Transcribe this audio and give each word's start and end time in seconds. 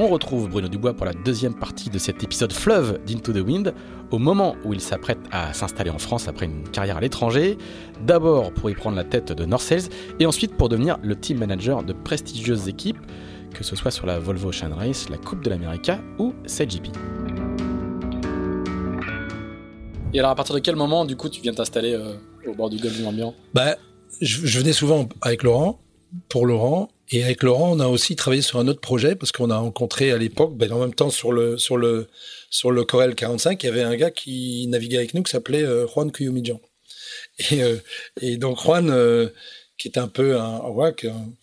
On 0.00 0.06
retrouve 0.06 0.48
Bruno 0.48 0.68
Dubois 0.68 0.94
pour 0.94 1.06
la 1.06 1.12
deuxième 1.12 1.54
partie 1.54 1.90
de 1.90 1.98
cet 1.98 2.22
épisode 2.22 2.52
fleuve 2.52 3.00
d'Into 3.04 3.32
the 3.32 3.44
Wind, 3.44 3.74
au 4.12 4.18
moment 4.18 4.54
où 4.64 4.72
il 4.72 4.80
s'apprête 4.80 5.18
à 5.32 5.52
s'installer 5.52 5.90
en 5.90 5.98
France 5.98 6.28
après 6.28 6.46
une 6.46 6.62
carrière 6.68 6.98
à 6.98 7.00
l'étranger, 7.00 7.58
d'abord 8.06 8.52
pour 8.52 8.70
y 8.70 8.74
prendre 8.74 8.96
la 8.96 9.02
tête 9.02 9.32
de 9.32 9.44
North 9.44 9.64
Sales, 9.64 9.90
et 10.20 10.26
ensuite 10.26 10.56
pour 10.56 10.68
devenir 10.68 10.98
le 11.02 11.16
team 11.16 11.38
manager 11.38 11.82
de 11.82 11.92
prestigieuses 11.92 12.68
équipes, 12.68 13.00
que 13.52 13.64
ce 13.64 13.74
soit 13.74 13.90
sur 13.90 14.06
la 14.06 14.20
Volvo 14.20 14.50
Ocean 14.50 14.72
Race, 14.72 15.08
la 15.08 15.16
Coupe 15.16 15.42
de 15.42 15.50
l'América 15.50 15.98
ou 16.20 16.32
CGP. 16.46 16.90
Et 20.14 20.20
alors 20.20 20.30
à 20.30 20.36
partir 20.36 20.54
de 20.54 20.60
quel 20.60 20.76
moment 20.76 21.06
du 21.06 21.16
coup 21.16 21.28
tu 21.28 21.40
viens 21.40 21.52
t'installer 21.52 21.94
euh, 21.94 22.14
au 22.46 22.54
bord 22.54 22.70
du 22.70 22.76
golfe 22.76 22.96
du 22.96 23.02
Morbihan? 23.02 23.34
Bah, 23.52 23.74
je, 24.20 24.46
je 24.46 24.58
venais 24.60 24.72
souvent 24.72 25.08
avec 25.22 25.42
Laurent, 25.42 25.80
pour 26.28 26.46
Laurent, 26.46 26.88
et 27.10 27.24
avec 27.24 27.42
Laurent, 27.42 27.72
on 27.72 27.80
a 27.80 27.86
aussi 27.86 28.16
travaillé 28.16 28.42
sur 28.42 28.58
un 28.58 28.68
autre 28.68 28.80
projet 28.80 29.14
parce 29.14 29.32
qu'on 29.32 29.50
a 29.50 29.56
rencontré 29.56 30.12
à 30.12 30.18
l'époque, 30.18 30.56
ben, 30.56 30.70
en 30.72 30.80
même 30.80 30.94
temps 30.94 31.10
sur 31.10 31.32
le 31.32 31.56
sur 31.56 31.76
le 31.76 32.08
sur 32.50 32.70
le 32.70 32.84
Corel 32.84 33.14
45, 33.14 33.62
il 33.62 33.66
y 33.66 33.68
avait 33.70 33.82
un 33.82 33.96
gars 33.96 34.10
qui 34.10 34.66
naviguait 34.68 34.98
avec 34.98 35.14
nous 35.14 35.22
qui 35.22 35.30
s'appelait 35.30 35.64
euh, 35.64 35.86
Juan 35.86 36.12
Cuyumidjan. 36.12 36.60
Et, 37.50 37.62
euh, 37.62 37.76
et 38.20 38.36
donc 38.36 38.60
Juan, 38.60 38.90
euh, 38.90 39.28
qui 39.78 39.88
est 39.88 39.98
un 39.98 40.08
peu 40.08 40.38
un, 40.38 40.58
ouais, 40.68 40.92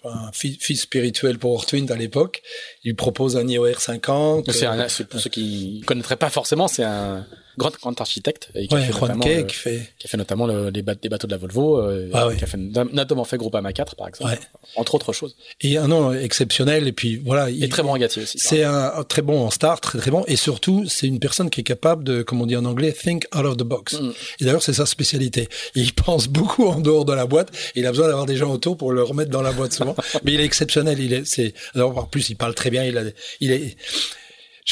un, 0.03 0.31
fils, 0.33 0.81
spirituel 0.81 1.39
pour 1.39 1.53
Ortwind 1.53 1.89
à 1.89 1.95
l'époque, 1.95 2.43
il 2.83 2.95
propose 2.95 3.37
un 3.37 3.47
IOR 3.47 3.79
50. 3.79 4.51
C'est 4.51 5.07
pour 5.07 5.19
ceux 5.19 5.29
qui 5.29 5.83
connaîtraient 5.87 6.17
pas 6.17 6.29
forcément, 6.29 6.67
c'est 6.67 6.83
un 6.83 7.25
grand, 7.57 7.71
grand 7.71 7.99
architecte 8.01 8.49
et 8.55 8.67
qui, 8.67 8.75
a, 8.75 8.79
fait 8.79 9.45
qui, 9.47 9.55
fait... 9.55 9.93
qui 9.97 10.07
a 10.07 10.09
fait 10.09 10.17
notamment 10.17 10.47
le, 10.47 10.69
les, 10.69 10.81
bateaux 10.81 11.27
de 11.27 11.31
la 11.31 11.37
Volvo, 11.37 11.79
euh, 11.79 12.09
ah 12.13 12.29
qui 12.37 12.43
a 12.43 12.47
fait, 12.47 12.57
notamment 12.57 13.23
fait 13.23 13.37
Groupama 13.37 13.73
4 13.73 13.95
par 13.95 14.07
exemple, 14.07 14.37
entre 14.75 14.95
autres 14.95 15.13
choses. 15.13 15.35
Et 15.61 15.77
un 15.77 15.87
nom 15.87 16.13
exceptionnel 16.13 16.87
et 16.87 16.91
puis 16.91 17.17
voilà. 17.17 17.49
Il 17.49 17.63
est 17.63 17.71
très 17.71 17.83
bon 17.83 17.95
en 17.95 18.01
aussi. 18.01 18.37
C'est 18.37 18.63
un, 18.63 19.03
très 19.07 19.21
bon 19.21 19.45
en 19.45 19.49
star, 19.49 19.79
très 19.81 19.99
très 19.99 20.11
bon 20.11 20.23
et 20.27 20.35
surtout 20.35 20.85
c'est 20.87 21.07
une 21.07 21.19
personne 21.19 21.49
qui 21.49 21.61
est 21.61 21.65
capable 21.65 22.03
de, 22.03 22.21
comme 22.23 22.41
on 22.41 22.45
dit 22.45 22.55
en 22.55 22.65
anglais, 22.65 22.91
think 22.91 23.25
out 23.35 23.45
of 23.45 23.57
the 23.57 23.63
box. 23.63 23.99
Mm. 23.99 24.13
Et 24.39 24.45
d'ailleurs 24.45 24.63
c'est 24.63 24.73
sa 24.73 24.85
spécialité. 24.85 25.47
Il 25.75 25.93
pense 26.05 26.27
beaucoup 26.27 26.67
en 26.67 26.79
dehors 26.79 27.05
de 27.05 27.13
la 27.13 27.25
boîte. 27.25 27.51
il 27.75 27.85
a 27.85 27.91
besoin 27.91 28.07
d'avoir 28.07 28.25
des 28.25 28.37
gens 28.37 28.51
autour 28.51 28.77
pour 28.77 28.91
le 28.91 29.03
remettre 29.03 29.31
dans 29.31 29.41
la 29.41 29.51
boîte 29.51 29.73
souvent. 29.73 29.95
Mais 30.23 30.33
il 30.33 30.41
est 30.41 30.45
exceptionnel. 30.45 30.99
Il 30.99 31.13
est, 31.13 31.25
c'est, 31.25 31.53
alors 31.73 31.97
en 31.97 32.03
plus 32.03 32.29
il 32.29 32.35
parle 32.35 32.53
très 32.53 32.69
bien. 32.69 32.83
Il 32.83 32.97
a, 32.97 33.03
il 33.39 33.51
est 33.51 33.75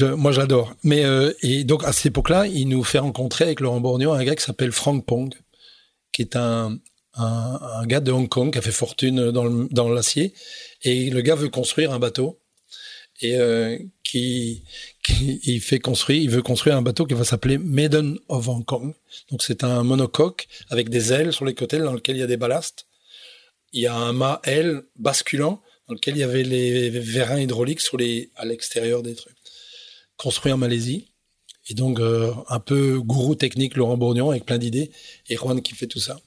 moi, 0.01 0.31
j'adore. 0.31 0.73
Mais 0.83 1.05
euh, 1.05 1.33
et 1.41 1.63
donc 1.63 1.83
à 1.83 1.93
cette 1.93 2.07
époque-là, 2.07 2.47
il 2.47 2.67
nous 2.67 2.83
fait 2.83 2.99
rencontrer 2.99 3.45
avec 3.45 3.59
Laurent 3.59 3.79
Bourgnon 3.79 4.13
un 4.13 4.23
gars 4.23 4.35
qui 4.35 4.43
s'appelle 4.43 4.71
Frank 4.71 5.05
Pong, 5.05 5.33
qui 6.11 6.23
est 6.23 6.35
un, 6.35 6.79
gars 7.85 7.99
de 7.99 8.11
Hong 8.11 8.27
Kong 8.27 8.51
qui 8.51 8.57
a 8.57 8.61
fait 8.61 8.71
fortune 8.71 9.31
dans, 9.31 9.49
dans 9.69 9.89
l'acier. 9.89 10.33
Et 10.81 11.09
le 11.09 11.21
gars 11.21 11.35
veut 11.35 11.49
construire 11.49 11.91
un 11.93 11.99
bateau 11.99 12.39
et 13.21 13.35
euh, 13.35 13.77
qui, 14.03 14.63
qui, 15.03 15.39
il 15.43 15.61
fait 15.61 15.79
construire, 15.79 16.21
il 16.21 16.29
veut 16.29 16.41
construire 16.41 16.75
un 16.75 16.81
bateau 16.81 17.05
qui 17.05 17.13
va 17.13 17.23
s'appeler 17.23 17.59
Maiden 17.59 18.17
of 18.27 18.47
Hong 18.47 18.65
Kong. 18.65 18.93
Donc 19.29 19.43
c'est 19.43 19.63
un 19.63 19.83
monocoque 19.83 20.47
avec 20.69 20.89
des 20.89 21.13
ailes 21.13 21.33
sur 21.33 21.45
les 21.45 21.53
côtés 21.53 21.77
dans 21.77 21.93
lequel 21.93 22.17
il 22.17 22.19
y 22.19 22.23
a 22.23 22.27
des 22.27 22.37
ballasts. 22.37 22.87
Il 23.73 23.81
y 23.81 23.87
a 23.87 23.95
un 23.95 24.13
mât 24.13 24.41
aile 24.43 24.81
basculant 24.95 25.61
dans 25.87 25.93
lequel 25.93 26.15
il 26.15 26.19
y 26.19 26.23
avait 26.23 26.43
les 26.43 26.89
vérins 26.89 27.39
hydrauliques 27.39 27.81
sur 27.81 27.97
les 27.97 28.31
à 28.35 28.45
l'extérieur 28.45 29.03
des 29.03 29.15
trucs 29.15 29.32
construit 30.17 30.51
en 30.51 30.57
Malaisie. 30.57 31.13
Et 31.69 31.73
donc, 31.73 31.99
euh, 31.99 32.33
un 32.49 32.59
peu 32.59 32.99
gourou 32.99 33.35
technique, 33.35 33.75
Laurent 33.75 33.97
Bourgnon, 33.97 34.31
avec 34.31 34.45
plein 34.45 34.57
d'idées, 34.57 34.91
et 35.29 35.35
Juan 35.35 35.61
qui 35.61 35.75
fait 35.75 35.87
tout 35.87 35.99
ça. 35.99 36.19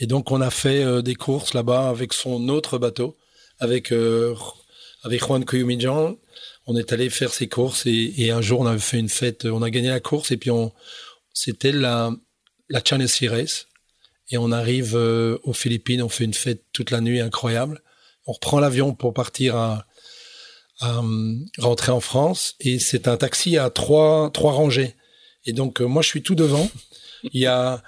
Et 0.00 0.06
donc, 0.06 0.30
on 0.30 0.40
a 0.40 0.50
fait 0.50 0.82
euh, 0.82 1.02
des 1.02 1.14
courses 1.14 1.54
là-bas 1.54 1.88
avec 1.88 2.12
son 2.12 2.48
autre 2.48 2.78
bateau, 2.78 3.16
avec, 3.58 3.92
euh, 3.92 4.34
avec 5.04 5.20
Juan. 5.20 5.44
On 6.66 6.76
est 6.76 6.92
allé 6.92 7.08
faire 7.08 7.32
ses 7.32 7.48
courses 7.48 7.86
et, 7.86 8.30
un 8.30 8.40
jour, 8.40 8.60
on 8.60 8.66
avait 8.66 8.78
fait 8.78 8.98
une 8.98 9.08
fête, 9.08 9.44
on 9.44 9.62
a 9.62 9.70
gagné 9.70 9.88
la 9.88 10.00
course 10.00 10.30
et 10.30 10.36
puis 10.36 10.50
on, 10.50 10.72
c'était 11.32 11.72
la, 11.72 12.12
la 12.68 12.82
China 12.84 13.06
Sea 13.06 13.28
Race. 13.28 13.66
Et 14.32 14.38
on 14.38 14.52
arrive 14.52 14.94
aux 14.94 15.52
Philippines, 15.52 16.02
on 16.02 16.08
fait 16.08 16.22
une 16.22 16.34
fête 16.34 16.64
toute 16.72 16.92
la 16.92 17.00
nuit 17.00 17.18
incroyable. 17.18 17.82
On 18.26 18.32
reprend 18.32 18.60
l'avion 18.60 18.94
pour 18.94 19.12
partir 19.12 19.56
à, 19.56 19.86
euh, 20.82 21.36
rentrer 21.58 21.92
en 21.92 22.00
France 22.00 22.54
et 22.58 22.78
c'est 22.78 23.06
un 23.06 23.18
taxi 23.18 23.58
à 23.58 23.68
trois 23.68 24.30
trois 24.32 24.52
rangées. 24.52 24.94
Et 25.44 25.52
donc 25.52 25.82
euh, 25.82 25.84
moi 25.84 26.00
je 26.00 26.08
suis 26.08 26.22
tout 26.22 26.34
devant. 26.34 26.70
Il 27.34 27.40
y 27.40 27.46
a 27.46 27.82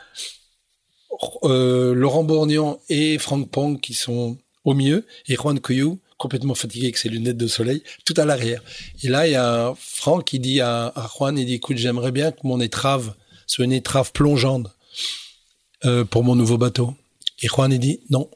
euh, 1.44 1.94
Laurent 1.94 2.22
Bourgnon 2.22 2.80
et 2.90 3.16
Franck 3.16 3.50
Pong 3.50 3.80
qui 3.80 3.94
sont 3.94 4.36
au 4.64 4.74
milieu 4.74 5.06
et 5.26 5.36
Juan 5.36 5.58
Coyou 5.58 6.00
complètement 6.18 6.54
fatigué 6.54 6.86
avec 6.86 6.98
ses 6.98 7.08
lunettes 7.08 7.38
de 7.38 7.46
soleil 7.46 7.82
tout 8.04 8.14
à 8.18 8.26
l'arrière. 8.26 8.62
Et 9.02 9.08
là 9.08 9.26
il 9.26 9.32
y 9.32 9.36
a 9.36 9.72
Franck 9.78 10.26
qui 10.26 10.38
dit 10.38 10.60
à, 10.60 10.92
Juan 11.16 11.38
il 11.38 11.46
dit 11.46 11.54
écoute 11.54 11.78
j'aimerais 11.78 12.12
bien 12.12 12.30
que 12.30 12.40
mon 12.44 12.60
étrave 12.60 13.14
soit 13.46 13.64
une 13.64 13.72
étrave 13.72 14.12
plongeante 14.12 14.68
pour 16.10 16.24
mon 16.24 16.36
nouveau 16.36 16.58
bateau. 16.58 16.94
Et 17.40 17.48
Juan 17.48 17.72
il 17.72 17.78
dit 17.78 18.00
non. 18.10 18.28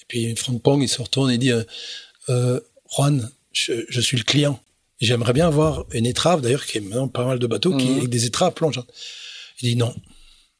Et 0.00 0.04
puis 0.08 0.34
Franck 0.34 0.60
Pong 0.60 0.82
il 0.82 0.88
se 0.88 1.00
retourne 1.00 1.30
et 1.30 1.38
dit 1.38 1.52
euh, 2.30 2.60
Juan, 2.90 3.30
je, 3.52 4.00
suis 4.00 4.16
le 4.16 4.24
client. 4.24 4.60
J'aimerais 5.00 5.32
bien 5.32 5.46
avoir 5.46 5.84
une 5.92 6.06
étrave, 6.06 6.40
d'ailleurs, 6.40 6.66
qui 6.66 6.78
est 6.78 6.80
maintenant 6.80 7.08
pas 7.08 7.24
mal 7.24 7.38
de 7.38 7.46
bateaux, 7.46 7.76
qui 7.76 7.86
mhm. 7.86 7.98
avec 7.98 8.08
des 8.08 8.26
étraves 8.26 8.52
plongeantes. 8.52 8.88
Il 9.60 9.70
dit 9.70 9.76
non. 9.76 9.94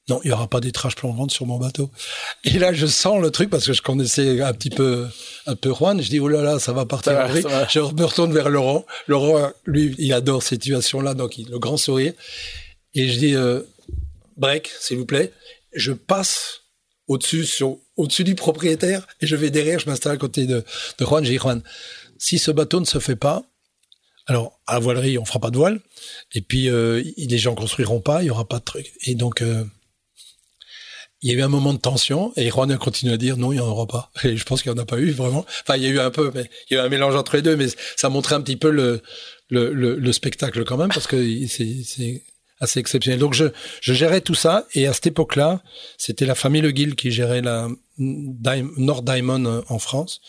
Non, 0.09 0.21
il 0.25 0.31
y 0.31 0.33
aura 0.33 0.49
pas 0.49 0.61
d'étrave 0.61 0.95
plongeante 0.95 1.31
sur 1.31 1.45
mon 1.45 1.59
bateau. 1.59 1.91
Et 2.45 2.59
là, 2.59 2.73
je 2.73 2.87
sens 2.87 3.21
le 3.21 3.31
truc 3.31 3.51
parce 3.51 3.67
que 3.67 3.75
je 3.75 3.83
connaissais 3.83 4.41
un 4.41 4.55
petit 4.55 4.71
peu, 4.71 5.07
un 5.47 5.55
peu 5.55 5.75
Juan. 5.75 6.01
Je 6.01 6.09
dis, 6.09 6.19
oh 6.19 6.29
là 6.29 6.43
là, 6.43 6.59
ça 6.59 6.73
va 6.73 6.87
partir. 6.87 7.13
je 7.69 7.81
me 7.81 8.05
retourne 8.05 8.33
vers 8.33 8.49
Laurent. 8.49 8.87
Laurent, 9.07 9.51
lui, 9.67 9.95
il 9.99 10.13
adore 10.15 10.43
cette 10.43 10.63
situation-là, 10.63 11.13
donc 11.13 11.37
il, 11.37 11.51
le 11.51 11.59
grand 11.59 11.77
sourire. 11.77 12.15
Et 12.95 13.09
je 13.09 13.19
dis, 13.19 13.35
euh, 13.35 13.61
break, 14.39 14.71
s'il 14.81 14.97
vous 14.97 15.05
plaît. 15.05 15.33
Je 15.75 15.93
passe 15.93 16.63
au-dessus, 17.07 17.45
sur, 17.45 17.77
au-dessus 17.97 18.25
du 18.25 18.35
propriétaire 18.35 19.07
et 19.21 19.27
je 19.27 19.37
vais 19.37 19.51
derrière, 19.51 19.79
je 19.79 19.91
m'installe 19.91 20.13
à 20.13 20.17
côté 20.17 20.47
de, 20.47 20.65
de 20.99 21.05
Juan. 21.05 21.23
Je 21.23 21.31
dis, 21.31 21.39
Juan, 21.39 21.63
si 22.19 22.39
ce 22.39 22.51
bateau 22.51 22.81
ne 22.81 22.85
se 22.85 22.99
fait 22.99 23.17
pas, 23.17 23.45
alors 24.27 24.61
à 24.67 24.75
la 24.75 24.81
voilerie, 24.81 25.19
on 25.19 25.25
fera 25.25 25.41
pas 25.41 25.51
de 25.51 25.57
voile, 25.57 25.81
et 26.35 26.43
puis 26.43 26.69
euh, 26.69 27.03
les 27.17 27.39
gens 27.39 27.55
construiront 27.55 28.01
pas, 28.01 28.23
il 28.23 28.27
y 28.27 28.31
aura 28.31 28.47
pas 28.47 28.59
de 28.59 28.65
truc. 28.65 28.93
Et 29.07 29.15
donc 29.15 29.41
euh, 29.41 29.65
il 31.23 31.33
y 31.33 31.35
a 31.35 31.39
eu 31.39 31.43
un 31.43 31.49
moment 31.49 31.73
de 31.73 31.79
tension 31.79 32.33
et 32.37 32.49
Juan 32.51 32.71
a 32.71 32.77
continué 32.77 33.15
à 33.15 33.17
dire 33.17 33.37
non, 33.37 33.53
il 33.53 33.57
n'y 33.57 33.61
en 33.61 33.69
aura 33.69 33.87
pas. 33.87 34.13
Et 34.25 34.37
je 34.37 34.45
pense 34.45 34.63
qu'il 34.63 34.71
n'y 34.71 34.79
en 34.79 34.83
a 34.83 34.87
pas 34.87 34.99
eu 34.99 35.11
vraiment. 35.11 35.45
Enfin, 35.63 35.77
il 35.77 35.83
y 35.83 35.87
a 35.87 35.89
eu 35.89 35.99
un 35.99 36.11
peu, 36.11 36.31
mais 36.35 36.49
il 36.71 36.75
y 36.75 36.77
a 36.79 36.83
eu 36.83 36.87
un 36.87 36.89
mélange 36.89 37.17
entre 37.17 37.37
les 37.37 37.43
deux, 37.43 37.57
mais 37.57 37.67
ça 37.97 38.09
montrait 38.09 38.35
un 38.35 38.41
petit 38.41 38.57
peu 38.57 38.71
le 38.71 39.03
le, 39.51 39.73
le, 39.73 40.13
spectacle 40.13 40.63
quand 40.65 40.77
même 40.77 40.91
parce 40.91 41.07
que 41.07 41.17
c'est 41.47 42.23
assez 42.61 42.81
exceptionnel. 42.81 43.19
Donc 43.19 43.33
je, 43.33 43.47
je 43.81 43.95
gérais 43.95 44.21
tout 44.21 44.35
ça 44.35 44.67
et 44.75 44.87
à 44.87 44.93
cette 44.93 45.07
époque-là, 45.07 45.63
c'était 45.97 46.27
la 46.27 46.35
famille 46.35 46.61
Le 46.61 46.71
Guil 46.71 46.97
qui 46.97 47.11
gérait 47.11 47.41
la 47.41 47.69
Nord 47.97 49.03
Diamond 49.03 49.65
en 49.69 49.79
France. 49.79 50.21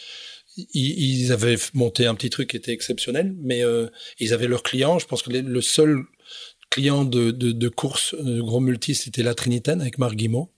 Ils, 0.74 1.32
avaient 1.32 1.58
monté 1.74 2.06
un 2.06 2.16
petit 2.16 2.30
truc 2.30 2.50
qui 2.50 2.58
était 2.58 2.72
exceptionnel, 2.72 3.36
mais 3.42 3.64
euh, 3.64 3.88
ils 4.20 4.34
avaient 4.34 4.48
leurs 4.48 4.64
clients. 4.64 5.00
Je 5.00 5.06
pense 5.06 5.22
que 5.22 5.32
le 5.32 5.62
seul 5.62 6.04
client 6.70 7.06
de, 7.06 7.68
course 7.70 8.16
de 8.16 8.42
gros 8.42 8.60
multi, 8.60 8.96
c'était 8.96 9.24
la 9.24 9.34
Trinitaine 9.34 9.82
avec 9.82 9.98
Marc 9.98 10.16
Guimau. 10.16 10.52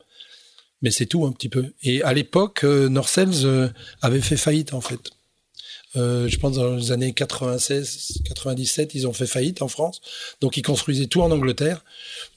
Mais 0.81 0.91
c'est 0.91 1.05
tout 1.05 1.25
un 1.25 1.31
petit 1.31 1.49
peu. 1.49 1.73
Et 1.83 2.01
à 2.01 2.13
l'époque, 2.13 2.63
euh, 2.63 2.89
Norcels 2.89 3.45
euh, 3.45 3.69
avait 4.01 4.21
fait 4.21 4.37
faillite 4.37 4.73
en 4.73 4.81
fait. 4.81 5.11
Euh, 5.97 6.27
je 6.29 6.37
pense 6.37 6.55
dans 6.55 6.75
les 6.75 6.91
années 6.91 7.13
96, 7.13 8.21
97, 8.25 8.95
ils 8.95 9.07
ont 9.07 9.13
fait 9.13 9.25
faillite 9.25 9.61
en 9.61 9.67
France. 9.67 10.01
Donc 10.39 10.57
ils 10.57 10.61
construisaient 10.61 11.07
tout 11.07 11.21
en 11.21 11.31
Angleterre. 11.31 11.83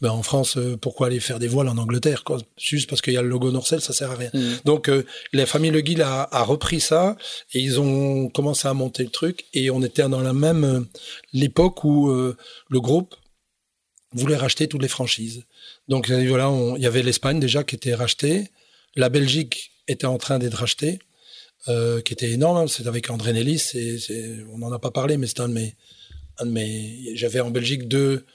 Ben, 0.00 0.10
en 0.10 0.22
France, 0.22 0.56
euh, 0.56 0.76
pourquoi 0.76 1.06
aller 1.06 1.20
faire 1.20 1.38
des 1.38 1.46
voiles 1.46 1.68
en 1.68 1.78
Angleterre 1.78 2.24
quoi? 2.24 2.38
Juste 2.56 2.88
parce 2.88 3.00
qu'il 3.00 3.12
y 3.12 3.16
a 3.16 3.22
le 3.22 3.28
logo 3.28 3.50
Norcel, 3.52 3.80
ça 3.80 3.92
sert 3.92 4.10
à 4.10 4.16
rien. 4.16 4.30
Mmh. 4.34 4.40
Donc 4.64 4.88
euh, 4.88 5.04
la 5.32 5.46
famille 5.46 5.70
Le 5.70 5.80
Guil 5.80 6.02
a, 6.02 6.28
a, 6.30 6.42
repris 6.42 6.80
ça 6.80 7.16
et 7.52 7.60
ils 7.60 7.80
ont 7.80 8.28
commencé 8.28 8.66
à 8.66 8.74
monter 8.74 9.04
le 9.04 9.10
truc. 9.10 9.44
Et 9.54 9.70
on 9.70 9.82
était 9.82 10.08
dans 10.08 10.20
la 10.20 10.32
même 10.32 10.86
l'époque 11.32 11.84
où 11.84 12.10
le 12.10 12.80
groupe 12.80 13.14
voulait 14.12 14.36
racheter 14.36 14.68
toutes 14.68 14.82
les 14.82 14.88
franchises. 14.88 15.42
Donc 15.88 16.10
voilà, 16.10 16.52
il 16.76 16.82
y 16.82 16.86
avait 16.86 17.02
l'Espagne 17.02 17.40
déjà 17.40 17.64
qui 17.64 17.74
était 17.74 17.94
rachetée, 17.94 18.50
la 18.96 19.08
Belgique 19.08 19.72
était 19.88 20.06
en 20.06 20.18
train 20.18 20.38
d'être 20.38 20.54
rachetée. 20.54 20.98
Euh, 21.68 22.02
qui 22.02 22.12
était 22.12 22.30
énorme. 22.30 22.58
Hein. 22.58 22.66
C'est 22.68 22.86
avec 22.86 23.08
André 23.08 23.32
Nellis. 23.32 23.72
On 24.52 24.58
n'en 24.58 24.70
a 24.72 24.78
pas 24.78 24.90
parlé, 24.90 25.16
mais 25.16 25.26
c'est 25.26 25.40
un 25.40 25.48
de 25.48 25.54
mes, 25.54 25.76
un 26.38 26.46
de 26.46 26.50
mes. 26.50 27.16
J'avais 27.16 27.40
en 27.40 27.50
Belgique 27.50 27.88
deux, 27.88 28.26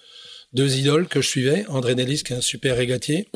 deux 0.54 0.78
idoles 0.78 1.08
que 1.08 1.22
je 1.22 1.28
suivais. 1.28 1.66
André 1.68 1.94
Nellis, 1.94 2.24
qui 2.24 2.34
est 2.34 2.38
un 2.38 2.42
super 2.42 2.76
régatier 2.76 3.28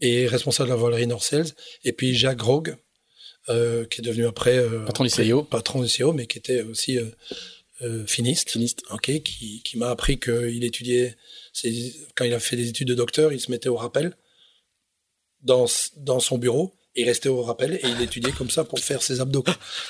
et 0.00 0.26
responsable 0.26 0.70
de 0.70 0.74
la 0.74 0.80
volerie 0.80 1.06
Norcels, 1.06 1.52
et 1.84 1.92
puis 1.92 2.14
Jacques 2.14 2.40
Rogue, 2.40 2.76
euh, 3.48 3.84
qui 3.86 4.00
est 4.00 4.04
devenu 4.04 4.26
après 4.26 4.56
euh, 4.56 4.84
patron 4.86 5.04
du 5.04 5.10
CIO, 5.10 5.42
patron 5.42 5.82
du 5.82 5.88
CIO, 5.88 6.12
mais 6.12 6.26
qui 6.26 6.38
était 6.38 6.62
aussi 6.62 6.98
euh, 7.82 8.06
finiste. 8.06 8.50
Finiste. 8.50 8.82
Ok, 8.90 9.10
qui, 9.22 9.62
qui 9.62 9.76
m'a 9.76 9.90
appris 9.90 10.18
qu'il 10.18 10.64
étudiait. 10.64 11.16
Quand 12.14 12.24
il 12.24 12.32
a 12.32 12.40
fait 12.40 12.56
des 12.56 12.68
études 12.68 12.88
de 12.88 12.94
docteur, 12.94 13.32
il 13.32 13.40
se 13.40 13.50
mettait 13.50 13.68
au 13.68 13.76
rappel 13.76 14.16
dans, 15.42 15.66
dans 15.98 16.20
son 16.20 16.38
bureau 16.38 16.74
il 16.96 17.04
restait 17.04 17.28
au 17.28 17.42
rappel 17.42 17.74
et 17.74 17.88
il 17.88 18.00
étudiait 18.00 18.32
comme 18.32 18.50
ça 18.50 18.64
pour 18.64 18.78
faire 18.78 19.02
ses 19.02 19.20
abdos. 19.20 19.44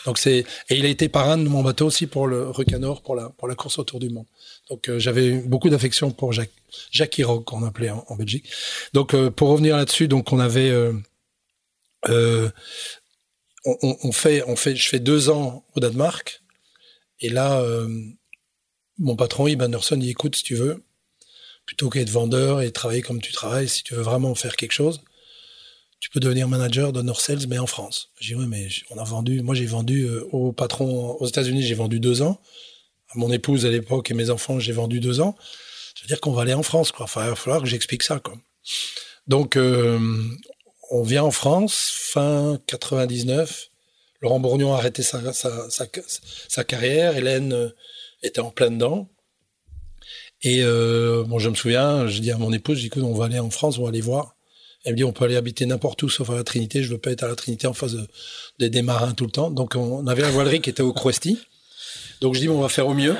Donc 0.07 0.19
c'est 0.19 0.45
et 0.71 0.77
il 0.77 0.87
a 0.87 0.89
été 0.89 1.09
parrain 1.09 1.37
de 1.37 1.49
mon 1.49 1.63
bateau 1.63 1.87
aussi 1.87 2.07
pour 2.07 2.27
le 2.27 2.49
Recanor 2.51 3.03
pour 3.03 3.15
la 3.15 3.29
pour 3.31 3.49
la 3.49 3.55
course 3.55 3.79
autour 3.79 4.01
du 4.01 4.09
monde. 4.09 4.27
Donc 4.71 4.89
euh, 4.89 4.99
j'avais 4.99 5.33
beaucoup 5.33 5.69
d'affection 5.69 6.11
pour 6.11 6.33
Jacques 6.33 6.53
Jacques 6.91 7.19
Hiroc 7.19 7.45
qu'on 7.45 7.65
appelait 7.65 7.91
en, 7.91 8.17
Belgique. 8.17 8.51
Donc 8.93 9.15
euh, 9.15 9.31
pour 9.31 9.49
revenir 9.49 9.77
là-dessus, 9.77 10.09
donc 10.09 10.33
on 10.33 10.39
avait 10.39 10.71
euh, 10.71 10.93
on, 13.65 13.97
on, 14.03 14.13
fait 14.13 14.43
on 14.47 14.57
fait 14.57 14.75
je 14.77 14.89
fais 14.89 14.99
deux 14.99 15.31
ans 15.31 15.65
au 15.75 15.81
Danemark 15.81 16.43
et 17.21 17.29
là 17.31 17.65
mon 18.99 19.17
patron 19.17 19.47
Iban 19.47 19.67
Anderson 19.67 19.97
dit 19.97 20.11
écoute 20.11 20.37
si 20.37 20.43
tu 20.43 20.55
veux 20.55 20.83
plutôt 21.65 21.89
qu'être 21.89 22.11
vendeur 22.11 22.61
et 22.61 22.71
travailler 22.73 23.01
comme 23.01 23.23
tu 23.23 23.33
travailles 23.33 23.69
si 23.71 23.83
tu 23.83 23.95
veux 23.95 24.03
vraiment 24.03 24.35
faire 24.35 24.57
quelque 24.57 24.73
chose 24.73 25.01
tu 26.01 26.11
peux 26.11 26.21
devenir 26.21 26.49
manager 26.49 26.93
de 26.93 27.03
North 27.03 27.21
Sales, 27.21 27.47
mais 27.49 27.59
en 27.59 27.67
France. 27.67 28.11
J'ai 28.21 28.35
dit, 28.35 28.41
oui, 28.41 28.47
mais 28.47 28.69
on 28.91 28.99
a 28.99 29.05
vendu, 29.05 29.43
moi 29.43 29.55
j'ai 29.55 29.67
vendu 29.67 30.05
euh, 30.05 30.27
au 30.33 30.53
patron 30.53 31.17
aux 31.19 31.27
États-Unis, 31.27 31.63
j'ai 31.63 31.75
vendu 31.75 32.01
deux 32.01 32.23
ans. 32.23 32.41
À 33.11 33.19
mon 33.19 33.31
épouse 33.31 33.65
à 33.65 33.71
l'époque 33.71 34.11
et 34.11 34.15
mes 34.15 34.31
enfants, 34.31 34.59
j'ai 34.59 34.73
vendu 34.73 35.01
deux 35.01 35.21
ans. 35.21 35.37
Ça 35.95 36.03
veut 36.03 36.09
dire 36.09 36.21
qu'on 36.21 36.33
va 36.33 36.43
aller 36.43 36.55
en 36.55 36.63
France, 36.63 36.93
quoi. 36.93 37.07
Il 37.17 37.21
va 37.21 37.35
falloir 37.37 37.63
que 37.63 37.69
j'explique 37.69 38.03
ça, 38.03 38.19
quoi. 38.19 38.35
Donc, 39.27 39.57
euh, 39.57 39.99
on 40.91 41.03
vient 41.03 41.23
en 41.23 41.31
France, 41.31 41.91
fin 41.95 42.61
99. 42.67 43.71
Laurent 44.21 44.41
Bourgnon 44.41 44.75
a 44.75 44.79
arrêté 44.79 45.03
sa, 45.03 45.33
sa, 45.33 45.71
sa, 45.71 46.65
carrière. 46.65 47.17
Hélène 47.17 47.53
euh, 47.53 47.69
était 48.23 48.41
en 48.41 48.51
plein 48.51 48.71
dedans. 48.71 49.09
Et 50.43 50.63
bon, 50.63 51.39
je 51.39 51.49
me 51.49 51.55
souviens, 51.55 52.07
je 52.07 52.19
dis 52.19 52.31
à 52.31 52.37
mon 52.37 52.53
épouse, 52.53 52.79
dis, 52.79 52.91
on 52.97 53.15
va 53.15 53.25
aller 53.25 53.39
en 53.39 53.49
France, 53.49 53.79
on 53.79 53.85
va 53.85 53.89
aller 53.89 54.03
voir. 54.03 54.35
Elle 54.85 54.93
me 54.93 54.97
dit, 54.99 55.05
on 55.05 55.13
peut 55.13 55.25
aller 55.25 55.37
habiter 55.37 55.65
n'importe 55.65 56.03
où 56.03 56.09
sauf 56.09 56.29
à 56.31 56.35
la 56.35 56.45
Trinité. 56.45 56.83
Je 56.83 56.91
veux 56.91 56.99
pas 56.99 57.11
être 57.11 57.25
à 57.25 57.29
la 57.29 57.37
Trinité 57.37 57.67
en 57.67 57.73
face 57.73 57.93
de, 58.59 58.69
des 58.69 58.83
marins 58.83 59.13
tout 59.13 59.25
le 59.25 59.31
temps. 59.31 59.51
Donc, 59.51 59.77
on 59.77 60.07
avait 60.07 60.23
la 60.23 60.31
voilerie 60.31 60.61
qui 60.61 60.71
était 60.71 60.83
au 60.83 60.93
Cruesty. 60.93 61.39
Donc, 62.21 62.35
je 62.35 62.41
dis, 62.41 62.49
bon, 62.49 62.59
on 62.59 62.63
va 62.63 62.69
faire 62.69 62.87
au 62.87 62.95
mieux. 62.95 63.17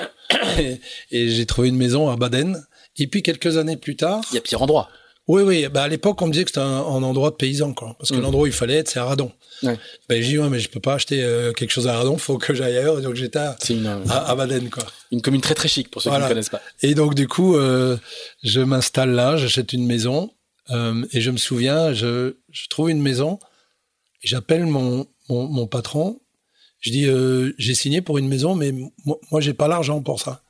Et, 1.11 1.29
j'ai 1.29 1.47
trouvé 1.47 1.69
une 1.69 1.77
maison 1.77 2.11
à 2.11 2.17
Baden. 2.17 2.65
Et 2.99 3.07
puis, 3.07 3.23
quelques 3.23 3.57
années 3.57 3.77
plus 3.77 3.97
tard. 3.97 4.23
Il 4.31 4.35
y 4.35 4.39
a 4.39 4.41
pire 4.43 4.63
endroit. 4.63 4.91
Oui, 5.27 5.43
oui. 5.43 5.67
Bah, 5.73 5.85
à 5.85 5.89
l'époque, 5.89 6.21
on 6.21 6.27
me 6.27 6.33
disait 6.33 6.45
que 6.45 6.51
c'était 6.51 6.61
un, 6.61 6.81
endroit 6.81 7.31
de 7.31 7.37
paysan, 7.37 7.73
quoi. 7.73 7.97
Parce 7.99 8.11
que 8.11 8.17
mm. 8.17 8.21
l'endroit 8.21 8.43
où 8.45 8.47
il 8.47 8.53
fallait 8.53 8.75
être, 8.75 8.91
c'est 8.91 8.99
à 8.99 9.07
Radon. 9.07 9.33
Ouais. 9.63 9.79
Ben, 10.09 10.23
j'ai 10.23 10.29
dit, 10.29 10.39
ouais, 10.39 10.51
mais 10.51 10.61
je 10.61 10.69
peux 10.69 10.81
pas 10.81 10.95
acheter 10.95 11.23
euh, 11.23 11.53
quelque 11.53 11.71
chose 11.71 11.89
à 11.89 11.97
Radon, 11.97 12.19
faut 12.19 12.37
que 12.37 12.53
j'aille 12.53 12.77
ailleurs. 12.77 13.01
Donc, 13.01 13.15
j'étais 13.15 13.39
à, 13.39 13.57
à, 14.11 14.35
Baden, 14.35 14.69
quoi. 14.69 14.85
Une 15.13 15.23
commune 15.23 15.41
très, 15.41 15.55
très 15.55 15.69
chic, 15.69 15.91
pour 15.91 16.03
ceux 16.03 16.11
qui 16.11 16.17
ne 16.17 16.29
connaissent 16.29 16.51
pas. 16.51 16.61
Et 16.83 16.95
donc, 16.95 17.15
du 17.15 17.27
coup, 17.27 17.57
euh, 17.57 17.97
je 18.43 18.61
m'installe 18.61 19.13
là, 19.13 19.39
j'achète 19.39 19.73
une 19.73 19.87
maison. 19.87 20.31
Euh, 20.71 21.05
et 21.13 21.21
je 21.21 21.31
me 21.31 21.37
souviens, 21.37 21.93
je, 21.93 22.35
trouve 22.71 22.91
une 22.91 23.03
maison, 23.03 23.39
j'appelle 24.23 24.67
mon, 24.67 25.07
mon, 25.29 25.67
patron, 25.67 26.21
je 26.81 26.91
dis, 26.91 27.07
euh, 27.07 27.53
j'ai 27.59 27.75
signé 27.75 28.01
pour 28.01 28.19
une 28.19 28.29
maison, 28.29 28.55
mais 28.55 28.73
moi, 29.05 29.19
moi 29.31 29.41
j'ai 29.41 29.55
pas 29.55 29.69
l'argent 29.69 30.03
pour 30.03 30.21
ça. 30.21 30.43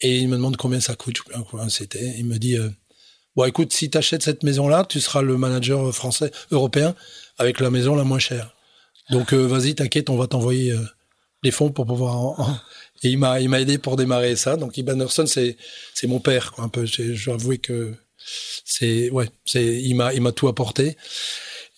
Et 0.00 0.18
il 0.18 0.28
me 0.28 0.36
demande 0.36 0.56
combien 0.56 0.80
ça 0.80 0.94
coûte, 0.94 1.20
combien 1.50 1.68
c'était. 1.68 2.14
Il 2.18 2.26
me 2.26 2.38
dit, 2.38 2.56
euh, 2.56 2.70
bon 3.36 3.44
écoute, 3.44 3.72
si 3.72 3.90
tu 3.90 3.98
achètes 3.98 4.22
cette 4.22 4.42
maison-là, 4.42 4.84
tu 4.88 5.00
seras 5.00 5.22
le 5.22 5.36
manager 5.36 5.94
français, 5.94 6.30
européen, 6.50 6.94
avec 7.38 7.60
la 7.60 7.70
maison 7.70 7.94
la 7.94 8.04
moins 8.04 8.18
chère. 8.18 8.54
Donc 9.10 9.32
vas-y, 9.32 9.74
t'inquiète, 9.74 10.08
on 10.08 10.16
va 10.16 10.28
t'envoyer 10.28 10.74
les 11.42 11.50
fonds 11.50 11.70
pour 11.70 11.86
pouvoir... 11.86 12.62
Et 13.02 13.08
il 13.08 13.18
m'a, 13.18 13.40
aidé 13.40 13.78
pour 13.78 13.96
démarrer 13.96 14.36
ça. 14.36 14.56
Donc 14.56 14.76
Iban 14.76 15.08
c'est, 15.08 15.56
c'est 15.94 16.06
mon 16.06 16.20
père, 16.20 16.52
quoi, 16.52 16.64
un 16.64 16.68
peu. 16.68 16.84
Je 16.84 17.24
dois 17.24 17.34
avouer 17.34 17.58
que 17.58 17.94
c'est 18.64 19.10
ouais, 19.10 19.28
c'est 19.44 19.80
il 19.82 19.94
m'a 19.94 20.12
il 20.14 20.20
m'a 20.20 20.32
tout 20.32 20.48
apporté 20.48 20.96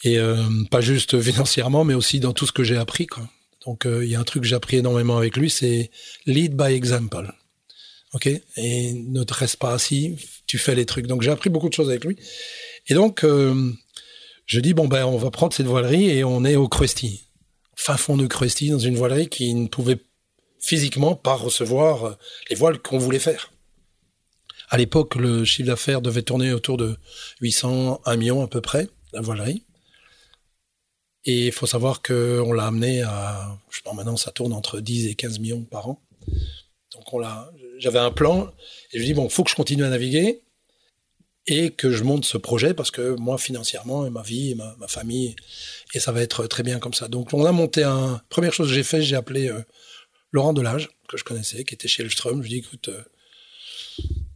et 0.05 0.19
euh, 0.19 0.37
pas 0.71 0.81
juste 0.81 1.21
financièrement, 1.21 1.85
mais 1.85 1.95
aussi 1.95 2.21
dans 2.21 2.33
tout 2.33 2.47
ce 2.47 2.53
que 2.53 2.65
j'ai 2.65 2.77
appris 2.77 3.07
quoi. 3.07 3.29
Donc 3.67 3.87
euh, 3.87 4.05
il 4.05 4.11
y 4.11 4.17
a 4.17 4.21
un 4.21 4.25
truc 4.25 4.43
que 4.43 4.49
j'ai 4.49 4.57
appris 4.57 4.77
énormément 4.79 5.17
avec 5.17 5.37
lui, 5.37 5.51
c'est 5.51 5.91
lead 6.27 6.57
by 6.57 6.73
example. 6.73 7.33
Ok? 8.15 8.29
Et 8.57 8.93
ne 8.93 9.23
te 9.23 9.33
reste 9.33 9.57
pas 9.57 9.73
assis, 9.73 10.17
tu 10.47 10.59
fais 10.59 10.75
les 10.75 10.85
trucs. 10.85 11.07
Donc 11.07 11.23
j'ai 11.23 11.31
appris 11.31 11.49
beaucoup 11.49 11.69
de 11.69 11.75
choses 11.75 11.89
avec 11.89 12.05
lui. 12.05 12.17
Et 12.89 12.95
donc 12.95 13.25
euh, 13.25 13.73
je 14.47 14.61
dis 14.61 14.75
bon 14.75 14.89
ben 14.89 15.05
on 15.05 15.17
va 15.17 15.31
prendre 15.31 15.55
cette 15.55 15.67
voilerie 15.67 16.11
et 16.11 16.25
on 16.25 16.45
est 16.45 16.57
au 16.57 16.69
Krusty, 16.69 17.29
fin 17.77 17.97
fond 17.97 18.17
de 18.17 18.27
Krusty 18.27 18.71
dans 18.71 18.79
une 18.79 18.97
voilerie 18.97 19.29
qui 19.29 19.55
ne 19.55 19.69
pouvait 19.69 19.99
physiquement 20.61 21.15
pas 21.15 21.35
recevoir 21.35 22.17
les 22.51 22.57
voiles 22.57 22.79
qu'on 22.81 22.99
voulait 22.99 23.19
faire. 23.19 23.52
À 24.73 24.79
l'époque, 24.79 25.17
le 25.17 25.45
chiffre 25.45 25.67
d'affaires 25.67 26.01
devait 26.01 26.23
tourner 26.23 26.55
autour 26.55 26.79
de 26.79 26.97
800, 27.43 28.01
1 28.07 28.17
million 28.17 28.43
à 28.43 28.49
peu 28.49 28.63
près, 28.63 28.89
la 29.13 29.21
voilerie. 29.21 29.65
Et 31.27 31.49
il 31.49 31.53
faut 31.53 31.67
savoir 31.67 32.01
qu'on 32.01 32.55
l'a 32.55 32.69
amené 32.69 33.03
à, 33.03 33.55
je 33.69 33.83
pas, 33.83 33.93
maintenant 33.93 34.17
ça 34.17 34.31
tourne 34.31 34.55
entre 34.55 34.81
10 34.81 35.09
et 35.09 35.15
15 35.15 35.41
millions 35.41 35.61
par 35.65 35.91
an. 35.91 36.03
Donc 36.95 37.13
on 37.13 37.19
l'a, 37.19 37.53
j'avais 37.77 37.99
un 37.99 38.11
plan 38.11 38.51
et 38.95 38.99
je 38.99 39.05
dis 39.05 39.13
bon, 39.13 39.29
faut 39.29 39.45
que 39.45 39.51
je 39.51 39.57
continue 39.57 39.85
à 39.85 39.91
naviguer 39.91 40.41
et 41.47 41.73
que 41.73 41.91
je 41.91 42.03
monte 42.03 42.25
ce 42.25 42.39
projet 42.39 42.73
parce 42.73 42.91
que 42.91 43.15
moi 43.17 43.37
financièrement 43.37 44.07
et 44.07 44.11
ma 44.11 44.23
vie 44.23 44.55
ma, 44.55 44.89
famille 44.89 45.37
et 45.93 46.01
ça 46.01 46.13
va 46.13 46.23
être 46.23 46.47
très 46.47 46.63
bien 46.63 46.79
comme 46.79 46.95
ça. 46.95 47.09
Donc 47.09 47.35
on 47.35 47.45
a 47.45 47.53
monté 47.53 47.83
un 47.83 48.23
première 48.31 48.55
chose 48.55 48.69
que 48.69 48.75
j'ai 48.75 48.85
fait, 48.85 49.03
j'ai 49.03 49.17
appelé 49.17 49.51
euh, 49.51 49.61
Laurent 50.31 50.55
Delage 50.55 50.89
que 51.09 51.19
je 51.19 51.25
connaissais 51.25 51.63
qui 51.65 51.75
était 51.75 51.89
chez 51.89 52.05
Elstrom. 52.05 52.39
Je 52.39 52.49
lui 52.49 52.49
dis 52.49 52.67
écoute 52.67 52.89
euh, 52.89 53.03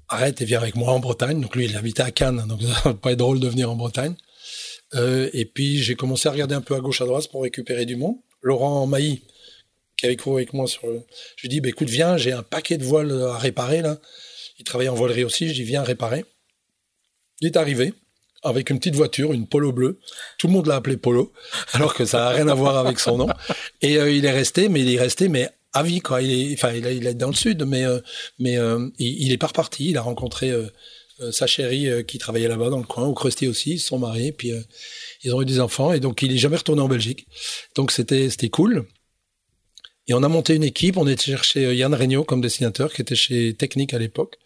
arrête 0.09 0.41
et 0.41 0.45
viens 0.45 0.61
avec 0.61 0.75
moi 0.77 0.93
en 0.93 1.01
Bretagne. 1.01 1.41
Donc 1.41 1.57
lui, 1.57 1.67
il 1.67 1.77
habitait 1.77 2.03
à 2.03 2.11
Cannes, 2.11 2.45
donc 2.49 2.63
ça 2.63 2.91
va 2.91 2.95
pas 2.95 3.13
être 3.13 3.19
drôle 3.19 3.41
de 3.41 3.49
venir 3.49 3.71
en 3.71 3.77
Bretagne. 3.77 4.15
Euh, 4.95 5.29
et 5.33 5.45
puis 5.45 5.83
j'ai 5.83 5.97
commencé 5.97 6.29
à 6.29 6.33
regarder 6.33 6.55
un 6.55 6.61
peu 6.61 6.75
à 6.75 6.81
gauche 6.81 7.01
à 7.01 7.07
droite 7.07 7.29
pour 7.31 7.43
récupérer 7.43 7.87
du 7.87 7.97
monde. 7.97 8.17
Laurent 8.43 8.87
Mailly, 8.87 9.23
qui 9.97 10.07
avait 10.07 10.17
couru 10.17 10.37
avec 10.37 10.53
moi 10.53 10.67
sur 10.67 10.87
le... 10.87 11.03
Je 11.37 11.43
lui 11.43 11.49
dis, 11.49 11.61
bah, 11.61 11.69
écoute, 11.69 11.89
viens, 11.89 12.17
j'ai 12.17 12.33
un 12.33 12.43
paquet 12.43 12.79
de 12.79 12.85
voiles 12.85 13.13
à 13.23 13.39
réparer 13.39 13.83
là. 13.83 13.99
Il 14.59 14.65
travaillait 14.65 14.91
en 14.91 14.95
voilerie 14.95 15.25
aussi, 15.25 15.49
je 15.49 15.55
dis, 15.55 15.65
viens 15.65 15.83
réparer. 15.83 16.25
Il 17.41 17.47
est 17.47 17.57
arrivé 17.57 17.93
avec 18.43 18.71
une 18.71 18.79
petite 18.79 18.95
voiture, 18.95 19.33
une 19.33 19.47
Polo 19.47 19.73
bleue. 19.73 19.99
Tout 20.39 20.47
le 20.47 20.53
monde 20.53 20.67
l'a 20.67 20.77
appelé 20.77 20.97
Polo, 20.97 21.33
alors 21.73 21.95
que 21.95 22.05
ça 22.05 22.19
n'a 22.19 22.29
rien 22.31 22.49
à 22.49 22.55
voir 22.55 22.77
avec 22.77 23.01
son 23.01 23.19
nom. 23.19 23.29
Et 23.83 23.99
euh, 23.99 24.11
il 24.11 24.25
est 24.25 24.33
resté, 24.33 24.69
mais 24.69 24.81
il 24.81 24.95
est 24.95 25.01
resté, 25.01 25.29
mais 25.29 25.51
quoi. 26.03 26.23
Il 26.23 26.53
est, 26.53 26.55
enfin, 26.55 26.73
il, 26.73 27.07
est 27.07 27.15
dans 27.15 27.29
le 27.29 27.35
sud, 27.35 27.65
mais 27.65 27.85
euh, 27.85 28.01
mais 28.39 28.57
euh, 28.59 28.89
il, 28.99 29.33
est 29.33 29.39
pas 29.39 29.49
reparti. 29.49 29.91
Il 29.91 29.97
a 29.97 30.03
rencontré 30.03 30.51
euh, 30.51 30.69
sa 31.33 31.47
chérie 31.47 32.05
qui 32.07 32.19
travaillait 32.19 32.49
là-bas 32.49 32.71
dans 32.71 32.79
le 32.79 32.85
coin, 32.85 33.05
au 33.05 33.15
Crusty 33.15 33.47
aussi. 33.49 33.79
Sont 33.79 33.99
mariés, 33.99 34.33
puis 34.33 34.53
ils 35.23 35.35
ont 35.35 35.43
eu 35.43 35.47
des 35.47 35.61
enfants, 35.61 35.93
et 35.93 36.01
donc 36.01 36.23
il 36.23 36.33
est 36.33 36.39
jamais 36.39 36.57
retourné 36.57 36.83
en 36.83 36.89
Belgique. 36.89 37.27
Donc 37.75 37.91
c'était 37.91 38.29
c'était 38.31 38.51
cool. 38.51 38.87
Et 40.09 40.15
on 40.15 40.23
a 40.23 40.29
monté 40.29 40.55
une 40.55 40.65
équipe. 40.65 40.97
On 40.99 41.07
était 41.07 41.33
cherché 41.33 41.75
Yann 41.75 41.95
Regnault 41.95 42.25
comme 42.25 42.41
dessinateur, 42.41 42.93
qui 42.93 43.03
était 43.03 43.17
chez 43.17 43.55
Technique 43.55 43.95
à 43.95 43.99
l'époque. 43.99 44.37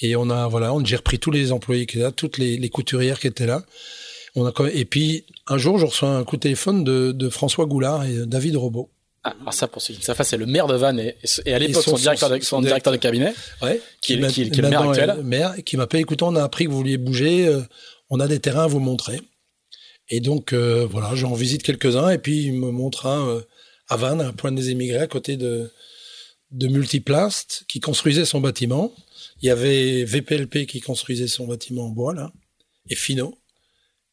Et 0.00 0.16
on 0.16 0.30
a, 0.30 0.48
voilà, 0.48 0.72
j'ai 0.84 0.96
repris 0.96 1.18
tous 1.18 1.30
les 1.30 1.52
employés 1.52 1.86
qui 1.86 1.96
étaient 1.96 2.04
là, 2.04 2.12
toutes 2.12 2.38
les, 2.38 2.56
les 2.56 2.68
couturières 2.68 3.20
qui 3.20 3.26
étaient 3.26 3.46
là. 3.46 3.64
On 4.34 4.46
a, 4.46 4.52
et 4.72 4.84
puis, 4.84 5.26
un 5.46 5.58
jour, 5.58 5.78
je 5.78 5.86
reçois 5.86 6.08
un 6.08 6.24
coup 6.24 6.36
de 6.36 6.42
téléphone 6.42 6.84
de, 6.84 7.12
de 7.12 7.28
François 7.28 7.66
Goulard 7.66 8.04
et 8.04 8.26
David 8.26 8.56
Robot. 8.56 8.90
Ah, 9.24 9.36
alors 9.40 9.54
ça, 9.54 9.68
pour 9.68 9.80
ceux 9.80 9.94
qui 9.94 10.00
ne 10.00 10.04
savent 10.04 10.16
pas, 10.16 10.24
c'est 10.24 10.36
le 10.36 10.46
maire 10.46 10.66
de 10.66 10.74
Vannes 10.74 10.98
et, 10.98 11.16
et 11.46 11.54
à 11.54 11.58
l'époque 11.58 11.84
son, 11.84 11.96
directeur, 11.96 12.28
de, 12.28 12.40
son 12.40 12.60
directeur 12.60 12.92
de 12.92 12.98
cabinet, 12.98 13.32
ouais, 13.62 13.80
qui, 14.00 14.18
qui, 14.18 14.26
qui, 14.26 14.50
qui 14.50 14.58
est 14.58 14.62
le 14.62 14.68
maire 14.68 14.82
actuel. 14.82 15.22
maire, 15.22 15.54
qui 15.64 15.76
m'appelle, 15.76 16.00
écoute, 16.00 16.22
on 16.22 16.34
a 16.34 16.42
appris 16.42 16.64
que 16.64 16.70
vous 16.70 16.78
vouliez 16.78 16.98
bouger, 16.98 17.46
euh, 17.46 17.62
on 18.10 18.18
a 18.18 18.26
des 18.26 18.40
terrains 18.40 18.64
à 18.64 18.66
vous 18.66 18.80
montrer. 18.80 19.20
Et 20.08 20.20
donc, 20.20 20.52
euh, 20.52 20.86
voilà, 20.90 21.14
j'en 21.14 21.34
visite 21.34 21.62
quelques-uns 21.62 22.10
et 22.10 22.18
puis 22.18 22.42
il 22.44 22.54
me 22.54 22.70
montre 22.70 23.06
un 23.06 23.28
euh, 23.28 23.40
à 23.88 23.96
Vannes, 23.96 24.20
un 24.20 24.32
point 24.32 24.52
des 24.52 24.70
émigrés, 24.70 24.98
à 24.98 25.06
côté 25.06 25.36
de, 25.36 25.70
de 26.50 26.68
Multiplast, 26.68 27.64
qui 27.68 27.80
construisait 27.80 28.24
son 28.24 28.40
bâtiment. 28.40 28.92
Il 29.40 29.46
y 29.46 29.50
avait 29.50 30.04
VPLP 30.04 30.66
qui 30.66 30.80
construisait 30.80 31.28
son 31.28 31.46
bâtiment 31.46 31.86
en 31.86 31.90
bois, 31.90 32.14
là, 32.14 32.32
et 32.88 32.94
Fino. 32.96 33.38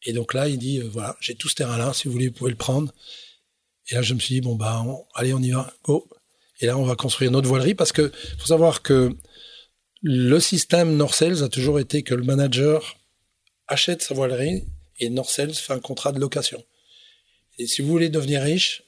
Et 0.04 0.14
donc 0.14 0.34
là, 0.34 0.48
il 0.48 0.58
dit, 0.58 0.80
euh, 0.80 0.88
voilà, 0.90 1.18
j'ai 1.20 1.36
tout 1.36 1.50
ce 1.50 1.56
terrain-là, 1.56 1.94
si 1.94 2.08
vous 2.08 2.14
voulez, 2.14 2.28
vous 2.28 2.34
pouvez 2.34 2.52
le 2.52 2.58
prendre. 2.58 2.94
Et 3.90 3.96
là, 3.96 4.02
je 4.02 4.14
me 4.14 4.20
suis 4.20 4.36
dit, 4.36 4.42
bon, 4.42 4.56
bah, 4.56 4.86
allez, 5.16 5.34
on 5.34 5.40
y 5.40 5.52
va, 5.52 5.74
go. 5.84 6.08
Et 6.60 6.66
là, 6.66 6.78
on 6.78 6.84
va 6.84 6.96
construire 6.96 7.32
notre 7.32 7.48
voilerie 7.48 7.76
parce 7.76 7.92
que 7.92 8.12
faut 8.38 8.48
savoir 8.48 8.82
que 8.82 9.16
le 10.02 10.40
système 10.40 10.96
Norcels 10.96 11.44
a 11.44 11.50
toujours 11.50 11.80
été 11.80 12.04
que 12.04 12.14
le 12.14 12.24
manager 12.24 12.98
achète 13.68 14.02
sa 14.02 14.14
voilerie 14.14 14.66
et 15.00 15.10
Norcels 15.10 15.54
fait 15.54 15.74
un 15.74 15.80
contrat 15.80 16.12
de 16.12 16.20
location. 16.20 16.64
Et 17.58 17.68
si 17.68 17.82
vous 17.82 17.90
voulez 17.90 18.10
devenir 18.10 18.42
riche, 18.42 18.84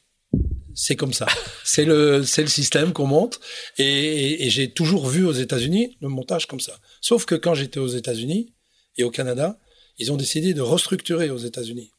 c'est 0.73 0.95
comme 0.95 1.13
ça. 1.13 1.27
c'est 1.63 1.85
le, 1.85 2.23
c'est 2.23 2.41
le 2.41 2.47
système 2.47 2.93
qu'on 2.93 3.07
monte. 3.07 3.39
Et, 3.77 3.85
et, 3.85 4.45
et 4.45 4.49
j'ai 4.49 4.71
toujours 4.71 5.07
vu 5.07 5.25
aux 5.25 5.33
États-Unis 5.33 5.97
le 6.01 6.09
montage 6.09 6.45
comme 6.45 6.59
ça. 6.59 6.79
Sauf 6.99 7.25
que 7.25 7.35
quand 7.35 7.53
j'étais 7.53 7.79
aux 7.79 7.87
États-Unis 7.87 8.53
et 8.97 9.03
au 9.03 9.11
Canada, 9.11 9.59
ils 9.97 10.11
ont 10.11 10.17
décidé 10.17 10.53
de 10.53 10.61
restructurer 10.61 11.29
aux 11.29 11.37
États-Unis. 11.37 11.91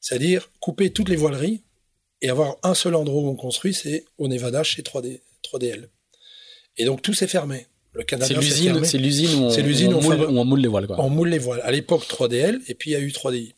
C'est-à-dire 0.00 0.50
couper 0.60 0.92
toutes 0.92 1.08
les 1.08 1.16
voileries 1.16 1.64
et 2.22 2.30
avoir 2.30 2.56
un 2.62 2.74
seul 2.74 2.94
endroit 2.94 3.22
où 3.22 3.28
on 3.28 3.36
construit, 3.36 3.74
c'est 3.74 4.04
au 4.18 4.28
Nevada 4.28 4.62
chez 4.62 4.82
3D, 4.82 5.20
3DL. 5.44 5.88
Et 6.76 6.84
donc 6.84 7.02
tout 7.02 7.14
s'est 7.14 7.26
fermé. 7.26 7.66
Le 7.92 8.04
Canada, 8.04 8.28
c'est 8.28 8.40
l'usine, 8.40 8.84
c'est 8.84 8.98
l'usine 8.98 9.34
où, 9.34 9.44
on, 9.46 9.50
c'est 9.50 9.62
l'usine 9.62 9.94
où, 9.94 9.98
on 9.98 10.02
moule, 10.02 10.20
où 10.20 10.38
on 10.38 10.44
moule 10.44 10.60
les 10.60 10.68
voiles. 10.68 10.86
Quoi. 10.86 11.00
On 11.00 11.10
moule 11.10 11.28
les 11.28 11.38
voiles. 11.38 11.60
À 11.64 11.72
l'époque 11.72 12.04
3DL, 12.08 12.60
et 12.68 12.74
puis 12.74 12.90
il 12.90 12.92
y 12.92 12.96
a 12.96 13.00
eu 13.00 13.08
3DI. 13.08 13.54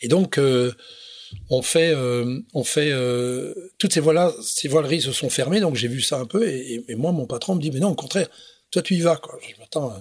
Et 0.00 0.08
donc 0.08 0.38
euh, 0.38 0.72
on 1.50 1.62
fait, 1.62 1.92
euh, 1.94 2.40
on 2.54 2.64
fait 2.64 2.90
euh, 2.90 3.54
toutes 3.78 3.92
ces 3.92 4.00
voiles, 4.00 4.32
ces 4.42 4.68
voileries 4.68 5.02
se 5.02 5.12
sont 5.12 5.30
fermées. 5.30 5.60
Donc 5.60 5.76
j'ai 5.76 5.88
vu 5.88 6.00
ça 6.00 6.18
un 6.18 6.26
peu, 6.26 6.48
et, 6.48 6.84
et, 6.88 6.94
moi 6.94 7.12
mon 7.12 7.26
patron 7.26 7.54
me 7.54 7.60
dit 7.60 7.70
mais 7.70 7.80
non 7.80 7.90
au 7.90 7.94
contraire, 7.94 8.28
toi 8.70 8.82
tu 8.82 8.94
y 8.94 9.00
vas. 9.00 9.16
Quoi. 9.16 9.38
Je 9.42 9.48
dis, 9.48 9.54
attends, 9.62 9.94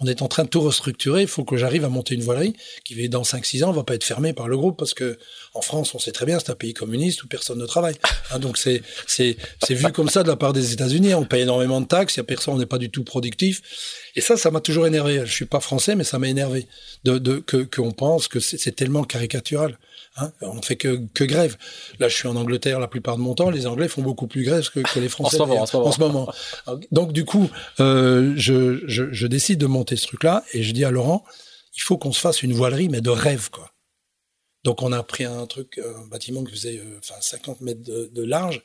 on 0.00 0.06
est 0.06 0.22
en 0.22 0.28
train 0.28 0.44
de 0.44 0.48
tout 0.48 0.60
restructurer. 0.60 1.22
Il 1.22 1.28
faut 1.28 1.44
que 1.44 1.56
j'arrive 1.56 1.84
à 1.84 1.88
monter 1.88 2.14
une 2.14 2.22
voilerie 2.22 2.54
qui, 2.84 3.08
dans 3.08 3.22
5-6 3.22 3.64
ans, 3.64 3.72
va 3.72 3.84
pas 3.84 3.94
être 3.94 4.04
fermée 4.04 4.32
par 4.32 4.48
le 4.48 4.56
groupe 4.56 4.78
parce 4.78 4.94
que 4.94 5.18
en 5.54 5.62
France, 5.62 5.94
on 5.94 6.00
sait 6.00 6.10
très 6.10 6.26
bien, 6.26 6.38
c'est 6.40 6.50
un 6.50 6.56
pays 6.56 6.74
communiste 6.74 7.22
où 7.22 7.28
personne 7.28 7.58
ne 7.58 7.66
travaille. 7.66 7.94
Hein, 8.32 8.40
donc 8.40 8.58
c'est 8.58 8.82
c'est 9.06 9.36
c'est 9.62 9.74
vu 9.74 9.90
comme 9.92 10.08
ça 10.08 10.24
de 10.24 10.28
la 10.28 10.36
part 10.36 10.52
des 10.52 10.72
États-Unis. 10.72 11.14
On 11.14 11.24
paye 11.24 11.42
énormément 11.42 11.80
de 11.80 11.86
taxes. 11.86 12.16
Il 12.16 12.18
y 12.18 12.20
a 12.20 12.24
personne, 12.24 12.54
on 12.54 12.58
n'est 12.58 12.66
pas 12.66 12.78
du 12.78 12.90
tout 12.90 13.04
productif. 13.04 13.62
Et 14.16 14.20
ça, 14.20 14.36
ça 14.36 14.50
m'a 14.50 14.60
toujours 14.60 14.86
énervé. 14.86 15.22
Je 15.24 15.32
suis 15.32 15.44
pas 15.44 15.60
français, 15.60 15.94
mais 15.94 16.02
ça 16.02 16.18
m'a 16.18 16.28
énervé 16.28 16.66
de, 17.04 17.18
de 17.18 17.38
que 17.38 17.58
qu'on 17.58 17.92
pense 17.92 18.26
que 18.26 18.40
c'est 18.40 18.74
tellement 18.74 19.04
caricatural. 19.04 19.78
Hein 20.16 20.32
on 20.42 20.54
ne 20.54 20.62
fait 20.62 20.76
que, 20.76 21.00
que 21.12 21.24
grève. 21.24 21.56
Là, 21.98 22.08
je 22.08 22.14
suis 22.14 22.28
en 22.28 22.36
Angleterre 22.36 22.80
la 22.80 22.88
plupart 22.88 23.16
de 23.16 23.22
mon 23.22 23.34
temps. 23.34 23.50
Les 23.50 23.66
Anglais 23.66 23.88
font 23.88 24.02
beaucoup 24.02 24.26
plus 24.26 24.44
grève 24.44 24.68
que, 24.70 24.80
que 24.80 25.00
les 25.00 25.08
Français. 25.08 25.40
en, 25.40 25.46
ce 25.46 25.48
moment, 25.48 25.62
en, 25.62 25.66
ce 25.66 25.76
moment. 25.76 25.88
en, 25.88 25.92
ce 25.92 26.00
moment, 26.00 26.28
Donc, 26.92 27.12
du 27.12 27.24
coup, 27.24 27.50
euh, 27.80 28.32
je, 28.36 28.80
je, 28.86 29.12
je, 29.12 29.26
décide 29.26 29.58
de 29.58 29.66
monter 29.66 29.96
ce 29.96 30.06
truc-là 30.06 30.44
et 30.52 30.62
je 30.62 30.72
dis 30.72 30.84
à 30.84 30.90
Laurent, 30.90 31.24
il 31.76 31.82
faut 31.82 31.98
qu'on 31.98 32.12
se 32.12 32.20
fasse 32.20 32.42
une 32.42 32.52
voilerie, 32.52 32.88
mais 32.88 33.00
de 33.00 33.10
rêve, 33.10 33.50
quoi. 33.50 33.73
Donc, 34.64 34.82
on 34.82 34.92
a 34.92 35.02
pris 35.02 35.24
un 35.24 35.46
truc, 35.46 35.78
un 35.78 36.06
bâtiment 36.06 36.42
qui 36.42 36.52
faisait 36.52 36.78
euh, 36.78 36.98
enfin 36.98 37.20
50 37.20 37.60
mètres 37.60 37.82
de, 37.82 38.22
large 38.22 38.62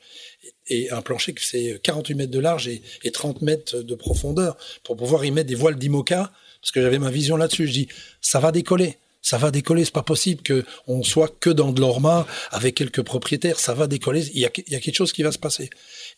et, 0.66 0.90
un 0.90 1.02
plancher 1.02 1.34
qui 1.34 1.44
faisait 1.44 1.78
48 1.82 2.14
mètres 2.14 2.32
de 2.32 2.38
large 2.38 2.68
et, 2.68 2.82
et 3.04 3.10
30 3.10 3.42
mètres 3.42 3.78
de 3.82 3.94
profondeur 3.94 4.56
pour 4.82 4.96
pouvoir 4.96 5.24
y 5.24 5.30
mettre 5.30 5.48
des 5.48 5.54
voiles 5.54 5.76
d'Imoca 5.76 6.32
parce 6.60 6.72
que 6.72 6.82
j'avais 6.82 6.98
ma 6.98 7.10
vision 7.10 7.36
là-dessus. 7.36 7.66
Je 7.66 7.72
dis, 7.72 7.88
ça 8.20 8.40
va 8.40 8.52
décoller 8.52 8.96
ça 9.22 9.38
va 9.38 9.50
décoller. 9.50 9.84
C'est 9.84 9.92
pas 9.92 10.02
possible 10.02 10.42
que 10.42 10.64
on 10.86 11.02
soit 11.02 11.28
que 11.40 11.50
dans 11.50 11.72
de 11.72 11.80
l'orma 11.80 12.26
avec 12.50 12.74
quelques 12.74 13.02
propriétaires. 13.02 13.58
Ça 13.58 13.74
va 13.74 13.86
décoller. 13.86 14.26
Il 14.28 14.40
y, 14.40 14.46
a, 14.46 14.50
il 14.66 14.72
y 14.72 14.76
a 14.76 14.80
quelque 14.80 14.96
chose 14.96 15.12
qui 15.12 15.22
va 15.22 15.32
se 15.32 15.38
passer. 15.38 15.70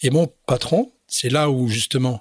Et 0.03 0.11
mon 0.11 0.29
patron, 0.47 0.93
c'est 1.07 1.29
là 1.31 1.51
où 1.51 1.69
justement 1.69 2.21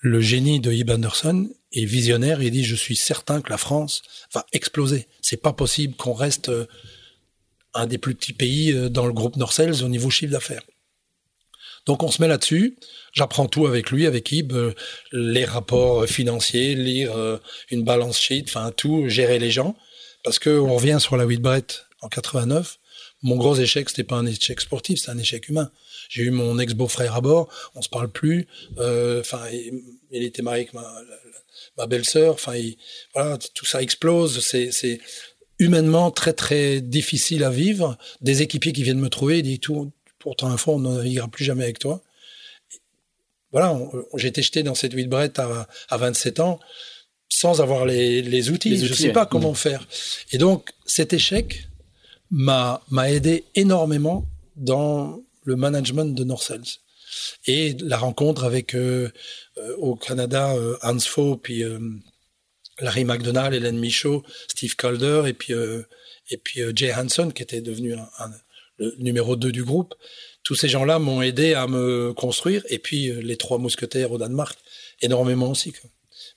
le 0.00 0.20
génie 0.20 0.60
de 0.60 0.72
Ib 0.72 0.90
Anderson 0.90 1.48
est 1.72 1.84
visionnaire. 1.84 2.42
Il 2.42 2.50
dit 2.50 2.64
je 2.64 2.76
suis 2.76 2.96
certain 2.96 3.40
que 3.40 3.50
la 3.50 3.58
France 3.58 4.02
va 4.32 4.46
exploser. 4.52 5.06
C'est 5.20 5.42
pas 5.42 5.52
possible 5.52 5.94
qu'on 5.96 6.14
reste 6.14 6.50
un 7.74 7.86
des 7.86 7.98
plus 7.98 8.14
petits 8.14 8.32
pays 8.32 8.90
dans 8.90 9.06
le 9.06 9.12
groupe 9.12 9.36
Norcels 9.36 9.84
au 9.84 9.88
niveau 9.88 10.10
chiffre 10.10 10.32
d'affaires. 10.32 10.62
Donc 11.88 12.02
on 12.02 12.10
se 12.10 12.20
met 12.20 12.28
là-dessus. 12.28 12.76
J'apprends 13.14 13.46
tout 13.46 13.66
avec 13.66 13.90
lui, 13.90 14.06
avec 14.06 14.30
Ib, 14.30 14.52
euh, 14.52 14.74
les 15.10 15.46
rapports 15.46 16.06
financiers, 16.06 16.74
lire 16.74 17.16
euh, 17.16 17.38
une 17.70 17.82
balance 17.82 18.20
sheet, 18.20 18.44
enfin 18.46 18.70
tout, 18.76 19.08
gérer 19.08 19.38
les 19.38 19.50
gens. 19.50 19.74
Parce 20.22 20.38
que 20.38 20.50
on 20.50 20.76
revient 20.76 20.98
sur 21.00 21.16
la 21.16 21.24
Whitbread 21.24 21.64
en 22.02 22.08
89. 22.08 22.78
Mon 23.22 23.36
gros 23.36 23.56
échec, 23.56 23.88
c'était 23.88 24.04
pas 24.04 24.16
un 24.16 24.26
échec 24.26 24.60
sportif, 24.60 25.00
c'est 25.00 25.10
un 25.10 25.16
échec 25.16 25.48
humain. 25.48 25.70
J'ai 26.10 26.24
eu 26.24 26.30
mon 26.30 26.58
ex-beau-frère 26.58 27.16
à 27.16 27.22
bord, 27.22 27.48
on 27.74 27.80
se 27.80 27.88
parle 27.88 28.08
plus. 28.08 28.46
Enfin, 28.74 29.40
euh, 29.46 29.70
il, 30.10 30.24
était 30.24 30.42
marié 30.42 30.64
avec 30.64 30.74
ma, 30.74 30.82
ma 31.78 31.86
belle-sœur. 31.86 32.34
Enfin, 32.34 32.54
voilà, 33.14 33.38
tout 33.54 33.64
ça 33.64 33.80
explose. 33.80 34.40
C'est 34.40 35.00
humainement 35.58 36.10
très 36.10 36.32
très 36.32 36.80
difficile 36.80 37.44
à 37.44 37.50
vivre. 37.50 37.96
Des 38.20 38.42
équipiers 38.42 38.72
qui 38.72 38.82
viennent 38.82 39.00
me 39.00 39.08
trouver, 39.08 39.38
ils 39.38 39.42
disent 39.42 39.60
tout, 39.60 39.90
pourtant 40.18 40.48
un 40.48 40.56
fond, 40.56 40.74
on 40.74 40.78
ne 40.78 40.96
naviguera 40.96 41.28
plus 41.28 41.44
jamais 41.44 41.64
avec 41.64 41.78
toi. 41.78 42.02
Voilà, 43.52 43.78
j'ai 44.16 44.28
été 44.28 44.42
jeté 44.42 44.62
dans 44.62 44.74
cette 44.74 44.92
Whitbread 44.92 45.32
à, 45.38 45.66
à 45.88 45.96
27 45.96 46.40
ans 46.40 46.60
sans 47.28 47.60
avoir 47.60 47.86
les, 47.86 48.22
les, 48.22 48.50
outils. 48.50 48.70
les, 48.70 48.76
outils. 48.76 48.86
Je 48.86 48.92
ne 48.92 48.96
sais 48.96 49.12
pas 49.12 49.26
comment 49.26 49.52
mmh. 49.52 49.56
faire. 49.56 49.88
Et 50.32 50.38
donc, 50.38 50.70
cet 50.86 51.12
échec 51.12 51.68
m'a 52.30 52.82
aidé 53.06 53.44
énormément 53.54 54.26
dans 54.56 55.20
le 55.44 55.56
management 55.56 56.14
de 56.14 56.24
Norcels. 56.24 56.64
Et 57.46 57.76
la 57.80 57.96
rencontre 57.96 58.44
avec, 58.44 58.74
euh, 58.74 59.10
euh, 59.58 59.76
au 59.76 59.96
Canada, 59.96 60.54
euh, 60.54 60.76
Hans 60.82 60.98
Faux, 60.98 61.36
puis 61.36 61.62
Larry 62.80 63.04
McDonald, 63.04 63.54
Hélène 63.54 63.78
Michaud, 63.78 64.22
Steve 64.48 64.76
Calder, 64.76 65.24
et 65.26 65.32
puis, 65.32 65.52
et 66.30 66.36
puis 66.36 66.60
Jay 66.74 66.94
Hanson, 66.94 67.30
qui 67.30 67.42
était 67.42 67.60
devenu 67.60 67.94
un, 67.94 68.08
un, 68.18 68.30
le 68.78 68.94
numéro 68.98 69.36
2 69.36 69.50
du 69.50 69.64
groupe. 69.64 69.94
Tous 70.44 70.54
ces 70.54 70.68
gens-là 70.68 70.98
m'ont 70.98 71.20
aidé 71.20 71.54
à 71.54 71.66
me 71.66 72.12
construire. 72.14 72.64
Et 72.68 72.78
puis, 72.78 73.12
les 73.22 73.36
trois 73.36 73.58
mousquetaires 73.58 74.12
au 74.12 74.18
Danemark, 74.18 74.56
énormément 75.02 75.50
aussi. 75.50 75.72
Quoi. 75.72 75.90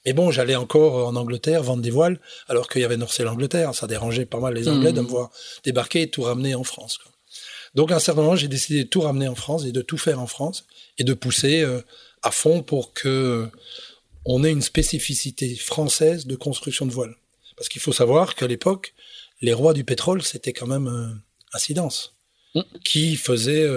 Mais 0.06 0.14
bon, 0.14 0.32
j'allais 0.32 0.56
encore 0.56 1.08
en 1.08 1.16
Angleterre 1.16 1.62
vendre 1.62 1.84
des 1.84 1.92
voiles, 1.92 2.20
alors 2.48 2.68
qu'il 2.68 2.82
y 2.82 2.86
avait 2.86 2.98
Norcel 2.98 3.28
Angleterre. 3.28 3.76
Ça 3.76 3.86
dérangeait 3.86 4.26
pas 4.26 4.40
mal 4.40 4.56
les 4.56 4.68
Anglais 4.68 4.92
mmh. 4.92 4.96
de 4.96 5.02
me 5.02 5.08
voir 5.08 5.32
débarquer 5.64 6.02
et 6.02 6.10
tout 6.10 6.24
ramener 6.24 6.56
en 6.56 6.64
France. 6.64 6.98
Quoi. 6.98 7.11
Donc 7.76 7.92
à 7.92 7.96
un 7.96 8.00
certain 8.00 8.22
moment, 8.22 8.36
j'ai 8.36 8.48
décidé 8.48 8.84
de 8.84 8.90
tout 8.90 9.02
ramener 9.02 9.28
en 9.28 9.36
France 9.36 9.66
et 9.66 9.72
de 9.72 9.82
tout 9.82 9.98
faire 9.98 10.20
en 10.20 10.28
France 10.28 10.66
et 10.98 11.04
de 11.04 11.14
pousser 11.14 11.62
euh, 11.62 11.82
à 12.22 12.32
fond 12.32 12.64
pour 12.64 12.94
que 12.94 13.08
euh, 13.08 13.48
on 14.26 14.44
ait 14.44 14.52
une 14.52 14.62
spécificité 14.62 15.56
française 15.56 16.28
de 16.28 16.36
construction 16.36 16.86
de 16.86 16.92
voiles. 16.92 17.16
Parce 17.56 17.70
qu'il 17.70 17.82
faut 17.82 17.94
savoir 17.94 18.36
qu'à 18.36 18.48
l'époque, 18.48 18.94
les 19.42 19.54
rois 19.54 19.74
du 19.74 19.84
pétrole, 19.84 20.22
c'était 20.22 20.54
quand 20.54 20.68
même 20.68 20.88
euh, 20.88 21.14
incidence, 21.54 22.16
mmh. 22.56 22.62
qui 22.84 23.16
faisait 23.16 23.68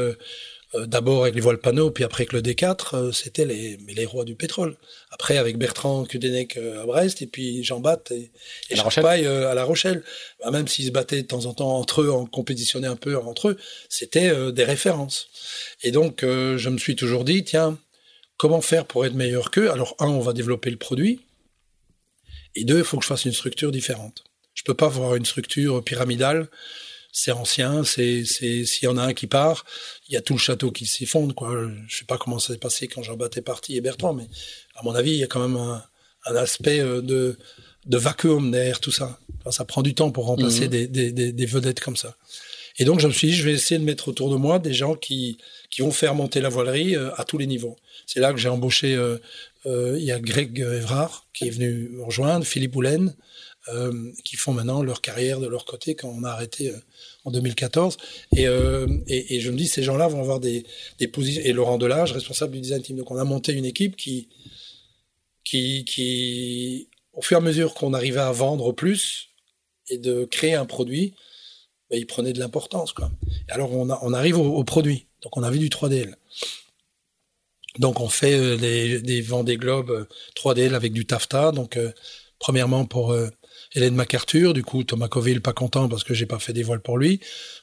d'abord 0.86 1.22
avec 1.22 1.34
les 1.34 1.40
voiles 1.40 1.58
panneaux, 1.58 1.90
puis 1.90 2.04
après 2.04 2.22
avec 2.22 2.32
le 2.32 2.42
D4, 2.42 2.96
euh, 2.96 3.12
c'était 3.12 3.44
les, 3.44 3.76
les 3.76 4.04
rois 4.06 4.24
du 4.24 4.34
pétrole. 4.34 4.76
Après 5.10 5.36
avec 5.36 5.56
Bertrand 5.56 6.04
Cudenec 6.04 6.56
euh, 6.56 6.82
à 6.82 6.86
Brest, 6.86 7.22
et 7.22 7.26
puis 7.26 7.62
Jean 7.62 7.80
Batte 7.80 8.10
et, 8.10 8.30
et 8.70 8.76
Charpaille 8.76 9.26
euh, 9.26 9.50
à 9.50 9.54
La 9.54 9.64
Rochelle. 9.64 10.02
Bah, 10.42 10.50
même 10.50 10.68
s'ils 10.68 10.86
se 10.86 10.90
battaient 10.90 11.22
de 11.22 11.26
temps 11.26 11.46
en 11.46 11.54
temps 11.54 11.76
entre 11.76 12.02
eux, 12.02 12.10
en 12.10 12.26
compétitionnaient 12.26 12.88
un 12.88 12.96
peu 12.96 13.16
entre 13.16 13.48
eux, 13.48 13.58
c'était 13.88 14.30
euh, 14.30 14.50
des 14.50 14.64
références. 14.64 15.28
Et 15.82 15.90
donc 15.90 16.22
euh, 16.22 16.58
je 16.58 16.68
me 16.70 16.78
suis 16.78 16.96
toujours 16.96 17.24
dit, 17.24 17.44
tiens, 17.44 17.78
comment 18.36 18.60
faire 18.60 18.84
pour 18.84 19.06
être 19.06 19.14
meilleur 19.14 19.50
qu'eux? 19.50 19.70
Alors 19.70 19.94
un, 20.00 20.08
on 20.08 20.20
va 20.20 20.32
développer 20.32 20.70
le 20.70 20.76
produit, 20.76 21.20
et 22.56 22.64
deux, 22.64 22.78
il 22.78 22.84
faut 22.84 22.98
que 22.98 23.02
je 23.02 23.08
fasse 23.08 23.24
une 23.24 23.32
structure 23.32 23.72
différente. 23.72 24.24
Je 24.54 24.62
peux 24.62 24.74
pas 24.74 24.86
avoir 24.86 25.16
une 25.16 25.24
structure 25.24 25.82
pyramidale 25.82 26.48
c'est 27.16 27.30
ancien, 27.32 27.84
c'est 27.84 28.24
s'il 28.24 28.82
y 28.82 28.86
en 28.86 28.98
a 28.98 29.02
un 29.02 29.14
qui 29.14 29.26
part, 29.26 29.64
il 30.08 30.14
y 30.14 30.16
a 30.16 30.20
tout 30.20 30.34
le 30.34 30.38
château 30.38 30.70
qui 30.70 30.84
s'effondre 30.84 31.34
quoi. 31.34 31.56
Je 31.88 31.96
sais 31.96 32.04
pas 32.04 32.18
comment 32.18 32.38
ça 32.38 32.52
s'est 32.52 32.58
passé 32.58 32.88
quand 32.88 33.02
Jean 33.02 33.16
Bat 33.16 33.30
est 33.36 33.40
parti 33.40 33.76
et 33.76 33.80
Bertrand, 33.80 34.12
mais 34.12 34.26
à 34.74 34.82
mon 34.82 34.94
avis, 34.94 35.12
il 35.12 35.18
y 35.18 35.24
a 35.24 35.28
quand 35.28 35.46
même 35.46 35.56
un, 35.56 35.82
un 36.26 36.36
aspect 36.36 36.80
de 36.80 37.38
de 37.86 37.98
vacuum 37.98 38.50
derrière 38.50 38.80
tout 38.80 38.92
ça. 38.92 39.18
Enfin, 39.40 39.50
ça 39.50 39.64
prend 39.64 39.82
du 39.82 39.94
temps 39.94 40.10
pour 40.10 40.26
remplacer 40.26 40.66
mmh. 40.66 40.70
des, 40.70 40.86
des, 40.86 41.12
des, 41.12 41.32
des, 41.32 41.46
vedettes 41.46 41.80
comme 41.80 41.96
ça. 41.96 42.16
Et 42.78 42.84
donc, 42.84 43.00
je 43.00 43.06
me 43.06 43.12
suis 43.12 43.28
dit, 43.28 43.34
je 43.34 43.44
vais 43.44 43.52
essayer 43.52 43.78
de 43.78 43.84
mettre 43.84 44.08
autour 44.08 44.30
de 44.30 44.36
moi 44.36 44.58
des 44.58 44.72
gens 44.72 44.94
qui, 44.94 45.38
qui 45.70 45.82
vont 45.82 45.92
faire 45.92 46.14
monter 46.14 46.40
la 46.40 46.48
voilerie 46.48 46.96
euh, 46.96 47.14
à 47.16 47.24
tous 47.24 47.38
les 47.38 47.46
niveaux. 47.46 47.76
C'est 48.06 48.20
là 48.20 48.32
que 48.32 48.38
j'ai 48.38 48.48
embauché, 48.48 48.94
euh, 48.94 49.18
euh, 49.66 49.96
il 49.98 50.04
y 50.04 50.12
a 50.12 50.18
Greg 50.18 50.58
Evrard 50.58 51.26
qui 51.32 51.46
est 51.46 51.50
venu 51.50 51.90
me 51.92 52.02
rejoindre, 52.02 52.44
Philippe 52.44 52.74
Houlen, 52.74 53.14
qui 54.24 54.36
font 54.36 54.52
maintenant 54.52 54.82
leur 54.82 55.00
carrière 55.00 55.40
de 55.40 55.46
leur 55.46 55.64
côté 55.64 55.94
quand 55.94 56.08
on 56.08 56.24
a 56.24 56.30
arrêté 56.30 56.72
en 57.24 57.30
2014. 57.30 57.96
Et, 58.36 58.42
et, 58.42 59.36
et, 59.36 59.40
je 59.40 59.50
me 59.50 59.56
dis, 59.56 59.66
ces 59.66 59.82
gens-là 59.82 60.06
vont 60.06 60.20
avoir 60.20 60.38
des, 60.38 60.64
des 60.98 61.08
positions. 61.08 61.42
Et 61.44 61.52
Laurent 61.52 61.78
Delage, 61.78 62.12
responsable 62.12 62.52
du 62.52 62.60
design 62.60 62.82
team. 62.82 62.96
Donc, 62.96 63.10
on 63.10 63.16
a 63.16 63.24
monté 63.24 63.52
une 63.52 63.64
équipe 63.64 63.96
qui, 63.96 64.28
qui, 65.44 65.84
qui 65.84 66.88
au 67.14 67.22
fur 67.22 67.38
et 67.38 67.40
à 67.40 67.42
mesure 67.42 67.74
qu'on 67.74 67.94
arrivait 67.94 68.20
à 68.20 68.32
vendre 68.32 68.72
plus 68.72 69.28
et 69.88 69.98
de 69.98 70.24
créer 70.24 70.54
un 70.54 70.66
produit, 70.66 71.14
ben, 71.90 71.98
il 71.98 72.06
prenait 72.06 72.32
de 72.32 72.38
l'importance. 72.38 72.92
Quoi. 72.92 73.10
alors, 73.48 73.72
on, 73.72 74.12
arrive 74.12 74.38
au, 74.38 74.64
produit. 74.64 75.06
Donc, 75.22 75.36
on 75.36 75.42
a 75.42 75.50
vu 75.50 75.58
du 75.58 75.68
3DL. 75.68 76.14
Donc, 77.78 78.00
on 78.00 78.08
fait 78.08 78.34
euh, 78.34 78.56
des, 78.56 79.00
des 79.00 79.20
Vendée 79.20 79.56
Globe 79.56 80.06
3DL 80.36 80.72
euh, 80.72 80.76
avec 80.76 80.92
du 80.92 81.06
taffetas. 81.06 81.52
Donc, 81.52 81.76
euh, 81.76 81.92
premièrement, 82.38 82.84
pour 82.84 83.12
euh, 83.12 83.28
Hélène 83.74 83.94
MacArthur. 83.94 84.54
Du 84.54 84.62
coup, 84.62 84.84
Thomas 84.84 85.08
Coville, 85.08 85.40
pas 85.40 85.52
content 85.52 85.88
parce 85.88 86.04
que 86.04 86.14
j'ai 86.14 86.26
pas 86.26 86.38
fait 86.38 86.52
des 86.52 86.62
voiles 86.62 86.80
pour 86.80 86.98
lui. 86.98 87.20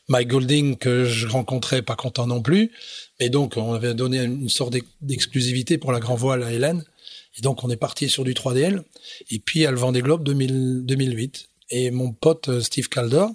Mike 0.07 0.27
Golding, 0.27 0.77
que 0.77 1.05
je 1.05 1.27
rencontrais, 1.27 1.81
pas 1.81 1.95
content 1.95 2.27
non 2.27 2.41
plus. 2.41 2.71
Et 3.19 3.29
donc, 3.29 3.57
on 3.57 3.73
avait 3.73 3.93
donné 3.93 4.23
une 4.23 4.49
sorte 4.49 4.75
d'exclusivité 5.01 5.77
pour 5.77 5.91
la 5.91 5.99
grand 5.99 6.15
voile 6.15 6.43
à 6.43 6.51
Hélène. 6.51 6.83
Et 7.37 7.41
donc, 7.41 7.63
on 7.63 7.69
est 7.69 7.77
parti 7.77 8.09
sur 8.09 8.23
du 8.23 8.33
3DL. 8.33 8.83
Et 9.29 9.39
puis, 9.39 9.65
à 9.65 9.71
le 9.71 9.77
Vendée 9.77 10.01
Globe 10.01 10.23
2000, 10.23 10.81
2008. 10.85 11.47
Et 11.69 11.91
mon 11.91 12.11
pote 12.11 12.59
Steve 12.59 12.89
Calder, 12.89 13.27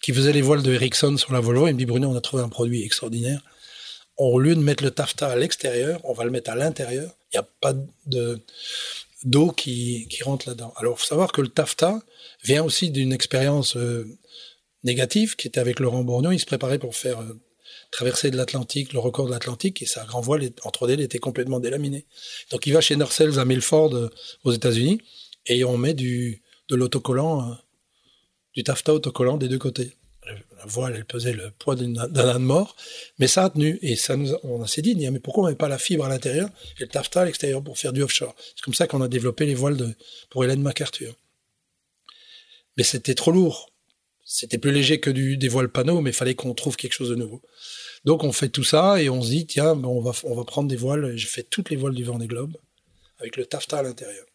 qui 0.00 0.12
faisait 0.12 0.32
les 0.32 0.42
voiles 0.42 0.62
de 0.62 0.72
Ericsson 0.72 1.16
sur 1.18 1.32
la 1.32 1.40
Volvo. 1.40 1.68
Il 1.68 1.74
me 1.74 1.78
dit, 1.78 1.86
Bruno, 1.86 2.08
on 2.08 2.16
a 2.16 2.20
trouvé 2.22 2.42
un 2.42 2.48
produit 2.48 2.82
extraordinaire. 2.82 3.42
Au 4.16 4.38
lieu 4.38 4.54
de 4.54 4.60
mettre 4.60 4.82
le 4.82 4.90
taffetas 4.90 5.28
à 5.28 5.36
l'extérieur, 5.36 6.00
on 6.04 6.14
va 6.14 6.24
le 6.24 6.30
mettre 6.30 6.50
à 6.50 6.54
l'intérieur. 6.54 7.10
Il 7.32 7.36
n'y 7.36 7.40
a 7.40 7.48
pas 7.60 7.74
de 8.06 8.40
d'eau 9.24 9.50
qui, 9.50 10.06
qui 10.08 10.22
rentre 10.22 10.48
là-dedans. 10.48 10.72
Alors, 10.76 10.94
il 10.96 11.00
faut 11.00 11.06
savoir 11.06 11.32
que 11.32 11.40
le 11.40 11.48
taffetas 11.48 12.00
vient 12.44 12.62
aussi 12.64 12.90
d'une 12.90 13.12
expérience 13.12 13.76
euh, 13.76 14.06
négative 14.84 15.36
qui 15.36 15.48
était 15.48 15.60
avec 15.60 15.80
Laurent 15.80 16.04
Bourgnon. 16.04 16.30
Il 16.30 16.40
se 16.40 16.46
préparait 16.46 16.78
pour 16.78 16.94
faire 16.94 17.20
euh, 17.20 17.40
traverser 17.90 18.30
de 18.30 18.36
l'Atlantique, 18.36 18.92
le 18.92 18.98
record 18.98 19.26
de 19.26 19.32
l'Atlantique, 19.32 19.82
et 19.82 19.86
sa 19.86 20.04
grand 20.04 20.20
voile 20.20 20.50
en 20.64 20.70
3D 20.70 21.00
était 21.00 21.18
complètement 21.18 21.60
délaminé. 21.60 22.04
Donc, 22.50 22.66
il 22.66 22.72
va 22.72 22.80
chez 22.80 22.96
Nursells 22.96 23.38
à 23.38 23.44
Milford 23.44 23.94
euh, 23.94 24.10
aux 24.44 24.52
États-Unis 24.52 25.00
et 25.46 25.64
on 25.64 25.78
met 25.78 25.94
du, 25.94 26.42
de 26.68 26.76
l'autocollant 26.76 27.56
du 28.54 28.64
taffetas 28.64 28.92
autocollant 28.94 29.36
des 29.36 29.48
deux 29.48 29.58
côtés. 29.58 29.96
La 30.26 30.66
voile, 30.66 30.94
elle 30.96 31.04
pesait 31.04 31.32
le 31.32 31.50
poids 31.52 31.76
d'un 31.76 32.28
âne 32.28 32.42
mort, 32.42 32.76
mais 33.18 33.28
ça 33.28 33.44
a 33.44 33.50
tenu. 33.50 33.78
Et 33.82 33.94
ça 33.96 34.16
nous 34.16 34.34
on 34.42 34.66
s'est 34.66 34.82
dit, 34.82 34.94
mais 35.10 35.20
pourquoi 35.20 35.44
on 35.44 35.48
met 35.48 35.54
pas 35.54 35.68
la 35.68 35.78
fibre 35.78 36.04
à 36.04 36.08
l'intérieur 36.08 36.48
et 36.78 36.82
le 36.82 36.88
taffetas 36.88 37.22
à 37.22 37.24
l'extérieur 37.24 37.62
pour 37.62 37.78
faire 37.78 37.92
du 37.92 38.02
offshore? 38.02 38.34
C'est 38.54 38.64
comme 38.64 38.74
ça 38.74 38.86
qu'on 38.86 39.02
a 39.02 39.08
développé 39.08 39.46
les 39.46 39.54
voiles 39.54 39.94
pour 40.30 40.44
Hélène 40.44 40.62
MacArthur. 40.62 41.14
Mais 42.76 42.82
c'était 42.82 43.14
trop 43.14 43.30
lourd. 43.30 43.70
C'était 44.24 44.58
plus 44.58 44.72
léger 44.72 44.98
que 44.98 45.10
des 45.10 45.48
voiles 45.48 45.68
panneaux, 45.68 46.00
mais 46.00 46.10
il 46.10 46.16
fallait 46.16 46.34
qu'on 46.34 46.52
trouve 46.54 46.76
quelque 46.76 46.92
chose 46.92 47.10
de 47.10 47.14
nouveau. 47.14 47.42
Donc 48.04 48.24
on 48.24 48.32
fait 48.32 48.48
tout 48.48 48.64
ça 48.64 49.00
et 49.00 49.08
on 49.08 49.22
se 49.22 49.28
dit, 49.28 49.46
tiens, 49.46 49.80
on, 49.84 50.00
va, 50.00 50.12
on 50.24 50.34
va 50.34 50.44
prendre 50.44 50.68
des 50.68 50.76
voiles. 50.76 51.16
J'ai 51.16 51.28
fait 51.28 51.44
toutes 51.44 51.70
les 51.70 51.76
voiles 51.76 51.94
du 51.94 52.02
Vendée 52.02 52.26
Globe 52.26 52.56
avec 53.18 53.36
le 53.36 53.46
taffetas 53.46 53.78
à 53.78 53.82
l'intérieur. 53.82 54.26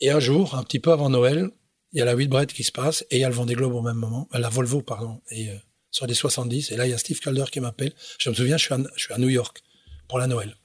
Et 0.00 0.10
un 0.10 0.20
jour, 0.20 0.54
un 0.54 0.62
petit 0.62 0.80
peu 0.80 0.92
avant 0.92 1.10
Noël, 1.10 1.50
il 1.96 2.00
y 2.00 2.02
a 2.02 2.04
la 2.04 2.14
Whitbread 2.14 2.52
qui 2.52 2.62
se 2.62 2.72
passe 2.72 3.06
et 3.10 3.16
il 3.16 3.20
y 3.20 3.24
a 3.24 3.28
le 3.30 3.34
Vendée 3.34 3.54
Globe 3.54 3.72
au 3.72 3.80
même 3.80 3.96
moment, 3.96 4.28
euh, 4.34 4.38
la 4.38 4.50
Volvo, 4.50 4.82
pardon, 4.82 5.22
et 5.30 5.48
euh, 5.48 5.56
sur 5.90 6.06
les 6.06 6.12
70. 6.12 6.70
Et 6.70 6.76
là, 6.76 6.86
il 6.86 6.90
y 6.90 6.92
a 6.92 6.98
Steve 6.98 7.18
Calder 7.20 7.46
qui 7.50 7.58
m'appelle. 7.58 7.94
Je 8.18 8.28
me 8.28 8.34
souviens, 8.34 8.58
je 8.58 8.64
suis, 8.64 8.74
à, 9.14 9.18
New 9.18 9.30
York 9.30 9.62
pour 10.06 10.18
la 10.18 10.26
Noël. 10.26 10.58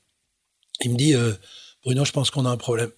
Il 0.81 0.91
me 0.91 0.97
dit, 0.97 1.15
euh, 1.15 1.31
Bruno, 1.85 2.03
je 2.03 2.11
pense 2.11 2.31
qu'on 2.31 2.45
a 2.45 2.49
un 2.49 2.57
problème. 2.57 2.91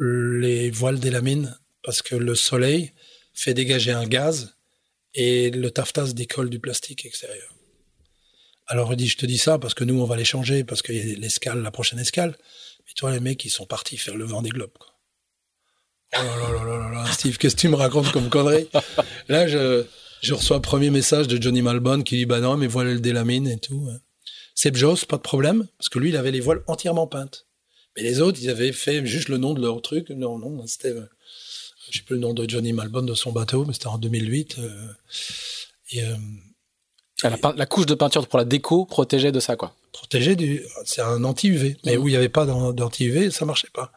Les 0.00 0.70
voiles 0.70 0.98
délaminent 0.98 1.56
parce 1.84 2.02
que 2.02 2.16
le 2.16 2.34
soleil 2.34 2.90
fait 3.34 3.54
dégager 3.54 3.92
un 3.92 4.06
gaz 4.06 4.56
et 5.14 5.50
le 5.50 5.70
taffetas 5.70 6.12
décolle 6.12 6.50
du 6.50 6.58
plastique 6.58 7.06
extérieur. 7.06 7.54
Alors 8.66 8.92
il 8.92 8.96
dit, 8.96 9.06
je 9.06 9.16
te 9.16 9.26
dis 9.26 9.38
ça 9.38 9.60
parce 9.60 9.74
que 9.74 9.84
nous, 9.84 10.00
on 10.00 10.06
va 10.06 10.16
les 10.16 10.24
changer, 10.24 10.64
parce 10.64 10.82
qu'il 10.82 10.96
y 10.96 11.12
a 11.12 11.18
l'escale, 11.20 11.62
la 11.62 11.70
prochaine 11.70 12.00
escale. 12.00 12.36
Mais 12.84 12.92
toi, 12.96 13.12
les 13.12 13.20
mecs, 13.20 13.44
ils 13.44 13.50
sont 13.50 13.66
partis 13.66 13.96
faire 13.96 14.16
le 14.16 14.24
vent 14.24 14.42
des 14.42 14.50
globes. 14.50 14.72
Oh 16.16 16.22
là 16.22 16.52
là 16.52 16.64
là 16.64 16.78
là 16.78 16.90
là, 17.04 17.12
Steve, 17.12 17.38
qu'est-ce 17.38 17.56
que 17.56 17.60
tu 17.60 17.68
me 17.68 17.76
racontes 17.76 18.10
comme 18.12 18.28
connerie? 18.28 18.68
Là, 19.28 19.46
je, 19.48 19.84
je 20.22 20.34
reçois 20.34 20.56
un 20.56 20.60
premier 20.60 20.90
message 20.90 21.28
de 21.28 21.40
Johnny 21.40 21.62
Malbon 21.62 22.02
qui 22.02 22.16
dit 22.16 22.26
Bah 22.26 22.40
non, 22.40 22.56
mais 22.56 22.66
voilà 22.66 22.92
le 22.92 23.00
délamine 23.00 23.48
et 23.48 23.58
tout. 23.58 23.88
Seb 24.54 24.76
Joss, 24.76 25.04
pas 25.04 25.16
de 25.16 25.22
problème, 25.22 25.66
parce 25.78 25.88
que 25.88 25.98
lui, 25.98 26.10
il 26.10 26.16
avait 26.16 26.30
les 26.30 26.40
voiles 26.40 26.62
entièrement 26.66 27.06
peintes. 27.06 27.46
Mais 27.96 28.02
les 28.02 28.20
autres, 28.20 28.38
ils 28.40 28.50
avaient 28.50 28.72
fait 28.72 29.04
juste 29.06 29.28
le 29.28 29.38
nom 29.38 29.54
de 29.54 29.60
leur 29.60 29.80
truc. 29.82 30.10
Non, 30.10 30.38
non, 30.38 30.66
c'était. 30.66 30.88
Euh, 30.88 31.08
je 31.90 31.98
sais 31.98 32.04
plus 32.04 32.14
le 32.14 32.20
nom 32.20 32.34
de 32.34 32.48
Johnny 32.48 32.72
Malbon 32.72 33.02
de 33.02 33.14
son 33.14 33.32
bateau, 33.32 33.64
mais 33.64 33.72
c'était 33.72 33.88
en 33.88 33.98
2008. 33.98 34.56
Euh, 34.58 34.86
et. 35.92 36.02
Euh, 36.02 36.16
la, 37.22 37.38
la, 37.56 37.66
couche 37.66 37.86
de 37.86 37.94
peinture 37.94 38.26
pour 38.26 38.38
la 38.38 38.44
déco 38.44 38.84
protégeait 38.84 39.32
de 39.32 39.40
ça, 39.40 39.56
quoi. 39.56 39.74
Protégé 39.92 40.36
du. 40.36 40.62
C'est 40.84 41.00
un 41.00 41.24
anti-UV. 41.24 41.76
Mais 41.84 41.96
mmh. 41.96 42.00
où 42.00 42.08
il 42.08 42.10
n'y 42.10 42.16
avait 42.16 42.28
pas 42.28 42.44
d'anti-UV, 42.44 43.30
ça 43.30 43.44
marchait 43.44 43.70
pas. 43.72 43.92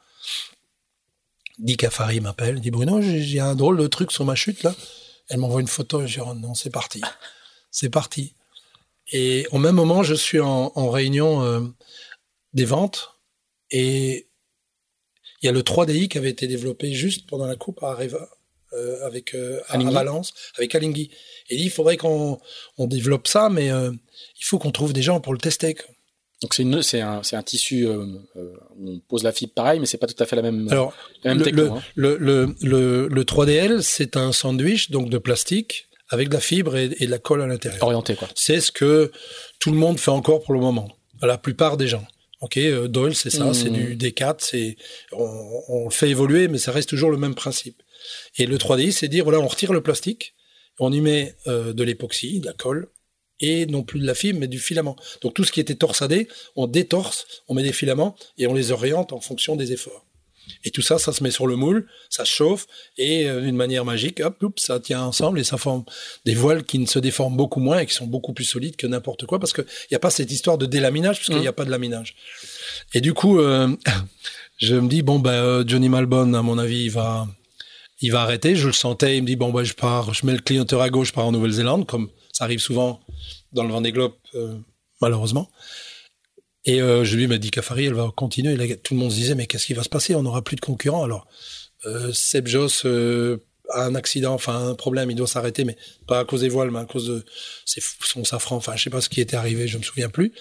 Dick 1.58 1.80
Cafari 1.80 2.20
m'appelle, 2.20 2.60
dit 2.62 2.72
Bruno, 2.72 3.02
j'ai 3.02 3.39
un 3.39 3.56
drôle 3.56 3.78
de 3.78 3.88
truc 3.88 4.12
sur 4.12 4.26
ma 4.26 4.36
chute 4.36 4.63
là. 4.63 4.76
Elle 5.30 5.39
m'envoie 5.39 5.62
une 5.62 5.67
photo 5.67 6.02
et 6.02 6.08
je 6.08 6.20
dis 6.20 6.26
oh 6.28 6.34
non, 6.34 6.54
c'est 6.54 6.70
parti. 6.70 7.02
C'est 7.72 7.89
parti. 7.89 8.34
Et 9.12 9.48
au 9.52 9.58
même 9.58 9.76
moment, 9.76 10.04
je 10.04 10.13
suis 10.13 10.39
en, 10.39 10.72
en 10.76 10.89
réunion 10.89 11.43
euh, 11.43 11.62
des 12.54 12.65
ventes 12.65 13.12
et 13.72 14.28
il 15.41 15.46
y 15.46 15.50
a 15.50 15.52
le 15.52 15.62
3DI 15.62 16.08
qui 16.08 16.17
avait 16.17 16.30
été 16.30 16.48
développé 16.48 16.93
juste 16.93 17.28
pendant 17.28 17.46
la 17.46 17.56
coupe 17.56 17.84
à 17.84 17.91
Areva, 17.91 18.30
euh, 18.74 19.06
avec 19.06 19.34
euh, 19.36 19.62
à 19.67 19.78
Valence, 19.78 20.34
avec 20.58 20.74
Alinghi. 20.76 21.10
Et 21.50 21.56
il 21.56 21.58
dit 21.58 21.65
il 21.65 21.72
faudrait 21.72 21.98
qu'on 21.98 22.39
on 22.78 22.88
développe 22.88 23.28
ça, 23.28 23.50
mais 23.50 23.67
il 23.67 24.46
faut 24.46 24.60
qu'on 24.60 24.72
trouve 24.72 24.93
des 24.93 25.02
gens 25.02 25.20
pour 25.22 25.34
le 25.34 25.39
tester. 25.39 25.76
Quoi. 25.76 25.86
Donc 26.41 26.54
c'est 26.54 27.02
un, 27.02 27.21
un, 27.32 27.43
tissu, 27.43 27.88
euh, 27.88 28.06
euh, 28.36 28.54
on 28.80 29.00
pose 29.00 29.23
la 29.23 29.32
fibre 29.32 29.54
pareil, 29.54 29.80
mais 29.80 29.88
c'est 29.88 29.97
pas 29.97 30.06
tout 30.06 30.21
à 30.21 30.26
fait 30.28 30.36
la 30.36 30.43
même, 30.43 30.67
Alors, 30.69 30.93
la 31.23 31.32
même 31.32 31.39
le, 31.39 31.45
techno, 31.45 31.63
le, 31.63 31.71
hein. 31.71 31.82
le, 31.95 32.56
le, 32.62 33.08
le, 33.08 33.23
3DL, 33.23 33.82
c'est 33.82 34.17
un 34.17 34.32
sandwich 34.32 34.91
donc 34.91 35.10
de 35.10 35.17
plastique 35.17 35.88
avec 36.10 36.30
de 36.30 36.36
la 36.36 36.39
fibre 36.39 36.78
et, 36.78 36.95
et 37.00 37.08
de 37.08 37.12
la 37.12 37.17
colle 37.17 37.41
à 37.41 37.47
l'intérieur. 37.47 37.82
Orienté 37.82 38.15
quoi. 38.15 38.28
C'est 38.36 38.62
ce 38.62 38.71
que 38.71 39.12
tout 39.60 39.71
le 39.71 39.78
monde 39.78 40.00
fait 40.00 40.12
encore 40.12 40.43
pour 40.43 40.54
le 40.54 40.60
moment. 40.60 40.88
La 41.23 41.39
plupart 41.39 41.76
des 41.76 41.88
gens. 41.88 42.06
Ok, 42.41 42.58
euh, 42.58 42.88
Doyle, 42.88 43.15
c'est 43.15 43.32
ça, 43.32 43.45
mmh. 43.45 43.54
c'est 43.56 43.69
du 43.71 43.97
D4, 43.97 44.36
c'est 44.38 44.78
on, 45.12 45.63
on, 45.69 45.86
le 45.86 45.89
fait 45.89 46.10
évoluer, 46.10 46.47
mais 46.47 46.60
ça 46.60 46.71
reste 46.71 46.88
toujours 46.88 47.10
le 47.10 47.17
même 47.17 47.34
principe. 47.34 47.82
Et 48.38 48.45
le 48.45 48.58
3DI, 48.58 48.91
c'est 48.91 49.08
dire 49.08 49.23
voilà, 49.23 49.39
on 49.39 49.47
retire 49.47 49.73
le 49.73 49.82
plastique, 49.82 50.36
on 50.80 50.93
y 50.93 51.02
met 51.02 51.36
euh, 51.47 51.73
de 51.73 51.84
l'époxy, 51.84 52.39
de 52.39 52.45
la 52.45 52.54
colle, 52.54 52.89
et 53.39 53.65
non 53.65 53.84
plus 53.84 54.00
de 54.00 54.06
la 54.06 54.15
fibre, 54.15 54.39
mais 54.39 54.47
du 54.47 54.60
filament. 54.60 54.95
Donc 55.21 55.34
tout 55.34 55.43
ce 55.43 55.52
qui 55.52 55.60
était 55.60 55.76
torsadé, 55.76 56.28
on 56.56 56.67
détorse, 56.67 57.26
on 57.47 57.54
met 57.54 57.63
des 57.63 57.73
filaments 57.73 58.15
et 58.38 58.47
on 58.47 58.54
les 58.54 58.71
oriente 58.71 59.13
en 59.13 59.19
fonction 59.19 59.56
des 59.56 59.71
efforts. 59.73 60.04
Et 60.63 60.71
tout 60.71 60.82
ça, 60.82 60.97
ça 60.97 61.12
se 61.12 61.23
met 61.23 61.32
sur 61.32 61.45
le 61.45 61.56
moule, 61.56 61.88
ça 62.10 62.23
chauffe 62.23 62.67
et 62.97 63.28
euh, 63.28 63.41
d'une 63.41 63.56
manière 63.56 63.84
magique, 63.86 64.21
hop, 64.21 64.41
hop, 64.41 64.60
ça 64.60 64.80
tient 64.80 65.02
ensemble 65.02 65.39
et 65.39 65.43
ça 65.43 65.58
forme 65.58 65.84
des 66.26 66.36
voiles 66.36 66.63
qui 66.63 66.80
ne 66.80 66.86
se 66.86 67.00
déforment 67.00 67.36
beaucoup 67.36 67.60
moins 67.60 67.80
et 67.80 67.86
qui 67.86 67.93
sont 67.93 68.08
beaucoup 68.08 68.34
plus 68.34 68.45
solides 68.45 68.78
que 68.78 68.88
n'importe 68.88 69.26
quoi 69.26 69.39
parce 69.39 69.52
qu'il 69.52 69.65
n'y 69.91 69.95
a 69.95 70.00
pas 70.00 70.10
cette 70.10 70.32
histoire 70.32 70.58
de 70.58 70.65
délaminage 70.65 71.17
puisqu'il 71.17 71.39
n'y 71.39 71.45
mmh. 71.45 71.50
a 71.50 71.54
pas 71.54 71.65
de 71.65 71.71
laminage. 71.71 72.15
Et 72.93 73.02
du 73.02 73.13
coup, 73.13 73.39
euh, 73.39 73.76
je 74.58 74.76
me 74.76 74.88
dis 74.88 75.02
bon 75.02 75.19
ben 75.19 75.67
Johnny 75.67 75.89
Malbon, 75.89 76.34
à 76.34 76.41
mon 76.41 76.58
avis, 76.58 76.86
il 76.86 76.91
va 76.91 77.28
il 78.00 78.12
va 78.12 78.21
arrêter. 78.21 78.56
Je 78.56 78.67
le 78.67 78.73
sentais. 78.73 79.17
Il 79.17 79.23
me 79.23 79.28
dit 79.28 79.36
bon 79.36 79.52
ben 79.52 79.63
je 79.63 79.73
pars, 79.73 80.13
je 80.13 80.26
mets 80.26 80.34
le 80.34 80.39
clienteur 80.39 80.82
à 80.82 80.89
gauche, 80.89 81.10
je 81.10 81.13
pars 81.13 81.26
en 81.26 81.32
Nouvelle-Zélande 81.32 81.86
comme 81.86 82.10
ça 82.32 82.43
arrive 82.43 82.60
souvent 82.60 83.00
dans 83.58 83.63
le 83.63 83.72
Vendée 83.74 83.91
Globe, 83.91 84.13
euh, 84.36 84.56
malheureusement. 85.02 85.50
Et 86.65 86.82
euh, 86.82 87.04
je 87.04 87.15
lui 87.15 87.32
ai 87.32 87.39
dit, 87.39 87.52
Cafari, 87.52 87.86
elle 87.86 87.93
va 87.93 88.12
continuer. 88.15 88.54
Et 88.54 88.78
tout 88.78 88.93
le 88.93 89.00
monde 89.00 89.12
se 89.12 89.15
disait, 89.15 89.36
mais 89.36 89.48
qu'est-ce 89.48 89.65
qui 89.65 89.74
va 89.74 89.84
se 89.84 89.89
passer? 89.89 90.15
On 90.15 90.24
n'aura 90.24 90.41
plus 90.41 90.56
de 90.56 90.62
concurrents. 90.62 91.04
Alors, 91.04 91.28
euh, 91.86 92.12
Seb 92.13 92.48
Joss 92.48 92.86
a 92.86 93.86
un 93.86 93.96
accident, 93.96 94.34
enfin 94.34 94.70
un 94.70 94.76
problème, 94.76 95.12
il 95.12 95.15
doit 95.15 95.28
s'arrêter, 95.28 95.65
mais 95.65 95.76
pas 96.08 96.20
à 96.20 96.26
cause 96.26 96.41
des 96.41 96.50
voiles, 96.50 96.72
mais 96.72 96.80
à 96.80 96.86
cause 96.86 97.08
de 97.08 97.26
son 97.65 98.24
safran. 98.24 98.56
Enfin, 98.56 98.76
je 98.76 98.84
sais 98.84 98.89
pas 98.89 99.02
ce 99.02 99.10
qui 99.10 99.22
était 99.22 99.36
arrivé, 99.36 99.67
je 99.67 99.78
me 99.78 99.84
souviens 99.84 100.10
plus. 100.10 100.32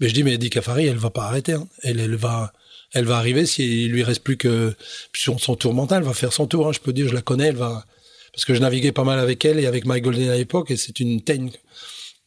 Mais 0.00 0.08
je 0.08 0.14
dis, 0.14 0.22
mais 0.22 0.38
Di 0.38 0.50
Cafari, 0.50 0.86
elle 0.86 0.96
va 0.96 1.10
pas 1.10 1.24
arrêter. 1.24 1.52
Hein. 1.52 1.68
Elle, 1.82 2.14
va, 2.16 2.52
elle 2.92 3.04
va 3.04 3.16
arriver 3.16 3.46
s'il 3.46 3.90
lui 3.90 4.02
reste 4.02 4.22
plus 4.22 4.36
que 4.36 4.74
son, 5.14 5.38
son 5.38 5.56
tour 5.56 5.74
mental, 5.74 6.02
elle 6.02 6.08
va 6.08 6.14
faire 6.14 6.32
son 6.32 6.46
tour. 6.46 6.68
Hein. 6.68 6.72
Je 6.72 6.80
peux 6.80 6.92
dire, 6.92 7.08
je 7.08 7.14
la 7.14 7.22
connais, 7.22 7.48
elle 7.48 7.56
va 7.56 7.84
parce 8.36 8.44
que 8.44 8.54
je 8.54 8.60
naviguais 8.60 8.92
pas 8.92 9.02
mal 9.02 9.18
avec 9.18 9.46
elle 9.46 9.58
et 9.58 9.64
avec 9.64 9.86
Mike 9.86 10.04
Golden 10.04 10.28
à 10.28 10.36
l'époque, 10.36 10.70
et 10.70 10.76
c'est 10.76 11.00
une 11.00 11.22
teigne, 11.22 11.50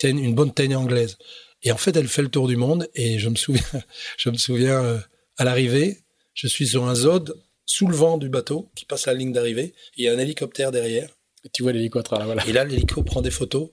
une 0.03 0.35
bonne 0.35 0.53
teigne 0.53 0.75
anglaise. 0.75 1.17
Et 1.63 1.71
en 1.71 1.77
fait, 1.77 1.95
elle 1.95 2.07
fait 2.07 2.21
le 2.21 2.29
tour 2.29 2.47
du 2.47 2.55
monde, 2.55 2.89
et 2.95 3.19
je 3.19 3.29
me 3.29 3.35
souviens, 3.35 3.63
je 4.17 4.29
me 4.29 4.37
souviens 4.37 4.83
euh, 4.83 4.97
à 5.37 5.43
l'arrivée, 5.43 5.99
je 6.33 6.47
suis 6.47 6.67
sur 6.67 6.85
un 6.87 6.95
Zod 6.95 7.35
sous 7.65 7.87
le 7.87 7.95
vent 7.95 8.17
du 8.17 8.29
bateau 8.29 8.71
qui 8.75 8.85
passe 8.85 9.05
la 9.05 9.13
ligne 9.13 9.31
d'arrivée, 9.31 9.73
il 9.95 10.05
y 10.05 10.09
a 10.09 10.13
un 10.13 10.17
hélicoptère 10.17 10.71
derrière, 10.71 11.09
tu 11.53 11.63
vois 11.63 11.71
l'hélico 11.71 11.99
à 11.99 12.03
travers 12.03 12.27
la 12.27 12.33
voile. 12.33 12.49
Et 12.49 12.53
là, 12.53 12.63
l'hélico 12.63 13.03
prend 13.03 13.21
des 13.21 13.31
photos. 13.31 13.69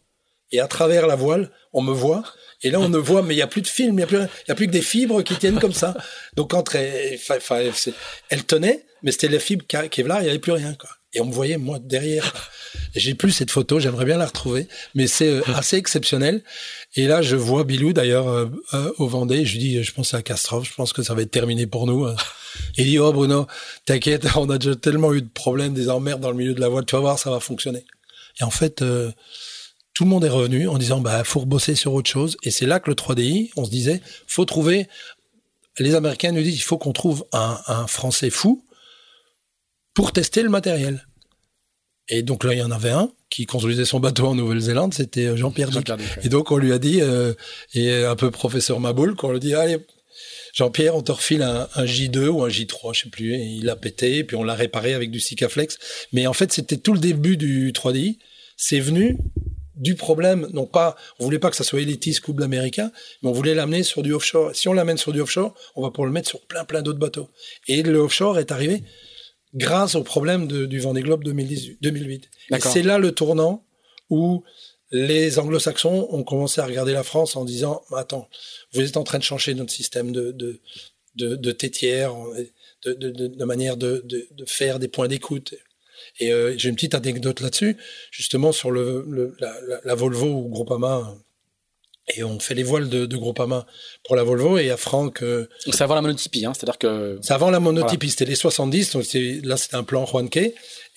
Et 0.53 0.61
à 0.61 0.69
travers 0.69 1.09
la 1.09 1.17
voile, 1.17 1.51
on 1.73 1.83
me 1.83 1.93
voit. 1.93 2.23
Et 2.63 2.71
là, 2.71 2.79
on 2.79 2.89
ne 2.89 2.99
voit, 2.99 3.23
mais 3.23 3.35
il 3.35 3.39
n'y 3.39 3.43
a 3.43 3.49
plus 3.49 3.63
de 3.63 3.67
film, 3.67 3.95
il 3.95 3.97
n'y 3.97 4.03
a, 4.03 4.07
plus, 4.07 4.19
a 4.19 4.55
plus 4.55 4.67
que 4.67 4.73
des 4.73 4.83
fibres 4.83 5.23
qui 5.23 5.35
tiennent 5.37 5.59
comme 5.59 5.73
ça. 5.73 5.97
Donc, 6.37 6.55
entre 6.55 6.77
elle, 6.77 7.19
elle 8.29 8.45
tenait, 8.45 8.87
mais 9.03 9.11
c'était 9.11 9.29
les 9.29 9.41
fibres 9.41 9.67
Kevlar, 9.67 10.21
il 10.21 10.25
n'y 10.25 10.31
avait 10.31 10.39
plus 10.39 10.53
rien. 10.53 10.75
Quoi. 10.75 10.91
Et 11.17 11.21
on 11.21 11.25
me 11.25 11.33
voyait, 11.33 11.57
moi, 11.57 11.79
derrière. 11.79 12.51
J'ai 12.95 13.15
plus 13.15 13.31
cette 13.31 13.51
photo, 13.51 13.81
j'aimerais 13.81 14.05
bien 14.05 14.19
la 14.19 14.27
retrouver, 14.27 14.69
mais 14.95 15.07
c'est 15.07 15.29
euh, 15.29 15.43
assez 15.55 15.77
exceptionnel. 15.77 16.43
Et 16.95 17.07
là, 17.07 17.23
je 17.23 17.37
vois 17.37 17.65
Bilou, 17.65 17.95
d'ailleurs, 17.95 18.29
euh, 18.29 18.47
euh, 18.75 18.93
au 18.99 19.09
Vendée. 19.09 19.47
Je 19.47 19.53
lui 19.53 19.59
dis, 19.59 19.83
je 19.83 19.93
pense 19.93 20.13
à 20.13 20.21
Castrophe, 20.23 20.69
je 20.69 20.75
pense 20.75 20.93
que 20.93 21.03
ça 21.03 21.15
va 21.15 21.23
être 21.23 21.31
terminé 21.31 21.67
pour 21.67 21.87
nous. 21.87 22.07
Il 22.77 22.85
dit, 22.85 22.99
oh 22.99 23.13
Bruno, 23.15 23.47
t'inquiète, 23.87 24.27
on 24.37 24.51
a 24.51 24.59
déjà 24.59 24.77
tellement 24.77 25.15
eu 25.15 25.23
de 25.23 25.29
problèmes, 25.29 25.73
des 25.73 25.89
emmerdes 25.89 26.21
dans 26.21 26.31
le 26.31 26.37
milieu 26.37 26.53
de 26.53 26.61
la 26.61 26.69
voile, 26.69 26.85
tu 26.85 26.95
vas 26.95 27.01
voir, 27.01 27.19
ça 27.19 27.31
va 27.31 27.41
fonctionner. 27.41 27.85
Et 28.41 28.45
en 28.45 28.51
fait, 28.51 28.85
tout 29.95 30.05
le 30.05 30.11
monde 30.11 30.27
est 30.27 30.31
revenu 30.31 30.69
en 30.69 30.77
disant, 30.77 31.01
bah, 31.01 31.25
faut 31.25 31.41
rebosser 31.41 31.75
sur 31.75 31.95
autre 31.95 32.11
chose. 32.11 32.37
Et 32.43 32.51
c'est 32.51 32.67
là 32.67 32.79
que 32.81 32.91
le 32.91 32.95
3DI, 32.95 33.53
on 33.57 33.65
se 33.65 33.71
disait, 33.71 34.03
faut 34.27 34.45
trouver, 34.45 34.87
les 35.79 35.95
Américains 35.95 36.33
nous 36.33 36.43
disent, 36.43 36.57
il 36.57 36.63
faut 36.63 36.77
qu'on 36.77 36.93
trouve 36.93 37.25
un, 37.33 37.59
un 37.67 37.87
Français 37.87 38.29
fou 38.29 38.66
pour 39.97 40.13
tester 40.13 40.43
le 40.43 40.51
matériel. 40.51 41.05
Et 42.09 42.23
donc 42.23 42.45
là, 42.45 42.53
il 42.53 42.59
y 42.59 42.63
en 42.63 42.71
avait 42.71 42.91
un 42.91 43.11
qui 43.31 43.47
construisait 43.47 43.87
son 43.87 43.99
bateau 43.99 44.27
en 44.27 44.35
Nouvelle-Zélande, 44.37 44.95
c'était 44.95 45.27
euh, 45.27 45.37
Jean-Pierre 45.37 45.71
Duc. 45.71 45.91
et 46.23 46.29
donc 46.29 46.53
on 46.53 46.59
lui 46.59 46.73
a 46.73 46.79
dit, 46.79 47.01
euh, 47.01 47.33
et 47.75 48.05
un 48.05 48.15
peu 48.15 48.31
professeur 48.31 48.79
Maboul, 48.79 49.17
qu'on 49.17 49.33
lui 49.33 49.41
dit, 49.41 49.55
allez, 49.55 49.79
Jean-Pierre, 50.55 50.95
on 50.95 51.03
te 51.03 51.13
refile 51.13 51.43
un, 51.43 51.67
J2 51.85 52.29
ou 52.29 52.45
un 52.45 52.49
J3, 52.49 52.95
je 52.95 53.03
sais 53.03 53.11
plus. 53.11 53.35
Et 53.35 53.43
il 53.43 53.69
a 53.69 53.77
pété, 53.77 54.23
puis 54.23 54.37
on 54.37 54.45
l'a 54.45 54.55
réparé 54.55 54.95
avec 54.95 55.11
du 55.11 55.21
Sikaflex. 55.21 55.79
Mais 56.13 56.27
en 56.27 56.33
fait, 56.33 56.53
c'était 56.53 56.79
tout 56.79 56.95
le 56.95 56.99
début 56.99 57.37
du 57.37 57.73
3DI. 57.73 58.19
C'est 58.57 58.81
venu 58.81 59.19
du 59.75 59.95
problème, 59.95 60.49
non 60.55 60.65
pas, 60.65 60.97
on 61.19 61.25
voulait 61.25 61.39
pas 61.39 61.51
que 61.51 61.57
ça 61.57 61.65
soit 61.65 61.83
élitiste 61.83 62.21
couple 62.21 62.43
américain, 62.43 62.91
mais 63.23 63.29
on 63.29 63.33
voulait 63.33 63.55
l'amener 63.55 63.83
sur 63.83 64.03
du 64.03 64.15
offshore. 64.15 64.55
Si 64.55 64.69
on 64.69 64.73
l'amène 64.73 64.97
sur 64.97 65.13
du 65.13 65.21
offshore, 65.21 65.55
on 65.75 65.83
va 65.83 65.91
pouvoir 65.91 66.07
le 66.07 66.13
mettre 66.13 66.31
sur 66.31 66.41
plein 66.41 66.65
plein 66.65 66.81
d'autres 66.81 66.99
bateaux. 66.99 67.29
Et 67.69 67.83
le 67.83 67.99
offshore 67.99 68.39
est 68.39 68.51
arrivé 68.51 68.83
grâce 69.57 69.95
au 69.95 70.03
problème 70.03 70.47
du 70.47 70.79
Vendée 70.79 71.03
Globe 71.03 71.25
2018, 71.25 71.79
2008. 71.81 72.31
Et 72.51 72.61
c'est 72.61 72.83
là 72.83 72.99
le 72.99 73.13
tournant 73.13 73.65
où 74.11 74.45
les 74.93 75.39
anglo-saxons 75.39 76.09
ont 76.11 76.23
commencé 76.23 76.61
à 76.61 76.67
regarder 76.67 76.93
la 76.93 77.03
France 77.03 77.35
en 77.37 77.45
disant 77.45 77.83
Attends, 77.95 78.29
vous 78.73 78.83
êtes 78.83 78.97
en 78.97 79.05
train 79.05 79.19
de 79.19 79.25
changer 79.25 79.55
notre 79.55 79.73
système 79.73 80.13
de, 80.13 80.31
de, 80.33 80.61
de, 81.17 81.35
de 81.35 81.53
tétière, 81.53 82.15
de, 82.85 82.93
de, 82.93 83.45
manière 83.45 83.77
de, 83.77 84.05
faire 84.47 84.79
des 84.79 84.89
points 84.89 85.09
d'écoute. 85.09 85.55
Et 86.21 86.33
euh, 86.33 86.55
j'ai 86.57 86.69
une 86.69 86.77
petite 86.77 86.95
anecdote 86.95 87.41
là-dessus, 87.41 87.77
justement 88.11 88.53
sur 88.53 88.71
le, 88.71 89.35
la, 89.41 89.81
la, 89.83 89.95
Volvo 89.95 90.27
ou 90.27 90.49
Groupama 90.49 91.17
et 92.17 92.25
on 92.25 92.41
fait 92.41 92.55
les 92.55 92.63
voiles 92.63 92.89
de, 92.89 93.07
de 93.07 93.17
Groupama 93.17 93.67
pour 94.05 94.17
la 94.17 94.25
Volvo 94.25 94.59
et 94.59 94.71
à 94.71 94.77
Franck. 94.77 95.23
Euh, 95.23 95.49
c'est 95.65 95.83
avant 95.83 95.95
la 95.95 96.01
monotypie, 96.01 96.45
hein, 96.45 96.53
c'est-à-dire 96.55 96.79
que. 96.79 97.19
C'est 97.23 97.35
avant 97.35 97.51
la 97.51 97.61
monotypie, 97.61 98.11
c'était 98.11 98.25
les 98.25 98.35
70, 98.35 98.93
donc 98.93 99.05
là 99.45 99.57
c'était 99.57 99.77
un 99.77 99.85
plan 99.85 100.07
Juanque. 100.07 100.37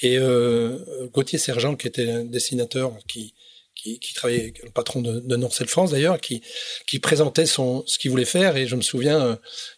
Et 0.02 0.18
euh, 0.18 1.08
Gauthier 1.14 1.40
Sergent, 1.40 1.76
qui 1.76 1.88
était 1.88 2.10
un 2.10 2.24
dessinateur 2.24 2.94
qui, 3.08 3.34
qui, 3.76 4.00
qui 4.00 4.14
travaillait, 4.14 4.54
le 4.64 4.72
patron 4.72 5.02
de, 5.02 5.20
de 5.20 5.36
Norcel 5.36 5.68
France 5.68 5.92
d'ailleurs, 5.92 6.22
qui, 6.22 6.42
qui 6.88 7.00
présentait 7.00 7.46
son, 7.46 7.84
ce 7.86 7.98
qu'il 7.98 8.12
voulait 8.12 8.26
faire. 8.26 8.56
Et 8.56 8.66
je 8.66 8.76
me 8.76 8.82
souviens, 8.82 9.22
euh, 9.22 9.36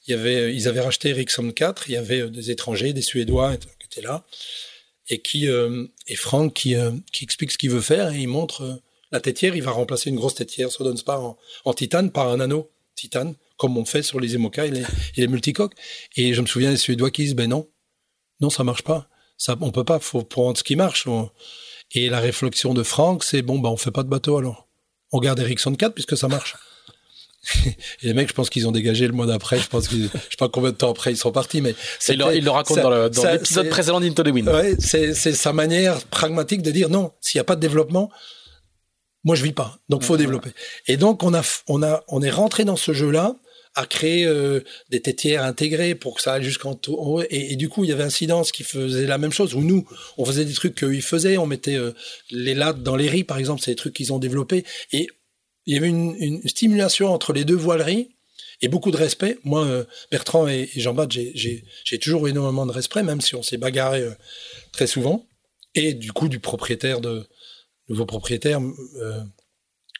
il 0.07 0.11
y 0.11 0.13
avait, 0.13 0.55
ils 0.55 0.67
avaient 0.67 0.81
racheté 0.81 1.09
Ericsson 1.09 1.51
4, 1.51 1.89
il 1.89 1.93
y 1.93 1.97
avait 1.97 2.21
euh, 2.21 2.29
des 2.29 2.51
étrangers, 2.51 2.93
des 2.93 3.01
Suédois 3.01 3.57
qui 3.57 3.67
étaient 3.85 4.07
là. 4.07 4.25
Et, 5.09 5.19
qui, 5.19 5.47
et 5.47 6.15
Franck 6.15 6.53
qui, 6.53 6.75
qui 7.11 7.23
explique 7.25 7.51
ce 7.51 7.57
qu'il 7.57 7.69
veut 7.69 7.81
faire 7.81 8.13
et 8.13 8.19
il 8.19 8.29
montre 8.29 8.79
la 9.11 9.19
tétière, 9.19 9.55
il 9.55 9.63
va 9.63 9.71
remplacer 9.71 10.09
une 10.09 10.15
grosse 10.15 10.35
tétière 10.35 10.71
sur 10.71 10.85
Dunspa 10.85 11.17
en, 11.17 11.37
en 11.65 11.73
titane 11.73 12.11
par 12.11 12.29
un 12.29 12.39
anneau 12.39 12.69
titane, 12.95 13.35
comme 13.57 13.77
on 13.77 13.85
fait 13.85 14.03
sur 14.03 14.19
les 14.19 14.35
Emoca 14.35 14.65
et 14.65 14.71
les, 15.15 15.27
multicoques. 15.27 15.73
Et 16.15 16.33
je 16.33 16.41
me 16.41 16.47
souviens 16.47 16.71
des 16.71 16.77
Suédois 16.77 17.11
qui 17.11 17.23
disent, 17.23 17.35
ben 17.35 17.49
non, 17.49 17.67
non, 18.39 18.49
ça 18.49 18.63
marche 18.63 18.83
pas. 18.83 19.07
Ça, 19.37 19.55
on 19.61 19.71
peut 19.71 19.83
pas, 19.83 19.99
faut 19.99 20.23
prendre 20.23 20.57
ce 20.57 20.63
qui 20.63 20.75
marche. 20.75 21.07
Et 21.93 22.09
la 22.09 22.19
réflexion 22.19 22.73
de 22.73 22.83
Franck, 22.83 23.23
c'est 23.23 23.41
bon, 23.41 23.59
ben 23.59 23.69
on 23.69 23.77
fait 23.77 23.91
pas 23.91 24.03
de 24.03 24.09
bateau 24.09 24.37
alors. 24.37 24.67
On 25.11 25.19
garde 25.19 25.39
Ericsson 25.39 25.73
4 25.75 25.93
puisque 25.93 26.15
ça 26.15 26.27
marche. 26.27 26.55
et 27.65 27.75
les 28.03 28.13
mecs, 28.13 28.29
je 28.29 28.33
pense 28.33 28.51
qu'ils 28.51 28.67
ont 28.67 28.71
dégagé 28.71 29.07
le 29.07 29.13
mois 29.13 29.25
d'après. 29.25 29.59
Je 29.59 29.67
pense 29.67 29.87
que 29.87 29.95
je 29.95 30.07
sais 30.07 30.37
pas 30.37 30.47
combien 30.47 30.69
de 30.69 30.75
temps 30.75 30.91
après 30.91 31.11
ils 31.11 31.17
sont 31.17 31.31
partis, 31.31 31.59
mais 31.59 31.75
il 32.07 32.19
le, 32.19 32.35
il 32.35 32.43
le 32.43 32.51
raconte 32.51 32.79
dans 32.79 33.09
l'épisode 33.31 33.69
précédent 33.69 33.99
d'Into 33.99 34.23
the 34.23 34.27
Wind. 34.27 34.47
Ouais, 34.47 34.75
c'est 34.79 35.13
sa 35.13 35.51
manière 35.51 36.01
pragmatique 36.05 36.61
de 36.61 36.71
dire 36.71 36.89
non. 36.89 37.11
S'il 37.19 37.39
n'y 37.39 37.41
a 37.41 37.45
pas 37.45 37.55
de 37.55 37.61
développement, 37.61 38.11
moi, 39.23 39.35
je 39.35 39.43
vis 39.43 39.53
pas. 39.53 39.79
Donc, 39.89 40.03
faut 40.03 40.17
développer. 40.17 40.49
Et 40.87 40.97
donc, 40.97 41.23
on 41.23 41.33
a, 41.33 41.43
on 41.67 41.83
a, 41.83 42.03
on 42.07 42.21
est 42.21 42.31
rentré 42.31 42.65
dans 42.65 42.75
ce 42.75 42.93
jeu-là 42.93 43.35
à 43.75 43.85
créer 43.85 44.25
euh, 44.25 44.61
des 44.89 45.01
tétières 45.01 45.43
intégrées 45.43 45.95
pour 45.95 46.15
que 46.15 46.21
ça 46.21 46.33
aille 46.33 46.43
jusqu'en 46.43 46.79
haut. 46.87 47.21
Et, 47.29 47.53
et, 47.53 47.55
du 47.55 47.69
coup, 47.69 47.83
il 47.83 47.89
y 47.89 47.93
avait 47.93 48.03
Incidence 48.03 48.51
qui 48.51 48.63
faisait 48.63 49.05
la 49.05 49.17
même 49.17 49.31
chose, 49.31 49.53
où 49.53 49.61
nous, 49.61 49.87
on 50.17 50.25
faisait 50.25 50.45
des 50.45 50.53
trucs 50.53 50.75
qu'ils 50.75 51.01
faisaient, 51.01 51.37
on 51.37 51.45
mettait 51.45 51.75
euh, 51.75 51.91
les 52.31 52.53
lattes 52.53 52.83
dans 52.83 52.95
les 52.95 53.07
riz, 53.07 53.23
par 53.23 53.37
exemple, 53.37 53.61
c'est 53.61 53.71
des 53.71 53.75
trucs 53.75 53.93
qu'ils 53.93 54.11
ont 54.11 54.19
développés. 54.19 54.65
Et 54.91 55.07
il 55.65 55.75
y 55.75 55.77
avait 55.77 55.87
une, 55.87 56.15
une, 56.19 56.47
stimulation 56.47 57.13
entre 57.13 57.31
les 57.31 57.45
deux 57.45 57.55
voileries 57.55 58.15
et 58.61 58.67
beaucoup 58.67 58.91
de 58.91 58.97
respect. 58.97 59.37
Moi, 59.43 59.63
euh, 59.65 59.85
Bertrand 60.09 60.47
et, 60.47 60.69
Jean-Baptiste, 60.75 61.31
j'ai 61.35 61.99
toujours 61.99 62.27
énormément 62.27 62.65
de 62.65 62.71
respect, 62.71 63.03
même 63.03 63.21
si 63.21 63.35
on 63.35 63.43
s'est 63.43 63.57
bagarré 63.57 64.03
très 64.71 64.87
souvent. 64.87 65.27
Et 65.75 65.93
du 65.93 66.11
coup, 66.11 66.27
du 66.27 66.39
propriétaire 66.39 66.99
de, 66.99 67.25
nouveau 67.89 68.05
propriétaire, 68.05 68.59
euh, 68.97 69.21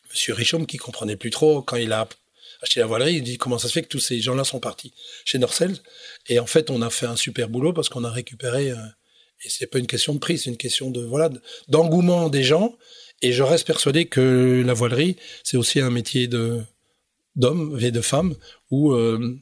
Monsieur 0.09 0.33
Richaume, 0.33 0.65
qui 0.65 0.77
comprenait 0.77 1.15
plus 1.15 1.29
trop 1.29 1.61
quand 1.61 1.77
il 1.77 1.91
a 1.93 2.07
acheté 2.61 2.79
la 2.79 2.85
voilerie, 2.85 3.15
il 3.15 3.23
dit 3.23 3.37
comment 3.37 3.57
ça 3.57 3.67
se 3.67 3.73
fait 3.73 3.81
que 3.81 3.87
tous 3.87 3.99
ces 3.99 4.19
gens-là 4.21 4.43
sont 4.43 4.59
partis 4.59 4.93
chez 5.25 5.37
Norcel? 5.39 5.77
Et 6.27 6.39
en 6.39 6.45
fait, 6.45 6.69
on 6.69 6.81
a 6.81 6.89
fait 6.89 7.05
un 7.05 7.15
super 7.15 7.49
boulot 7.49 7.73
parce 7.73 7.89
qu'on 7.89 8.03
a 8.03 8.11
récupéré. 8.11 8.71
Euh, 8.71 8.75
et 9.43 9.49
c'est 9.49 9.67
pas 9.67 9.79
une 9.79 9.87
question 9.87 10.13
de 10.13 10.19
prix, 10.19 10.37
c'est 10.37 10.51
une 10.51 10.57
question 10.57 10.91
de 10.91 11.03
voilà 11.03 11.29
d'engouement 11.67 12.29
des 12.29 12.43
gens. 12.43 12.77
Et 13.23 13.31
je 13.31 13.43
reste 13.43 13.65
persuadé 13.65 14.05
que 14.05 14.63
la 14.65 14.73
voilerie, 14.73 15.15
c'est 15.43 15.57
aussi 15.57 15.79
un 15.79 15.89
métier 15.89 16.27
de 16.27 16.61
d'homme 17.35 17.77
et 17.81 17.91
de 17.91 18.01
femme 18.01 18.35
où 18.71 18.91
euh, 18.91 19.39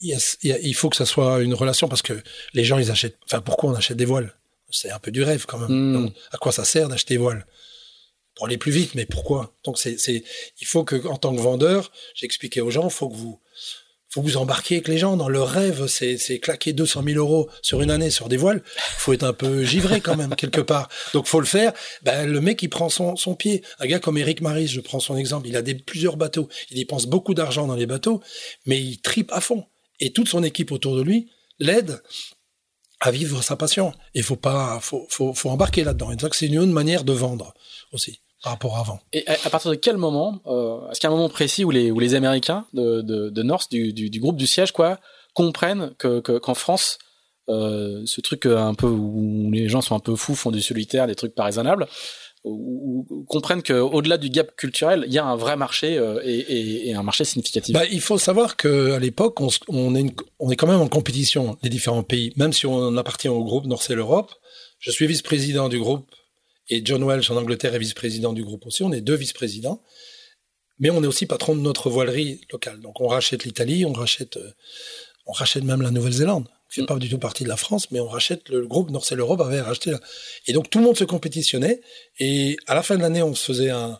il, 0.00 0.74
faut 0.74 0.88
que 0.88 0.96
ça 0.96 1.06
soit 1.06 1.42
une 1.42 1.54
relation 1.54 1.88
parce 1.88 2.02
que 2.02 2.14
les 2.54 2.64
gens 2.64 2.78
ils 2.78 2.90
achètent. 2.90 3.18
Enfin, 3.24 3.40
pourquoi 3.40 3.70
on 3.70 3.74
achète 3.74 3.96
des 3.96 4.04
voiles? 4.04 4.34
C'est 4.70 4.90
un 4.90 4.98
peu 4.98 5.10
du 5.10 5.22
rêve 5.22 5.46
quand 5.46 5.58
même. 5.58 5.70
Hmm. 5.70 6.10
à 6.32 6.38
quoi 6.38 6.52
ça 6.52 6.64
sert 6.64 6.88
d'acheter 6.88 7.16
voile? 7.16 7.46
Pour 8.34 8.46
aller 8.46 8.58
plus 8.58 8.70
vite, 8.72 8.94
mais 8.94 9.06
pourquoi? 9.06 9.54
Donc 9.64 9.78
c'est, 9.78 9.96
il 10.06 10.66
faut 10.66 10.84
que, 10.84 11.06
en 11.08 11.16
tant 11.16 11.34
que 11.34 11.40
vendeur, 11.40 11.90
j'expliquais 12.14 12.60
aux 12.60 12.70
gens, 12.70 12.88
faut 12.88 13.08
que 13.08 13.16
vous, 13.16 13.40
faut 14.10 14.22
vous 14.22 14.36
embarquiez 14.36 14.78
avec 14.78 14.88
les 14.88 14.96
gens 14.96 15.16
dans 15.16 15.28
leur 15.28 15.48
rêve. 15.48 15.86
C'est, 15.86 16.16
c'est 16.16 16.38
claquer 16.38 16.72
200 16.72 17.02
000 17.04 17.18
euros 17.18 17.50
sur 17.62 17.82
une 17.82 17.90
année 17.90 18.10
sur 18.10 18.28
des 18.28 18.36
voiles. 18.36 18.62
Faut 18.76 19.12
être 19.12 19.24
un 19.24 19.32
peu 19.32 19.64
givré 19.64 20.00
quand 20.00 20.16
même 20.16 20.34
quelque 20.34 20.60
part. 20.60 20.88
Donc 21.12 21.26
faut 21.26 21.40
le 21.40 21.46
faire. 21.46 21.72
Ben 22.02 22.26
le 22.26 22.40
mec 22.40 22.62
il 22.62 22.68
prend 22.68 22.88
son, 22.88 23.16
son 23.16 23.34
pied. 23.34 23.62
Un 23.80 23.86
gars 23.86 23.98
comme 23.98 24.16
Eric 24.16 24.40
Maris, 24.40 24.68
je 24.68 24.80
prends 24.80 25.00
son 25.00 25.16
exemple. 25.16 25.48
Il 25.48 25.56
a 25.56 25.62
des 25.62 25.74
plusieurs 25.74 26.16
bateaux. 26.16 26.48
Il 26.70 26.76
dépense 26.76 27.06
beaucoup 27.06 27.34
d'argent 27.34 27.66
dans 27.66 27.76
les 27.76 27.86
bateaux, 27.86 28.22
mais 28.66 28.80
il 28.80 29.00
tripe 29.00 29.30
à 29.32 29.40
fond. 29.40 29.66
Et 30.00 30.12
toute 30.12 30.28
son 30.28 30.42
équipe 30.42 30.72
autour 30.72 30.96
de 30.96 31.02
lui 31.02 31.28
l'aide 31.58 32.00
à 33.00 33.10
vivre 33.10 33.42
sa 33.42 33.56
passion. 33.56 33.92
Il 34.14 34.22
faut 34.22 34.36
pas, 34.36 34.78
faut, 34.80 35.06
faut, 35.08 35.50
embarquer 35.50 35.84
là-dedans. 35.84 36.10
C'est 36.32 36.46
une 36.46 36.58
autre 36.58 36.72
manière 36.72 37.04
de 37.04 37.12
vendre 37.12 37.54
aussi 37.92 38.20
par 38.42 38.52
rapport 38.52 38.76
à 38.76 38.80
avant. 38.80 39.00
Et 39.12 39.26
à, 39.26 39.50
partir 39.50 39.70
de 39.70 39.76
quel 39.76 39.96
moment, 39.96 40.40
euh, 40.46 40.88
est-ce 40.90 41.00
qu'il 41.00 41.08
y 41.08 41.10
a 41.10 41.14
un 41.14 41.16
moment 41.16 41.28
précis 41.28 41.64
où 41.64 41.70
les, 41.70 41.90
où 41.90 41.98
les 41.98 42.14
Américains 42.14 42.66
de, 42.72 43.00
de, 43.00 43.30
de 43.30 43.42
North, 43.42 43.70
du, 43.70 43.92
du, 43.92 44.10
du, 44.10 44.20
groupe 44.20 44.36
du 44.36 44.46
siège, 44.46 44.72
quoi, 44.72 44.98
comprennent 45.34 45.92
que, 45.98 46.20
qu'en 46.20 46.54
France, 46.54 46.98
euh, 47.48 48.02
ce 48.06 48.20
truc 48.20 48.46
un 48.46 48.74
peu 48.74 48.86
où 48.86 49.50
les 49.50 49.68
gens 49.68 49.80
sont 49.80 49.96
un 49.96 50.00
peu 50.00 50.14
fous, 50.14 50.34
font 50.34 50.50
du 50.50 50.62
solitaire, 50.62 51.06
des 51.06 51.14
trucs 51.14 51.34
pas 51.34 51.44
raisonnables, 51.44 51.88
ou, 52.48 53.24
comprennent 53.28 53.62
qu'au-delà 53.62 54.18
du 54.18 54.30
gap 54.30 54.54
culturel, 54.56 55.04
il 55.06 55.12
y 55.12 55.18
a 55.18 55.24
un 55.24 55.36
vrai 55.36 55.56
marché 55.56 55.98
euh, 55.98 56.20
et, 56.24 56.94
un 56.94 57.02
marché 57.02 57.24
significatif 57.24 57.72
bah, 57.72 57.84
Il 57.90 58.00
faut 58.00 58.18
savoir 58.18 58.56
qu'à 58.56 58.98
l'époque, 58.98 59.40
on, 59.40 59.48
on, 59.68 59.94
est 59.94 60.14
on 60.38 60.50
est 60.50 60.56
quand 60.56 60.66
même 60.66 60.80
en 60.80 60.88
compétition, 60.88 61.56
les 61.62 61.70
différents 61.70 62.02
pays, 62.02 62.32
même 62.36 62.52
si 62.52 62.66
on 62.66 62.96
appartient 62.96 63.28
au 63.28 63.44
groupe 63.44 63.66
Norcel 63.66 63.98
Europe. 63.98 64.32
Je 64.78 64.90
suis 64.90 65.06
vice-président 65.06 65.68
du 65.68 65.78
groupe 65.78 66.14
et 66.68 66.82
John 66.84 67.02
Welsh 67.02 67.30
en 67.30 67.36
Angleterre 67.36 67.74
est 67.74 67.78
vice-président 67.78 68.32
du 68.32 68.44
groupe 68.44 68.66
aussi. 68.66 68.82
On 68.82 68.92
est 68.92 69.00
deux 69.00 69.16
vice-présidents. 69.16 69.82
Mais 70.80 70.90
on 70.90 71.02
est 71.02 71.06
aussi 71.06 71.26
patron 71.26 71.56
de 71.56 71.60
notre 71.60 71.90
voilerie 71.90 72.40
locale. 72.52 72.80
Donc 72.80 73.00
on 73.00 73.08
rachète 73.08 73.44
l'Italie, 73.44 73.84
on 73.84 73.92
rachète, 73.92 74.36
euh, 74.36 74.52
on 75.26 75.32
rachète 75.32 75.64
même 75.64 75.82
la 75.82 75.90
Nouvelle-Zélande 75.90 76.48
fait 76.68 76.84
pas 76.84 76.96
du 76.96 77.08
tout 77.08 77.18
partie 77.18 77.44
de 77.44 77.48
la 77.48 77.56
France, 77.56 77.90
mais 77.90 78.00
on 78.00 78.08
rachète 78.08 78.48
le 78.48 78.66
groupe 78.66 78.90
Norcel 78.90 79.18
Europe 79.18 79.40
avait 79.40 79.60
racheté. 79.60 79.94
Et 80.46 80.52
donc 80.52 80.70
tout 80.70 80.78
le 80.78 80.84
monde 80.84 80.96
se 80.96 81.04
compétitionnait. 81.04 81.80
Et 82.18 82.56
à 82.66 82.74
la 82.74 82.82
fin 82.82 82.96
de 82.96 83.02
l'année, 83.02 83.22
on 83.22 83.34
se 83.34 83.44
faisait 83.44 83.70
un, 83.70 83.98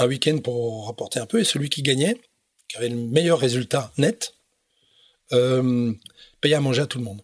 week-end 0.00 0.38
pour 0.38 0.86
rapporter 0.86 1.18
un 1.18 1.26
peu. 1.26 1.40
Et 1.40 1.44
celui 1.44 1.70
qui 1.70 1.82
gagnait, 1.82 2.20
qui 2.68 2.76
avait 2.76 2.90
le 2.90 2.96
meilleur 2.96 3.38
résultat 3.38 3.92
net, 3.96 4.34
euh, 5.32 5.92
payait 6.40 6.56
à 6.56 6.60
manger 6.60 6.82
à 6.82 6.86
tout 6.86 6.98
le 6.98 7.04
monde. 7.04 7.22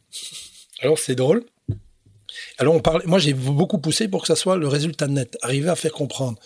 Alors 0.80 0.98
c'est 0.98 1.14
drôle. 1.14 1.44
Alors 2.58 2.74
on 2.74 2.80
parle, 2.80 3.02
moi 3.04 3.18
j'ai 3.18 3.34
beaucoup 3.34 3.78
poussé 3.78 4.08
pour 4.08 4.22
que 4.22 4.26
ça 4.26 4.36
soit 4.36 4.56
le 4.56 4.68
résultat 4.68 5.08
net, 5.08 5.36
arriver 5.42 5.68
à 5.68 5.76
faire 5.76 5.92
comprendre 5.92 6.38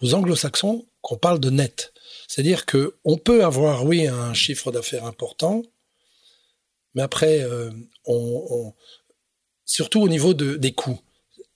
aux 0.00 0.14
anglo-saxons 0.14 0.86
qu'on 1.02 1.18
parle 1.18 1.38
de 1.38 1.50
net. 1.50 1.92
C'est-à-dire 2.26 2.66
que 2.66 2.96
on 3.04 3.16
peut 3.16 3.44
avoir, 3.44 3.84
oui, 3.84 4.06
un 4.08 4.34
chiffre 4.34 4.72
d'affaires 4.72 5.04
important, 5.04 5.62
mais 6.96 7.02
après, 7.02 7.42
euh, 7.42 7.70
on, 8.06 8.72
surtout 9.66 10.00
au 10.00 10.08
niveau 10.08 10.34
de, 10.34 10.56
des 10.56 10.72
coûts. 10.72 10.98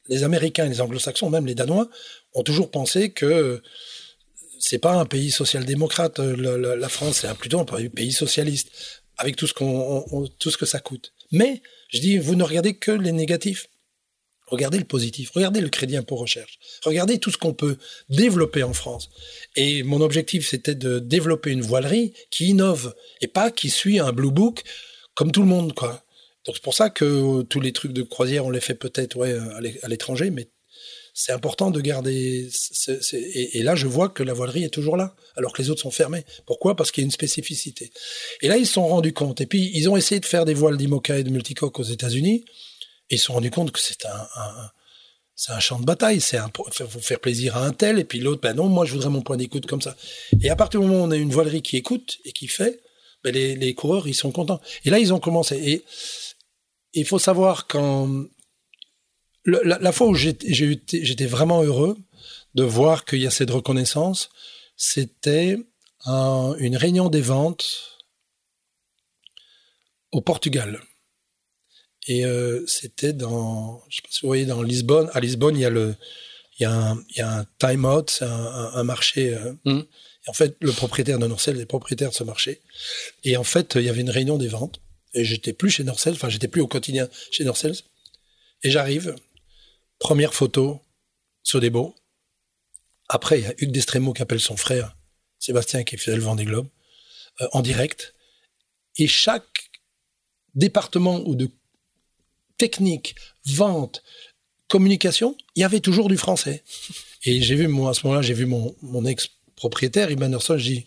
Les 0.09 0.23
Américains 0.23 0.67
et 0.67 0.69
les 0.69 0.81
Anglo-Saxons, 0.81 1.31
même 1.31 1.47
les 1.47 1.55
Danois, 1.55 1.89
ont 2.35 2.43
toujours 2.43 2.71
pensé 2.71 3.11
que 3.11 3.63
c'est 4.59 4.79
pas 4.79 4.95
un 4.95 5.07
pays 5.07 5.31
social-démocrate. 5.31 6.19
La, 6.19 6.77
la, 6.77 6.89
France, 6.89 7.21
c'est 7.23 7.35
plutôt 7.35 7.59
un 7.59 7.65
pays 7.65 8.13
socialiste, 8.13 8.71
avec 9.17 9.37
tout 9.37 9.47
ce 9.47 9.55
qu'on, 9.55 10.29
tout 10.39 10.51
ce 10.51 10.59
que 10.59 10.67
ça 10.67 10.79
coûte. 10.79 11.15
Mais 11.33 11.63
je 11.89 12.01
dis, 12.01 12.19
vous 12.19 12.35
ne 12.35 12.45
regardez 12.45 12.75
que 12.75 12.91
les 12.91 13.13
négatifs. 13.13 13.69
Regardez 14.47 14.79
le 14.79 14.85
positif, 14.85 15.31
regardez 15.31 15.61
le 15.61 15.69
crédit 15.69 15.97
impôt 15.97 16.17
recherche, 16.17 16.59
regardez 16.85 17.19
tout 17.19 17.31
ce 17.31 17.39
qu'on 17.39 17.55
peut 17.55 17.79
développer 18.09 18.65
en 18.65 18.73
France. 18.73 19.09
Et 19.55 19.85
mon 19.85 20.01
objectif, 20.01 20.49
c'était 20.49 20.75
de 20.75 20.99
développer 20.99 21.53
une 21.53 21.63
voilerie 21.63 22.15
qui 22.33 22.49
innove 22.49 22.93
et 23.21 23.29
pas 23.29 23.53
qui 23.53 23.71
suit 23.71 24.01
un 24.01 24.11
blue 24.11 24.33
book 24.33 24.65
comme 25.21 25.33
tout 25.33 25.43
le 25.43 25.49
monde, 25.49 25.75
quoi. 25.75 26.03
Donc 26.47 26.57
c'est 26.57 26.63
pour 26.63 26.73
ça 26.73 26.89
que 26.89 27.43
tous 27.43 27.61
les 27.61 27.75
trucs 27.75 27.93
de 27.93 28.03
croisière, 28.03 28.47
on 28.47 28.51
les 28.51 28.63
fait 28.63 28.75
peut-être 28.75 29.17
ouais, 29.17 29.37
à 29.83 29.89
l'étranger, 29.89 30.31
mais 30.31 30.49
c'est 31.13 31.33
important 31.33 31.71
de 31.71 31.79
garder. 31.83 32.49
et, 33.13 33.63
là, 33.63 33.75
je 33.75 33.87
vois 33.87 34.09
que 34.09 34.23
la 34.23 34.33
voilerie 34.33 34.65
est 34.65 34.71
toujours 34.71 34.97
là, 34.97 35.15
alors 35.37 35.53
que 35.53 35.61
les 35.61 35.69
autres 35.69 35.83
sont 35.83 35.91
fermés. 35.91 36.25
Pourquoi? 36.47 36.75
Parce 36.75 36.91
qu'il 36.91 37.03
y 37.03 37.05
a 37.05 37.09
une 37.09 37.11
spécificité. 37.11 37.93
Et 38.41 38.49
là, 38.49 38.57
ils 38.57 38.67
se 38.67 38.73
sont 38.73 38.89
rendus 38.89 39.13
compte. 39.13 39.43
Et 39.43 39.47
puis, 39.47 39.71
ils 39.75 39.91
ont 39.91 39.97
essayé 39.99 40.23
de 40.23 40.25
faire 40.25 40.47
des 40.47 40.55
voiles 40.55 40.79
d'Imoca 40.79 41.19
et 41.19 41.23
de 41.23 41.29
multicoque 41.29 41.79
aux 41.79 41.83
États-Unis. 41.83 42.47
Et 43.11 43.17
ils 43.17 43.19
se 43.19 43.27
sont 43.27 43.35
rendus 43.35 43.51
compte 43.51 43.73
que 43.73 43.79
c'est 43.79 44.07
un, 44.07 44.27
c'est 45.35 45.53
un 45.53 45.61
champ 45.61 45.79
de 45.79 45.85
bataille. 45.85 46.23
C'est 46.23 46.39
un, 46.39 46.51
faut 46.55 47.01
faire 47.01 47.21
plaisir 47.21 47.59
à 47.59 47.67
un 47.67 47.73
tel, 47.73 47.99
et 47.99 48.05
puis 48.05 48.21
l'autre, 48.21 48.41
ben 48.41 48.55
non, 48.55 48.71
moi, 48.71 48.87
je 48.87 48.95
voudrais 48.95 49.11
mon 49.11 49.21
point 49.21 49.37
d'écoute 49.37 49.67
comme 49.67 49.83
ça. 49.83 49.95
Et 50.41 50.49
à 50.49 50.57
partir 50.57 50.81
du 50.81 50.87
moment 50.87 51.03
où 51.03 51.07
on 51.07 51.11
a 51.11 51.17
une 51.17 51.31
voilerie 51.31 51.61
qui 51.61 51.77
écoute 51.77 52.17
et 52.25 52.33
qui 52.33 52.49
fait, 52.49 52.81
ben 53.23 53.35
les, 53.35 53.75
coureurs, 53.75 54.09
ils 54.09 54.15
sont 54.15 54.33
contents. 54.33 54.61
Et 54.85 54.91
là, 54.91 54.99
ils 54.99 55.13
ont 55.13 55.21
commencé. 55.21 55.57
Et 55.57 55.85
il 56.93 57.07
faut 57.07 57.19
savoir 57.19 57.67
quand 57.67 58.25
la, 59.45 59.79
la, 59.79 59.93
fois 59.93 60.09
où 60.09 60.15
j'étais 60.15 61.27
vraiment 61.27 61.63
heureux 61.63 61.97
de 62.55 62.63
voir 62.63 63.05
qu'il 63.05 63.21
y 63.21 63.27
a 63.27 63.31
cette 63.31 63.51
reconnaissance, 63.51 64.31
c'était 64.77 65.59
une 66.07 66.77
réunion 66.77 67.09
des 67.09 67.21
ventes 67.21 67.99
au 70.13 70.21
Portugal. 70.21 70.81
Et 72.07 72.25
euh, 72.25 72.65
c'était 72.67 73.13
dans, 73.13 73.83
je 73.89 73.97
sais 73.97 74.03
pas 74.03 74.09
si 74.11 74.21
vous 74.23 74.29
voyez, 74.29 74.47
dans 74.47 74.63
Lisbonne. 74.63 75.11
À 75.13 75.21
Lisbonne, 75.21 75.57
il 75.57 75.61
y 75.61 75.65
a 75.65 75.71
le, 75.71 75.95
il 76.59 76.63
y 76.63 76.67
a 76.67 76.73
un, 76.73 77.05
il 77.11 77.19
y 77.19 77.21
a 77.21 77.41
un 77.41 77.47
time 77.59 77.85
out, 77.85 78.19
un, 78.23 78.71
un, 78.75 78.83
marché. 78.85 79.35
Euh, 79.35 79.53
mmh. 79.65 79.81
En 80.31 80.33
fait, 80.33 80.57
le 80.61 80.71
propriétaire 80.71 81.19
de 81.19 81.27
Norcel 81.27 81.61
est 81.61 81.67
propriétaire 81.67 82.11
de 82.11 82.15
ce 82.15 82.23
marché. 82.23 82.61
Et 83.25 83.37
en 83.37 83.43
fait, 83.43 83.75
il 83.75 83.83
y 83.83 83.89
avait 83.89 84.03
une 84.03 84.11
réunion 84.11 84.39
des 84.39 84.47
ventes. 84.47 84.81
Et 85.13 85.25
j'étais 85.25 85.53
plus 85.53 85.71
chez 85.71 85.83
Norcel, 85.83 86.15
enfin, 86.15 86.29
j'étais 86.29 86.47
plus 86.47 86.61
au 86.61 86.69
quotidien 86.69 87.09
chez 87.33 87.43
Norcel. 87.43 87.75
Et 88.63 88.71
j'arrive, 88.71 89.17
première 89.99 90.33
photo, 90.33 90.81
Sodebo. 91.43 91.97
Après, 93.09 93.41
il 93.41 93.43
y 93.43 93.49
a 93.49 93.55
Hugues 93.59 93.73
Destremo 93.73 94.13
qui 94.13 94.23
appelle 94.23 94.39
son 94.39 94.57
frère, 94.57 94.97
Sébastien, 95.41 95.83
qui 95.83 95.97
fait 95.97 96.15
le 96.15 96.23
Vendée 96.23 96.45
Globe, 96.45 96.69
euh, 97.41 97.49
en 97.51 97.61
direct. 97.61 98.15
Et 98.99 99.09
chaque 99.09 99.69
département 100.55 101.25
ou 101.27 101.35
de 101.35 101.51
technique, 102.57 103.17
vente, 103.47 104.05
communication, 104.69 105.37
il 105.57 105.63
y 105.63 105.65
avait 105.65 105.81
toujours 105.81 106.09
du 106.09 106.17
français. 106.17 106.63
Et 107.25 107.43
j'ai 107.43 107.57
vu, 107.57 107.67
moi, 107.67 107.91
à 107.91 107.95
ce 107.95 108.07
moment-là, 108.07 108.23
j'ai 108.23 108.35
vu 108.35 108.47
mon, 108.47 108.77
mon 108.81 109.05
ex-propriétaire, 109.61 110.11
Iman 110.11 110.27
Anderson, 110.27 110.57
je 110.57 110.65
dis, 110.65 110.87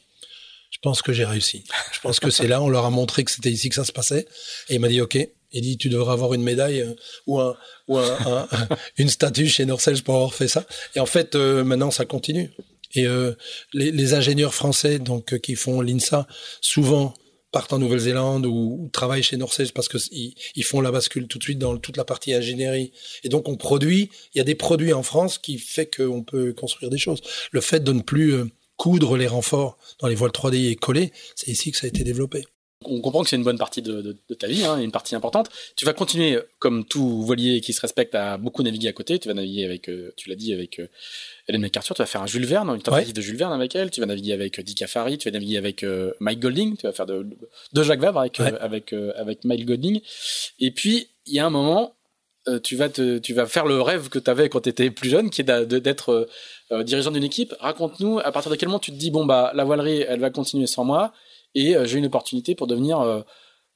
je 0.71 0.79
pense 0.81 1.01
que 1.01 1.13
j'ai 1.13 1.25
réussi. 1.25 1.63
Je 1.91 1.99
pense 1.99 2.19
que 2.19 2.31
c'est 2.31 2.47
là, 2.47 2.61
on 2.61 2.69
leur 2.69 2.85
a 2.85 2.89
montré 2.89 3.23
que 3.23 3.31
c'était 3.31 3.51
ici 3.51 3.69
que 3.69 3.75
ça 3.75 3.85
se 3.85 3.91
passait. 3.91 4.25
Et 4.69 4.75
il 4.75 4.79
m'a 4.79 4.87
dit, 4.87 5.01
OK. 5.01 5.17
Il 5.55 5.61
dit, 5.61 5.77
tu 5.77 5.87
devrais 5.87 6.13
avoir 6.13 6.33
une 6.33 6.41
médaille 6.41 6.81
euh, 6.81 6.95
ou, 7.27 7.39
un, 7.39 7.55
ou 7.87 7.99
un, 7.99 8.47
une 8.97 9.09
statue 9.09 9.47
chez 9.47 9.65
Norcel 9.65 10.01
pour 10.01 10.15
avoir 10.15 10.33
fait 10.33 10.47
ça. 10.47 10.65
Et 10.95 10.99
en 10.99 11.05
fait, 11.05 11.35
euh, 11.35 11.63
maintenant, 11.63 11.91
ça 11.91 12.05
continue. 12.05 12.49
Et 12.95 13.05
euh, 13.05 13.33
les, 13.73 14.15
ingénieurs 14.15 14.55
français 14.55 14.97
donc 14.97 15.39
qui 15.41 15.55
font 15.55 15.81
l'INSA, 15.81 16.27
souvent 16.59 17.13
partent 17.51 17.71
en 17.71 17.77
Nouvelle-Zélande 17.77 18.47
ou, 18.47 18.89
travaillent 18.91 19.21
chez 19.21 19.37
Norcel 19.37 19.71
parce 19.73 19.87
qu'ils 19.87 20.33
ils 20.55 20.63
font 20.63 20.81
la 20.81 20.91
bascule 20.91 21.27
tout 21.27 21.37
de 21.37 21.43
suite 21.43 21.59
dans 21.59 21.77
toute 21.77 21.97
la 21.97 22.03
partie 22.03 22.33
ingénierie. 22.33 22.91
Et 23.23 23.29
donc 23.29 23.47
on 23.47 23.55
produit, 23.55 24.09
il 24.33 24.39
y 24.39 24.41
a 24.41 24.43
des 24.43 24.55
produits 24.55 24.93
en 24.93 25.03
France 25.03 25.37
qui 25.37 25.59
fait 25.59 25.85
qu'on 25.85 26.23
peut 26.23 26.53
construire 26.53 26.89
des 26.89 26.97
choses. 26.97 27.21
Le 27.51 27.61
fait 27.61 27.83
de 27.83 27.93
ne 27.93 28.01
plus 28.01 28.43
coudre 28.83 29.15
les 29.15 29.27
renforts 29.27 29.77
dans 30.01 30.09
les 30.09 30.15
voiles 30.15 30.31
3D 30.31 30.69
et 30.69 30.75
coller, 30.75 31.13
c'est 31.35 31.49
ici 31.49 31.71
que 31.71 31.77
ça 31.77 31.85
a 31.85 31.87
été 31.87 32.03
développé. 32.03 32.43
On 32.85 32.99
comprend 32.99 33.23
que 33.23 33.29
c'est 33.29 33.37
une 33.37 33.43
bonne 33.45 33.57
partie 33.57 33.81
de, 33.81 34.17
ta 34.37 34.47
vie, 34.47 34.65
hein, 34.65 34.77
une 34.77 34.91
partie 34.91 35.15
importante. 35.15 35.49
Tu 35.77 35.85
vas 35.85 35.93
continuer, 35.93 36.37
comme 36.59 36.83
tout 36.83 37.23
voilier 37.23 37.61
qui 37.61 37.71
se 37.71 37.79
respecte, 37.79 38.13
à 38.13 38.35
beaucoup 38.37 38.61
naviguer 38.61 38.89
à 38.89 38.91
côté. 38.91 39.19
Tu 39.19 39.29
vas 39.29 39.35
naviguer 39.35 39.63
avec, 39.63 39.87
euh, 39.87 40.11
tu 40.17 40.27
l'as 40.27 40.35
dit, 40.35 40.51
avec 40.51 40.79
euh, 40.79 40.89
Hélène 41.47 41.61
MacArthur, 41.61 41.95
tu 41.95 42.01
vas 42.01 42.05
faire 42.05 42.21
un 42.21 42.27
Jules 42.27 42.45
Verne, 42.45 42.69
une 42.71 42.81
tentative 42.81 43.13
de 43.13 43.21
Jules 43.21 43.37
Verne 43.37 43.53
avec 43.53 43.73
elle, 43.73 43.89
tu 43.89 44.01
vas 44.01 44.05
naviguer 44.05 44.33
avec 44.33 44.59
euh, 44.59 44.63
Dick 44.63 44.81
Afari, 44.81 45.17
tu 45.17 45.29
vas 45.29 45.33
naviguer 45.33 45.55
avec 45.55 45.83
euh, 45.83 46.11
Mike 46.19 46.41
Golding, 46.41 46.75
tu 46.75 46.85
vas 46.85 46.91
faire 46.91 47.05
de, 47.05 47.25
de 47.71 47.83
Jacques 47.83 48.01
Vabre 48.01 48.19
avec, 48.19 48.37
euh, 48.41 48.57
avec, 48.59 48.91
avec 48.91 49.45
Mike 49.45 49.65
Golding. 49.65 50.01
Et 50.59 50.71
puis, 50.71 51.07
il 51.25 51.35
y 51.35 51.39
a 51.39 51.45
un 51.45 51.49
moment, 51.49 51.95
tu, 52.63 52.75
vas 52.75 52.89
te, 52.89 53.17
tu 53.17 53.33
vas 53.33 53.45
faire 53.45 53.65
le 53.65 53.81
rêve 53.81 54.09
que 54.09 54.19
tu 54.19 54.29
avais 54.29 54.49
quand 54.49 54.61
tu 54.61 54.69
étais 54.69 54.89
plus 54.91 55.09
jeune, 55.09 55.29
qui 55.29 55.41
est 55.41 55.45
d'être 55.45 56.27
dirigeant 56.71 57.11
d'une 57.11 57.23
équipe. 57.23 57.53
Raconte-nous, 57.59 58.19
à 58.19 58.31
partir 58.31 58.51
de 58.51 58.55
quel 58.55 58.69
moment 58.69 58.79
tu 58.79 58.91
te 58.91 58.97
dis, 58.97 59.11
bon, 59.11 59.25
bah, 59.25 59.51
la 59.53 59.63
voilerie, 59.63 60.05
elle 60.07 60.19
va 60.19 60.29
continuer 60.29 60.67
sans 60.67 60.83
moi, 60.83 61.13
et 61.55 61.75
j'ai 61.83 61.99
une 61.99 62.05
opportunité 62.05 62.55
pour 62.55 62.67
devenir 62.67 63.23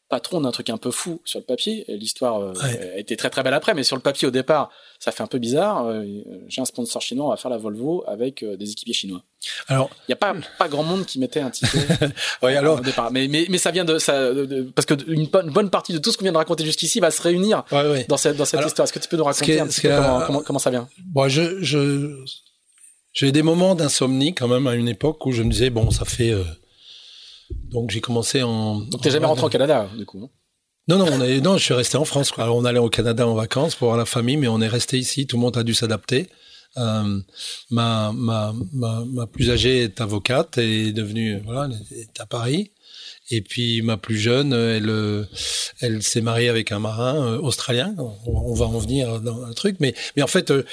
patron 0.09 0.41
d'un 0.41 0.51
truc 0.51 0.69
un 0.69 0.77
peu 0.77 0.91
fou 0.91 1.21
sur 1.25 1.39
le 1.39 1.45
papier. 1.45 1.85
L'histoire 1.89 2.39
euh, 2.39 2.53
a 2.95 2.97
été 2.97 3.17
très 3.17 3.29
très 3.29 3.43
belle 3.43 3.53
après, 3.53 3.73
mais 3.73 3.83
sur 3.83 3.95
le 3.95 4.01
papier 4.01 4.27
au 4.27 4.31
départ, 4.31 4.69
ça 4.99 5.11
fait 5.11 5.21
un 5.21 5.27
peu 5.27 5.37
bizarre. 5.37 5.85
Euh, 5.85 6.03
j'ai 6.47 6.61
un 6.61 6.65
sponsor 6.65 7.01
chinois, 7.01 7.25
on 7.25 7.29
va 7.29 7.37
faire 7.37 7.51
la 7.51 7.57
Volvo 7.57 8.03
avec 8.07 8.43
euh, 8.43 8.55
des 8.55 8.71
équipiers 8.71 8.93
chinois. 8.93 9.21
Alors, 9.67 9.89
il 10.07 10.11
n'y 10.11 10.13
a 10.13 10.17
pas 10.17 10.33
pas 10.57 10.69
grand 10.69 10.83
monde 10.83 11.05
qui 11.05 11.19
mettait 11.19 11.41
un 11.41 11.49
ticket 11.49 11.79
oui, 12.41 12.55
alors... 12.55 12.79
au 12.79 12.81
départ, 12.81 13.11
mais, 13.11 13.27
mais 13.27 13.45
mais 13.49 13.57
ça 13.57 13.71
vient 13.71 13.85
de 13.85 13.97
ça 13.99 14.31
parce 14.75 14.85
que 14.85 14.95
une, 15.09 15.27
bonne 15.27 15.69
partie 15.69 15.93
de 15.93 15.97
tout 15.97 16.11
ce 16.11 16.17
qu'on 16.17 16.23
vient 16.23 16.31
de 16.31 16.37
raconter 16.37 16.65
jusqu'ici 16.65 16.99
va 16.99 17.11
se 17.11 17.21
réunir 17.21 17.63
dans 18.07 18.17
cette 18.17 18.37
dans 18.37 18.45
cette 18.45 18.65
histoire. 18.65 18.85
Est-ce 18.85 18.93
que 18.93 18.99
tu 18.99 19.09
peux 19.09 19.17
nous 19.17 19.25
raconter 19.25 19.59
un 19.59 19.67
petit 19.67 19.81
peu 19.81 19.89
comment, 20.25 20.41
comment, 20.41 20.59
ça 20.59 20.69
vient? 20.69 20.87
Bon, 21.05 21.27
je 21.27 21.61
je 21.61 22.15
j'ai 23.13 23.31
des 23.31 23.43
moments 23.43 23.75
d'insomnie 23.75 24.33
quand 24.33 24.47
même 24.47 24.67
à 24.67 24.75
une 24.75 24.87
époque 24.87 25.25
où 25.25 25.31
je 25.31 25.43
me 25.43 25.51
disais 25.51 25.69
bon, 25.69 25.91
ça 25.91 26.05
fait 26.05 26.33
donc 27.51 27.91
j'ai 27.91 28.01
commencé 28.01 28.43
en. 28.43 28.79
Donc 28.79 29.01
t'es 29.01 29.11
jamais 29.11 29.25
rentré 29.25 29.45
au 29.45 29.49
Canada, 29.49 29.89
du 29.97 30.05
coup 30.05 30.29
non, 30.89 30.97
non, 30.97 31.07
on 31.11 31.21
est, 31.21 31.41
non, 31.41 31.57
je 31.57 31.63
suis 31.65 31.73
resté 31.73 31.97
en 31.97 32.05
France. 32.05 32.31
Alors, 32.37 32.55
on 32.55 32.63
allait 32.63 32.79
au 32.79 32.89
Canada 32.89 33.27
en 33.27 33.33
vacances 33.33 33.75
pour 33.75 33.89
voir 33.89 33.97
la 33.97 34.05
famille, 34.05 34.37
mais 34.37 34.47
on 34.47 34.61
est 34.61 34.69
resté 34.69 34.97
ici. 34.97 35.27
Tout 35.27 35.35
le 35.35 35.41
monde 35.41 35.57
a 35.57 35.63
dû 35.63 35.73
s'adapter. 35.73 36.29
Euh, 36.77 37.19
ma, 37.69 38.13
ma, 38.13 38.53
ma, 38.71 39.03
ma, 39.05 39.27
plus 39.27 39.49
âgée 39.49 39.83
est 39.83 39.99
avocate 39.99 40.57
et 40.57 40.87
est 40.87 40.91
devenue, 40.93 41.41
voilà, 41.43 41.69
elle 41.91 41.99
est 41.99 42.21
à 42.21 42.25
Paris. 42.25 42.71
Et 43.29 43.41
puis 43.41 43.81
ma 43.81 43.97
plus 43.97 44.17
jeune, 44.17 44.53
elle, 44.53 45.27
elle 45.81 46.01
s'est 46.01 46.21
mariée 46.21 46.49
avec 46.49 46.71
un 46.71 46.79
marin 46.79 47.15
euh, 47.15 47.39
australien. 47.39 47.93
On, 48.25 48.53
va 48.53 48.65
en 48.65 48.77
venir 48.77 49.19
dans 49.19 49.43
un 49.43 49.53
truc, 49.53 49.77
mais 49.79 49.93
mais 50.15 50.23
en 50.23 50.27
fait, 50.27 50.49
euh, 50.51 50.63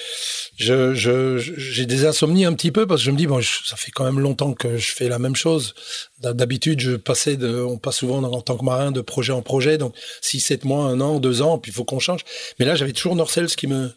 je 0.56 0.94
j'ai 1.38 1.86
des 1.86 2.06
insomnies 2.06 2.44
un 2.44 2.52
petit 2.54 2.70
peu 2.70 2.86
parce 2.86 3.00
que 3.00 3.06
je 3.06 3.10
me 3.10 3.16
dis 3.16 3.26
bon, 3.26 3.40
ça 3.42 3.76
fait 3.76 3.90
quand 3.90 4.04
même 4.04 4.20
longtemps 4.20 4.54
que 4.54 4.76
je 4.76 4.92
fais 4.92 5.08
la 5.08 5.18
même 5.18 5.34
chose. 5.36 5.74
D'habitude, 6.20 6.80
je 6.80 6.92
passais 6.92 7.36
de, 7.36 7.60
on 7.60 7.76
passe 7.78 7.98
souvent 7.98 8.22
en 8.22 8.40
tant 8.40 8.56
que 8.56 8.64
marin 8.64 8.92
de 8.92 9.00
projet 9.00 9.32
en 9.32 9.42
projet, 9.42 9.76
donc 9.76 9.94
six, 10.22 10.40
sept 10.40 10.64
mois, 10.64 10.84
un 10.84 11.00
an, 11.00 11.18
deux 11.18 11.42
ans, 11.42 11.58
puis 11.58 11.70
il 11.72 11.74
faut 11.74 11.84
qu'on 11.84 11.98
change. 11.98 12.24
Mais 12.58 12.64
là, 12.64 12.76
j'avais 12.76 12.92
toujours 12.92 13.16
Norcels 13.16 13.48
qui 13.56 13.66
me 13.66 13.90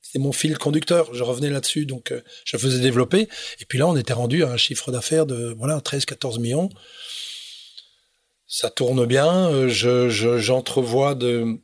c'est 0.00 0.18
mon 0.18 0.32
fil 0.32 0.58
conducteur. 0.58 1.14
Je 1.14 1.22
revenais 1.22 1.50
là-dessus, 1.50 1.86
donc 1.86 2.10
euh, 2.10 2.20
je 2.44 2.56
faisais 2.56 2.80
développer. 2.80 3.28
Et 3.60 3.64
puis 3.68 3.78
là, 3.78 3.86
on 3.86 3.96
était 3.96 4.12
rendu 4.12 4.42
à 4.42 4.50
un 4.50 4.56
chiffre 4.56 4.90
d'affaires 4.90 5.26
de 5.26 5.54
voilà 5.56 5.80
13, 5.80 6.04
14 6.04 6.38
millions 6.38 6.70
ça 8.50 8.68
tourne 8.68 9.06
bien. 9.06 9.48
Euh, 9.48 9.68
je, 9.68 10.08
j'entrevois 10.38 11.14
de, 11.14 11.60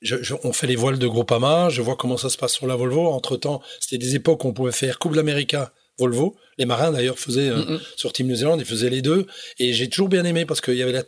je, 0.00 0.34
on 0.42 0.52
fait 0.52 0.66
les 0.66 0.74
voiles 0.74 0.98
de 0.98 1.06
Groupama. 1.06 1.68
Je 1.68 1.82
vois 1.82 1.96
comment 1.96 2.16
ça 2.16 2.30
se 2.30 2.38
passe 2.38 2.54
sur 2.54 2.66
la 2.66 2.74
Volvo. 2.74 3.06
Entre 3.08 3.36
temps, 3.36 3.60
c'était 3.78 3.98
des 3.98 4.16
époques 4.16 4.44
où 4.44 4.48
on 4.48 4.54
pouvait 4.54 4.72
faire 4.72 4.98
Coupe 4.98 5.12
de 5.12 5.18
l'América, 5.18 5.72
Volvo. 5.98 6.34
Les 6.56 6.64
marins 6.64 6.90
d'ailleurs 6.90 7.18
faisaient 7.18 7.50
euh, 7.50 7.78
sur 7.96 8.12
Team 8.12 8.26
New 8.26 8.36
Zealand, 8.36 8.58
ils 8.58 8.64
faisaient 8.64 8.90
les 8.90 9.02
deux. 9.02 9.26
Et 9.58 9.74
j'ai 9.74 9.88
toujours 9.88 10.08
bien 10.08 10.24
aimé 10.24 10.46
parce 10.46 10.62
qu'il 10.62 10.76
y 10.76 10.82
avait 10.82 10.92
la 10.92 11.04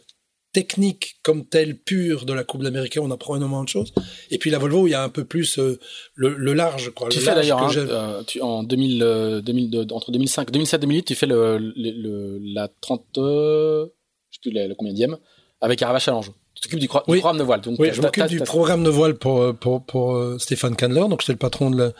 technique 0.52 1.18
comme 1.22 1.46
telle 1.46 1.78
pure 1.78 2.26
de 2.26 2.32
la 2.34 2.44
Coupe 2.44 2.60
de 2.60 2.64
l'América, 2.64 3.00
on 3.00 3.10
apprend 3.10 3.36
énormément 3.36 3.64
de 3.64 3.68
choses. 3.68 3.94
Et 4.30 4.36
puis 4.36 4.50
la 4.50 4.58
Volvo, 4.58 4.86
il 4.86 4.90
y 4.90 4.94
a 4.94 5.02
un 5.02 5.08
peu 5.08 5.24
plus 5.24 5.58
euh, 5.58 5.78
le, 6.14 6.52
large. 6.52 6.90
Quoi, 6.90 7.08
tu 7.08 7.20
fais 7.20 7.34
d'ailleurs, 7.34 7.62
hein, 7.62 8.22
en 8.42 8.64
2000, 8.64 9.42
2000, 9.46 9.86
entre 9.92 10.10
2005 10.10 10.50
2007 10.50 10.80
2008, 10.82 11.02
tu 11.04 11.14
fais 11.14 11.26
le, 11.26 12.38
la 12.52 12.68
30 12.82 13.06
je 13.16 13.86
sais 13.86 13.99
plus 14.40 14.50
le, 14.50 14.74
combien 14.74 14.92
dième, 14.92 15.16
avec 15.60 15.82
Arava 15.82 15.98
Challenge. 15.98 16.30
Tu 16.54 16.62
t'occupes 16.62 16.80
du, 16.80 16.88
programme 16.88 17.38
de 17.38 17.42
voile. 17.42 17.60
Donc 17.60 17.78
oui, 17.78 17.90
je 17.92 18.02
m'occupe 18.02 18.26
du 18.26 18.40
programme 18.40 18.82
de 18.84 18.90
voile 18.90 19.14
pour, 19.14 19.54
pour, 19.56 19.84
pour 19.84 20.40
Stéphane 20.40 20.76
Candler. 20.76 21.00
Donc, 21.08 21.20
j'étais 21.20 21.32
le 21.32 21.38
patron 21.38 21.70
de 21.70 21.78
la, 21.78 21.92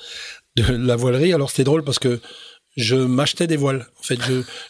de 0.56 0.72
la 0.72 0.96
voilerie. 0.96 1.32
Alors, 1.32 1.50
c'était 1.50 1.64
drôle 1.64 1.84
parce 1.84 1.98
que 1.98 2.20
je 2.76 2.96
m'achetais 2.96 3.46
des 3.46 3.56
voiles. 3.56 3.86
En 3.98 4.02
fait, 4.02 4.18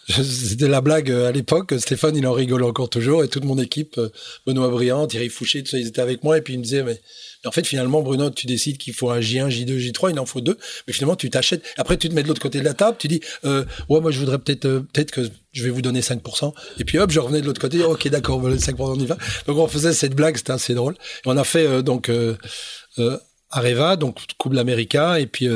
c'était 0.08 0.68
la 0.68 0.80
blague 0.80 1.10
à 1.10 1.32
l'époque. 1.32 1.74
Stéphane, 1.78 2.16
il 2.16 2.26
en 2.26 2.32
rigole 2.32 2.64
encore 2.64 2.88
toujours. 2.88 3.22
Et 3.24 3.28
toute 3.28 3.44
mon 3.44 3.58
équipe, 3.58 4.00
Benoît 4.46 4.68
Briand, 4.68 5.06
Thierry 5.06 5.28
Fouché, 5.28 5.62
ils 5.72 5.86
étaient 5.86 6.00
avec 6.00 6.24
moi. 6.24 6.38
Et 6.38 6.40
puis, 6.40 6.54
ils 6.54 6.58
me 6.58 6.64
disaient, 6.64 6.82
mais 6.82 7.00
en 7.44 7.50
fait, 7.50 7.66
finalement, 7.66 8.02
Bruno, 8.02 8.30
tu 8.30 8.46
décides 8.46 8.78
qu'il 8.78 8.94
faut 8.94 9.10
un 9.10 9.20
J1, 9.20 9.48
J2, 9.48 9.78
J3, 9.78 10.10
il 10.12 10.18
en 10.18 10.26
faut 10.26 10.40
deux. 10.40 10.58
Mais 10.86 10.92
finalement, 10.92 11.16
tu 11.16 11.30
t'achètes. 11.30 11.62
Après, 11.76 11.96
tu 11.96 12.08
te 12.08 12.14
mets 12.14 12.22
de 12.22 12.28
l'autre 12.28 12.42
côté 12.42 12.60
de 12.60 12.64
la 12.64 12.74
table, 12.74 12.96
tu 12.98 13.08
dis, 13.08 13.20
euh, 13.44 13.64
ouais, 13.88 14.00
moi, 14.00 14.10
je 14.10 14.18
voudrais 14.18 14.38
peut-être, 14.38 14.66
euh, 14.66 14.80
peut-être 14.92 15.10
que 15.10 15.30
je 15.52 15.64
vais 15.64 15.70
vous 15.70 15.82
donner 15.82 16.00
5%. 16.00 16.52
Et 16.78 16.84
puis 16.84 16.98
hop, 16.98 17.10
je 17.10 17.20
revenais 17.20 17.40
de 17.40 17.46
l'autre 17.46 17.60
côté. 17.60 17.82
Ok, 17.82 18.08
d'accord, 18.08 18.38
on 18.38 18.40
va 18.40 18.54
5%, 18.54 18.74
on 18.78 18.98
y. 18.98 19.06
Donc, 19.06 19.18
on 19.48 19.66
faisait 19.66 19.92
cette 19.92 20.14
blague, 20.14 20.36
c'était 20.36 20.52
assez 20.52 20.74
drôle. 20.74 20.94
On 21.26 21.36
a 21.36 21.44
fait, 21.44 21.66
euh, 21.66 21.82
donc, 21.82 22.08
euh, 22.08 22.36
euh, 22.98 23.18
Areva, 23.50 23.96
donc, 23.96 24.18
Coupe 24.38 24.52
l'América. 24.52 25.18
Et 25.18 25.26
puis, 25.26 25.48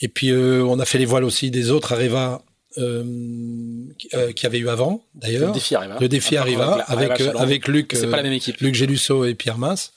et 0.00 0.08
puis, 0.08 0.32
on 0.32 0.78
a 0.78 0.84
fait 0.84 0.98
les 0.98 1.06
voiles 1.06 1.24
aussi 1.24 1.50
des 1.50 1.70
autres 1.70 1.92
Areva 1.92 2.42
euh, 2.78 3.04
euh, 4.14 4.32
qui 4.32 4.44
avait 4.44 4.58
eu 4.58 4.68
avant, 4.68 5.02
d'ailleurs. 5.14 5.48
Le 5.48 5.54
défi 5.54 5.74
arriva. 5.74 5.98
Le 5.98 6.08
défi 6.08 6.36
arriva 6.36 6.72
avec, 6.86 7.10
avec, 7.10 7.34
avec, 7.36 7.68
Luc, 7.68 7.92
c'est 7.94 8.10
pas 8.10 8.18
la 8.18 8.22
même 8.22 8.32
équipe. 8.32 8.58
Luc 8.60 8.74
Gélusso 8.74 9.24
et 9.24 9.34
Pierre 9.34 9.58
Masse. 9.58 9.92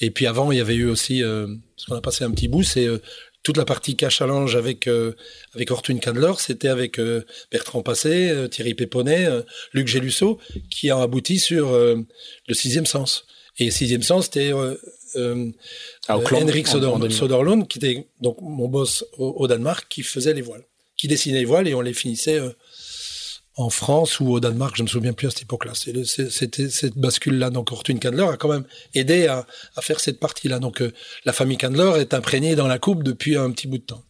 Et 0.00 0.10
puis 0.10 0.26
avant, 0.26 0.50
il 0.50 0.58
y 0.58 0.60
avait 0.60 0.74
eu 0.74 0.86
aussi, 0.86 1.22
euh, 1.22 1.46
ce 1.76 1.86
qu'on 1.86 1.94
a 1.94 2.00
passé 2.00 2.24
un 2.24 2.30
petit 2.30 2.48
bout, 2.48 2.62
c'est 2.62 2.86
euh, 2.86 2.98
toute 3.42 3.56
la 3.56 3.64
partie 3.64 3.96
cash 3.96 4.16
challenge 4.18 4.56
avec 4.56 4.86
euh, 4.86 5.14
avec 5.54 5.70
Ortune 5.70 6.00
Candler, 6.00 6.32
c'était 6.38 6.68
avec 6.68 6.98
euh, 6.98 7.22
Bertrand 7.50 7.82
Passé, 7.82 8.30
euh, 8.30 8.48
Thierry 8.48 8.74
Péponnet, 8.74 9.28
Luc 9.72 9.88
Gélusso, 9.88 10.38
qui 10.70 10.90
a 10.90 11.00
abouti 11.00 11.38
sur 11.38 11.72
le 11.72 12.54
sixième 12.54 12.86
sens. 12.86 13.26
Et 13.58 13.70
sixième 13.70 14.02
sens, 14.02 14.26
c'était 14.26 14.52
ah, 16.08 16.16
Henrik 16.16 16.66
Soderlund, 16.66 17.66
qui 17.68 17.78
était 17.78 18.06
donc 18.20 18.38
mon 18.40 18.68
boss 18.68 19.04
au, 19.18 19.28
au, 19.28 19.46
Danemark, 19.46 19.86
qui 19.88 20.02
faisait 20.02 20.34
les 20.34 20.42
voiles, 20.42 20.64
qui 20.96 21.08
dessinait 21.08 21.40
les 21.40 21.44
voiles 21.44 21.68
et 21.68 21.74
on 21.74 21.80
les 21.80 21.94
finissait 21.94 22.40
en 23.56 23.70
France 23.70 24.20
ou 24.20 24.30
au 24.30 24.40
Danemark, 24.40 24.76
je 24.76 24.82
me 24.82 24.88
souviens 24.88 25.12
plus 25.12 25.26
à 25.26 25.30
cette 25.30 25.42
époque-là. 25.42 25.72
C'était 25.74 26.70
cette 26.70 26.96
bascule-là. 26.96 27.50
Donc, 27.50 27.70
Ortune 27.72 28.00
Candler 28.00 28.24
a 28.24 28.36
quand 28.36 28.48
même 28.48 28.64
aidé 28.94 29.26
à, 29.26 29.46
à 29.76 29.82
faire 29.82 30.00
cette 30.00 30.18
partie-là. 30.20 30.58
Donc, 30.58 30.80
euh, 30.80 30.92
la 31.24 31.32
famille 31.32 31.58
Candler 31.58 32.00
est 32.00 32.14
imprégnée 32.14 32.54
dans 32.56 32.66
la 32.66 32.78
coupe 32.78 33.02
depuis 33.02 33.36
un 33.36 33.50
petit 33.50 33.68
bout 33.68 33.78
de 33.78 33.84
temps. 33.84 34.04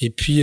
Et 0.00 0.10
puis, 0.10 0.42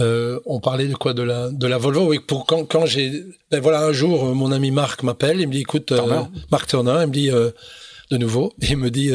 euh, 0.00 0.04
euh, 0.04 0.40
on 0.46 0.60
parlait 0.60 0.88
de 0.88 0.94
quoi 0.94 1.12
de 1.14 1.22
la 1.22 1.50
de 1.50 1.66
la 1.66 1.78
Volvo? 1.78 2.06
Oui, 2.06 2.18
pour 2.18 2.46
quand 2.46 2.64
quand 2.64 2.86
j'ai 2.86 3.24
ben 3.50 3.60
voilà 3.60 3.84
un 3.84 3.92
jour, 3.92 4.34
mon 4.34 4.52
ami 4.52 4.70
Marc 4.70 5.02
m'appelle, 5.02 5.40
il 5.40 5.48
me 5.48 5.52
dit 5.52 5.60
écoute, 5.60 5.92
euh, 5.92 6.22
Marc 6.50 6.68
Turner, 6.68 6.98
il 7.02 7.08
me 7.08 7.12
dit 7.12 7.30
de 7.30 8.16
nouveau, 8.16 8.52
il 8.62 8.76
me 8.76 8.90
dit 8.90 9.10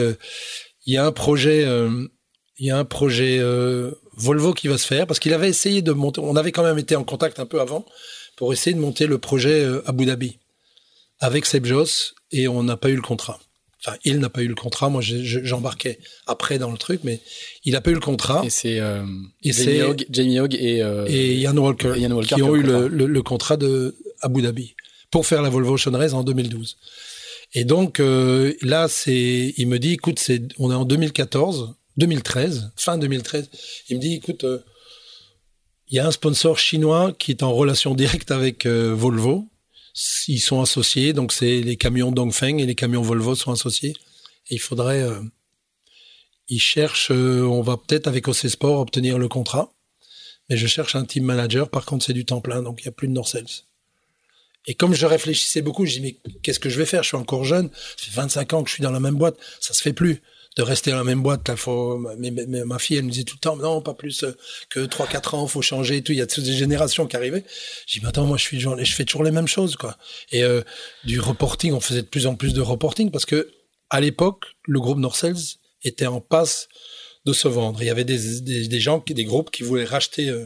il 0.86 0.94
y 0.94 0.98
a 0.98 1.06
un 1.06 1.12
projet, 1.12 1.66
il 2.60 2.66
y 2.66 2.72
a 2.72 2.78
un 2.78 2.86
projet 2.86 3.42
Volvo 4.18 4.54
qui 4.54 4.68
va 4.68 4.78
se 4.78 4.88
faire, 4.88 5.06
parce 5.06 5.20
qu'il 5.20 5.34
avait 5.34 5.50
essayé 5.50 5.82
de 5.82 5.92
monter, 5.92 6.22
on 6.22 6.36
avait 6.36 6.52
quand 6.52 6.64
même 6.64 6.80
été 6.80 6.96
en 6.96 7.04
contact 7.04 7.40
un 7.40 7.46
peu 7.46 7.62
avant 7.62 7.86
pour 8.36 8.54
essayer 8.54 8.74
de 8.74 8.80
monter 8.80 9.08
le 9.08 9.18
projet 9.18 9.64
euh, 9.64 9.88
Abu 9.88 10.06
Dhabi 10.06 10.40
avec 11.20 11.46
Seb 11.46 11.66
Joss 11.66 12.16
et 12.32 12.48
on 12.48 12.64
n'a 12.64 12.78
pas 12.78 12.90
eu 12.90 12.96
le 12.96 13.02
contrat. 13.02 13.40
Enfin, 13.86 13.98
il 14.04 14.20
n'a 14.20 14.30
pas 14.30 14.42
eu 14.42 14.48
le 14.48 14.56
contrat. 14.56 14.90
Moi, 14.90 15.02
j'embarquais 15.02 16.00
après 16.26 16.58
dans 16.58 16.72
le 16.72 16.78
truc, 16.78 17.02
mais 17.04 17.22
il 17.64 17.74
n'a 17.74 17.82
pas 17.82 17.92
eu 17.92 17.94
le 17.94 18.00
contrat. 18.00 18.44
Et 18.44 18.50
c'est 18.50 18.80
euh, 18.80 19.04
Jamie, 19.44 20.40
Hogg, 20.40 20.56
et, 20.56 20.82
euh, 20.82 21.06
et 21.08 21.36
Ian 21.36 21.56
Walker, 21.58 21.94
qui 22.26 22.42
ont 22.42 22.56
eu 22.56 22.64
le, 22.64 22.88
le, 22.88 23.22
contrat 23.22 23.58
de 23.58 23.96
Abu 24.22 24.42
Dhabi 24.42 24.76
pour 25.12 25.26
faire 25.26 25.42
la 25.42 25.50
Volvo 25.50 25.76
Race 25.76 26.14
en 26.14 26.24
2012. 26.24 26.78
Et 27.54 27.66
donc 27.66 28.00
euh, 28.00 28.54
là, 28.62 28.88
c'est, 28.88 29.54
il 29.58 29.68
me 29.68 29.78
dit, 29.78 29.94
écoute, 29.94 30.20
c'est, 30.20 30.42
on 30.58 30.72
est 30.72 30.76
en 30.76 30.86
2014. 30.86 31.76
2013, 31.98 32.74
fin 32.76 33.00
2013, 33.00 33.50
il 33.90 33.98
me 33.98 34.02
dit, 34.02 34.14
écoute, 34.16 34.44
euh, 34.44 34.60
il 35.90 35.96
y 35.96 36.00
a 36.00 36.06
un 36.06 36.12
sponsor 36.12 36.60
chinois 36.60 37.12
qui 37.18 37.32
est 37.32 37.42
en 37.42 37.52
relation 37.54 37.96
directe 37.96 38.30
avec 38.30 38.68
Volvo. 38.68 39.48
Ils 40.28 40.40
sont 40.40 40.62
associés, 40.62 41.14
donc 41.14 41.32
c'est 41.32 41.62
les 41.62 41.76
camions 41.76 42.12
Dongfeng 42.12 42.60
et 42.60 42.66
les 42.66 42.76
camions 42.76 43.02
Volvo 43.02 43.36
sont 43.36 43.52
associés. 43.52 43.96
Et 44.50 44.56
il 44.56 44.60
faudrait, 44.60 45.02
euh, 45.02 45.22
ils 46.50 46.60
cherchent, 46.60 47.12
on 47.12 47.62
va 47.62 47.78
peut-être 47.78 48.08
avec 48.08 48.28
OC 48.28 48.50
Sport 48.50 48.80
obtenir 48.80 49.18
le 49.18 49.28
contrat. 49.28 49.74
Mais 50.50 50.58
je 50.58 50.68
cherche 50.68 50.96
un 50.96 51.04
team 51.04 51.26
manager, 51.26 51.70
par 51.70 51.86
contre 51.86 52.06
c'est 52.06 52.14
du 52.14 52.26
temps 52.26 52.42
plein, 52.42 52.62
donc 52.62 52.80
il 52.82 52.84
n'y 52.84 52.90
a 52.90 52.94
plus 52.94 53.08
de 53.08 53.14
Norcels. 53.14 53.48
Et 54.66 54.76
comme 54.76 54.94
je 54.94 55.06
réfléchissais 55.06 55.62
beaucoup, 55.62 55.86
je 55.86 55.94
dis 55.94 56.02
mais 56.02 56.18
qu'est-ce 56.42 56.60
que 56.60 56.70
je 56.70 56.78
vais 56.78 56.86
faire? 56.86 57.04
Je 57.04 57.10
suis 57.10 57.18
encore 57.18 57.44
jeune, 57.44 57.70
ça 57.98 58.06
fait 58.06 58.12
25 58.12 58.54
ans 58.54 58.64
que 58.64 58.70
je 58.70 58.76
suis 58.76 58.84
dans 58.84 58.92
la 58.92 59.00
même 59.00 59.16
boîte, 59.16 59.38
ça 59.60 59.74
se 59.74 59.82
fait 59.82 59.94
plus 59.94 60.22
de 60.58 60.64
rester 60.64 60.92
dans 60.92 60.98
la 60.98 61.04
même 61.04 61.22
boîte. 61.22 61.48
Là, 61.48 61.56
faut, 61.56 61.98
mais, 62.18 62.32
ma 62.32 62.80
fille, 62.80 62.98
elle 62.98 63.06
me 63.06 63.12
disait 63.12 63.24
tout 63.24 63.36
le 63.36 63.40
temps, 63.40 63.56
non, 63.56 63.82
pas 63.82 63.94
plus 63.94 64.24
euh, 64.24 64.36
que 64.70 64.80
3-4 64.80 65.36
ans, 65.36 65.48
faut 65.48 65.62
changer 65.62 65.98
et 65.98 66.02
tout. 66.02 66.12
Il 66.12 66.18
y 66.18 66.22
a 66.22 66.28
toutes 66.28 66.46
ces 66.46 66.54
générations 66.54 67.06
qui 67.08 67.16
arrivaient. 67.16 67.46
J'ai 67.86 68.00
dit, 68.00 68.04
mais 68.04 68.10
attends, 68.10 68.26
moi, 68.26 68.38
je, 68.38 68.44
suis, 68.44 68.60
je 68.60 68.94
fais 68.94 69.06
toujours 69.06 69.24
les 69.24 69.32
mêmes 69.32 69.48
choses, 69.48 69.76
quoi. 69.76 69.98
Et 70.32 70.44
euh, 70.44 70.62
du 71.04 71.20
reporting, 71.20 71.74
on 71.74 71.80
faisait 71.80 72.02
de 72.02 72.08
plus 72.08 72.26
en 72.28 72.36
plus 72.36 72.54
de 72.54 72.62
reporting 72.62 73.12
parce 73.12 73.26
que 73.26 73.52
à 73.90 74.02
l'époque, 74.02 74.46
le 74.66 74.80
groupe 74.80 74.98
Norcels 74.98 75.58
était 75.84 76.08
en 76.08 76.20
passe 76.20 76.68
de 77.26 77.34
se 77.34 77.48
vendre. 77.48 77.82
Il 77.82 77.86
y 77.86 77.90
avait 77.90 78.04
des, 78.04 78.42
des, 78.42 78.68
des 78.68 78.80
gens, 78.80 79.04
des 79.08 79.26
groupes 79.26 79.52
qui 79.52 79.64
voulaient 79.64 79.86
racheter 79.86 80.30
euh, 80.30 80.46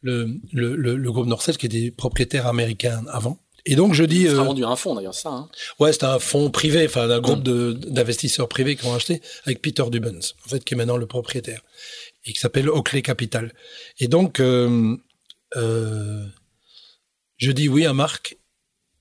le, 0.00 0.40
le, 0.52 0.76
le, 0.76 1.12
groupe 1.12 1.26
Norcels, 1.26 1.56
qui 1.56 1.66
était 1.66 1.90
propriétaire 1.90 2.46
américain 2.46 3.04
avant. 3.08 3.41
Et 3.64 3.76
donc 3.76 3.94
je 3.94 4.04
dis. 4.04 4.26
Ça 4.26 4.40
a 4.40 4.44
vendu 4.44 4.64
un 4.64 4.76
fonds 4.76 4.94
d'ailleurs, 4.94 5.14
ça. 5.14 5.30
Hein. 5.30 5.48
Ouais, 5.78 5.92
c'était 5.92 6.06
un 6.06 6.18
fonds 6.18 6.50
privé, 6.50 6.86
enfin 6.86 7.08
un 7.08 7.20
groupe 7.20 7.46
mm. 7.46 7.74
d'investisseurs 7.74 8.48
privés 8.48 8.76
qui 8.76 8.86
ont 8.86 8.94
acheté 8.94 9.22
avec 9.44 9.62
Peter 9.62 9.84
Dubens, 9.90 10.34
en 10.44 10.48
fait, 10.48 10.64
qui 10.64 10.74
est 10.74 10.76
maintenant 10.76 10.96
le 10.96 11.06
propriétaire 11.06 11.62
et 12.24 12.32
qui 12.32 12.40
s'appelle 12.40 12.68
Oakley 12.68 13.02
Capital. 13.02 13.52
Et 13.98 14.08
donc 14.08 14.40
euh, 14.40 14.96
euh, 15.56 16.24
je 17.36 17.52
dis 17.52 17.68
oui 17.68 17.86
à 17.86 17.92
Marc 17.92 18.36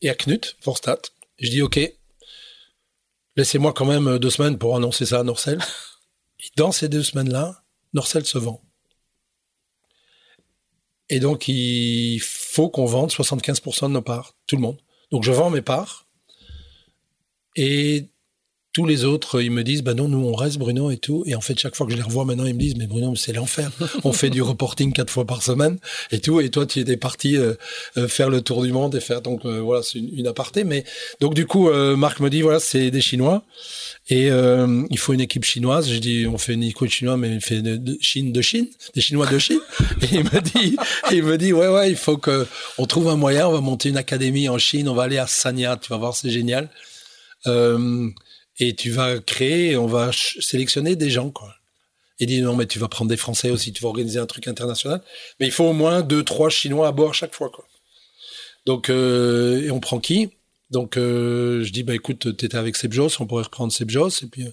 et 0.01 0.09
à 0.09 0.15
Knut 0.15 0.55
Forstat. 0.61 1.01
Je 1.39 1.49
dis 1.49 1.61
ok, 1.61 1.79
laissez-moi 3.35 3.73
quand 3.73 3.85
même 3.85 4.19
deux 4.19 4.29
semaines 4.29 4.57
pour 4.57 4.75
annoncer 4.75 5.05
ça 5.05 5.19
à 5.19 5.23
Norcel. 5.23 5.59
Et 6.43 6.49
dans 6.55 6.71
ces 6.71 6.89
deux 6.89 7.03
semaines-là, 7.03 7.63
Norcel 7.93 8.25
se 8.25 8.39
vend. 8.39 8.63
Et 11.11 11.19
donc, 11.19 11.49
il 11.49 12.19
faut 12.21 12.69
qu'on 12.69 12.85
vende 12.85 13.11
75% 13.11 13.89
de 13.89 13.93
nos 13.93 14.01
parts, 14.01 14.33
tout 14.47 14.55
le 14.55 14.61
monde. 14.61 14.77
Donc, 15.11 15.23
je 15.23 15.31
vends 15.33 15.49
mes 15.49 15.61
parts. 15.61 16.07
Et 17.57 18.07
tous 18.73 18.85
les 18.85 19.03
autres, 19.03 19.41
ils 19.41 19.51
me 19.51 19.63
disent, 19.63 19.83
bah 19.83 19.93
non, 19.93 20.07
nous, 20.07 20.25
on 20.25 20.33
reste, 20.33 20.57
Bruno, 20.57 20.91
et 20.91 20.97
tout. 20.97 21.23
Et 21.25 21.35
en 21.35 21.41
fait, 21.41 21.59
chaque 21.59 21.75
fois 21.75 21.85
que 21.85 21.91
je 21.91 21.97
les 21.97 22.03
revois 22.03 22.23
maintenant, 22.23 22.45
ils 22.45 22.53
me 22.53 22.59
disent, 22.59 22.77
mais 22.77 22.87
Bruno, 22.87 23.15
c'est 23.15 23.33
l'enfer. 23.33 23.69
on 24.05 24.13
fait 24.13 24.29
du 24.29 24.41
reporting 24.41 24.93
quatre 24.93 25.11
fois 25.11 25.25
par 25.25 25.43
semaine 25.43 25.77
et 26.11 26.19
tout. 26.19 26.39
Et 26.39 26.49
toi, 26.49 26.65
tu 26.65 26.79
étais 26.79 26.95
parti 26.95 27.35
euh, 27.35 27.53
euh, 27.97 28.07
faire 28.07 28.29
le 28.29 28.41
tour 28.41 28.63
du 28.63 28.71
monde 28.71 28.95
et 28.95 29.01
faire, 29.01 29.21
donc, 29.21 29.43
euh, 29.43 29.59
voilà, 29.59 29.83
c'est 29.83 29.99
une, 29.99 30.17
une, 30.19 30.27
aparté. 30.27 30.63
Mais, 30.63 30.85
donc, 31.19 31.33
du 31.33 31.45
coup, 31.45 31.69
Marc 31.97 32.21
me 32.21 32.29
dit, 32.29 32.41
voilà, 32.41 32.59
c'est 32.59 32.91
des 32.91 33.01
Chinois. 33.01 33.43
Et 34.09 34.27
il 34.27 34.97
faut 34.97 35.13
une 35.13 35.21
équipe 35.21 35.43
chinoise. 35.43 35.87
J'ai 35.87 35.99
dit, 35.99 36.27
on 36.27 36.37
fait 36.37 36.53
une 36.53 36.63
équipe 36.63 36.89
chinoise, 36.89 37.17
mais 37.17 37.29
il 37.35 37.41
fait 37.41 37.61
de, 37.61 37.97
Chine 38.01 38.31
de 38.31 38.41
Chine, 38.41 38.67
des 38.95 39.01
Chinois 39.01 39.27
de 39.27 39.37
Chine. 39.37 39.59
Et 40.01 40.15
il 40.15 40.23
me 40.23 40.41
dit, 40.41 40.75
il 41.11 41.23
me 41.23 41.37
dit, 41.37 41.53
ouais, 41.53 41.67
ouais, 41.67 41.89
il 41.89 41.95
faut 41.95 42.17
que 42.17 42.47
on 42.77 42.85
trouve 42.85 43.09
un 43.09 43.15
moyen. 43.15 43.47
On 43.47 43.51
va 43.51 43.61
monter 43.61 43.89
une 43.89 43.97
académie 43.97 44.49
en 44.49 44.57
Chine. 44.57 44.89
On 44.89 44.95
va 44.95 45.03
aller 45.03 45.17
à 45.17 45.27
Sanya. 45.27 45.77
Tu 45.77 45.89
vas 45.89 45.97
voir, 45.97 46.15
c'est 46.15 46.29
génial. 46.29 46.69
Euh, 47.47 48.09
et 48.59 48.75
tu 48.75 48.91
vas 48.91 49.19
créer. 49.19 49.77
On 49.77 49.87
va 49.87 50.11
sélectionner 50.13 50.95
des 50.95 51.09
gens, 51.09 51.29
quoi. 51.29 51.55
Il 52.19 52.27
dit 52.27 52.41
non, 52.41 52.55
mais 52.55 52.67
tu 52.67 52.77
vas 52.77 52.87
prendre 52.87 53.09
des 53.09 53.17
Français 53.17 53.49
aussi. 53.49 53.73
Tu 53.73 53.81
vas 53.81 53.89
organiser 53.89 54.19
un 54.19 54.27
truc 54.27 54.47
international. 54.47 55.01
Mais 55.39 55.47
il 55.47 55.51
faut 55.51 55.65
au 55.65 55.73
moins 55.73 56.01
deux, 56.01 56.23
trois 56.23 56.49
Chinois 56.49 56.87
à 56.87 56.91
bord 56.91 57.13
chaque 57.13 57.33
fois, 57.33 57.49
quoi. 57.49 57.65
Donc, 58.65 58.89
euh, 58.89 59.63
et 59.63 59.71
on 59.71 59.79
prend 59.79 59.99
qui? 59.99 60.29
Donc 60.71 60.95
euh, 60.95 61.63
je 61.63 61.71
dis 61.71 61.83
bah 61.83 61.93
écoute, 61.93 62.35
t'étais 62.37 62.57
avec 62.57 62.77
Seb 62.77 62.93
Joss, 62.93 63.19
on 63.19 63.27
pourrait 63.27 63.43
reprendre 63.43 63.71
Seb 63.73 63.89
Joss 63.89 64.23
et 64.23 64.27
puis 64.27 64.43
euh, 64.43 64.51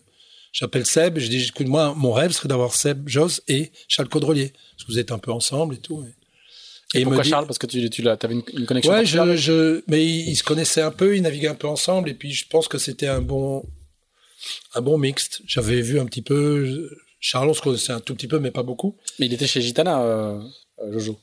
j'appelle 0.52 0.84
Seb 0.84 1.16
et 1.16 1.20
je 1.20 1.28
dis 1.28 1.46
écoute 1.46 1.68
moi 1.68 1.94
mon 1.96 2.12
rêve 2.12 2.32
serait 2.32 2.48
d'avoir 2.48 2.74
Seb 2.74 3.08
Joss 3.08 3.40
et 3.46 3.70
Charles 3.86 4.08
Caudrelier 4.08 4.52
parce 4.72 4.84
que 4.84 4.92
vous 4.92 4.98
êtes 4.98 5.12
un 5.12 5.18
peu 5.18 5.30
ensemble 5.30 5.76
et 5.76 5.78
tout. 5.78 6.04
Et, 6.92 7.00
et, 7.00 7.04
pourquoi 7.04 7.22
Charles? 7.22 7.46
Parce 7.46 7.58
que 7.58 7.68
tu, 7.68 7.88
tu 7.88 8.08
avais 8.08 8.34
une, 8.34 8.42
une, 8.52 8.66
connexion. 8.66 8.92
Ouais, 8.92 9.06
je, 9.06 9.36
je, 9.36 9.82
mais 9.86 10.04
ils, 10.04 10.34
se 10.34 10.42
connaissaient 10.42 10.82
un 10.82 10.90
peu, 10.90 11.16
ils 11.16 11.22
naviguaient 11.22 11.48
un 11.48 11.54
peu 11.54 11.68
ensemble 11.68 12.08
et 12.08 12.14
puis 12.14 12.32
je 12.32 12.46
pense 12.48 12.66
que 12.66 12.78
c'était 12.78 13.06
un 13.06 13.20
bon 13.20 13.64
un 14.74 14.80
bon 14.80 14.98
mixte. 14.98 15.42
J'avais 15.46 15.80
vu 15.80 15.98
un 15.98 16.06
petit 16.06 16.22
peu 16.22 16.90
Charles, 17.20 17.48
on 17.48 17.54
se 17.54 17.62
connaissait 17.62 17.92
un 17.92 18.00
tout 18.00 18.14
petit 18.14 18.28
peu 18.28 18.38
mais 18.38 18.50
pas 18.50 18.62
beaucoup. 18.62 18.96
Mais 19.18 19.26
il 19.26 19.32
était 19.32 19.46
chez 19.46 19.60
Gitana, 19.60 20.02
euh, 20.02 20.40
euh 20.82 20.92
Jojo. 20.92 21.18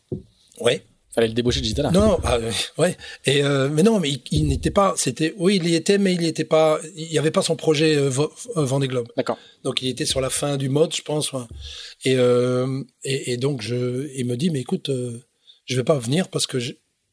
Ouais. 0.59 0.86
Fallait 1.16 1.30
le 1.30 1.34
débaucher 1.34 1.61
de 1.61 1.66
Gitana. 1.66 1.91
Non, 1.91 2.20
ah, 2.26 2.39
ouais. 2.78 2.97
Et 3.26 3.41
euh, 3.41 3.70
mais 3.70 3.84
non, 3.84 4.01
mais 4.01 4.11
il, 4.32 4.47
n'était 4.47 4.70
pas. 4.70 4.95
C'était 4.97 5.34
oui, 5.38 5.61
il 5.63 5.70
y 5.70 5.76
était, 5.76 5.97
mais 5.97 6.13
il 6.13 6.20
n'y 6.20 6.28
était 6.28 6.43
pas. 6.43 6.78
Il 6.93 7.07
n'y 7.07 7.18
avait 7.18 7.32
pas 7.32 7.41
son 7.41 7.55
projet 7.55 7.95
euh, 7.95 8.11
euh, 8.57 8.66
Vendée 8.66 8.89
Globe. 8.89 9.07
D'accord. 9.16 9.38
Donc 9.63 9.82
il 9.82 9.88
était 9.88 10.05
sur 10.05 10.20
la 10.20 10.30
fin 10.30 10.57
du 10.57 10.68
mode, 10.68 10.93
je 10.93 11.01
pense. 11.01 11.32
Et, 12.03 12.16
euh, 12.18 12.84
et, 13.05 13.32
et 13.32 13.38
donc 13.38 13.61
je, 13.61 14.09
il 14.13 14.26
me 14.26 14.36
dit, 14.36 14.49
mais 14.49 14.59
écoute, 14.59 14.89
euh, 14.89 15.26
je 15.63 15.78
vais 15.78 15.86
pas 15.86 15.97
venir 15.97 16.28
parce 16.28 16.47
que 16.47 16.57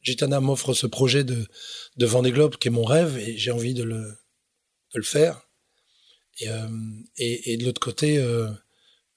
Gitana 0.01 0.41
m'offre 0.41 0.73
ce 0.73 0.85
projet 0.85 1.23
de, 1.23 1.47
de 1.95 2.05
Vendée 2.05 2.31
Globe 2.31 2.57
qui 2.57 2.67
est 2.67 2.71
mon 2.71 2.83
rêve 2.83 3.17
et 3.17 3.37
j'ai 3.37 3.51
envie 3.51 3.73
de 3.73 3.83
le, 3.83 4.01
de 4.01 4.95
le 4.95 5.03
faire. 5.03 5.42
Et, 6.39 6.49
euh, 6.49 6.67
et, 7.17 7.57
de 7.57 7.65
l'autre 7.65 7.81
côté, 7.81 8.17
euh, 8.17 8.49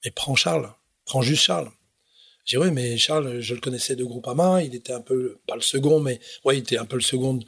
mais 0.03 0.11
prends 0.11 0.35
Charles, 0.35 0.71
prends 1.05 1.21
juste 1.21 1.43
Charles. 1.43 1.71
J'ai 2.45 2.57
dit, 2.57 2.63
oui, 2.63 2.71
mais 2.71 2.97
Charles, 2.97 3.41
je 3.41 3.55
le 3.55 3.59
connaissais 3.59 3.95
de 3.95 4.03
Groupama, 4.03 4.63
il 4.63 4.75
était 4.75 4.93
un 4.93 5.01
peu, 5.01 5.39
pas 5.47 5.55
le 5.55 5.61
second, 5.61 5.99
mais 5.99 6.19
ouais, 6.45 6.57
il 6.57 6.59
était 6.59 6.77
un 6.77 6.85
peu 6.85 6.95
le 6.95 7.01
second 7.01 7.39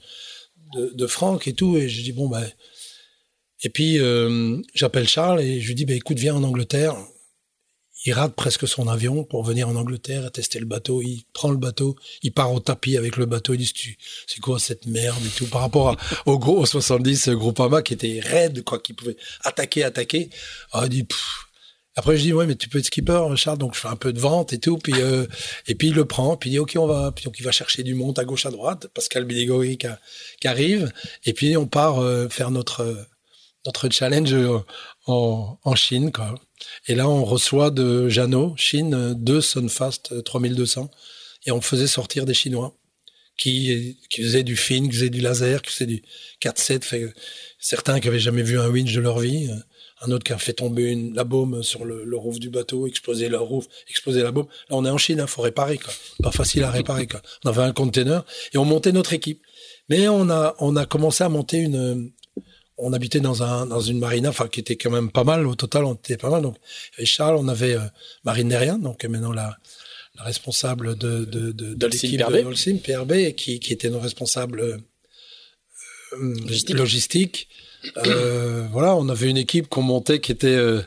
de, 0.74 1.08
Franck 1.08 1.48
et 1.48 1.54
tout. 1.54 1.78
Et 1.78 1.88
je 1.88 2.02
dis, 2.02 2.12
bon, 2.12 2.28
ben. 2.28 2.46
Et 3.64 3.70
puis, 3.70 4.00
euh, 4.00 4.58
j'appelle 4.74 5.08
Charles 5.08 5.42
et 5.42 5.60
je 5.62 5.68
lui 5.68 5.76
dis, 5.76 5.86
ben, 5.86 5.96
écoute, 5.96 6.18
viens 6.18 6.36
en 6.36 6.44
Angleterre, 6.44 6.98
il 8.06 8.14
rate 8.14 8.34
presque 8.34 8.68
son 8.68 8.88
avion 8.88 9.24
pour 9.24 9.44
venir 9.44 9.68
en 9.68 9.76
Angleterre 9.76 10.26
et 10.26 10.32
tester 10.32 10.60
le 10.60 10.66
bateau. 10.66 11.02
Il 11.02 11.24
prend 11.34 11.52
le 11.52 11.58
bateau, 11.58 11.96
il 12.24 12.32
part 12.32 12.54
au 12.54 12.60
tapis 12.60 12.98
avec 12.98 13.18
le 13.18 13.26
bateau. 13.26 13.54
Il 13.54 13.58
dit 13.58 13.74
c'est 14.26 14.40
quoi 14.40 14.60
cette 14.60 14.86
merde 14.86 15.22
et 15.26 15.30
tout 15.30 15.48
par 15.48 15.62
rapport 15.62 15.98
au 16.26 16.40
gros 16.40 16.66
70 16.66 17.30
Groupama 17.30 17.82
qui 17.82 17.94
était 17.94 18.22
raide 18.24 18.64
quoi, 18.64 18.80
qui 18.80 18.94
pouvait 18.94 19.18
attaquer, 19.44 19.84
attaquer. 19.84 20.30
Ah, 20.72 20.88
dit 20.88 21.06
après 21.96 22.16
je 22.16 22.22
dis 22.22 22.34
ouais 22.34 22.46
mais 22.46 22.56
tu 22.56 22.70
peux 22.70 22.80
être 22.80 22.86
skipper 22.86 23.22
Charles 23.36 23.58
donc 23.58 23.76
je 23.76 23.80
fais 23.82 23.90
un 23.90 23.98
peu 23.98 24.14
de 24.14 24.20
vente 24.20 24.54
et 24.54 24.60
tout 24.60 24.78
puis 24.78 24.94
euh, 24.96 25.26
et 25.68 25.76
puis 25.76 25.90
il 25.90 25.96
le 25.96 26.06
prend 26.06 26.38
puis 26.38 26.50
il 26.50 26.54
dit 26.54 26.60
ok 26.60 26.76
on 26.78 26.88
va 26.88 27.12
puis 27.12 27.26
donc 27.26 27.38
il 27.40 27.44
va 27.44 27.52
chercher 27.52 27.84
du 27.84 27.94
monde 27.96 28.18
à 28.20 28.24
gauche 28.24 28.46
à 28.46 28.52
droite 28.52 28.88
Pascal 28.94 29.26
Bidégori 29.26 29.78
qui, 29.78 29.88
qui 30.40 30.48
arrive 30.48 30.94
et 31.26 31.34
puis 31.34 31.58
on 31.58 31.66
part 31.68 32.00
euh, 32.00 32.30
faire 32.30 32.52
notre 32.52 32.96
notre 33.66 33.90
challenge 33.90 34.34
en, 35.08 35.58
en 35.62 35.76
Chine 35.76 36.12
quoi. 36.14 36.36
Et 36.90 36.96
là, 36.96 37.08
on 37.08 37.24
reçoit 37.24 37.70
de 37.70 38.10
Jeannot, 38.10 38.56
Chine, 38.58 39.14
deux 39.14 39.42
Sunfast 39.42 40.24
3200. 40.24 40.90
Et 41.46 41.52
on 41.52 41.62
faisait 41.62 41.86
sortir 41.86 42.26
des 42.26 42.34
Chinois 42.34 42.76
qui, 43.38 44.00
qui 44.10 44.24
faisaient 44.24 44.42
du 44.42 44.58
fin, 44.58 44.88
qui 44.88 44.94
faisaient 44.94 45.12
du 45.12 45.22
laser, 45.22 45.62
qui 45.62 45.72
faisaient 45.72 45.86
du 45.86 46.02
4-7. 46.42 47.14
Certains 47.60 48.00
qui 48.00 48.08
avaient 48.08 48.20
jamais 48.20 48.42
vu 48.42 48.60
un 48.60 48.68
winch 48.70 48.92
de 48.92 49.02
leur 49.02 49.20
vie. 49.20 49.52
Un 50.02 50.10
autre 50.10 50.24
qui 50.24 50.34
a 50.34 50.40
fait 50.40 50.54
tomber 50.54 50.96
la 51.14 51.26
baume 51.26 51.62
sur 51.62 51.86
le, 51.86 52.18
roof 52.18 52.40
du 52.40 52.50
bateau, 52.50 52.88
exploser 52.88 53.30
le 53.30 53.38
roof, 53.38 53.68
exploser 53.88 54.24
la 54.24 54.32
baume. 54.32 54.48
Là, 54.72 54.76
on 54.76 54.84
est 54.84 54.90
en 54.90 54.98
Chine, 54.98 55.18
il 55.20 55.22
hein, 55.22 55.28
faut 55.28 55.44
réparer. 55.44 55.80
Pas 56.24 56.32
facile 56.32 56.64
à 56.64 56.72
réparer. 56.72 57.08
On 57.46 57.50
avait 57.50 57.62
un 57.62 57.72
container 57.72 58.26
et 58.52 58.58
on 58.58 58.66
montait 58.66 58.94
notre 58.94 59.14
équipe. 59.14 59.44
Mais 59.90 60.08
on 60.08 60.28
a 60.30 60.86
commencé 60.88 61.24
à 61.24 61.30
monter 61.30 61.58
une, 61.58 62.12
on 62.80 62.94
habitait 62.94 63.20
dans 63.20 63.44
un 63.44 63.66
dans 63.66 63.82
une 63.82 64.00
marina, 64.00 64.30
enfin 64.30 64.48
qui 64.48 64.60
était 64.60 64.76
quand 64.76 64.90
même 64.90 65.12
pas 65.12 65.24
mal 65.24 65.46
au 65.46 65.56
total, 65.56 65.86
on 65.86 65.94
était 65.94 66.18
pas 66.18 66.30
mal. 66.30 66.42
Donc 66.42 66.56
Charles, 67.04 67.36
on 67.38 67.48
avait 67.48 67.76
euh, 67.76 67.82
Marine 68.24 68.50
Derrien, 68.50 68.78
donc 68.78 69.04
maintenant 69.06 69.32
la, 69.32 69.58
la 70.16 70.24
responsable 70.24 70.98
de 70.98 71.26
de 71.26 71.52
de, 71.52 71.74
de 71.74 71.88
l'équipe 71.88 72.20
de 72.20 72.44
Holcim, 72.44 72.78
PRB, 72.78 73.34
qui 73.36 73.60
qui 73.60 73.74
était 73.74 73.90
nos 73.90 74.00
responsables 74.00 74.62
euh, 74.62 74.78
logistique. 76.14 76.76
logistique. 76.76 77.48
Euh, 78.08 78.68
voilà, 78.72 78.96
on 78.96 79.10
avait 79.10 79.30
une 79.30 79.38
équipe 79.38 79.68
qu'on 79.68 79.82
montait 79.82 80.20
qui 80.20 80.32
était 80.32 80.48
euh, 80.48 80.82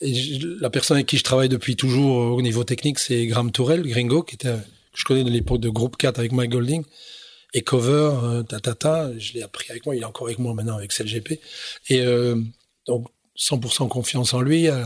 la 0.00 0.70
personne 0.70 0.96
avec 0.96 1.06
qui 1.06 1.18
je 1.18 1.24
travaille 1.24 1.48
depuis 1.48 1.76
toujours 1.76 2.16
au 2.34 2.42
niveau 2.42 2.64
technique, 2.64 2.98
c'est 2.98 3.26
Graham 3.26 3.50
Tourelle, 3.50 3.82
Gringo, 3.82 4.22
qui 4.22 4.34
était 4.34 4.48
que 4.52 5.00
je 5.00 5.04
connais 5.04 5.24
de 5.24 5.30
l'époque 5.30 5.60
de 5.60 5.68
Groupe 5.68 5.96
4 5.96 6.18
avec 6.18 6.32
Mike 6.32 6.50
Golding 6.50 6.84
et 7.54 7.62
cover, 7.62 8.10
euh, 8.22 8.42
ta, 8.42 9.10
je 9.18 9.32
l'ai 9.34 9.42
appris 9.42 9.70
avec 9.70 9.86
moi, 9.86 9.96
il 9.96 10.02
est 10.02 10.04
encore 10.04 10.26
avec 10.26 10.38
moi 10.38 10.54
maintenant 10.54 10.76
avec 10.76 10.92
CLGP. 10.92 11.40
Et 11.88 12.00
euh, 12.00 12.36
donc 12.86 13.08
100% 13.38 13.88
confiance 13.88 14.34
en 14.34 14.40
lui. 14.40 14.68
Euh, 14.68 14.84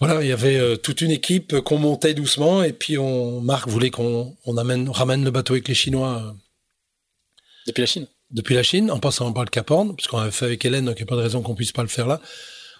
voilà, 0.00 0.22
il 0.22 0.28
y 0.28 0.32
avait 0.32 0.56
euh, 0.56 0.76
toute 0.76 1.00
une 1.00 1.10
équipe 1.10 1.60
qu'on 1.60 1.78
montait 1.78 2.14
doucement 2.14 2.62
et 2.62 2.72
puis 2.72 2.98
on, 2.98 3.40
Marc 3.40 3.68
voulait 3.68 3.90
qu'on 3.90 4.36
on 4.44 4.56
amène, 4.56 4.88
ramène 4.88 5.24
le 5.24 5.30
bateau 5.30 5.54
avec 5.54 5.68
les 5.68 5.74
Chinois. 5.74 6.36
depuis 7.66 7.80
la 7.80 7.86
Chine 7.86 8.06
Depuis 8.30 8.54
la 8.54 8.62
Chine, 8.62 8.90
en 8.90 9.00
passant 9.00 9.32
par 9.32 9.44
le 9.44 9.50
Cap 9.50 9.70
Horn, 9.70 9.96
parce 9.96 10.08
qu'on 10.08 10.18
avait 10.18 10.30
fait 10.30 10.44
avec 10.44 10.64
Hélène, 10.64 10.84
donc 10.84 10.96
il 10.98 11.02
n'y 11.02 11.08
a 11.08 11.10
pas 11.10 11.16
de 11.16 11.22
raison 11.22 11.42
qu'on 11.42 11.54
puisse 11.54 11.72
pas 11.72 11.82
le 11.82 11.88
faire 11.88 12.06
là. 12.06 12.20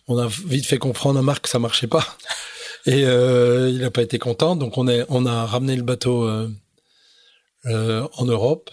On 0.07 0.17
a 0.17 0.27
vite 0.27 0.67
fait 0.67 0.79
comprendre 0.79 1.19
à 1.19 1.23
Marc 1.23 1.45
que 1.45 1.49
ça 1.49 1.59
marchait 1.59 1.87
pas. 1.87 2.07
Et 2.87 3.01
il 3.01 3.79
n'a 3.79 3.91
pas 3.91 4.03
été 4.03 4.19
content, 4.19 4.57
donc 4.57 4.79
on, 4.79 4.89
est, 4.89 5.05
on 5.09 5.27
a 5.27 5.45
ramené 5.45 5.77
le 5.77 5.83
bateau 5.83 6.27
euh, 7.69 8.07
en 8.17 8.25
Europe. 8.25 8.71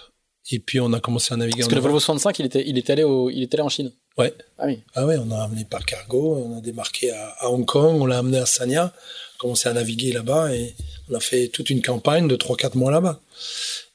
Et 0.52 0.60
puis 0.60 0.80
on 0.80 0.94
a 0.94 1.00
commencé 1.00 1.34
à 1.34 1.38
naviguer. 1.38 1.60
Parce 1.60 1.70
que 1.70 1.76
le 1.76 1.82
Volvo 1.82 2.00
65, 2.00 2.40
il 2.40 2.46
était, 2.46 2.64
il 2.68 2.78
était 2.78 2.94
allé 2.94 3.04
au, 3.04 3.30
il 3.30 3.42
était 3.44 3.56
allé 3.56 3.64
en 3.64 3.70
Chine. 3.70 3.92
Ouais. 4.18 4.34
Ah 4.58 4.66
oui. 4.68 4.80
Ah 4.94 5.06
ouais, 5.06 5.18
on 5.18 5.32
a 5.32 5.44
amené 5.44 5.66
par 5.66 5.86
cargo, 5.86 6.36
on 6.36 6.58
a 6.58 6.62
démarqué 6.62 7.12
à, 7.12 7.50
Hong 7.50 7.66
Kong, 7.66 8.02
on 8.02 8.06
l'a 8.06 8.20
amené 8.20 8.38
à 8.38 8.46
Sanya, 8.46 8.94
commencé 9.40 9.68
à 9.68 9.74
naviguer 9.74 10.14
là-bas 10.14 10.56
et 10.56 10.74
on 11.10 11.16
a 11.16 11.20
fait 11.20 11.48
toute 11.50 11.70
une 11.70 11.82
campagne 11.82 12.28
de 12.28 12.36
3-4 12.36 12.78
mois 12.78 12.92
là-bas. 12.92 13.22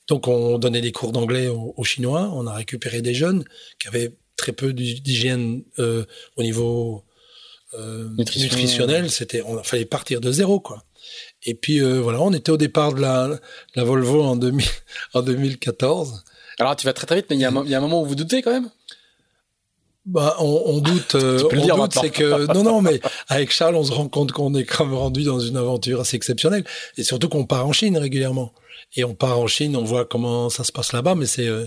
Donc 0.08 0.28
on 0.28 0.58
donnait 0.58 0.80
des 0.80 0.92
cours 0.92 1.12
d'anglais 1.12 1.46
aux, 1.46 1.84
Chinois, 1.84 2.30
on 2.34 2.46
a 2.46 2.52
récupéré 2.52 3.00
des 3.00 3.14
jeunes 3.14 3.44
qui 3.78 3.88
avaient 3.88 4.12
très 4.36 4.52
peu 4.52 4.72
d'hygiène 4.72 5.62
euh, 5.78 6.04
au 6.36 6.42
niveau 6.42 7.04
euh, 7.74 8.08
nutritionnel. 8.18 9.10
C'était, 9.10 9.42
on 9.42 9.62
fallait 9.62 9.84
partir 9.84 10.20
de 10.20 10.32
zéro 10.32 10.58
quoi. 10.58 10.84
Et 11.44 11.54
puis 11.54 11.80
euh, 11.80 12.00
voilà, 12.00 12.20
on 12.20 12.32
était 12.32 12.50
au 12.50 12.56
départ 12.56 12.92
de 12.92 13.00
la, 13.00 13.30
la 13.74 13.84
Volvo 13.84 14.22
en, 14.22 14.36
2000, 14.36 14.66
en 15.14 15.22
2014. 15.22 16.24
Alors 16.58 16.76
tu 16.76 16.86
vas 16.86 16.92
très 16.92 17.06
très 17.06 17.16
vite, 17.16 17.26
mais 17.30 17.36
il 17.36 17.40
y, 17.40 17.44
a 17.44 17.50
un, 17.50 17.64
il 17.64 17.70
y 17.70 17.74
a 17.74 17.78
un 17.78 17.80
moment 17.80 18.02
où 18.02 18.06
vous 18.06 18.14
doutez 18.14 18.42
quand 18.42 18.52
même? 18.52 18.68
Bah, 20.06 20.36
on, 20.38 20.62
on 20.66 20.80
doute. 20.80 21.14
Euh, 21.14 21.42
on 21.52 21.78
doute, 21.78 21.98
c'est 22.00 22.10
que 22.10 22.52
non, 22.54 22.62
non, 22.62 22.82
mais 22.82 23.00
avec 23.28 23.50
Charles, 23.50 23.74
on 23.74 23.84
se 23.84 23.92
rend 23.92 24.08
compte 24.08 24.32
qu'on 24.32 24.54
est 24.54 24.64
quand 24.64 24.86
même 24.86 24.94
rendu 24.94 25.22
dans 25.22 25.40
une 25.40 25.56
aventure 25.56 26.00
assez 26.00 26.16
exceptionnelle, 26.16 26.64
et 26.96 27.02
surtout 27.02 27.28
qu'on 27.28 27.44
part 27.44 27.66
en 27.66 27.72
Chine 27.72 27.98
régulièrement. 27.98 28.52
Et 28.96 29.04
on 29.04 29.14
part 29.14 29.38
en 29.38 29.46
Chine, 29.46 29.76
on 29.76 29.84
voit 29.84 30.04
comment 30.04 30.50
ça 30.50 30.64
se 30.64 30.72
passe 30.72 30.92
là-bas, 30.92 31.14
mais 31.14 31.26
c'est 31.26 31.46
euh, 31.46 31.66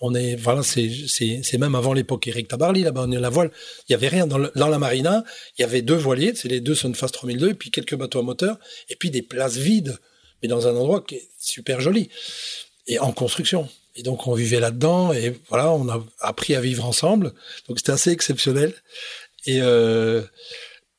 on 0.00 0.14
est 0.14 0.36
voilà 0.36 0.62
c'est 0.62 1.58
même 1.58 1.74
avant 1.74 1.92
l'époque 1.92 2.26
Eric 2.26 2.48
Tabarly 2.48 2.82
là-bas 2.82 3.04
on 3.06 3.12
est 3.12 3.20
la 3.20 3.30
voile. 3.30 3.50
Il 3.88 3.92
y 3.92 3.94
avait 3.94 4.08
rien. 4.08 4.26
Dans, 4.26 4.38
dans 4.54 4.68
la 4.68 4.78
marina 4.78 5.24
il 5.58 5.62
y 5.62 5.64
avait 5.64 5.82
deux 5.82 5.94
voiliers 5.94 6.34
c'est 6.34 6.48
les 6.48 6.60
deux 6.60 6.74
Sunfast 6.74 7.14
3002 7.14 7.50
et 7.50 7.54
puis 7.54 7.70
quelques 7.70 7.96
bateaux 7.96 8.18
à 8.18 8.22
moteur 8.22 8.58
et 8.88 8.96
puis 8.96 9.10
des 9.10 9.22
places 9.22 9.56
vides 9.56 9.98
mais 10.42 10.48
dans 10.48 10.68
un 10.68 10.76
endroit 10.76 11.02
qui 11.06 11.16
est 11.16 11.28
super 11.38 11.80
joli 11.80 12.10
et 12.86 12.98
en 12.98 13.12
construction. 13.12 13.68
Et 13.96 14.02
donc 14.02 14.26
on 14.26 14.34
vivait 14.34 14.60
là-dedans 14.60 15.12
et 15.12 15.34
voilà 15.48 15.72
on 15.72 15.88
a 15.88 16.04
appris 16.20 16.54
à 16.54 16.60
vivre 16.60 16.84
ensemble. 16.84 17.32
Donc 17.68 17.78
c'était 17.78 17.92
assez 17.92 18.10
exceptionnel. 18.10 18.74
Et 19.46 19.60
euh, 19.62 20.22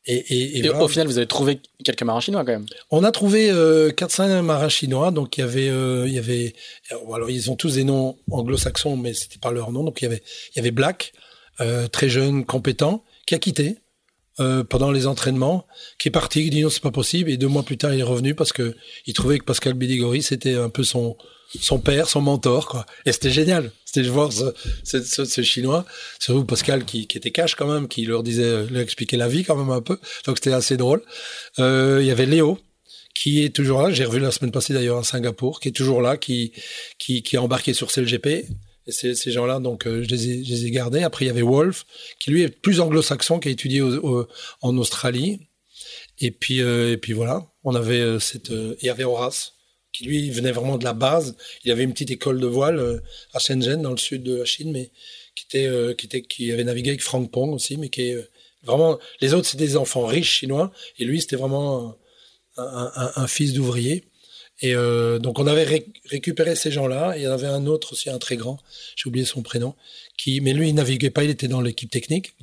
et, 0.09 0.59
et, 0.59 0.69
au 0.69 0.87
final, 0.87 1.05
vous 1.07 1.17
avez 1.17 1.27
trouvé 1.27 1.59
quelques 1.83 2.03
marins 2.03 2.21
chinois 2.21 2.45
quand 2.45 2.53
même. 2.53 2.65
On 2.91 3.03
a 3.03 3.11
trouvé 3.11 3.49
euh, 3.51 3.91
4-5 3.91 4.41
marins 4.41 4.69
chinois. 4.69 5.11
Donc 5.11 5.37
il 5.37 5.41
y 5.41 5.43
avait, 5.43 5.67
euh, 5.67 6.05
il 6.07 6.13
y 6.13 6.17
avait, 6.17 6.53
alors 7.13 7.29
ils 7.29 7.51
ont 7.51 7.57
tous 7.57 7.75
des 7.75 7.83
noms 7.83 8.17
anglo-saxons, 8.31 8.95
mais 8.95 9.13
c'était 9.13 9.39
pas 9.39 9.51
leur 9.51 9.71
nom. 9.73 9.83
Donc 9.83 10.01
il 10.01 10.05
y 10.05 10.07
avait, 10.07 10.23
il 10.53 10.57
y 10.57 10.59
avait 10.59 10.71
Black, 10.71 11.11
euh, 11.59 11.87
très 11.87 12.07
jeune, 12.07 12.45
compétent, 12.45 13.03
qui 13.25 13.35
a 13.35 13.39
quitté 13.39 13.79
euh, 14.39 14.63
pendant 14.63 14.91
les 14.91 15.07
entraînements, 15.07 15.65
qui 15.99 16.07
est 16.07 16.11
parti, 16.11 16.43
qui 16.43 16.51
dit 16.51 16.61
non 16.61 16.69
c'est 16.69 16.81
pas 16.81 16.91
possible. 16.91 17.29
Et 17.29 17.35
deux 17.35 17.47
mois 17.47 17.63
plus 17.63 17.77
tard, 17.77 17.93
il 17.93 17.99
est 17.99 18.03
revenu 18.03 18.33
parce 18.33 18.53
que 18.53 18.75
il 19.07 19.13
trouvait 19.13 19.39
que 19.39 19.45
Pascal 19.45 19.73
Bidigori 19.73 20.21
c'était 20.21 20.55
un 20.55 20.69
peu 20.69 20.83
son 20.83 21.17
son 21.59 21.79
père, 21.79 22.09
son 22.09 22.21
mentor, 22.21 22.67
quoi. 22.67 22.85
Et 23.05 23.11
c'était 23.11 23.29
génial. 23.29 23.71
C'était 23.85 24.03
de 24.03 24.11
voir 24.11 24.31
ce, 24.33 24.53
ce, 24.83 25.25
ce, 25.25 25.41
chinois, 25.41 25.85
surtout 26.19 26.43
Pascal 26.43 26.83
qui, 26.83 27.07
qui 27.07 27.17
était 27.17 27.31
cash 27.31 27.55
quand 27.55 27.71
même, 27.71 27.87
qui 27.87 28.05
leur 28.05 28.21
disait, 28.21 28.65
leur 28.67 28.81
expliquait 28.81 29.17
la 29.17 29.27
vie 29.27 29.43
quand 29.43 29.55
même 29.55 29.69
un 29.69 29.81
peu. 29.81 29.97
Donc 30.25 30.37
c'était 30.37 30.51
assez 30.51 30.77
drôle. 30.77 31.01
Euh, 31.59 31.99
il 32.01 32.07
y 32.07 32.11
avait 32.11 32.25
Léo 32.25 32.59
qui 33.15 33.43
est 33.43 33.55
toujours 33.55 33.81
là. 33.81 33.91
J'ai 33.91 34.05
revu 34.05 34.19
la 34.19 34.31
semaine 34.31 34.51
passée 34.51 34.73
d'ailleurs 34.73 34.97
à 34.97 35.03
Singapour, 35.03 35.59
qui 35.59 35.69
est 35.69 35.71
toujours 35.71 36.01
là, 36.01 36.17
qui 36.17 36.51
qui, 36.99 37.23
qui 37.23 37.37
a 37.37 37.41
embarqué 37.41 37.73
sur 37.73 37.91
CLGP. 37.91 38.45
Et 38.87 38.91
ces, 38.91 39.15
ces 39.15 39.31
gens-là, 39.31 39.59
donc 39.59 39.85
euh, 39.85 40.03
je, 40.03 40.09
les 40.09 40.29
ai, 40.29 40.43
je 40.43 40.49
les 40.49 40.65
ai 40.65 40.71
gardés. 40.71 41.03
Après, 41.03 41.25
il 41.25 41.27
y 41.27 41.31
avait 41.31 41.41
Wolf, 41.41 41.85
qui 42.19 42.31
lui 42.31 42.43
est 42.43 42.49
plus 42.49 42.79
anglo-saxon, 42.79 43.39
qui 43.39 43.49
a 43.49 43.51
étudié 43.51 43.81
en 43.81 44.77
Australie. 44.77 45.49
Et 46.19 46.31
puis, 46.31 46.61
euh, 46.61 46.93
et 46.93 46.97
puis 46.97 47.13
voilà, 47.13 47.45
on 47.63 47.75
avait 47.75 47.99
euh, 47.99 48.19
cette. 48.19 48.49
il 48.49 48.85
y 48.85 48.89
avait 48.89 49.03
Horace, 49.03 49.56
qui 49.97 50.03
lui 50.03 50.29
venait 50.29 50.51
vraiment 50.51 50.77
de 50.77 50.83
la 50.83 50.93
base. 50.93 51.35
Il 51.63 51.71
avait 51.71 51.83
une 51.83 51.91
petite 51.91 52.11
école 52.11 52.39
de 52.39 52.45
voile 52.45 52.77
euh, 52.77 52.99
à 53.33 53.39
Shenzhen, 53.39 53.81
dans 53.81 53.89
le 53.89 53.97
sud 53.97 54.21
de 54.21 54.35
la 54.35 54.45
Chine, 54.45 54.71
mais 54.71 54.91
qui 55.33 55.65
euh, 55.65 55.95
avait 56.53 56.63
navigué 56.63 56.91
avec 56.91 57.01
Frank 57.01 57.31
Pong 57.31 57.51
aussi, 57.51 57.77
mais 57.77 57.89
qui 57.89 58.09
est 58.09 58.13
euh, 58.13 58.29
vraiment. 58.63 58.99
Les 59.21 59.33
autres, 59.33 59.47
c'était 59.47 59.65
des 59.65 59.75
enfants 59.75 60.05
riches 60.05 60.31
chinois, 60.31 60.71
et 60.99 61.05
lui, 61.05 61.19
c'était 61.19 61.35
vraiment 61.35 61.97
un, 62.57 63.27
fils 63.27 63.53
d'ouvrier. 63.53 64.05
Et 64.61 64.73
donc, 64.73 65.37
on 65.37 65.45
avait 65.45 65.85
récupéré 66.05 66.55
ces 66.55 66.71
gens-là. 66.71 67.15
Il 67.15 67.21
y 67.21 67.27
en 67.27 67.31
avait 67.31 67.45
un 67.45 67.67
autre 67.67 67.93
aussi, 67.93 68.09
un 68.09 68.17
très 68.17 68.35
grand. 68.35 68.57
J'ai 68.95 69.07
oublié 69.07 69.25
son 69.25 69.43
prénom. 69.43 69.75
Qui, 70.17 70.41
mais 70.41 70.53
lui, 70.53 70.69
il 70.69 70.73
naviguait 70.73 71.11
pas. 71.11 71.23
Il 71.23 71.29
était 71.29 71.47
dans 71.47 71.61
l'équipe 71.61 71.91
technique. 71.91 72.33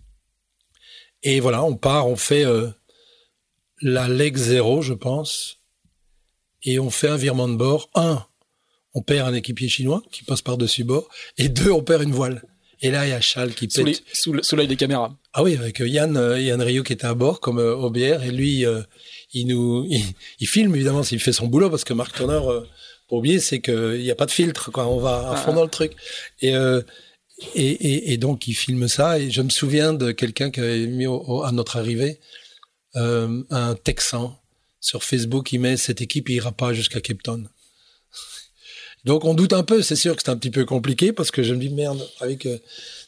Et 1.25 1.41
voilà, 1.41 1.65
on 1.65 1.75
part, 1.75 2.07
on 2.07 2.15
fait 2.15 2.45
la 3.83 4.07
leg 4.07 4.37
0, 4.37 4.83
je 4.83 4.95
pense 4.95 5.64
et 6.65 6.79
on 6.79 6.91
fait 6.91 7.09
un 7.09 7.17
virement 7.17 7.49
de 7.49 7.57
bord. 7.57 7.91
Un, 7.95 8.25
on 8.95 9.03
perd 9.03 9.29
un 9.29 9.35
équipier 9.35 9.69
chinois 9.69 10.03
qui 10.11 10.25
passe 10.25 10.43
par-dessus 10.43 10.85
bord. 10.85 11.09
Et 11.39 11.49
deux, 11.49 11.71
on 11.71 11.83
perd 11.83 12.03
une 12.03 12.13
voile. 12.13 12.43
Et 12.81 12.91
là, 12.91 13.07
il 13.07 13.11
y 13.11 13.13
a 13.13 13.21
Charles 13.21 13.53
qui 13.53 13.69
pète. 13.69 14.03
Sous, 14.13 14.43
sous 14.43 14.57
l'œil 14.57 14.69
des 14.69 14.77
caméras. 14.77 15.17
Ah 15.33 15.43
oui, 15.43 15.57
avec 15.57 15.81
euh, 15.81 15.89
Yann, 15.89 16.17
euh, 16.17 16.41
Yann 16.41 16.61
Rio 16.61 16.83
qui 16.83 16.93
était 16.93 17.07
à 17.07 17.15
bord 17.15 17.41
comme 17.41 17.59
euh. 17.59 17.91
Et 17.95 18.31
lui, 18.31 18.65
il 19.33 19.47
nous, 19.47 19.87
il, 20.41 20.47
filme 20.47 20.75
évidemment 20.75 21.03
s'il 21.03 21.21
fait 21.21 21.33
son 21.33 21.47
boulot 21.47 21.71
parce 21.71 21.85
que 21.85 21.95
Marc 21.95 22.15
Turner 22.15 22.41
Pour 23.09 23.19
oublier, 23.19 23.41
c'est 23.41 23.61
qu'il 23.61 24.01
n'y 24.01 24.11
a 24.11 24.15
pas 24.15 24.27
de 24.27 24.31
filtre, 24.31 24.71
quoi. 24.71 24.87
On 24.87 24.99
va 24.99 25.31
à 25.31 25.37
fond 25.37 25.53
ah. 25.53 25.57
dans 25.57 25.65
le 25.65 25.71
truc. 25.71 25.93
Et, 26.41 26.55
euh, 26.55 26.83
et, 27.55 27.69
et, 27.69 28.13
et, 28.13 28.17
donc, 28.17 28.47
il 28.47 28.55
filme 28.55 28.89
ça. 28.89 29.19
Et 29.19 29.31
je 29.31 29.43
me 29.43 29.51
souviens 29.51 29.93
de 29.93 30.13
quelqu'un 30.13 30.51
qui 30.51 30.61
avait 30.61 30.87
mis 30.87 31.07
à 31.07 31.53
notre 31.53 31.77
arrivée 31.77 32.21
euh, 32.97 33.43
un 33.51 33.75
Texan 33.75 34.39
sur 34.85 35.03
Facebook. 35.03 35.53
Il 35.53 35.61
met 35.61 35.77
cette 35.77 36.01
équipe, 36.03 36.29
il 36.29 36.37
ira 36.37 36.53
pas 36.53 36.73
jusqu'à 36.73 37.01
Cape 37.01 37.23
Town. 37.23 37.49
Donc 39.05 39.25
on 39.25 39.35
doute 39.35 39.53
un 39.53 39.65
peu, 39.65 39.83
c'est 39.83 39.97
sûr 39.97 40.17
que 40.17 40.23
c'est 40.25 40.31
un 40.31 40.37
petit 40.37 40.51
peu 40.51 40.65
compliqué 40.65 41.13
parce 41.13 41.31
que 41.31 41.43
je 41.43 41.53
me 41.53 41.59
dis 41.59 41.69
merde, 41.69 42.07
avec 42.21 42.47
euh, 42.47 42.59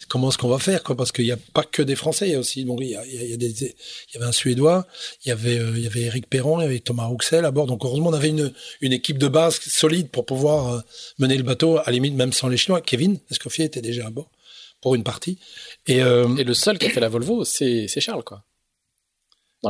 comment 0.09 0.29
est-ce 0.29 0.37
qu'on 0.37 0.49
va 0.49 0.59
faire 0.59 0.83
quoi? 0.83 0.95
Parce 0.95 1.11
qu'il 1.11 1.25
n'y 1.25 1.33
a 1.33 1.39
pas 1.55 1.65
que 1.65 1.81
des 1.81 1.97
Français, 1.97 2.29
il 2.29 2.33
y 2.33 2.37
aussi 2.37 2.61
il 2.61 2.85
y, 2.85 2.95
a, 2.97 3.03
des, 3.37 3.63
il 3.63 4.15
y 4.15 4.17
avait 4.19 4.27
un 4.27 4.33
Suédois, 4.33 4.87
il 5.25 5.31
y 5.31 5.33
avait 5.33 5.59
euh, 5.59 5.73
il 5.75 5.83
y 5.83 5.87
avait 5.87 6.03
Eric 6.03 6.29
Perron, 6.29 6.61
il 6.61 6.65
y 6.65 6.67
avait 6.67 6.81
Thomas 6.81 7.07
Rouxel 7.07 7.47
à 7.47 7.51
bord. 7.51 7.67
Donc 7.67 7.83
heureusement 7.83 8.11
on 8.11 8.13
avait 8.13 8.29
une, 8.29 8.53
une 8.83 8.93
équipe 8.93 9.17
de 9.17 9.29
base 9.29 9.59
solide 9.59 10.11
pour 10.11 10.27
pouvoir 10.27 10.75
euh, 10.75 10.81
mener 11.19 11.39
le 11.39 11.45
bateau, 11.45 11.79
à 11.79 11.85
la 11.87 11.93
limite 11.93 12.15
même 12.15 12.35
sans 12.35 12.49
les 12.49 12.59
Chinois. 12.59 12.83
Kevin 12.83 13.19
Escoffier 13.31 13.65
était 13.65 13.83
déjà 13.83 14.07
à 14.07 14.11
bord 14.11 14.31
pour 14.83 14.95
une 14.95 15.05
partie. 15.05 15.39
Et, 15.87 15.97
et 15.97 16.45
le 16.45 16.55
seul 16.55 16.79
qui 16.79 16.87
a 16.87 16.91
fait 16.91 17.01
la 17.01 17.09
Volvo, 17.09 17.45
c'est 17.45 17.89
Charles 17.89 18.23
quoi 18.23 18.46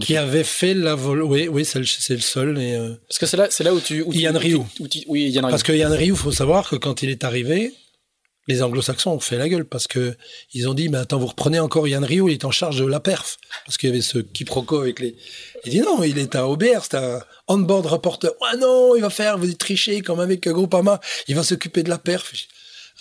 qui 0.01 0.17
avait 0.17 0.45
fait 0.45 0.75
la 0.75 0.95
vol. 0.95 1.23
Oui, 1.23 1.49
oui, 1.49 1.65
c'est 1.65 1.79
le, 1.79 1.85
seul. 2.21 2.59
Et, 2.59 2.75
euh, 2.75 2.95
Parce 3.09 3.19
que 3.19 3.27
c'est 3.27 3.37
là, 3.37 3.49
c'est 3.51 3.65
là 3.65 3.75
où 3.75 3.81
tu. 3.81 4.03
Où 4.03 4.13
Yann 4.13 4.37
Ryu. 4.37 4.61
oui, 5.09 5.31
Yann 5.31 5.45
Ryu. 5.45 5.51
Parce 5.51 5.63
que 5.63 5.73
Yann 5.73 5.93
Ryu, 5.93 6.15
faut 6.15 6.33
savoir 6.33 6.69
que 6.69 6.77
quand 6.77 7.03
il 7.03 7.11
est 7.11 7.25
arrivé, 7.25 7.73
les 8.49 8.63
Anglo-Saxons 8.63 9.11
ont 9.11 9.21
fait 9.21 9.39
la 9.39 9.49
gueule 9.49 9.65
parce 9.65 9.87
que 9.87 10.17
ils 10.53 10.69
ont 10.69 10.75
dit, 10.75 10.89
mais 10.89 10.99
attends, 10.99 11.19
vous 11.19 11.27
reprenez 11.27 11.59
encore 11.59 11.89
Yann 11.89 12.05
Ryu, 12.05 12.31
il 12.31 12.35
est 12.35 12.45
en 12.45 12.51
charge 12.51 12.79
de 12.79 12.87
la 12.87 13.01
perf. 13.01 13.39
Parce 13.65 13.77
qu'il 13.79 13.89
y 13.89 13.93
avait 13.93 14.03
ce 14.03 14.19
quiproquo 14.19 14.81
avec 14.81 15.01
les. 15.01 15.17
Il 15.65 15.73
dit 15.73 15.81
non, 15.81 16.03
il 16.03 16.19
est 16.19 16.37
un 16.37 16.45
OBR, 16.45 16.83
c'est 16.83 16.97
un 16.97 17.21
on-board 17.49 17.87
reporter. 17.87 18.31
Ah 18.49 18.57
non, 18.57 18.95
il 18.97 19.03
va 19.03 19.11
faire, 19.11 19.39
vous 19.39 19.53
tricher 19.55 20.01
comme 20.01 20.21
avec 20.21 20.47
Groupama, 20.49 21.01
il 21.29 21.35
va 21.35 21.43
s'occuper 21.43 21.83
de 21.83 21.89
la 21.89 21.99
perf. 21.99 22.33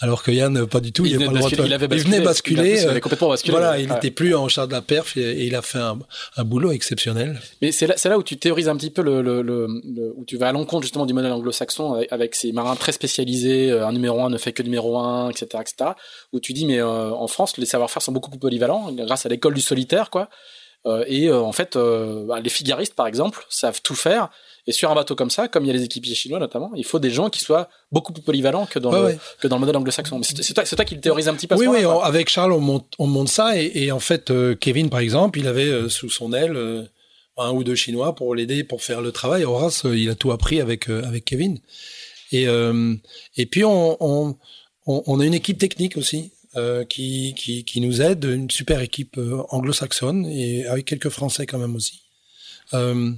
Alors 0.01 0.23
que 0.23 0.31
Yann, 0.31 0.67
pas 0.67 0.81
du 0.81 0.91
tout. 0.91 1.05
Il, 1.05 1.13
il, 1.13 1.17
pas 1.19 1.31
de... 1.31 1.65
il, 1.65 1.73
avait 1.73 1.87
basculé, 1.87 1.95
il 1.95 2.03
venait 2.03 2.19
basculer. 2.19 2.81
Il, 2.81 2.89
avait 2.89 3.01
complètement 3.01 3.29
basculé. 3.29 3.57
Voilà, 3.57 3.79
il 3.79 3.89
n'était 3.89 4.11
plus 4.11 4.35
en 4.35 4.47
charge 4.49 4.67
de 4.67 4.73
la 4.73 4.81
perf 4.81 5.15
et, 5.15 5.45
il 5.45 5.55
a 5.55 5.61
fait 5.61 5.79
un, 5.79 5.99
un 6.35 6.43
boulot 6.43 6.71
exceptionnel. 6.71 7.39
Mais 7.61 7.71
c'est 7.71 7.87
là, 7.87 7.95
là, 8.03 8.17
où 8.17 8.23
tu 8.23 8.37
théorises 8.37 8.67
un 8.67 8.75
petit 8.75 8.89
peu 8.89 9.01
le, 9.01 9.21
le, 9.21 9.41
le, 9.41 10.13
où 10.15 10.25
tu 10.25 10.37
vas 10.37 10.49
à 10.49 10.51
l'encontre 10.51 10.83
justement 10.83 11.05
du 11.05 11.13
modèle 11.13 11.31
anglo-saxon 11.31 11.93
avec, 11.93 12.11
avec, 12.11 12.35
ces 12.35 12.51
marins 12.51 12.75
très 12.75 12.91
spécialisés. 12.91 13.71
Euh, 13.71 13.87
un 13.87 13.93
numéro 13.93 14.21
un 14.21 14.29
ne 14.29 14.37
fait 14.37 14.51
que 14.51 14.63
numéro 14.63 14.97
un, 14.97 15.29
etc., 15.29 15.61
etc. 15.61 15.91
Où 16.33 16.39
tu 16.39 16.53
dis 16.53 16.65
mais 16.65 16.79
euh, 16.79 17.11
en 17.11 17.27
France 17.27 17.57
les 17.57 17.65
savoir-faire 17.65 18.01
sont 18.01 18.11
beaucoup 18.11 18.29
plus 18.29 18.39
polyvalents 18.39 18.91
grâce 18.91 19.25
à 19.25 19.29
l'école 19.29 19.53
du 19.53 19.61
solitaire, 19.61 20.09
quoi. 20.09 20.29
Euh, 20.85 21.03
et 21.07 21.27
euh, 21.27 21.41
en 21.41 21.51
fait, 21.51 21.75
euh, 21.75 22.25
bah, 22.25 22.39
les 22.39 22.49
figaristes 22.49 22.93
par 22.93 23.07
exemple 23.07 23.45
savent 23.49 23.81
tout 23.81 23.95
faire 23.95 24.29
et 24.68 24.72
sur 24.72 24.89
un 24.89 24.95
bateau 24.95 25.16
comme 25.16 25.30
ça, 25.30 25.47
comme 25.47 25.63
il 25.63 25.68
y 25.68 25.70
a 25.70 25.74
les 25.74 25.84
équipiers 25.84 26.16
chinois 26.16 26.39
notamment, 26.39 26.72
il 26.76 26.86
faut 26.86 26.99
des 26.99 27.11
gens 27.11 27.30
qui 27.30 27.39
soient 27.39 27.70
beaucoup 27.91 28.13
plus 28.13 28.24
polyvalents 28.24 28.66
que 28.66 28.80
dans, 28.80 28.91
le, 28.91 29.18
que 29.39 29.47
dans 29.47 29.57
le 29.57 29.59
modèle 29.59 29.78
anglo-saxon. 29.78 30.20
C'est 30.24 30.53
toi, 30.53 30.63
toi, 30.63 30.86
qui 30.86 30.95
le 30.95 31.01
théorise 31.01 31.28
un 31.28 31.36
petit 31.36 31.47
peu. 31.47 31.55
Oui, 31.55 31.68
oui. 31.68 31.84
avec 32.03 32.30
Charles, 32.30 32.51
on 32.51 32.59
monte, 32.59 32.93
on 32.97 33.07
monte 33.07 33.30
ça 33.30 33.61
et, 33.61 33.72
et 33.76 33.91
en 33.91 33.99
fait, 33.99 34.32
euh, 34.32 34.55
Kevin, 34.55 34.89
par 34.89 35.01
exemple, 35.01 35.38
il 35.39 35.47
avait 35.47 35.68
euh, 35.68 35.88
sous 35.89 36.09
son 36.09 36.34
aile 36.34 36.55
euh, 36.55 36.84
un 37.38 37.51
ou 37.51 37.63
deux 37.63 37.76
Chinois 37.76 38.16
pour 38.16 38.34
l'aider 38.34 38.63
pour 38.63 38.82
faire 38.82 39.01
le 39.01 39.11
travail. 39.11 39.43
Horace, 39.43 39.84
il 39.86 40.09
a 40.09 40.16
tout 40.16 40.32
appris 40.32 40.61
avec 40.61 40.89
avec 40.89 41.26
Kevin. 41.26 41.59
Et 42.32 42.47
et 43.36 43.45
puis 43.45 43.63
on, 43.66 43.97
on, 43.99 44.36
on 44.86 45.20
a 45.20 45.26
une 45.26 45.34
équipe 45.34 45.57
technique 45.57 45.97
aussi. 45.97 46.32
qui, 46.89 47.34
qui, 47.36 47.66
qui 47.66 47.82
nous 47.82 48.01
aide, 48.01 48.24
une 48.24 48.49
super 48.49 48.80
équipe 48.80 49.20
anglo-saxonne 49.49 50.26
et 50.26 50.66
avec 50.66 50.86
quelques 50.86 51.09
Français 51.09 51.45
quand 51.45 51.59
même 51.59 51.76
aussi. 51.76 51.99
Euh, 52.74 53.11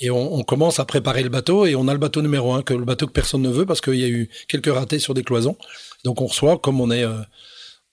et 0.00 0.10
on, 0.10 0.34
on, 0.34 0.42
commence 0.42 0.80
à 0.80 0.84
préparer 0.84 1.22
le 1.22 1.28
bateau 1.28 1.66
et 1.66 1.76
on 1.76 1.86
a 1.86 1.92
le 1.92 1.98
bateau 1.98 2.20
numéro 2.20 2.52
un, 2.52 2.62
que 2.62 2.74
le 2.74 2.84
bateau 2.84 3.06
que 3.06 3.12
personne 3.12 3.42
ne 3.42 3.50
veut 3.50 3.64
parce 3.64 3.80
qu'il 3.80 3.94
y 3.94 4.04
a 4.04 4.08
eu 4.08 4.28
quelques 4.48 4.72
ratés 4.72 4.98
sur 4.98 5.14
des 5.14 5.22
cloisons. 5.22 5.56
Donc 6.04 6.20
on 6.20 6.26
reçoit, 6.26 6.58
comme 6.58 6.80
on 6.80 6.90
est, 6.90 7.04
euh, 7.04 7.20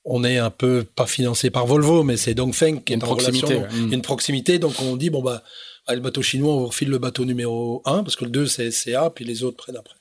on 0.04 0.24
est 0.24 0.38
un 0.38 0.49
peu 0.49 0.84
pas 0.84 1.06
financé 1.06 1.52
par 1.52 1.68
Volvo, 1.68 2.04
mais 2.04 2.18
c'est 2.18 2.34
Dongfeng 2.34 2.80
qui 2.84 2.93
est 2.93 2.95
une 2.95 3.04
en 3.04 3.08
proximité, 3.08 3.56
relation, 3.56 3.89
une 3.91 4.02
proximité. 4.02 4.58
Donc 4.58 4.82
on 4.82 4.95
dit 4.95 5.10
bon 5.10 5.22
bah 5.22 5.43
le 5.89 5.99
bateau 5.99 6.22
chinois, 6.22 6.54
on 6.54 6.60
vous 6.60 6.68
refile 6.68 6.89
le 6.89 6.97
bateau 6.97 7.26
numéro 7.26 7.82
un 7.86 8.04
parce 8.04 8.16
que 8.16 8.26
le 8.26 8.32
2 8.32 8.47
c'est 8.47 8.72
CA, 8.72 9.10
puis 9.10 9.26
les 9.26 9.43
autres 9.43 9.58
prennent 9.58 9.78
après. 9.78 9.95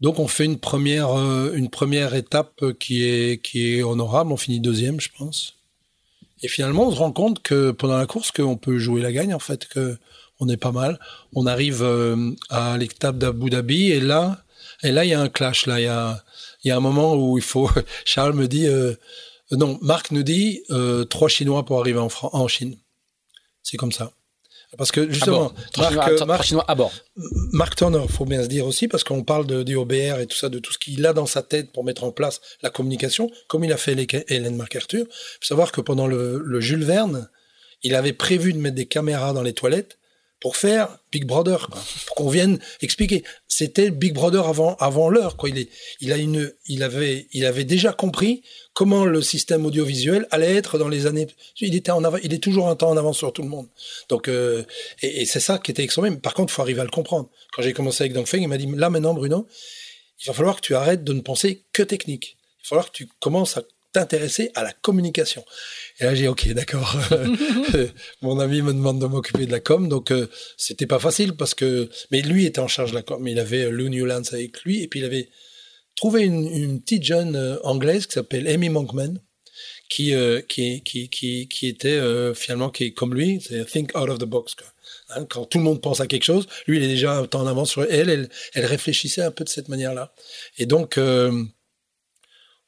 Donc 0.00 0.18
on 0.18 0.28
fait 0.28 0.44
une 0.44 0.58
première, 0.58 1.10
euh, 1.10 1.52
une 1.54 1.70
première 1.70 2.14
étape 2.14 2.62
qui 2.78 3.04
est, 3.04 3.42
qui 3.42 3.74
est 3.74 3.82
honorable. 3.82 4.32
On 4.32 4.36
finit 4.36 4.60
deuxième, 4.60 5.00
je 5.00 5.08
pense. 5.16 5.54
Et 6.42 6.48
finalement, 6.48 6.88
on 6.88 6.92
se 6.92 6.98
rend 6.98 7.12
compte 7.12 7.42
que 7.42 7.70
pendant 7.70 7.96
la 7.96 8.06
course, 8.06 8.30
qu'on 8.30 8.58
peut 8.58 8.78
jouer 8.78 9.00
la 9.00 9.10
gagne 9.10 9.32
en 9.32 9.38
fait, 9.38 9.66
que 9.66 9.96
on 10.40 10.48
est 10.48 10.56
pas 10.56 10.72
mal. 10.72 10.98
On 11.34 11.46
arrive 11.46 11.82
euh, 11.82 12.32
à 12.50 12.76
l'étape 12.78 13.18
d'Abu 13.18 13.50
Dhabi 13.50 13.92
et 13.92 14.00
là, 14.00 14.42
et 14.82 14.92
là 14.92 15.04
il 15.04 15.10
y 15.10 15.14
a 15.14 15.20
un 15.20 15.28
clash. 15.28 15.66
Là, 15.66 15.80
il 15.80 15.84
y 15.84 15.88
a, 15.88 16.22
il 16.64 16.68
y 16.68 16.70
a 16.70 16.76
un 16.76 16.80
moment 16.80 17.14
où 17.14 17.38
il 17.38 17.44
faut. 17.44 17.70
Charles 18.04 18.34
me 18.34 18.46
dit, 18.46 18.66
euh, 18.66 18.94
non, 19.52 19.78
Marc 19.82 20.10
nous 20.10 20.22
dit 20.22 20.62
euh, 20.70 21.04
trois 21.04 21.28
Chinois 21.28 21.64
pour 21.64 21.80
arriver 21.80 21.98
en, 21.98 22.08
en 22.22 22.48
Chine. 22.48 22.76
C'est 23.62 23.76
comme 23.76 23.92
ça. 23.92 24.12
Parce 24.76 24.92
que 24.92 25.10
justement, 25.10 25.52
Marc, 25.78 26.22
Marc, 26.26 26.42
Chinois 26.44 26.64
à 26.68 26.74
bord. 26.74 26.92
Marc 27.52 27.76
Turner, 27.76 28.04
faut 28.08 28.24
bien 28.24 28.42
se 28.42 28.48
dire 28.48 28.66
aussi, 28.66 28.88
parce 28.88 29.04
qu'on 29.04 29.22
parle 29.22 29.46
de, 29.46 29.62
du 29.62 29.74
OBR 29.76 30.20
et 30.20 30.26
tout 30.26 30.36
ça, 30.36 30.48
de 30.48 30.58
tout 30.58 30.72
ce 30.72 30.78
qu'il 30.78 31.06
a 31.06 31.12
dans 31.12 31.24
sa 31.24 31.42
tête 31.42 31.72
pour 31.72 31.84
mettre 31.84 32.04
en 32.04 32.10
place 32.10 32.40
la 32.62 32.68
communication, 32.68 33.30
comme 33.48 33.64
il 33.64 33.72
a 33.72 33.76
fait 33.76 33.96
Hélène 34.28 34.56
MacArthur. 34.56 35.06
Il 35.08 35.38
faut 35.40 35.46
savoir 35.46 35.72
que 35.72 35.80
pendant 35.80 36.06
le, 36.06 36.42
le 36.44 36.60
Jules 36.60 36.84
Verne, 36.84 37.28
il 37.82 37.94
avait 37.94 38.12
prévu 38.12 38.52
de 38.52 38.58
mettre 38.58 38.74
des 38.74 38.86
caméras 38.86 39.32
dans 39.32 39.42
les 39.42 39.52
toilettes 39.54 39.98
pour 40.40 40.56
faire 40.56 40.98
Big 41.12 41.24
Brother, 41.24 41.68
pour 42.06 42.14
qu'on 42.14 42.28
vienne 42.28 42.58
expliquer. 42.82 43.24
C'était 43.48 43.90
Big 43.90 44.12
Brother 44.12 44.46
avant 44.46 44.76
avant 44.76 45.08
l'heure, 45.08 45.36
quoi. 45.36 45.48
Il 45.48 45.58
est, 45.58 45.68
il 46.00 46.12
a 46.12 46.16
une, 46.16 46.52
il 46.66 46.82
avait, 46.82 47.26
il 47.32 47.46
avait 47.46 47.64
déjà 47.64 47.92
compris 47.92 48.42
comment 48.74 49.06
le 49.06 49.22
système 49.22 49.64
audiovisuel 49.64 50.26
allait 50.30 50.54
être 50.54 50.78
dans 50.78 50.88
les 50.88 51.06
années. 51.06 51.26
Il 51.60 51.74
était 51.74 51.90
en 51.90 52.02
il 52.18 52.34
est 52.34 52.42
toujours 52.42 52.68
un 52.68 52.76
temps 52.76 52.90
en 52.90 52.96
avance 52.96 53.16
sur 53.16 53.32
tout 53.32 53.42
le 53.42 53.48
monde. 53.48 53.68
Donc, 54.08 54.28
euh, 54.28 54.62
et, 55.02 55.24
c'est 55.24 55.40
ça 55.40 55.58
qui 55.58 55.70
était 55.70 55.82
extrêmement. 55.82 56.16
Par 56.18 56.34
contre, 56.34 56.52
faut 56.52 56.62
arriver 56.62 56.80
à 56.82 56.84
le 56.84 56.90
comprendre. 56.90 57.30
Quand 57.52 57.62
j'ai 57.62 57.72
commencé 57.72 58.02
avec 58.02 58.12
Dongfeng, 58.12 58.42
il 58.42 58.48
m'a 58.48 58.58
dit 58.58 58.68
là 58.76 58.90
maintenant, 58.90 59.14
Bruno, 59.14 59.46
il 60.20 60.26
va 60.26 60.34
falloir 60.34 60.56
que 60.56 60.60
tu 60.60 60.74
arrêtes 60.74 61.04
de 61.04 61.12
ne 61.12 61.20
penser 61.20 61.64
que 61.72 61.82
technique. 61.82 62.36
Il 62.58 62.64
va 62.64 62.68
falloir 62.68 62.86
que 62.92 62.96
tu 62.96 63.08
commences 63.20 63.56
à 63.56 63.62
t'intéresser 63.96 64.50
à 64.54 64.62
la 64.62 64.72
communication. 64.72 65.42
Et 65.98 66.04
là, 66.04 66.14
j'ai 66.14 66.28
ok, 66.28 66.48
d'accord. 66.52 66.94
Mon 68.22 68.38
ami 68.38 68.60
me 68.60 68.74
demande 68.74 69.00
de 69.00 69.06
m'occuper 69.06 69.46
de 69.46 69.52
la 69.52 69.60
com, 69.60 69.88
donc 69.88 70.10
euh, 70.10 70.28
c'était 70.58 70.86
pas 70.86 70.98
facile 70.98 71.32
parce 71.32 71.54
que, 71.54 71.88
mais 72.10 72.20
lui 72.20 72.44
était 72.44 72.60
en 72.60 72.68
charge 72.68 72.90
de 72.90 72.96
la 72.96 73.02
com. 73.02 73.26
Il 73.26 73.38
avait 73.38 73.70
Lou 73.70 73.88
Newlands 73.88 74.32
avec 74.32 74.62
lui 74.64 74.82
et 74.82 74.88
puis 74.88 75.00
il 75.00 75.06
avait 75.06 75.30
trouvé 75.94 76.24
une, 76.24 76.46
une 76.46 76.82
petite 76.82 77.04
jeune 77.04 77.36
euh, 77.36 77.56
anglaise 77.64 78.06
qui 78.06 78.12
s'appelle 78.12 78.46
Amy 78.46 78.68
Monkman, 78.68 79.14
qui 79.88 80.14
euh, 80.14 80.42
qui, 80.42 80.82
qui 80.82 81.08
qui 81.08 81.48
qui 81.48 81.68
était 81.68 81.88
euh, 81.88 82.34
finalement 82.34 82.68
qui 82.68 82.84
est 82.84 82.92
comme 82.92 83.14
lui, 83.14 83.40
c'est 83.40 83.64
think 83.64 83.96
out 83.96 84.10
of 84.10 84.18
the 84.18 84.24
box. 84.24 84.54
Quoi. 84.54 84.66
Hein, 85.08 85.24
quand 85.24 85.46
tout 85.46 85.58
le 85.58 85.64
monde 85.64 85.80
pense 85.80 86.00
à 86.00 86.06
quelque 86.06 86.24
chose, 86.24 86.46
lui 86.66 86.76
il 86.76 86.84
est 86.84 86.88
déjà 86.88 87.16
un 87.16 87.26
temps 87.26 87.40
en 87.40 87.46
avance 87.46 87.70
sur 87.70 87.84
elle, 87.84 88.10
elle. 88.10 88.28
Elle 88.52 88.66
réfléchissait 88.66 89.22
un 89.22 89.30
peu 89.30 89.44
de 89.44 89.48
cette 89.48 89.68
manière-là. 89.68 90.12
Et 90.58 90.66
donc 90.66 90.98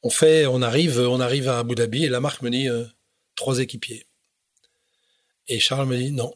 on 0.02 0.10
fait, 0.10 0.46
on 0.46 0.62
arrive, 0.62 0.98
on 0.98 1.20
arrive 1.20 1.48
à 1.48 1.58
Abu 1.58 1.74
Dhabi 1.74 2.04
et 2.04 2.08
la 2.08 2.20
marque 2.20 2.42
me 2.42 2.50
dit 2.50 2.68
trois 3.34 3.58
équipiers. 3.58 4.06
Et 5.48 5.58
Charles 5.58 5.86
me 5.86 5.96
dit 5.96 6.12
non. 6.12 6.32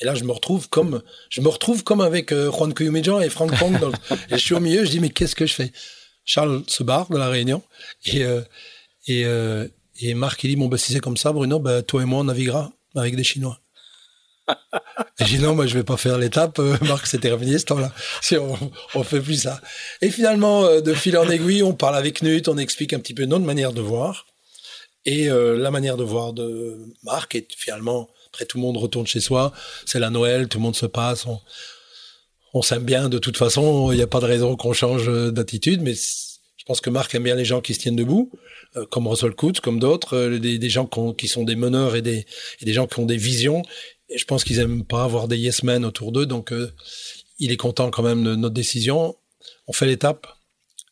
Et 0.00 0.04
là, 0.04 0.14
je 0.14 0.24
me 0.24 0.32
retrouve 0.32 0.68
comme, 0.68 1.02
je 1.28 1.40
me 1.40 1.48
retrouve 1.48 1.82
comme 1.82 2.00
avec 2.00 2.30
euh, 2.30 2.52
Juan 2.52 2.72
Cuyumejan 2.72 3.20
et 3.20 3.28
Franck 3.28 3.58
Pong. 3.58 3.76
et 4.30 4.32
je 4.32 4.36
suis 4.36 4.54
au 4.54 4.60
milieu, 4.60 4.84
je 4.84 4.90
dis, 4.90 5.00
mais 5.00 5.10
qu'est-ce 5.10 5.34
que 5.34 5.46
je 5.46 5.54
fais? 5.54 5.72
Charles 6.24 6.62
se 6.68 6.82
barre 6.82 7.08
de 7.08 7.16
la 7.16 7.28
réunion. 7.28 7.62
Et, 8.04 8.22
euh, 8.22 8.42
et, 9.06 9.24
euh, 9.24 9.66
et 10.00 10.14
Marc, 10.14 10.44
il 10.44 10.48
dit, 10.48 10.56
bon, 10.56 10.68
bah, 10.68 10.78
si 10.78 10.92
c'est 10.92 11.00
comme 11.00 11.16
ça, 11.16 11.32
Bruno, 11.32 11.58
bah, 11.58 11.82
toi 11.82 12.02
et 12.02 12.04
moi, 12.04 12.20
on 12.20 12.24
naviguera 12.24 12.70
avec 12.94 13.16
des 13.16 13.24
Chinois. 13.24 13.60
Et 15.20 15.24
je 15.24 15.36
dis, 15.36 15.38
non, 15.38 15.54
moi, 15.54 15.66
je 15.66 15.74
vais 15.74 15.84
pas 15.84 15.96
faire 15.96 16.18
l'étape. 16.18 16.58
Euh, 16.58 16.76
Marc, 16.82 17.06
c'est 17.06 17.18
terminé 17.18 17.58
ce 17.58 17.66
temps-là. 17.66 17.92
Si 18.22 18.36
on, 18.36 18.56
on 18.94 19.02
fait 19.02 19.20
plus 19.20 19.42
ça. 19.42 19.60
Et 20.00 20.10
finalement, 20.10 20.64
euh, 20.64 20.80
de 20.80 20.94
fil 20.94 21.16
en 21.16 21.28
aiguille, 21.28 21.62
on 21.62 21.74
parle 21.74 21.96
avec 21.96 22.22
Knut, 22.22 22.48
on 22.48 22.58
explique 22.58 22.92
un 22.92 23.00
petit 23.00 23.14
peu 23.14 23.24
notre 23.24 23.44
manière 23.44 23.72
de 23.72 23.80
voir. 23.80 24.26
Et 25.04 25.30
euh, 25.30 25.56
la 25.56 25.70
manière 25.70 25.96
de 25.96 26.04
voir 26.04 26.32
de 26.32 26.78
Marc 27.02 27.34
est 27.34 27.48
finalement, 27.56 28.08
après 28.28 28.44
tout 28.44 28.58
le 28.58 28.62
monde 28.62 28.76
retourne 28.76 29.06
chez 29.06 29.20
soi, 29.20 29.52
c'est 29.86 29.98
la 29.98 30.10
Noël, 30.10 30.48
tout 30.48 30.58
le 30.58 30.62
monde 30.62 30.76
se 30.76 30.86
passe, 30.86 31.26
on, 32.52 32.62
s'aime 32.62 32.82
bien 32.82 33.08
de 33.08 33.18
toute 33.18 33.36
façon, 33.36 33.92
il 33.92 33.96
n'y 33.96 34.02
a 34.02 34.06
pas 34.06 34.20
de 34.20 34.26
raison 34.26 34.56
qu'on 34.56 34.72
change 34.72 35.08
d'attitude, 35.32 35.80
mais 35.80 35.94
je 35.94 36.64
pense 36.66 36.80
que 36.80 36.90
Marc 36.90 37.14
aime 37.14 37.22
bien 37.22 37.36
les 37.36 37.44
gens 37.44 37.60
qui 37.60 37.72
se 37.72 37.78
tiennent 37.78 37.96
debout, 37.96 38.32
comme 38.90 39.06
Russell 39.06 39.34
Coutts, 39.34 39.60
comme 39.60 39.78
d'autres, 39.78 40.36
des, 40.36 40.68
gens 40.68 40.84
qui, 40.84 40.98
ont, 40.98 41.14
qui, 41.14 41.28
sont 41.28 41.44
des 41.44 41.54
meneurs 41.54 41.94
et 41.94 42.00
et 42.00 42.64
des 42.64 42.72
gens 42.72 42.86
qui 42.86 42.98
ont 42.98 43.06
des 43.06 43.16
visions. 43.16 43.62
Et 44.08 44.18
je 44.18 44.24
pense 44.24 44.44
qu'ils 44.44 44.58
aiment 44.58 44.84
pas 44.84 45.04
avoir 45.04 45.28
des 45.28 45.36
yes 45.36 45.62
men 45.62 45.84
autour 45.84 46.12
d'eux, 46.12 46.26
donc 46.26 46.52
euh, 46.52 46.72
il 47.38 47.52
est 47.52 47.56
content 47.56 47.90
quand 47.90 48.02
même 48.02 48.24
de 48.24 48.34
notre 48.34 48.54
décision. 48.54 49.16
On 49.66 49.72
fait 49.72 49.86
l'étape 49.86 50.26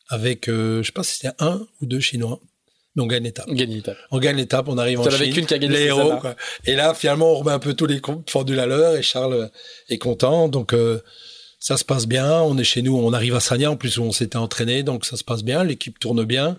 avec, 0.09 0.47
je 0.47 0.83
sais 0.85 0.93
pas 0.93 1.03
si 1.03 1.17
c'était 1.17 1.35
un 1.39 1.67
ou 1.81 1.87
deux 1.87 2.01
Chinois 2.01 2.41
on 3.03 3.07
gagne 3.07 3.25
l'étape. 3.25 3.47
On 3.49 3.55
gagne 3.55 3.73
l'étape. 3.73 3.97
On 4.11 4.19
gagne 4.19 4.37
l'étape, 4.37 4.69
on 4.69 4.79
arrive 4.79 5.01
en 5.01 5.05
Chine. 5.05 5.15
Avec 5.15 5.37
une 5.37 5.47
qui 5.47 5.55
a 5.55 5.59
gagné 5.59 5.77
les 5.77 5.85
héros. 5.85 6.17
Quoi. 6.19 6.35
Et 6.65 6.75
là, 6.75 6.95
finalement, 6.95 7.31
on 7.33 7.35
remet 7.37 7.53
un 7.53 7.59
peu 7.59 7.75
tous 7.75 7.87
les 7.87 8.01
comptes 8.01 8.31
fendus 8.31 8.59
à 8.59 8.67
l'heure 8.67 8.97
et 8.97 9.03
Charles 9.03 9.51
est 9.89 9.99
content. 9.99 10.49
Donc, 10.49 10.73
euh, 10.73 11.01
Ça 11.59 11.77
se 11.77 11.85
passe 11.85 12.07
bien. 12.07 12.41
On 12.43 12.57
est 12.59 12.65
chez 12.65 12.83
nous. 12.83 12.97
On 12.97 13.13
arrive 13.13 13.35
à 13.35 13.41
Sagna 13.41 13.71
en 13.71 13.77
plus 13.77 13.99
où 13.99 14.03
on 14.03 14.13
s'était 14.13 14.37
entraîné, 14.37 14.83
donc 14.83 15.05
ça 15.05 15.17
se 15.17 15.25
passe 15.25 15.43
bien. 15.43 15.65
L'équipe 15.65 15.99
tourne 15.99 16.25
bien. 16.25 16.59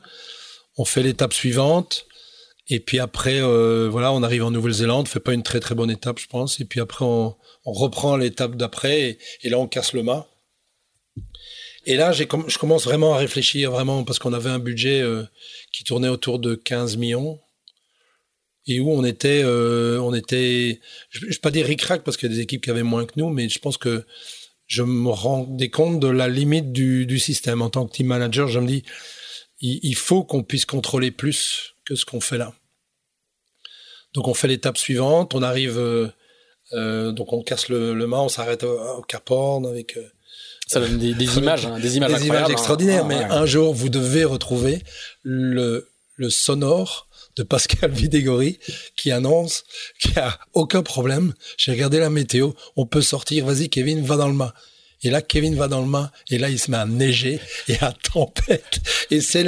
On 0.77 0.85
fait 0.85 1.03
l'étape 1.03 1.33
suivante. 1.33 2.05
Et 2.69 2.79
puis 2.79 2.99
après, 2.99 3.41
euh, 3.41 3.87
voilà, 3.89 4.11
on 4.11 4.23
arrive 4.23 4.43
en 4.43 4.51
Nouvelle-Zélande, 4.51 5.07
fait 5.07 5.21
pas 5.21 5.33
une 5.33 5.43
très 5.43 5.59
très 5.59 5.73
bonne 5.73 5.89
étape, 5.89 6.19
je 6.19 6.27
pense. 6.27 6.59
Et 6.59 6.65
puis 6.65 6.81
après, 6.81 7.05
on, 7.05 7.35
reprend 7.65 8.15
l'étape 8.15 8.55
d'après, 8.55 9.17
et, 9.43 9.49
là, 9.49 9.59
on 9.59 9.67
casse 9.67 9.91
le 9.91 10.01
mât. 10.01 10.25
Et 11.85 11.95
là, 11.95 12.13
je 12.13 12.23
commence 12.23 12.85
vraiment 12.85 13.13
à 13.13 13.17
réfléchir, 13.17 13.71
vraiment, 13.71 14.03
parce 14.05 14.19
qu'on 14.19 14.31
avait 14.31 14.49
un 14.49 14.59
budget 14.59 15.01
euh, 15.01 15.23
qui 15.73 15.83
tournait 15.83 16.07
autour 16.07 16.39
de 16.39 16.55
15 16.55 16.95
millions, 16.95 17.39
et 18.67 18.79
où 18.79 18.91
on 18.91 19.03
était, 19.03 19.41
euh, 19.43 19.99
on 19.99 20.13
était, 20.13 20.79
je 21.09 21.25
ne 21.25 21.29
vais 21.29 21.37
pas 21.39 21.51
dire 21.51 21.65
ric-rac, 21.65 22.03
parce 22.03 22.15
qu'il 22.15 22.29
y 22.29 22.33
a 22.33 22.35
des 22.35 22.41
équipes 22.41 22.63
qui 22.63 22.69
avaient 22.69 22.83
moins 22.83 23.05
que 23.05 23.13
nous, 23.17 23.29
mais 23.29 23.49
je 23.49 23.59
pense 23.59 23.77
que 23.77 24.05
je 24.65 24.83
me 24.83 25.09
rendais 25.09 25.69
compte 25.69 25.99
de 25.99 26.07
la 26.07 26.29
limite 26.29 26.71
du, 26.71 27.05
du 27.05 27.19
système. 27.19 27.61
En 27.61 27.69
tant 27.69 27.85
que 27.85 27.93
team 27.93 28.07
manager, 28.07 28.47
je 28.47 28.59
me 28.59 28.67
dis, 28.67 28.83
il 29.59 29.95
faut 29.95 30.23
qu'on 30.23 30.43
puisse 30.43 30.65
contrôler 30.65 31.11
plus 31.11 31.73
que 31.87 31.95
ce 31.95 32.05
qu'on 32.05 32.19
fait 32.19 32.37
là. 32.37 32.53
Donc 34.13 34.27
on 34.27 34.33
fait 34.33 34.47
l'étape 34.47 34.77
suivante, 34.77 35.33
on 35.33 35.41
arrive, 35.41 35.77
euh, 35.77 36.07
euh, 36.73 37.11
donc 37.11 37.31
on 37.31 37.41
casse 37.41 37.69
le, 37.69 37.93
mât, 38.07 38.21
on 38.21 38.29
s'arrête 38.29 38.63
au, 38.63 39.01
Cap 39.07 39.29
Horn 39.31 39.65
avec. 39.65 39.97
Euh, 39.97 40.03
ça 40.67 40.81
donne 40.81 40.97
des, 40.97 41.11
images, 41.37 41.65
hein, 41.65 41.79
des 41.79 41.95
images, 41.95 42.13
des 42.13 42.27
images 42.27 42.49
extraordinaires. 42.49 43.03
Ah, 43.05 43.07
mais 43.07 43.23
un 43.23 43.45
jour, 43.45 43.73
vous 43.73 43.89
devez 43.89 44.25
retrouver 44.25 44.83
le, 45.23 45.87
le 46.15 46.29
sonore 46.29 47.07
de 47.37 47.43
Pascal 47.43 47.91
Vidégori 47.91 48.59
qui 48.97 49.11
annonce 49.11 49.63
qu'il 49.99 50.11
n'y 50.11 50.17
a 50.17 50.37
aucun 50.53 50.83
problème. 50.83 51.33
J'ai 51.57 51.71
regardé 51.71 51.99
la 51.99 52.09
météo, 52.09 52.51
on 52.75 52.85
peut 52.85 53.01
sortir. 53.01 53.45
Vas-y, 53.45 53.69
Kevin, 53.69 54.03
va 54.03 54.17
dans 54.17 54.27
le 54.27 54.33
mât. 54.33 54.53
Et 55.03 55.09
là, 55.09 55.21
Kevin 55.21 55.55
va 55.55 55.67
dans 55.67 55.81
le 55.81 55.87
mât, 55.87 56.11
et 56.31 56.39
là, 56.39 56.49
il 56.49 56.57
se 56.57 56.71
met 56.71 56.77
à 56.77 56.85
neiger 56.85 57.39
et 57.67 57.77
à 57.81 57.93
tempête. 58.13 58.79
Et 59.11 59.21
c'est 59.21 59.45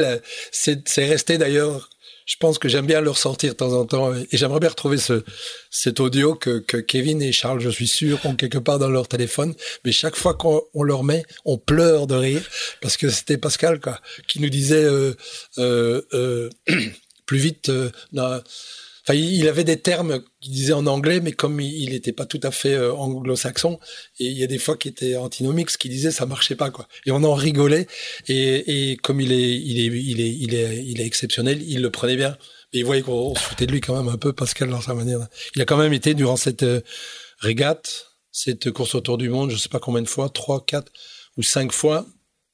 c'est 0.51 1.05
resté 1.05 1.37
d'ailleurs 1.37 1.89
je 2.29 2.35
pense 2.35 2.59
que 2.59 2.69
j'aime 2.69 2.85
bien 2.85 3.01
le 3.01 3.09
ressortir 3.09 3.53
de 3.53 3.57
temps 3.57 3.73
en 3.73 3.85
temps 3.87 4.13
et 4.13 4.37
j'aimerais 4.37 4.59
bien 4.59 4.69
retrouver 4.69 4.97
ce, 4.97 5.23
cet 5.71 5.99
audio 5.99 6.35
que, 6.35 6.59
que 6.59 6.77
Kevin 6.77 7.23
et 7.23 7.31
Charles, 7.31 7.59
je 7.59 7.71
suis 7.71 7.87
sûr, 7.87 8.23
ont 8.23 8.35
quelque 8.35 8.59
part 8.59 8.77
dans 8.77 8.87
leur 8.87 9.07
téléphone. 9.07 9.55
Mais 9.83 9.91
chaque 9.91 10.15
fois 10.15 10.35
qu'on 10.35 10.83
leur 10.83 11.03
met, 11.03 11.23
on 11.43 11.57
pleure 11.57 12.05
de 12.05 12.13
rire 12.13 12.43
parce 12.81 12.97
que 12.97 13.09
c'était 13.09 13.39
Pascal 13.39 13.79
quoi, 13.79 13.99
qui 14.27 14.39
nous 14.41 14.49
disait 14.49 14.83
euh, 14.83 15.15
euh, 15.57 16.03
euh, 16.13 16.49
plus 17.25 17.39
vite. 17.39 17.71
Il 19.13 19.47
avait 19.47 19.63
des 19.63 19.79
termes 19.79 20.23
qu'il 20.39 20.53
disait 20.53 20.73
en 20.73 20.85
anglais, 20.87 21.19
mais 21.19 21.31
comme 21.31 21.59
il 21.59 21.89
n'était 21.89 22.13
pas 22.13 22.25
tout 22.25 22.39
à 22.43 22.51
fait 22.51 22.73
euh, 22.73 22.93
anglo-saxon, 22.93 23.79
et 24.19 24.25
il 24.25 24.37
y 24.37 24.43
a 24.43 24.47
des 24.47 24.59
fois 24.59 24.77
qui 24.77 24.87
étaient 24.87 25.15
antinomiques, 25.15 25.69
qui 25.77 25.89
disait 25.89 26.11
ça 26.11 26.25
marchait 26.25 26.55
pas 26.55 26.69
quoi. 26.69 26.87
Et 27.05 27.11
on 27.11 27.23
en 27.23 27.33
rigolait. 27.33 27.87
Et, 28.27 28.97
comme 29.03 29.21
il 29.21 29.31
est, 29.31 29.55
il 29.55 29.79
est, 29.79 29.85
il 29.85 30.21
est, 30.21 30.29
il 30.29 30.55
est, 30.55 30.85
il 30.85 31.01
est 31.01 31.05
exceptionnel, 31.05 31.61
il 31.63 31.81
le 31.81 31.89
prenait 31.89 32.15
bien. 32.15 32.37
Et 32.73 32.79
il 32.79 32.85
voyait 32.85 33.01
qu'on 33.01 33.33
se 33.35 33.41
foutait 33.41 33.65
de 33.65 33.71
lui 33.71 33.81
quand 33.81 33.97
même 33.97 34.13
un 34.13 34.17
peu, 34.17 34.31
Pascal, 34.31 34.69
dans 34.69 34.81
sa 34.81 34.93
manière. 34.93 35.27
Il 35.55 35.61
a 35.61 35.65
quand 35.65 35.77
même 35.77 35.93
été 35.93 36.13
durant 36.13 36.37
cette 36.37 36.63
euh, 36.63 36.81
régate, 37.39 38.07
cette 38.31 38.71
course 38.71 38.93
autour 38.95 39.17
du 39.17 39.29
monde, 39.29 39.49
je 39.49 39.57
sais 39.57 39.69
pas 39.69 39.79
combien 39.79 40.03
de 40.03 40.09
fois, 40.09 40.29
trois, 40.29 40.63
quatre 40.65 40.91
ou 41.35 41.43
cinq 41.43 41.71
fois, 41.71 42.05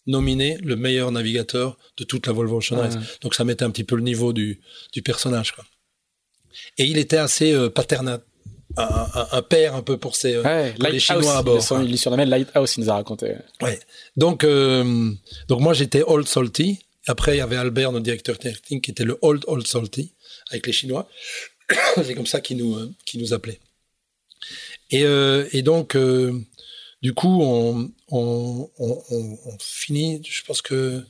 nominé 0.08 0.58
le 0.64 0.76
meilleur 0.76 1.12
navigateur 1.12 1.78
de 1.98 2.04
toute 2.04 2.28
la 2.28 2.34
Volvo 2.34 2.58
Ocean 2.58 2.78
Race. 2.78 2.96
Donc 3.22 3.36
ça 3.36 3.44
mettait 3.44 3.66
un 3.66 3.72
petit 3.72 3.84
peu 3.84 3.96
le 3.96 4.04
niveau 4.04 4.32
du, 4.32 4.62
du 4.94 5.02
personnage. 5.02 5.52
Quoi. 5.52 5.66
Et 6.78 6.86
il 6.86 6.98
était 6.98 7.18
assez 7.18 7.54
euh, 7.54 7.70
paternel. 7.70 8.20
Un, 8.78 9.42
père 9.42 9.74
un 9.74 9.82
peu 9.82 9.98
pour, 9.98 10.18
ses, 10.18 10.36
euh, 10.36 10.72
les 10.80 11.00
Chinois 11.00 11.38
à 11.38 11.42
bord. 11.42 11.66
Il, 11.82 11.92
il 11.92 11.98
surnommait 11.98 12.26
Lighthouse, 12.26 12.76
il 12.76 12.84
nous 12.84 12.90
a 12.90 12.96
raconté. 12.96 13.36
Ouais. 13.62 13.80
Donc, 14.18 14.44
euh, 14.44 15.12
donc 15.48 15.62
moi 15.62 15.74
j'étais 15.74 16.04
Old 16.06 16.28
Salty. 16.28 16.80
Après 17.08 17.36
il 17.36 17.38
y 17.38 17.42
avait 17.42 17.56
Albert, 17.56 17.94
notre 17.94 18.04
directeur 18.04 18.38
technique, 18.38 18.84
qui 18.84 18.92
était 18.92 19.06
le 19.06 19.18
Old 19.22 19.46
Old 19.48 19.66
Salty 19.66 20.12
avec 20.50 20.68
les 20.68 20.74
Chinois. 20.74 21.08
C'est 21.96 22.16
comme 22.16 22.26
ça 22.26 22.42
qu'ils 22.42 22.58
nous, 22.58 22.94
qui 23.06 23.18
nous 23.18 23.34
appelaient. 23.34 23.60
Et, 24.92 25.04
et 25.04 25.62
donc, 25.62 25.96
du 27.02 27.14
coup, 27.14 27.42
on, 27.44 27.92
on, 28.10 28.70
on, 28.78 29.04
on, 29.10 29.58
finit. 29.60 30.22
Je 30.28 30.44
pense 30.44 30.62
que 30.62 31.02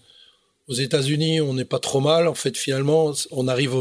aux 0.68 0.74
États-Unis, 0.74 1.42
on 1.42 1.54
n'est 1.54 1.66
pas 1.66 1.80
trop 1.80 2.00
mal. 2.00 2.28
En 2.28 2.34
fait, 2.34 2.58
finalement, 2.58 3.14
on 3.32 3.48
arrive 3.48 3.76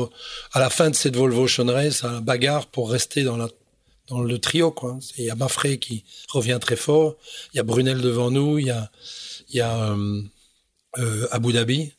à 0.53 0.61
la 0.61 0.71
fin 0.71 0.91
de 0.91 0.95
cette 0.95 1.17
Volvo 1.17 1.45
Ocean 1.45 1.67
Race 1.67 2.05
à 2.05 2.13
la 2.13 2.21
bagarre 2.21 2.67
pour 2.67 2.91
rester 2.91 3.23
dans, 3.23 3.37
la, 3.37 3.49
dans 4.09 4.21
le 4.21 4.39
trio. 4.39 4.71
Quoi. 4.71 4.99
Il 5.17 5.25
y 5.25 5.31
a 5.31 5.35
Mafré 5.35 5.79
qui 5.79 6.05
revient 6.29 6.59
très 6.61 6.77
fort. 6.77 7.17
Il 7.53 7.57
y 7.57 7.61
a 7.61 7.63
Brunel 7.63 8.01
devant 8.01 8.31
nous. 8.31 8.59
Il 8.59 8.67
y 8.67 8.71
a, 8.71 8.91
il 9.49 9.57
y 9.57 9.61
a 9.61 9.93
euh, 9.93 10.23
euh, 10.99 11.27
Abu 11.31 11.53
Dhabi. 11.53 11.93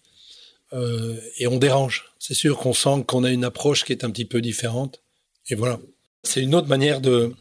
Euh, 0.74 1.20
et 1.40 1.48
on 1.48 1.58
dérange. 1.58 2.06
C'est 2.20 2.36
sûr 2.36 2.58
qu'on 2.58 2.74
sent 2.74 3.06
qu'on 3.08 3.24
a 3.24 3.32
une 3.32 3.44
approche 3.44 3.86
qui 3.86 3.92
est 3.92 4.04
un 4.04 4.12
petit 4.12 4.26
peu 4.26 4.42
différente. 4.42 5.02
Et 5.50 5.56
voilà. 5.56 5.80
C'est 6.24 6.42
une 6.42 6.54
autre 6.54 6.68
manière 6.68 7.02
de, 7.02 7.34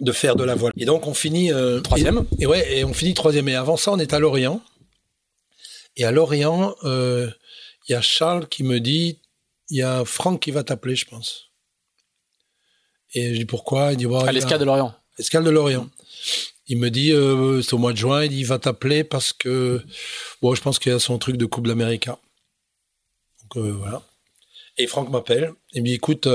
de 0.00 0.12
faire 0.12 0.36
de 0.36 0.44
la 0.44 0.54
voile. 0.54 0.72
Et 0.76 0.84
donc 0.86 1.06
on 1.06 1.14
finit 1.14 1.50
troisième. 1.82 2.24
Et, 2.38 2.44
et, 2.44 2.46
ouais, 2.46 2.78
et 2.78 2.84
on 2.84 2.94
finit 2.94 3.14
troisième. 3.14 3.48
Et 3.48 3.54
avant 3.54 3.76
ça, 3.76 3.92
on 3.92 3.98
est 3.98 4.14
à 4.14 4.18
Lorient. 4.18 4.62
Et 5.96 6.04
à 6.04 6.10
Lorient, 6.10 6.74
euh, 6.84 7.30
il 7.88 7.92
y 7.92 7.94
a 7.94 8.00
Charles 8.00 8.48
qui 8.48 8.62
me 8.62 8.80
dit, 8.80 9.20
il 9.68 9.78
y 9.78 9.82
a 9.82 10.04
Franck 10.04 10.40
qui 10.40 10.50
va 10.50 10.64
t'appeler, 10.64 10.96
je 10.96 11.06
pense. 11.06 11.50
Et 13.14 13.34
je 13.34 13.38
dis 13.38 13.44
pourquoi? 13.44 13.92
Il 13.92 13.98
dit 13.98 14.06
à 14.06 14.32
l'escale 14.32 14.58
de 14.58 14.64
Lorient. 14.64 14.94
L'escale 15.18 15.44
de 15.44 15.50
Lorient. 15.50 15.88
Il 16.66 16.78
me 16.78 16.90
dit 16.90 17.12
euh, 17.12 17.60
c'est 17.60 17.74
au 17.74 17.78
mois 17.78 17.92
de 17.92 17.98
juin. 17.98 18.24
Il 18.24 18.30
dit 18.30 18.38
il 18.38 18.46
va 18.46 18.58
t'appeler 18.58 19.04
parce 19.04 19.34
que 19.34 19.82
bon, 20.40 20.54
je 20.54 20.62
pense 20.62 20.78
qu'il 20.78 20.92
y 20.92 20.94
a 20.94 20.98
son 20.98 21.18
truc 21.18 21.36
de 21.36 21.44
Coupe 21.44 21.66
d'Amérique. 21.66 22.06
Donc 22.06 23.56
euh, 23.56 23.72
voilà. 23.72 24.02
Et 24.78 24.86
Franck 24.86 25.10
m'appelle. 25.10 25.52
Il 25.72 25.82
me 25.82 25.88
dit 25.88 25.94
écoute, 25.94 26.26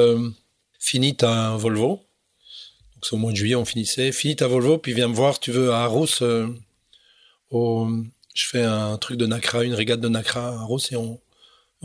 finis 0.79 1.15
ta 1.15 1.55
Volvo. 1.55 2.03
Donc 2.93 3.05
c'est 3.05 3.15
au 3.15 3.17
mois 3.17 3.31
de 3.31 3.37
juillet, 3.37 3.55
on 3.55 3.65
finissait. 3.65 4.11
Finis 4.11 4.35
ta 4.35 4.47
Volvo, 4.47 4.77
puis 4.77 4.93
viens 4.93 5.07
me 5.07 5.15
voir. 5.15 5.39
Tu 5.39 5.51
veux 5.51 5.71
à 5.71 5.83
Arros 5.83 6.05
au 7.49 7.87
je 8.37 8.47
fais 8.47 8.61
un 8.61 8.97
truc 8.97 9.17
de 9.17 9.25
Nacra, 9.25 9.63
une 9.63 9.73
régate 9.73 9.99
de 9.99 10.07
Nacra 10.07 10.49
à 10.49 10.61
Rousse 10.61 10.91
et 10.91 10.95
on, 10.95 11.19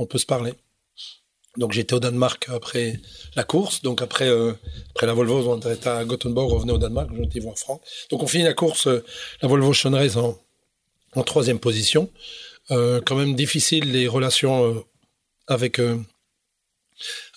peut 0.06 0.18
se 0.18 0.26
parler. 0.26 0.52
Donc 1.56 1.72
j'étais 1.72 1.94
au 1.94 2.00
Danemark 2.00 2.46
après 2.50 3.00
la 3.36 3.44
course. 3.44 3.80
Donc 3.80 4.02
après, 4.02 4.28
euh, 4.28 4.52
après 4.90 5.06
la 5.06 5.14
Volvo, 5.14 5.48
on 5.48 5.58
était 5.58 5.88
à 5.88 6.04
Gothenburg, 6.04 6.52
on 6.52 6.56
revenait 6.56 6.72
au 6.72 6.78
Danemark, 6.78 7.08
j'étais 7.18 7.40
voir 7.40 7.56
Franck. 7.56 7.80
Donc 8.10 8.22
on 8.22 8.26
finit 8.26 8.44
la 8.44 8.52
course, 8.52 8.86
euh, 8.86 9.02
la 9.40 9.48
Volvo 9.48 9.72
Schonreis 9.72 10.16
en, 10.16 11.22
troisième 11.24 11.58
position. 11.58 12.10
Euh, 12.70 13.00
quand 13.00 13.16
même 13.16 13.34
difficile 13.34 13.90
les 13.90 14.06
relations 14.06 14.84
avec 15.46 15.80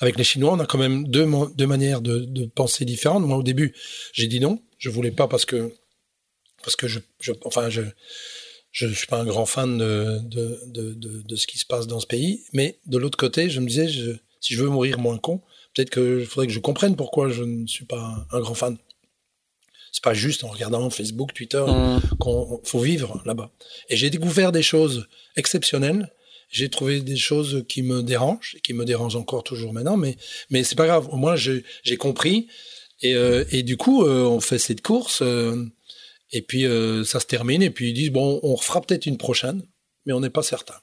avec 0.02 0.18
les 0.18 0.24
Chinois. 0.26 0.54
On 0.54 0.60
a 0.60 0.66
quand 0.66 0.78
même 0.78 1.08
deux, 1.08 1.26
deux 1.56 1.68
manières 1.68 2.02
de, 2.02 2.46
penser 2.48 2.84
différentes. 2.84 3.24
Moi 3.24 3.38
au 3.38 3.44
début, 3.44 3.74
j'ai 4.12 4.28
dit 4.28 4.42
non, 4.42 4.62
je 4.78 4.90
voulais 4.90 5.12
pas 5.12 5.30
parce 5.30 5.46
que 5.46 5.74
parce 6.64 6.76
que 6.76 6.88
je 6.88 7.00
enfin 7.46 7.70
je 7.70 7.82
je 8.76 8.88
ne 8.88 8.94
suis 8.94 9.08
pas 9.08 9.20
un 9.20 9.26
grand 9.26 9.46
fan 9.46 9.78
de, 9.78 10.20
de, 10.26 10.60
de, 10.68 10.94
de, 11.26 11.36
ce 11.38 11.48
qui 11.48 11.58
se 11.58 11.66
passe 11.66 11.88
dans 11.88 12.02
ce 12.02 12.06
pays. 12.06 12.44
Mais 12.52 12.78
de 12.86 12.98
l'autre 12.98 13.18
côté, 13.18 13.50
je 13.50 13.62
me 13.62 13.68
disais, 13.68 13.88
je, 13.88 14.12
si 14.42 14.54
je 14.54 14.62
veux 14.62 14.70
mourir 14.70 15.00
moins 15.00 15.18
con, 15.18 15.42
peut-être 15.74 15.90
qu'il 15.90 16.26
faudrait 16.26 16.48
que 16.48 16.52
je 16.54 16.60
comprenne 16.60 16.98
pourquoi 16.98 17.30
je 17.30 17.44
ne 17.44 17.66
suis 17.68 17.86
pas 17.86 18.28
un, 18.34 18.40
grand 18.42 18.54
fan. 18.54 18.78
C'est 19.94 20.04
pas 20.04 20.14
juste 20.14 20.44
en 20.44 20.50
regardant 20.50 20.90
Facebook, 20.90 21.34
Twitter 21.34 21.64
mmh. 21.66 22.18
qu'on 22.20 22.60
faut 22.66 22.82
vivre 22.82 23.22
là-bas. 23.26 23.50
Et 23.88 23.96
j'ai 23.96 24.10
découvert 24.10 24.52
des 24.52 24.64
choses 24.64 25.08
exceptionnelles. 25.38 26.12
J'ai 26.50 26.68
trouvé 26.68 27.00
des 27.00 27.16
choses 27.16 27.64
qui 27.70 27.82
me 27.82 28.04
dérangent, 28.04 28.56
et 28.58 28.60
qui 28.60 28.74
me 28.74 28.84
dérangent 28.84 29.16
encore 29.16 29.46
toujours 29.46 29.72
maintenant, 29.72 29.96
mais 29.96 30.18
mais 30.50 30.66
c'est 30.66 30.76
pas 30.76 30.86
grave. 30.86 31.08
Au 31.14 31.16
moins 31.16 31.38
j'ai 31.38 31.64
compris. 31.98 32.48
Et, 33.02 33.16
euh, 33.16 33.46
et 33.52 33.64
du 33.64 33.78
coup, 33.78 34.04
euh, 34.04 34.24
on 34.24 34.42
fait 34.42 34.60
cette 34.60 34.82
course. 34.82 35.22
Euh, 35.22 35.66
et 36.32 36.42
puis 36.42 36.66
euh, 36.66 37.04
ça 37.04 37.20
se 37.20 37.26
termine, 37.26 37.62
et 37.62 37.70
puis 37.70 37.90
ils 37.90 37.94
disent 37.94 38.12
bon, 38.12 38.40
on 38.44 38.56
refera 38.56 38.82
peut-être 38.82 39.06
une 39.06 39.18
prochaine, 39.18 39.64
mais 40.06 40.14
on 40.14 40.20
n'est 40.20 40.30
pas 40.30 40.44
certain. 40.44 40.76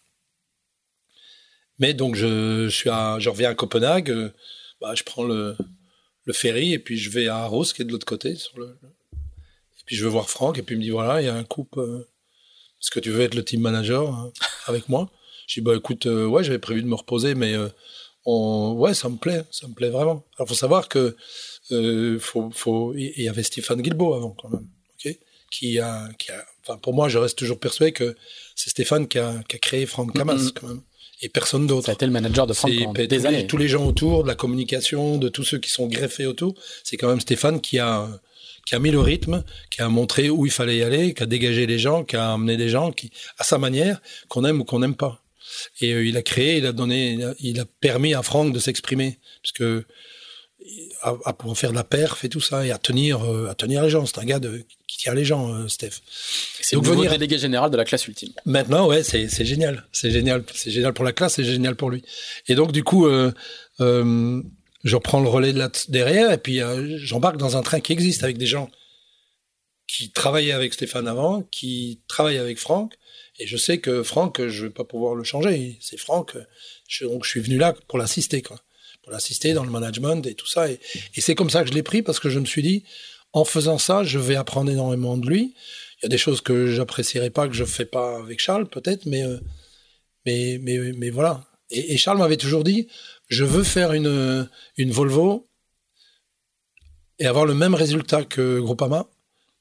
Mais 1.78 1.94
donc 1.94 2.14
je, 2.14 2.68
suis 2.68 2.90
à, 2.90 3.18
je 3.18 3.28
reviens 3.28 3.50
à 3.50 3.54
Copenhague, 3.54 4.10
euh, 4.10 4.30
bah, 4.80 4.94
je 4.94 5.02
prends 5.02 5.24
le, 5.24 5.56
ferry 6.32 6.72
et 6.72 6.78
puis 6.78 6.96
je 6.96 7.10
vais 7.10 7.28
à 7.28 7.38
Arros 7.38 7.64
qui 7.64 7.82
est 7.82 7.84
de 7.84 7.92
l'autre 7.92 8.06
côté. 8.06 8.30
Et 8.30 9.84
puis 9.86 9.96
je 9.96 10.04
veux 10.04 10.10
voir 10.10 10.30
Franck 10.30 10.58
et 10.58 10.62
puis 10.62 10.76
il 10.76 10.78
me 10.78 10.84
dit 10.84 10.90
voilà, 10.90 11.20
il 11.20 11.24
y 11.26 11.28
a 11.28 11.34
un 11.34 11.44
couple. 11.44 11.80
Euh, 11.80 12.08
est-ce 12.80 12.90
que 12.90 13.00
tu 13.00 13.10
veux 13.10 13.22
être 13.22 13.34
le 13.34 13.44
team 13.44 13.60
manager 13.60 14.08
hein, 14.14 14.32
avec 14.66 14.88
moi? 14.88 15.10
Je 15.48 15.54
dis 15.54 15.60
bah 15.60 15.74
écoute, 15.76 16.06
ouais, 16.06 16.44
j'avais 16.44 16.58
prévu 16.58 16.82
de 16.82 16.88
me 16.88 16.94
reposer, 16.94 17.34
mais 17.34 17.56
ouais, 18.26 18.94
ça 18.94 19.08
me 19.08 19.16
plaît, 19.16 19.44
ça 19.50 19.66
me 19.66 19.74
plaît 19.74 19.90
vraiment. 19.90 20.24
Alors 20.36 20.48
faut 20.48 20.54
savoir 20.54 20.88
que 20.88 21.16
faut, 22.20 22.50
faut, 22.52 22.94
il 22.94 23.22
y 23.22 23.28
avait 23.28 23.42
Stéphane 23.42 23.82
Guilbeault 23.82 24.14
avant 24.14 24.30
quand 24.30 24.48
même 24.50 24.68
qui 25.52 25.78
a, 25.78 26.08
qui 26.18 26.32
a, 26.32 26.44
enfin 26.62 26.78
pour 26.78 26.94
moi, 26.94 27.08
je 27.08 27.18
reste 27.18 27.38
toujours 27.38 27.60
persuadé 27.60 27.92
que 27.92 28.16
c'est 28.56 28.70
Stéphane 28.70 29.06
qui 29.06 29.20
a, 29.20 29.34
qui 29.48 29.56
a 29.56 29.58
créé 29.60 29.86
Franck 29.86 30.14
Camas 30.14 30.50
quand 30.54 30.66
même. 30.66 30.80
Et 31.24 31.28
personne 31.28 31.68
d'autre. 31.68 31.86
Ça 31.86 31.92
a 31.92 31.94
été 31.94 32.06
le 32.06 32.10
manager 32.10 32.48
de 32.48 32.52
Franck 32.52 32.72
pendant 32.82 32.92
des 33.04 33.26
années. 33.26 33.46
Tous 33.46 33.56
les 33.56 33.68
gens 33.68 33.86
autour, 33.86 34.24
de 34.24 34.28
la 34.28 34.34
communication, 34.34 35.18
de 35.18 35.28
tous 35.28 35.44
ceux 35.44 35.58
qui 35.58 35.70
sont 35.70 35.86
greffés 35.86 36.26
autour, 36.26 36.54
c'est 36.82 36.96
quand 36.96 37.06
même 37.06 37.20
Stéphane 37.20 37.60
qui 37.60 37.78
a, 37.78 38.08
qui 38.66 38.74
a 38.74 38.80
mis 38.80 38.90
le 38.90 38.98
rythme, 38.98 39.44
qui 39.70 39.82
a 39.82 39.88
montré 39.88 40.30
où 40.30 40.46
il 40.46 40.50
fallait 40.50 40.78
y 40.78 40.82
aller, 40.82 41.14
qui 41.14 41.22
a 41.22 41.26
dégagé 41.26 41.66
les 41.66 41.78
gens, 41.78 42.02
qui 42.02 42.16
a 42.16 42.32
amené 42.32 42.56
des 42.56 42.68
gens, 42.68 42.90
qui, 42.90 43.12
à 43.38 43.44
sa 43.44 43.58
manière, 43.58 44.00
qu'on 44.26 44.44
aime 44.44 44.62
ou 44.62 44.64
qu'on 44.64 44.80
n'aime 44.80 44.96
pas. 44.96 45.22
Et 45.80 45.92
euh, 45.92 46.04
il 46.04 46.16
a 46.16 46.22
créé, 46.22 46.56
il 46.56 46.66
a 46.66 46.72
donné, 46.72 47.18
il 47.38 47.60
a, 47.60 47.66
permis 47.80 48.14
à 48.14 48.22
Franck 48.22 48.52
de 48.52 48.58
s'exprimer, 48.58 49.18
parce 49.42 49.52
que 49.52 49.84
à, 51.02 51.14
à, 51.24 51.32
pouvoir 51.32 51.56
faire 51.56 51.70
de 51.70 51.76
la 51.76 51.84
perf 51.84 52.24
et 52.24 52.28
tout 52.28 52.40
ça, 52.40 52.64
et 52.64 52.70
à 52.70 52.78
tenir, 52.78 53.24
euh, 53.24 53.48
à 53.50 53.54
tenir 53.54 53.82
les 53.82 53.90
gens. 53.90 54.06
C'est 54.06 54.18
un 54.18 54.24
gars 54.24 54.38
de, 54.38 54.64
qui 54.86 54.98
tient 54.98 55.14
les 55.14 55.24
gens, 55.24 55.52
euh, 55.52 55.68
Steph. 55.68 56.00
C'est 56.60 56.76
le 56.76 56.82
nouveau 56.82 57.04
délégué 57.04 57.38
général 57.38 57.70
de 57.70 57.76
la 57.76 57.84
classe 57.84 58.06
ultime. 58.06 58.32
Maintenant, 58.46 58.86
ouais, 58.86 59.02
c'est 59.02 59.28
génial. 59.44 59.86
C'est 59.92 60.10
génial. 60.10 60.44
C'est 60.54 60.70
génial 60.70 60.92
pour 60.92 61.04
la 61.04 61.12
classe, 61.12 61.34
c'est 61.34 61.44
génial 61.44 61.76
pour 61.76 61.90
lui. 61.90 62.02
Et 62.48 62.54
donc, 62.54 62.72
du 62.72 62.84
coup, 62.84 63.06
euh, 63.06 63.32
je 63.78 64.96
reprends 64.96 65.20
le 65.20 65.28
relais 65.28 65.52
de 65.52 65.58
là 65.58 65.70
derrière, 65.88 66.32
et 66.32 66.38
puis 66.38 66.60
j'embarque 66.96 67.36
dans 67.36 67.56
un 67.56 67.62
train 67.62 67.80
qui 67.80 67.92
existe 67.92 68.22
avec 68.22 68.38
des 68.38 68.46
gens 68.46 68.70
qui 69.88 70.10
travaillaient 70.10 70.52
avec 70.52 70.72
Stéphane 70.72 71.06
avant, 71.06 71.42
qui 71.50 72.00
travaillent 72.08 72.38
avec 72.38 72.58
Franck. 72.58 72.94
Et 73.38 73.46
je 73.46 73.56
sais 73.56 73.78
que 73.78 74.02
Franck, 74.02 74.46
je 74.46 74.66
vais 74.66 74.70
pas 74.70 74.84
pouvoir 74.84 75.14
le 75.14 75.24
changer. 75.24 75.78
C'est 75.80 75.98
Franck. 75.98 76.36
Je, 76.88 77.04
donc, 77.04 77.24
je 77.24 77.30
suis 77.30 77.40
venu 77.40 77.58
là 77.58 77.74
pour 77.88 77.98
l'assister, 77.98 78.40
quoi 78.40 78.60
pour 79.02 79.12
l'assister 79.12 79.52
dans 79.52 79.64
le 79.64 79.70
management 79.70 80.26
et 80.26 80.34
tout 80.34 80.46
ça. 80.46 80.70
Et, 80.70 80.78
c'est 81.18 81.34
comme 81.34 81.50
ça 81.50 81.62
que 81.62 81.68
je 81.68 81.74
l'ai 81.74 81.82
pris 81.82 82.02
parce 82.02 82.20
que 82.20 82.30
je 82.30 82.38
me 82.38 82.46
suis 82.46 82.62
dit, 82.62 82.84
en 83.32 83.44
faisant 83.44 83.78
ça, 83.78 84.04
je 84.04 84.18
vais 84.18 84.36
apprendre 84.36 84.70
énormément 84.70 85.16
de 85.16 85.28
lui. 85.28 85.54
Il 85.98 86.04
y 86.04 86.06
a 86.06 86.08
des 86.08 86.18
choses 86.18 86.40
que 86.40 86.68
j'apprécierais 86.68 87.30
pas, 87.30 87.48
que 87.48 87.54
je 87.54 87.64
fais 87.64 87.84
pas 87.84 88.18
avec 88.18 88.40
Charles, 88.40 88.68
peut-être, 88.68 89.06
mais, 89.06 89.22
euh, 89.22 89.38
mais, 90.26 90.58
mais, 90.60 90.92
mais 90.92 91.10
voilà. 91.10 91.44
Et, 91.70 91.94
et 91.94 91.96
Charles 91.96 92.18
m'avait 92.18 92.36
toujours 92.36 92.64
dit, 92.64 92.88
je 93.28 93.44
veux 93.44 93.64
faire 93.64 93.92
une, 93.92 94.48
une 94.76 94.90
Volvo 94.90 95.48
et 97.18 97.26
avoir 97.26 97.46
le 97.46 97.54
même 97.54 97.74
résultat 97.74 98.24
que 98.24 98.60
Groupama, 98.60 99.08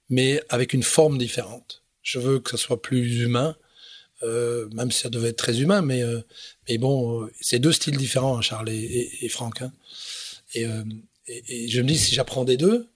mais 0.09 0.41
avec 0.49 0.73
une 0.73 0.83
forme 0.83 1.17
différente. 1.17 1.83
Je 2.01 2.19
veux 2.19 2.39
que 2.39 2.49
ça 2.49 2.57
soit 2.57 2.81
plus 2.81 3.21
humain, 3.21 3.55
euh, 4.23 4.67
même 4.73 4.91
si 4.91 5.01
ça 5.01 5.09
devait 5.09 5.29
être 5.29 5.37
très 5.37 5.61
humain, 5.61 5.81
mais, 5.81 6.03
euh, 6.03 6.21
mais 6.69 6.77
bon, 6.77 7.23
euh, 7.23 7.31
c'est 7.41 7.59
deux 7.59 7.71
styles 7.71 7.97
différents, 7.97 8.37
hein, 8.37 8.41
Charles 8.41 8.69
et, 8.69 9.17
et, 9.21 9.29
Franck. 9.29 9.61
Hein. 9.61 9.71
Et, 10.55 10.65
je 11.69 11.81
me 11.81 11.87
dis, 11.87 11.97
si 11.97 12.13
j'apprends 12.13 12.43
des 12.43 12.57
deux, 12.57 12.87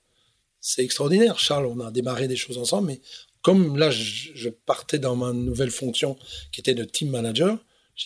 c'est 0.60 0.84
extraordinaire. 0.84 1.40
Charles, 1.40 1.66
on 1.66 1.80
a 1.80 1.92
démarré 1.92 2.28
des 2.28 2.36
choses 2.36 2.58
ensemble, 2.58 2.88
mais 2.88 3.02
comme 3.42 3.78
là, 3.78 3.92
je, 3.92 4.50
partais 4.50 5.00
dans 5.00 5.16
ma 5.16 5.32
nouvelle 5.32 5.72
fonction 5.72 6.18
qui 6.52 6.60
était 6.60 6.74
de 6.74 6.84
team 6.84 7.10
manager, 7.10 7.58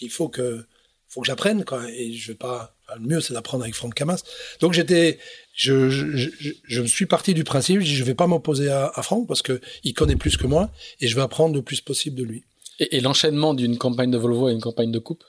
il 0.01 0.09
faut 0.09 0.29
que, 0.29 0.65
faut 1.07 1.21
que 1.21 1.27
j'apprenne, 1.27 1.65
quoi. 1.65 1.89
Et 1.91 2.13
je 2.13 2.31
vais 2.31 2.37
pas, 2.37 2.75
le 2.95 3.07
mieux, 3.07 3.21
c'est 3.21 3.33
d'apprendre 3.33 3.63
avec 3.63 3.75
Franck 3.75 3.95
Camas. 3.95 4.23
Donc 4.59 4.73
j'étais, 4.73 5.17
je, 5.55 5.89
je, 5.89 6.29
je, 6.63 6.83
suis 6.83 7.05
parti 7.05 7.33
du 7.33 7.43
principe, 7.43 7.81
je 7.81 8.03
vais 8.03 8.13
pas 8.13 8.27
m'opposer 8.27 8.69
à, 8.69 8.91
à 8.93 9.01
Franck 9.01 9.27
parce 9.27 9.41
que 9.41 9.59
il 9.83 9.93
connaît 9.93 10.15
plus 10.15 10.37
que 10.37 10.47
moi 10.47 10.71
et 11.01 11.07
je 11.07 11.15
vais 11.15 11.21
apprendre 11.21 11.55
le 11.55 11.61
plus 11.61 11.81
possible 11.81 12.15
de 12.15 12.23
lui. 12.23 12.43
Et, 12.79 12.97
et 12.97 13.01
l'enchaînement 13.01 13.53
d'une 13.53 13.77
campagne 13.77 14.11
de 14.11 14.17
Volvo 14.17 14.47
à 14.47 14.51
une 14.51 14.61
campagne 14.61 14.91
de 14.91 14.99
coupe 14.99 15.23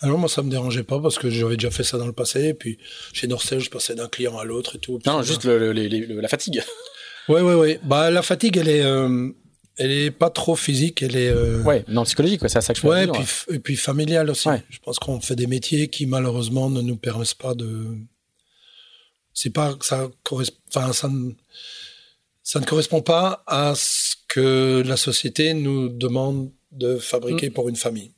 Alors 0.00 0.18
moi, 0.18 0.28
ça 0.28 0.42
me 0.42 0.50
dérangeait 0.50 0.82
pas 0.82 1.00
parce 1.00 1.18
que 1.18 1.30
j'avais 1.30 1.56
déjà 1.56 1.70
fait 1.70 1.84
ça 1.84 1.98
dans 1.98 2.06
le 2.06 2.12
passé. 2.12 2.48
Et 2.48 2.54
puis 2.54 2.78
chez 3.12 3.26
Norcel, 3.26 3.60
je 3.60 3.70
passais 3.70 3.94
d'un 3.94 4.08
client 4.08 4.38
à 4.38 4.44
l'autre 4.44 4.76
et 4.76 4.78
tout. 4.78 4.98
Non, 5.06 5.22
juste 5.22 5.44
le, 5.44 5.72
le, 5.72 5.72
le, 5.72 6.20
la 6.20 6.28
fatigue. 6.28 6.62
Ouais, 7.28 7.40
ouais, 7.40 7.54
ouais. 7.54 7.80
Bah 7.84 8.10
la 8.10 8.20
fatigue, 8.22 8.56
elle 8.56 8.68
est, 8.68 8.82
euh, 8.82 9.30
elle 9.76 9.92
est 9.92 10.10
pas 10.10 10.30
trop 10.30 10.56
physique, 10.56 11.02
elle 11.02 11.16
est. 11.16 11.28
Euh... 11.28 11.62
Ouais, 11.62 11.84
non 11.88 12.04
psychologique, 12.04 12.42
ouais, 12.42 12.48
c'est 12.48 12.60
ça 12.60 12.74
que 12.74 12.80
je 12.80 12.86
Ouais, 12.86 13.04
et 13.04 13.08
puis, 13.08 13.24
et 13.50 13.58
puis 13.58 13.76
familiale 13.76 14.30
aussi. 14.30 14.48
Ouais. 14.48 14.62
Je 14.68 14.78
pense 14.80 14.98
qu'on 14.98 15.20
fait 15.20 15.36
des 15.36 15.46
métiers 15.46 15.88
qui 15.88 16.06
malheureusement 16.06 16.68
ne 16.68 16.80
nous 16.80 16.96
permettent 16.96 17.34
pas 17.34 17.54
de. 17.54 17.96
C'est 19.32 19.50
pas 19.50 19.76
ça 19.80 20.10
correspond. 20.24 20.58
Enfin, 20.74 20.92
ça 20.92 21.08
ne 21.08 21.30
ça 22.42 22.60
ne 22.60 22.64
correspond 22.64 23.02
pas 23.02 23.44
à 23.46 23.74
ce 23.76 24.16
que 24.28 24.82
la 24.84 24.96
société 24.96 25.54
nous 25.54 25.88
demande 25.88 26.50
de 26.72 26.96
fabriquer 26.96 27.50
mmh. 27.50 27.52
pour 27.52 27.68
une 27.68 27.76
famille. 27.76 28.12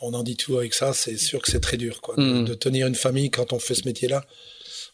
On 0.00 0.14
en 0.14 0.22
dit 0.22 0.36
tout 0.36 0.58
avec 0.58 0.74
ça, 0.74 0.92
c'est 0.92 1.16
sûr 1.16 1.42
que 1.42 1.50
c'est 1.50 1.60
très 1.60 1.76
dur, 1.76 2.00
quoi, 2.00 2.14
mmh. 2.16 2.44
de, 2.44 2.48
de, 2.48 2.54
tenir 2.54 2.86
une 2.86 2.94
famille 2.94 3.30
quand 3.30 3.52
on 3.52 3.58
fait 3.58 3.74
ce 3.74 3.84
métier-là. 3.84 4.24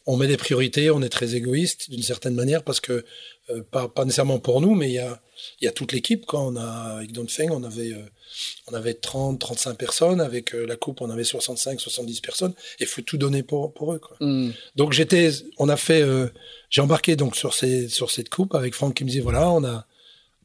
On 0.06 0.16
met 0.16 0.26
des 0.26 0.36
priorités, 0.36 0.90
on 0.90 1.00
est 1.00 1.08
très 1.08 1.34
égoïste 1.34 1.90
d'une 1.90 2.02
certaine 2.02 2.34
manière 2.34 2.62
parce 2.62 2.80
que 2.80 3.04
euh, 3.50 3.62
pas, 3.70 3.88
pas, 3.88 4.04
nécessairement 4.04 4.38
pour 4.38 4.60
nous, 4.60 4.74
mais 4.74 4.88
il 4.88 4.94
y 4.94 4.98
a, 4.98 5.20
y 5.62 5.66
a 5.66 5.72
toute 5.72 5.92
l'équipe. 5.92 6.24
Quand 6.26 6.46
on 6.46 6.56
a 6.56 6.96
avec 6.96 7.12
Don 7.12 7.26
Feng, 7.26 7.50
on 7.50 7.62
avait 7.62 7.92
euh, 7.92 8.02
on 8.66 8.74
avait 8.74 8.94
30, 8.94 9.38
35 9.38 9.78
personnes. 9.78 10.20
Avec 10.20 10.54
euh, 10.54 10.66
la 10.66 10.76
coupe, 10.76 11.00
on 11.00 11.10
avait 11.10 11.24
65, 11.24 11.80
70 11.80 12.20
personnes. 12.20 12.54
Et 12.80 12.86
faut 12.86 13.02
tout 13.02 13.16
donner 13.16 13.42
pour 13.42 13.72
pour 13.72 13.94
eux. 13.94 13.98
Quoi. 13.98 14.16
Mmh. 14.20 14.50
Donc 14.76 14.92
j'étais, 14.92 15.30
on 15.58 15.68
a 15.68 15.76
fait, 15.76 16.04
j'ai 16.68 16.80
embarqué 16.80 17.16
donc 17.16 17.36
sur 17.36 17.54
ces 17.54 17.88
sur 17.88 18.10
cette 18.10 18.28
coupe 18.28 18.54
avec 18.54 18.74
Franck 18.74 18.94
qui 18.94 19.04
me 19.04 19.08
disait 19.08 19.20
voilà, 19.20 19.50
on 19.50 19.64
a 19.64 19.86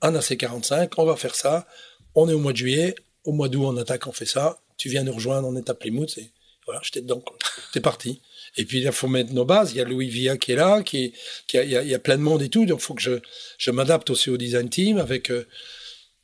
un 0.02 0.14
AC45, 0.14 0.94
on 0.98 1.06
va 1.06 1.16
faire 1.16 1.36
ça. 1.36 1.68
On 2.16 2.30
est 2.30 2.34
au 2.34 2.40
mois 2.40 2.52
de 2.52 2.58
juillet, 2.58 2.96
au 3.24 3.32
mois 3.32 3.50
d'août, 3.50 3.66
on 3.66 3.78
attaque, 3.78 4.08
on 4.08 4.12
fait 4.12 4.26
ça. 4.26 4.60
Tu 4.78 4.90
viens 4.90 5.04
nous 5.04 5.14
rejoindre, 5.14 5.48
on 5.48 5.56
est 5.56 5.70
à 5.70 5.74
Plymouth. 5.74 6.18
Et 6.18 6.32
voilà, 6.66 6.82
j'étais 6.84 7.02
dedans. 7.02 7.24
C'est 7.74 7.82
parti. 7.82 8.22
Et 8.58 8.66
puis, 8.66 8.82
il 8.82 8.92
faut 8.92 9.08
mettre 9.08 9.34
nos 9.34 9.46
bases. 9.46 9.72
Il 9.72 9.78
y 9.78 9.82
a 9.82 9.84
Louis 9.84 10.10
Villa 10.10 10.38
qui 10.38 10.54
est 10.54 10.56
là, 10.56 10.82
qui, 10.82 11.14
qui 11.48 11.58
a, 11.58 11.64
il, 11.64 11.70
y 11.70 11.78
a, 11.78 11.84
il 11.84 11.90
y 11.90 11.94
a 11.94 12.00
plein 12.00 12.18
de 12.18 12.24
monde 12.24 12.42
et 12.42 12.50
tout. 12.50 12.66
Donc, 12.66 12.80
il 12.80 12.84
faut 12.84 12.94
que 12.94 13.02
je, 13.02 13.20
je 13.58 13.72
m'adapte 13.72 14.10
aussi 14.10 14.30
au 14.30 14.38
design 14.38 14.70
team 14.70 14.98
avec 14.98 15.30
euh, 15.30 15.48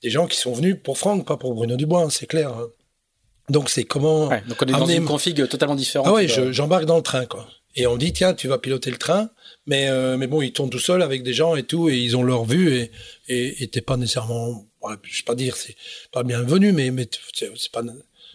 des 0.02 0.10
gens 0.10 0.28
qui 0.28 0.38
sont 0.38 0.54
venus 0.54 0.78
pour 0.84 0.98
Franck, 0.98 1.26
pas 1.28 1.38
pour 1.38 1.54
Bruno 1.54 1.76
Dubois, 1.76 2.04
hein, 2.04 2.10
c'est 2.10 2.26
clair. 2.26 2.52
Hein. 2.52 2.68
Donc, 3.50 3.70
c'est 3.70 3.84
comment. 3.84 4.28
Ouais, 4.28 4.44
donc, 4.48 4.58
on 4.62 4.66
est 4.66 4.72
dans 4.72 4.86
une 4.86 5.06
config 5.06 5.48
totalement 5.48 5.76
différente. 5.76 6.08
Ah 6.10 6.14
oui, 6.14 6.28
j'embarque 6.28 6.86
dans 6.86 6.98
le 6.98 7.04
train, 7.04 7.26
quoi. 7.26 7.48
Et 7.76 7.88
on 7.88 7.98
dit, 7.98 8.14
tiens, 8.14 8.34
tu 8.34 8.48
vas 8.48 8.58
piloter 8.58 8.90
le 8.90 8.98
train. 8.98 9.30
Mais, 9.66 9.90
euh, 9.90 10.18
mais 10.18 10.28
bon, 10.28 10.42
ils 10.42 10.54
tournent 10.54 10.70
tout 10.70 10.80
seuls 10.80 11.02
avec 11.02 11.24
des 11.24 11.34
gens 11.34 11.56
et 11.56 11.64
tout, 11.64 11.90
et 11.90 11.98
ils 11.98 12.16
ont 12.16 12.24
leur 12.24 12.46
vue, 12.46 12.74
et, 12.74 12.92
et, 13.28 13.64
et 13.64 13.68
t'es 13.68 13.82
pas 13.82 13.98
nécessairement, 13.98 14.68
je 15.04 15.18
vais 15.18 15.24
pas 15.26 15.36
dire, 15.36 15.56
c'est 15.58 15.76
pas 16.12 16.24
bienvenu, 16.24 16.72
mais, 16.72 16.92
mais 16.92 17.08
c'est 17.34 17.72
pas, 17.72 17.84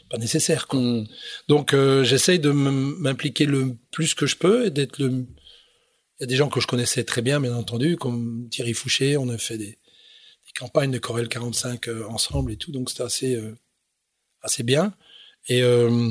pas 0.09 0.18
nécessaire, 0.18 0.66
quoi. 0.66 0.80
Mm. 0.80 1.07
Donc, 1.49 1.72
euh, 1.72 2.05
j'essaye 2.05 2.38
de 2.41 2.51
m'impliquer 2.51 3.47
le 3.47 3.76
plus 3.93 4.14
que 4.14 4.26
je 4.26 4.36
peux 4.36 4.66
et 4.66 4.70
d'être 4.70 4.99
le, 4.99 5.09
il 5.09 6.22
y 6.22 6.24
a 6.24 6.26
des 6.26 6.36
gens 6.36 6.49
que 6.49 6.61
je 6.61 6.66
connaissais 6.66 7.05
très 7.05 7.22
bien, 7.22 7.41
bien 7.41 7.55
entendu, 7.55 7.97
comme 7.97 8.49
Thierry 8.51 8.74
Fouché, 8.74 9.16
on 9.16 9.28
a 9.28 9.38
fait 9.38 9.57
des, 9.57 9.70
des 9.70 10.53
campagnes 10.59 10.91
de 10.91 10.99
Corel 10.99 11.28
45 11.28 11.88
euh, 11.88 12.05
ensemble 12.09 12.53
et 12.53 12.57
tout, 12.57 12.72
donc 12.72 12.91
c'était 12.91 13.05
assez, 13.05 13.41
assez 14.43 14.64
bien. 14.64 14.93
Et, 15.49 15.62
euh, 15.62 16.11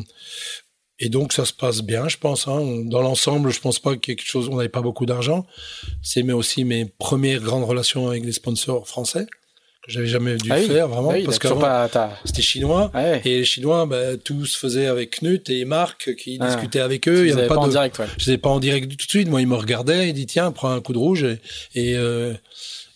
et 0.99 1.09
donc 1.09 1.33
ça 1.33 1.45
se 1.45 1.53
passe 1.53 1.81
bien, 1.81 2.07
je 2.07 2.17
pense. 2.17 2.47
Hein. 2.47 2.83
Dans 2.85 3.01
l'ensemble, 3.01 3.51
je 3.51 3.59
pense 3.59 3.79
pas 3.79 3.93
que 3.95 3.99
quelque 3.99 4.25
chose. 4.25 4.49
On 4.49 4.57
n'avait 4.57 4.69
pas 4.69 4.81
beaucoup 4.81 5.05
d'argent. 5.05 5.45
C'est 6.01 6.23
mais 6.23 6.33
aussi 6.33 6.65
mes 6.65 6.85
premières 6.85 7.41
grandes 7.41 7.63
relations 7.63 8.09
avec 8.09 8.25
des 8.25 8.33
sponsors 8.33 8.87
français 8.87 9.27
que 9.85 9.93
j'avais 9.93 10.07
jamais 10.07 10.35
dû 10.35 10.51
ah 10.51 10.57
oui. 10.59 10.67
faire 10.67 10.87
vraiment 10.87 11.11
ah 11.11 11.15
oui, 11.15 11.23
parce 11.23 11.39
que 11.39 11.47
c'était 12.25 12.41
chinois 12.41 12.91
ah 12.93 13.01
ouais. 13.01 13.21
et 13.23 13.39
les 13.39 13.45
chinois 13.45 13.85
bah, 13.85 14.17
tout 14.17 14.45
se 14.45 14.57
faisait 14.57 14.87
avec 14.87 15.21
Knut 15.21 15.49
et 15.49 15.63
Marc 15.63 16.15
qui 16.15 16.37
discutaient 16.37 16.81
avec 16.81 17.07
eux. 17.07 17.25
Il 17.25 17.29
y 17.29 17.31
avait 17.31 17.47
pas, 17.47 17.55
pas 17.55 17.61
en 17.61 17.67
direct. 17.67 17.97
Ouais. 17.97 18.05
Je 18.17 18.29
n'étais 18.29 18.41
pas 18.41 18.49
en 18.49 18.59
direct 18.59 18.89
tout 18.89 19.05
de 19.05 19.09
suite. 19.09 19.29
Moi, 19.29 19.41
ils 19.41 19.47
me 19.47 19.55
regardaient. 19.55 20.09
Il 20.09 20.13
dit 20.13 20.25
tiens, 20.25 20.51
prends 20.51 20.71
un 20.71 20.81
coup 20.81 20.93
de 20.93 20.97
rouge 20.97 21.23
et, 21.23 21.39
et 21.75 21.95
euh, 21.95 22.33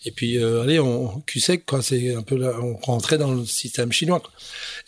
et 0.05 0.11
puis, 0.11 0.37
euh, 0.37 0.61
allez, 0.61 0.79
on 0.79 1.21
cul 1.21 1.39
sec, 1.39 1.65
quoi. 1.65 1.81
C'est 1.81 2.13
un 2.13 2.23
peu 2.23 2.35
là, 2.35 2.53
on 2.61 2.75
rentrait 2.75 3.17
dans 3.17 3.33
le 3.33 3.45
système 3.45 3.91
chinois. 3.91 4.19
Quoi. 4.19 4.31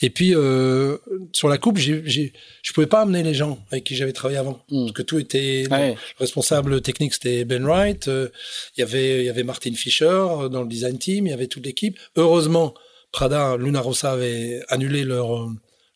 Et 0.01 0.09
puis, 0.09 0.36
euh, 0.36 0.97
sur 1.32 1.47
la 1.47 1.57
coupe, 1.57 1.78
j'ai, 1.78 2.01
j'ai, 2.05 2.34
je 2.61 2.74
pouvais 2.74 2.88
pas 2.88 3.01
amener 3.01 3.24
les 3.24 3.34
gens 3.34 3.63
avec 3.72 3.86
qui 3.86 3.95
j'avais 3.95 4.13
travaillé 4.13 4.38
avant, 4.38 4.63
mm. 4.70 4.86
parce 4.86 4.91
que 4.91 5.01
tout 5.01 5.18
était 5.18 5.66
ah 5.72 5.80
ouais. 5.80 5.91
le 5.91 6.20
responsable 6.20 6.82
technique, 6.82 7.13
c'était 7.13 7.45
Ben 7.45 7.63
Wright. 7.66 8.07
Euh, 8.07 8.30
il 8.76 8.82
y 8.82 8.84
avait, 8.84 9.20
il 9.20 9.26
y 9.26 9.30
avait 9.30 9.43
Martin 9.43 9.74
Fischer 9.74 10.26
dans 10.51 10.61
le 10.61 10.68
design 10.68 10.97
team. 10.97 11.28
Il 11.28 11.30
y 11.30 11.34
avait 11.34 11.47
toute 11.47 11.66
l'équipe. 11.66 11.97
Heureusement, 12.18 12.74
Prada, 13.11 13.55
Luna 13.57 13.80
Rossa 13.80 14.11
avait 14.11 14.61
annulé 14.68 15.03
leur 15.03 15.49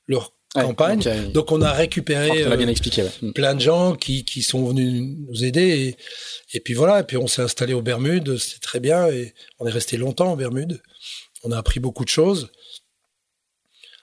leur 0.08 0.34
Ouais, 0.56 0.64
campagne. 0.64 0.98
donc, 1.00 1.08
euh, 1.08 1.28
Donc 1.28 1.52
on 1.52 1.62
a 1.62 1.72
récupéré 1.72 2.32
bien 2.32 2.52
euh, 2.52 2.68
expliqué. 2.68 3.04
Ouais. 3.04 3.12
Mm. 3.22 3.34
plein 3.34 3.54
de 3.54 3.60
gens 3.62 3.96
qui, 3.96 4.26
qui 4.26 4.42
sont 4.42 4.66
venus 4.66 5.16
nous 5.28 5.44
aider. 5.44 5.96
Et, 6.52 6.58
et 6.58 6.60
puis 6.60 6.74
voilà, 6.74 7.02
et 7.02 7.04
puis 7.04 7.18
on 7.18 7.28
s'est 7.28 7.44
installé 7.44 7.74
aux 7.74 7.84
Bermudes, 7.84 8.38
c'était 8.38 8.60
très 8.60 8.80
bien. 8.80 9.08
Et 9.08 9.34
on 9.60 9.68
est 9.68 9.72
resté 9.72 9.98
longtemps 9.98 10.34
aux 10.34 10.36
Bermudes. 10.36 10.82
On 11.44 11.52
a 11.52 11.58
appris 11.58 11.80
beaucoup 11.80 12.04
de 12.04 12.10
choses. 12.10 12.50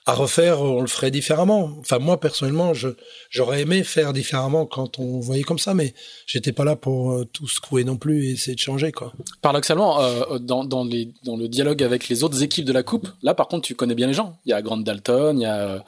À 0.09 0.13
refaire, 0.13 0.61
on 0.61 0.79
le 0.79 0.87
ferait 0.87 1.11
différemment. 1.11 1.75
Enfin, 1.79 1.99
moi, 1.99 2.17
personnellement, 2.17 2.73
je, 2.73 2.87
j'aurais 3.29 3.63
aimé 3.63 3.83
faire 3.83 4.13
différemment 4.13 4.65
quand 4.65 4.99
on 4.99 5.19
voyait 5.19 5.43
comme 5.43 5.59
ça, 5.59 5.73
mais 5.73 5.93
j'étais 6.25 6.53
pas 6.53 6.63
là 6.63 6.77
pour 6.77 7.11
euh, 7.11 7.25
tout 7.25 7.45
secouer 7.49 7.83
non 7.83 7.97
plus 7.97 8.25
et 8.25 8.31
essayer 8.31 8.55
de 8.55 8.61
changer, 8.61 8.93
quoi. 8.93 9.11
Paradoxalement, 9.41 10.01
euh, 10.01 10.39
dans, 10.39 10.63
dans, 10.63 10.85
les, 10.85 11.13
dans 11.25 11.35
le 11.35 11.49
dialogue 11.49 11.83
avec 11.83 12.07
les 12.07 12.23
autres 12.23 12.41
équipes 12.41 12.63
de 12.63 12.71
la 12.71 12.83
Coupe, 12.83 13.09
là, 13.21 13.33
par 13.33 13.49
contre, 13.49 13.67
tu 13.67 13.75
connais 13.75 13.95
bien 13.95 14.07
les 14.07 14.13
gens. 14.13 14.39
Il 14.45 14.51
y 14.51 14.53
a 14.53 14.61
Grant 14.61 14.77
Dalton, 14.77 15.37
il 15.37 15.43
y 15.43 15.45
a. 15.45 15.83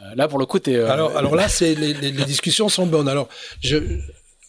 Euh, 0.00 0.14
là, 0.14 0.28
pour 0.28 0.38
le 0.38 0.46
coup. 0.46 0.58
Euh, 0.68 0.90
Alors, 0.90 1.34
là, 1.34 1.46
les, 1.60 1.94
discussions 2.12 2.68
sont 2.68 2.86
bonnes. 2.86 3.08
Alors, 3.08 3.28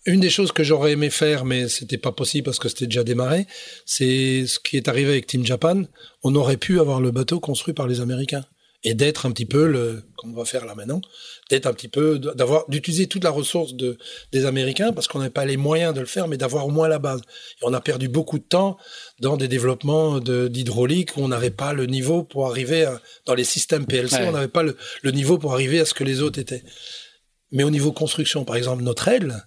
une 0.06 0.20
des 0.20 0.30
choses 0.30 0.52
que 0.52 0.64
j'aurais 0.64 0.94
aimé 0.94 1.10
faire, 1.10 1.46
mais 1.46 1.68
c'était 1.68 1.98
pas 1.98 2.12
possible 2.12 2.46
parce 2.46 2.60
que 2.60 2.70
c'était 2.70 2.86
déjà 2.86 3.04
démarré, 3.04 3.48
c'est 3.86 4.46
ce 4.48 4.60
qui 4.60 4.78
est 4.78 4.88
arrivé 4.88 5.10
avec 5.10 5.28
Team 5.28 5.46
Japan. 5.46 5.84
On 6.24 6.36
aurait 6.36 6.58
pu 6.58 6.80
avoir 6.80 7.02
le 7.02 7.12
bateau 7.12 7.40
construit 7.40 7.74
par 7.74 7.88
les 7.88 8.02
Américains. 8.02 8.46
Et 8.84 8.94
d'être 8.94 9.26
un 9.26 9.32
petit 9.32 9.46
peu 9.46 9.68
le, 9.68 10.04
comme 10.16 10.32
on 10.32 10.38
va 10.38 10.46
faire 10.46 10.66
là 10.66 10.74
maintenant, 10.74 11.02
d'être 11.50 11.66
un 11.66 11.74
petit 11.74 11.90
peu, 11.90 12.18
d'avoir, 12.18 12.70
d'utiliser 12.70 13.08
toute 13.08 13.24
la 13.24 13.30
ressource 13.30 13.74
de, 13.74 13.98
des 14.32 14.46
Américains 14.46 14.94
parce 14.94 15.08
qu'on 15.08 15.20
n'avait 15.20 15.30
pas 15.30 15.46
les 15.46 15.58
moyens 15.58 15.94
de 15.94 16.00
le 16.00 16.06
faire, 16.06 16.30
mais 16.30 16.38
d'avoir 16.38 16.66
au 16.66 16.70
moins 16.70 16.88
la 16.88 17.00
base. 17.00 17.20
Et 17.20 17.64
on 17.64 17.74
a 17.74 17.82
perdu 17.82 18.08
beaucoup 18.08 18.40
de 18.40 18.44
temps 18.44 18.78
dans 19.20 19.36
des 19.36 19.50
développements 19.50 20.20
d'hydraulique 20.20 21.18
où 21.18 21.22
on 21.22 21.28
n'avait 21.28 21.50
pas 21.50 21.74
le 21.74 21.88
niveau 21.88 22.24
pour 22.24 22.48
arriver 22.48 22.86
à, 22.86 23.02
dans 23.26 23.36
les 23.36 23.44
systèmes 23.44 23.86
PLC, 23.86 24.16
on 24.22 24.32
n'avait 24.32 24.48
pas 24.48 24.64
le, 24.64 24.78
le, 25.02 25.12
niveau 25.12 25.38
pour 25.38 25.54
arriver 25.54 25.82
à 25.82 25.86
ce 25.86 25.94
que 25.94 26.06
les 26.06 26.22
autres 26.22 26.40
étaient. 26.40 26.64
Mais 27.52 27.64
au 27.64 27.72
niveau 27.72 27.92
construction, 27.92 28.46
par 28.46 28.56
exemple, 28.56 28.84
notre 28.84 29.10
aile 29.10 29.46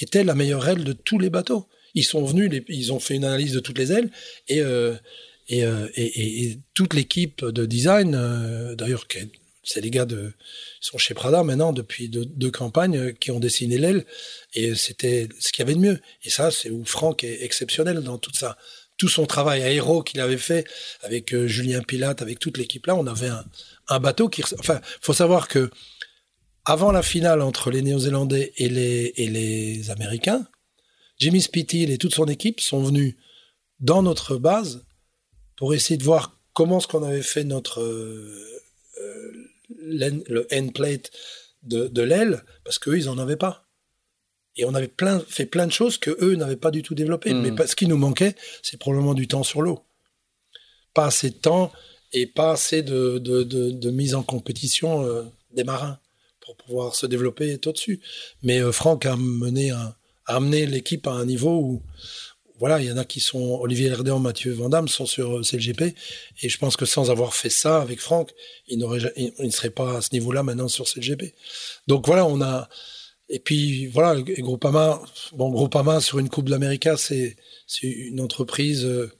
était 0.00 0.24
la 0.24 0.34
meilleure 0.34 0.66
aile 0.66 0.84
de 0.84 0.92
tous 0.92 1.18
les 1.18 1.28
bateaux. 1.28 1.68
Ils 1.94 2.04
sont 2.04 2.24
venus, 2.24 2.62
ils 2.68 2.92
ont 2.92 3.00
fait 3.00 3.16
une 3.16 3.24
analyse 3.24 3.52
de 3.52 3.60
toutes 3.60 3.76
les 3.76 3.92
ailes 3.92 4.10
et 4.48 4.60
euh, 4.62 4.94
euh, 5.50 5.88
et, 5.94 6.58
toute 6.74 6.94
l'équipe 6.94 7.44
de 7.44 7.66
design, 7.66 8.14
euh, 8.14 8.74
d'ailleurs, 8.74 9.04
c'est 9.64 9.80
les 9.80 9.90
gars 9.90 10.04
de, 10.04 10.32
sont 10.80 10.98
chez 10.98 11.14
Prada 11.14 11.42
maintenant 11.42 11.72
depuis 11.72 12.08
deux, 12.08 12.50
campagnes 12.50 12.96
euh, 12.96 13.12
qui 13.12 13.30
ont 13.30 13.40
dessiné 13.40 13.78
l'aile, 13.78 14.04
et 14.54 14.74
c'était 14.74 15.28
ce 15.38 15.52
qu'il 15.52 15.62
y 15.62 15.66
avait 15.66 15.74
de 15.74 15.80
mieux. 15.80 16.00
Et 16.24 16.30
ça, 16.30 16.50
c'est 16.50 16.70
où 16.70 16.84
Franck 16.84 17.24
est 17.24 17.42
exceptionnel 17.42 18.00
dans 18.00 18.18
tout 18.18 18.32
ça. 18.34 18.56
Tout 18.98 19.08
son 19.08 19.26
travail 19.26 19.62
aéro 19.62 20.02
qu'il 20.02 20.20
avait 20.20 20.36
fait 20.36 20.64
avec 21.02 21.34
Julien 21.46 21.82
Pilate, 21.82 22.22
avec 22.22 22.38
toute 22.38 22.56
l'équipe 22.56 22.86
là, 22.86 22.94
on 22.94 23.06
avait 23.06 23.30
un, 23.88 23.98
bateau 23.98 24.28
qui, 24.28 24.42
enfin, 24.58 24.80
faut 25.00 25.12
savoir 25.14 25.48
que 25.48 25.70
avant 26.64 26.92
la 26.92 27.02
finale 27.02 27.42
entre 27.42 27.70
les 27.70 27.82
Néo-Zélandais 27.82 28.52
et 28.56 28.68
les, 28.68 29.12
et 29.16 29.28
les 29.28 29.90
Américains, 29.90 30.46
Jimmy 31.18 31.40
Spithill 31.40 31.90
et 31.90 31.98
toute 31.98 32.14
son 32.14 32.26
équipe 32.26 32.60
sont 32.60 32.82
venus 32.82 33.16
dans 33.80 34.02
notre 34.02 34.36
base 34.36 34.84
pour 35.56 35.74
essayer 35.74 35.96
de 35.96 36.04
voir 36.04 36.38
comment 36.52 36.80
ce 36.80 36.86
qu'on 36.86 37.02
avait 37.02 37.22
fait 37.22 37.44
notre 37.44 37.80
euh, 37.80 38.60
euh 39.00 39.32
le 39.78 40.46
end 40.52 40.68
plate 40.68 41.10
de, 41.62 41.86
de 41.86 42.02
l'aile, 42.02 42.44
parce 42.64 42.78
qu'eux, 42.78 42.98
ils 42.98 43.08
en 43.08 43.18
avaient 43.18 43.36
pas. 43.36 43.66
Et 44.56 44.64
on 44.64 44.74
avait 44.74 44.88
plein, 44.88 45.20
fait 45.20 45.46
plein 45.46 45.66
de 45.66 45.72
choses 45.72 45.96
que 45.96 46.10
eux 46.20 46.34
n'avaient 46.34 46.56
pas 46.56 46.70
du 46.70 46.82
tout 46.82 46.94
développées. 46.94 47.32
Hmm. 47.32 47.54
Mais 47.56 47.66
ce 47.66 47.74
qui 47.74 47.86
nous 47.86 47.96
manquait, 47.96 48.34
c'est 48.62 48.76
probablement 48.76 49.14
du 49.14 49.28
temps 49.28 49.44
sur 49.44 49.62
l'eau. 49.62 49.80
Pas 50.92 51.06
assez 51.06 51.30
de 51.30 51.36
temps 51.36 51.72
et 52.12 52.26
pas 52.26 52.52
assez 52.52 52.82
de, 52.82 53.18
de, 53.18 53.42
de, 53.44 53.70
de 53.70 53.90
mise 53.90 54.14
en 54.14 54.22
compétition 54.22 55.06
euh, 55.06 55.22
des 55.52 55.64
marins 55.64 55.98
pour 56.40 56.56
pouvoir 56.56 56.94
se 56.94 57.06
développer 57.06 57.50
et 57.50 57.60
au-dessus. 57.66 58.00
Mais 58.42 58.60
euh, 58.60 58.72
Franck 58.72 59.06
a 59.06 59.16
mené 59.16 59.70
a 59.70 59.96
amené 60.26 60.66
l'équipe 60.66 61.06
à 61.06 61.12
un 61.12 61.24
niveau 61.24 61.58
où, 61.58 61.82
voilà, 62.62 62.80
il 62.80 62.86
y 62.86 62.92
en 62.92 62.96
a 62.96 63.04
qui 63.04 63.18
sont 63.18 63.58
Olivier 63.60 63.88
Lerdan, 63.88 64.20
Mathieu 64.20 64.52
Vandamme 64.52 64.86
sont 64.86 65.04
sur 65.04 65.38
euh, 65.38 65.42
CLGP. 65.42 65.96
Et 66.42 66.48
je 66.48 66.58
pense 66.58 66.76
que 66.76 66.86
sans 66.86 67.10
avoir 67.10 67.34
fait 67.34 67.50
ça 67.50 67.82
avec 67.82 67.98
Franck, 67.98 68.30
il 68.68 68.78
n'aurait, 68.78 69.00
il, 69.16 69.32
ne 69.40 69.50
serait 69.50 69.70
pas 69.70 69.96
à 69.96 70.00
ce 70.00 70.10
niveau-là 70.12 70.44
maintenant 70.44 70.68
sur 70.68 70.84
CLGP. 70.84 71.34
Donc 71.88 72.06
voilà, 72.06 72.24
on 72.24 72.40
a, 72.40 72.68
et 73.28 73.40
puis 73.40 73.86
voilà, 73.88 74.14
Groupama, 74.22 75.02
bon, 75.32 75.50
Groupama 75.50 76.00
sur 76.00 76.20
une 76.20 76.28
Coupe 76.28 76.48
de 76.48 76.56
c'est, 76.98 77.36
c'est 77.66 77.88
une 77.88 78.20
entreprise 78.20 78.84
euh, 78.84 79.10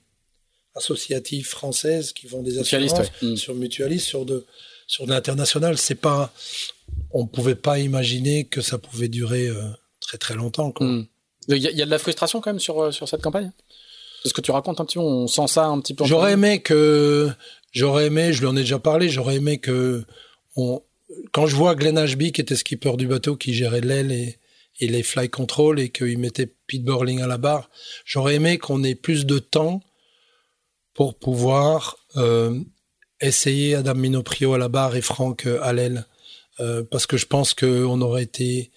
associative 0.77 1.49
française 1.49 2.13
qui 2.13 2.29
vend 2.29 2.45
des 2.45 2.61
assurances 2.61 3.11
mm. 3.23 3.35
sur 3.35 3.57
mutualiste, 3.57 4.07
sur 4.07 4.25
de, 4.25 4.47
sur 4.87 5.05
de 5.05 5.11
l'international. 5.11 5.77
C'est 5.79 5.97
pas, 5.97 6.33
on 7.11 7.27
pouvait 7.27 7.57
pas 7.57 7.81
imaginer 7.81 8.45
que 8.45 8.61
ça 8.61 8.79
pouvait 8.79 9.09
durer 9.09 9.49
euh, 9.49 9.65
très 9.99 10.17
très 10.17 10.35
longtemps. 10.35 10.71
Quoi. 10.71 10.87
Mm. 10.87 11.09
Il 11.49 11.57
y, 11.57 11.83
a 11.83 11.85
de 11.85 11.91
la 11.91 11.99
frustration 11.99 12.41
quand 12.41 12.51
même 12.51 12.61
sur, 12.61 12.81
euh, 12.81 12.91
sur 12.93 13.09
cette 13.09 13.23
campagne? 13.23 13.51
C'est 14.23 14.29
ce 14.29 14.35
que 14.35 14.41
tu 14.41 14.53
racontes 14.53 14.81
un 14.81 14.85
petit 14.85 14.99
peu, 14.99 15.05
on 15.05 15.27
sent 15.27 15.49
ça 15.49 15.67
un 15.67 15.81
petit 15.81 15.95
peu. 15.95 16.05
J'aurais 16.05 16.33
aimé 16.33 16.61
que, 16.63 17.31
j'aurais 17.73 18.07
aimé, 18.07 18.33
je 18.33 18.41
lui 18.41 18.47
en 18.47 18.57
ai 18.57 18.61
déjà 18.61 18.79
parlé, 18.79 19.09
j'aurais 19.09 19.37
aimé 19.37 19.59
que, 19.59 20.05
on, 20.57 20.83
quand 21.33 21.47
je 21.47 21.57
vois 21.57 21.75
Glenn 21.75 21.99
Ashby, 21.99 22.31
qui 22.33 22.41
était 22.41 22.55
skipper 22.55 22.97
du 22.97 23.09
bateau, 23.09 23.37
qui 23.37 23.53
gérait 23.53 23.81
l'aile 23.81 24.13
et, 24.13 24.39
et 24.81 24.87
les 24.87 25.03
fly 25.03 25.29
control 25.29 25.81
et 25.81 25.91
qu'il 25.91 26.19
mettait 26.19 26.55
Pete 26.67 26.85
Burling 26.85 27.21
à 27.21 27.27
la 27.27 27.39
barre, 27.39 27.71
j'aurais 28.05 28.37
aimé 28.37 28.59
qu'on 28.59 28.83
ait 28.85 28.95
plus 28.95 29.27
de 29.27 29.39
temps 29.39 29.81
pour 30.95 31.19
pouvoir 31.19 31.97
euh, 32.17 32.61
essayer 33.21 33.75
Adam 33.75 33.95
Minoprio 33.95 34.55
à 34.55 34.59
la 34.59 34.69
barre 34.69 34.97
et 34.97 35.03
Franck 35.03 35.47
à 35.47 35.73
l'aile. 35.73 36.07
Euh, 36.61 36.83
parce 36.89 37.07
que 37.07 37.17
je 37.17 37.27
pense 37.27 37.55
qu'on 37.55 38.01
aurait 38.03 38.25
été 38.25 38.71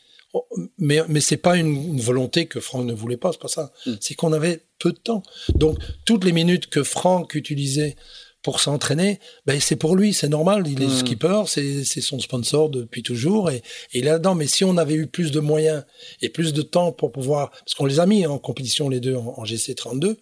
mais 0.77 1.01
mais 1.07 1.21
c'est 1.21 1.37
pas 1.37 1.57
une, 1.57 1.99
volonté 1.99 2.45
que 2.45 2.59
Franck 2.59 2.85
ne 2.85 2.93
voulait 2.93 3.17
pas, 3.17 3.31
c'est 3.31 3.41
pas 3.41 3.47
ça. 3.47 3.71
Hmm. 3.85 3.95
C'est 3.99 4.15
qu'on 4.15 4.33
avait 4.33 4.61
peu 4.79 4.91
de 4.91 4.97
temps. 4.97 5.23
Donc 5.55 5.77
toutes 6.05 6.23
les 6.23 6.31
minutes 6.31 6.67
que 6.67 6.83
Franck 6.83 7.35
utilisait 7.35 7.95
pour 8.41 8.59
s'entraîner, 8.59 9.19
ben 9.45 9.59
c'est 9.59 9.75
pour 9.75 9.95
lui, 9.95 10.13
c'est 10.13 10.29
normal. 10.29 10.67
Il 10.67 10.83
est 10.83 10.87
hmm. 10.87 10.97
skipper, 10.97 11.43
c'est 11.47 11.83
son 12.01 12.19
sponsor 12.19 12.69
depuis 12.69 13.01
toujours 13.01 13.49
et, 13.49 13.63
et 13.93 14.01
là-dedans. 14.01 14.35
Mais 14.35 14.47
si 14.47 14.63
on 14.63 14.77
avait 14.77 14.93
eu 14.93 15.07
plus 15.07 15.31
de 15.31 15.39
moyens 15.39 15.83
et 16.21 16.29
plus 16.29 16.53
de 16.53 16.61
temps 16.61 16.91
pour 16.91 17.11
pouvoir, 17.11 17.51
parce 17.51 17.73
qu'on 17.73 17.85
les 17.85 17.99
a 17.99 18.05
mis 18.05 18.25
en 18.27 18.37
compétition 18.37 18.89
les 18.89 18.99
deux 18.99 19.15
en, 19.15 19.43
GC32, 19.43 20.17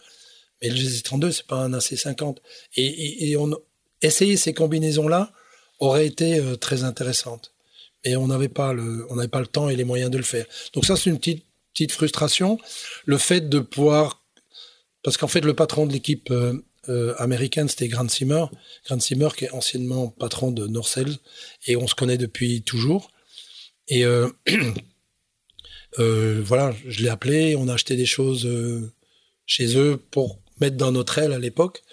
mais 0.61 0.69
le 0.69 0.75
GC32 0.75 1.31
c'est 1.31 1.47
pas 1.47 1.57
un 1.57 1.71
AC50 1.71 2.37
et, 2.77 3.29
et, 3.29 3.37
on 3.37 3.51
essayer 4.01 4.37
ces 4.37 4.53
combinaisons 4.53 5.07
là 5.07 5.31
aurait 5.79 6.05
été 6.05 6.39
euh, 6.39 6.55
très 6.55 6.83
intéressante 6.83 7.52
et 8.03 8.15
on 8.15 8.27
n'avait 8.27 8.49
pas 8.49 8.73
le, 8.73 9.05
on 9.09 9.15
n'avait 9.15 9.27
pas 9.27 9.39
le 9.39 9.47
temps 9.47 9.69
et 9.69 9.75
les 9.75 9.83
moyens 9.83 10.11
de 10.11 10.17
le 10.17 10.23
faire. 10.23 10.45
Donc 10.73 10.85
ça, 10.85 10.95
c'est 10.95 11.09
une 11.09 11.17
petite, 11.17 11.45
petite 11.73 11.91
frustration. 11.91 12.59
Le 13.05 13.17
fait 13.17 13.49
de 13.49 13.59
pouvoir, 13.59 14.23
parce 15.03 15.17
qu'en 15.17 15.27
fait, 15.27 15.41
le 15.41 15.53
patron 15.53 15.85
de 15.85 15.93
l'équipe 15.93 16.29
euh, 16.31 16.63
euh, 16.89 17.15
américaine, 17.17 17.67
c'était 17.67 17.87
Grant 17.87 18.09
Simmer. 18.09 18.45
Grant 18.85 18.99
Simmer, 18.99 19.29
qui 19.37 19.45
est 19.45 19.51
anciennement 19.51 20.09
patron 20.09 20.51
de 20.51 20.67
Norcel, 20.67 21.17
et 21.67 21.75
on 21.75 21.87
se 21.87 21.95
connaît 21.95 22.17
depuis 22.17 22.61
toujours. 22.63 23.09
Et 23.87 24.05
euh, 24.05 24.29
voilà, 25.97 26.73
je 26.87 27.03
l'ai 27.03 27.09
appelé, 27.09 27.55
on 27.55 27.67
a 27.67 27.73
acheté 27.73 27.95
des 27.95 28.05
choses 28.05 28.49
chez 29.45 29.77
eux 29.77 29.97
pour 30.11 30.42
mettre 30.63 30.77
dans 30.77 30.91
notre 30.91 31.17
aile 31.19 31.33
à 31.33 31.39
l'époque. 31.39 31.83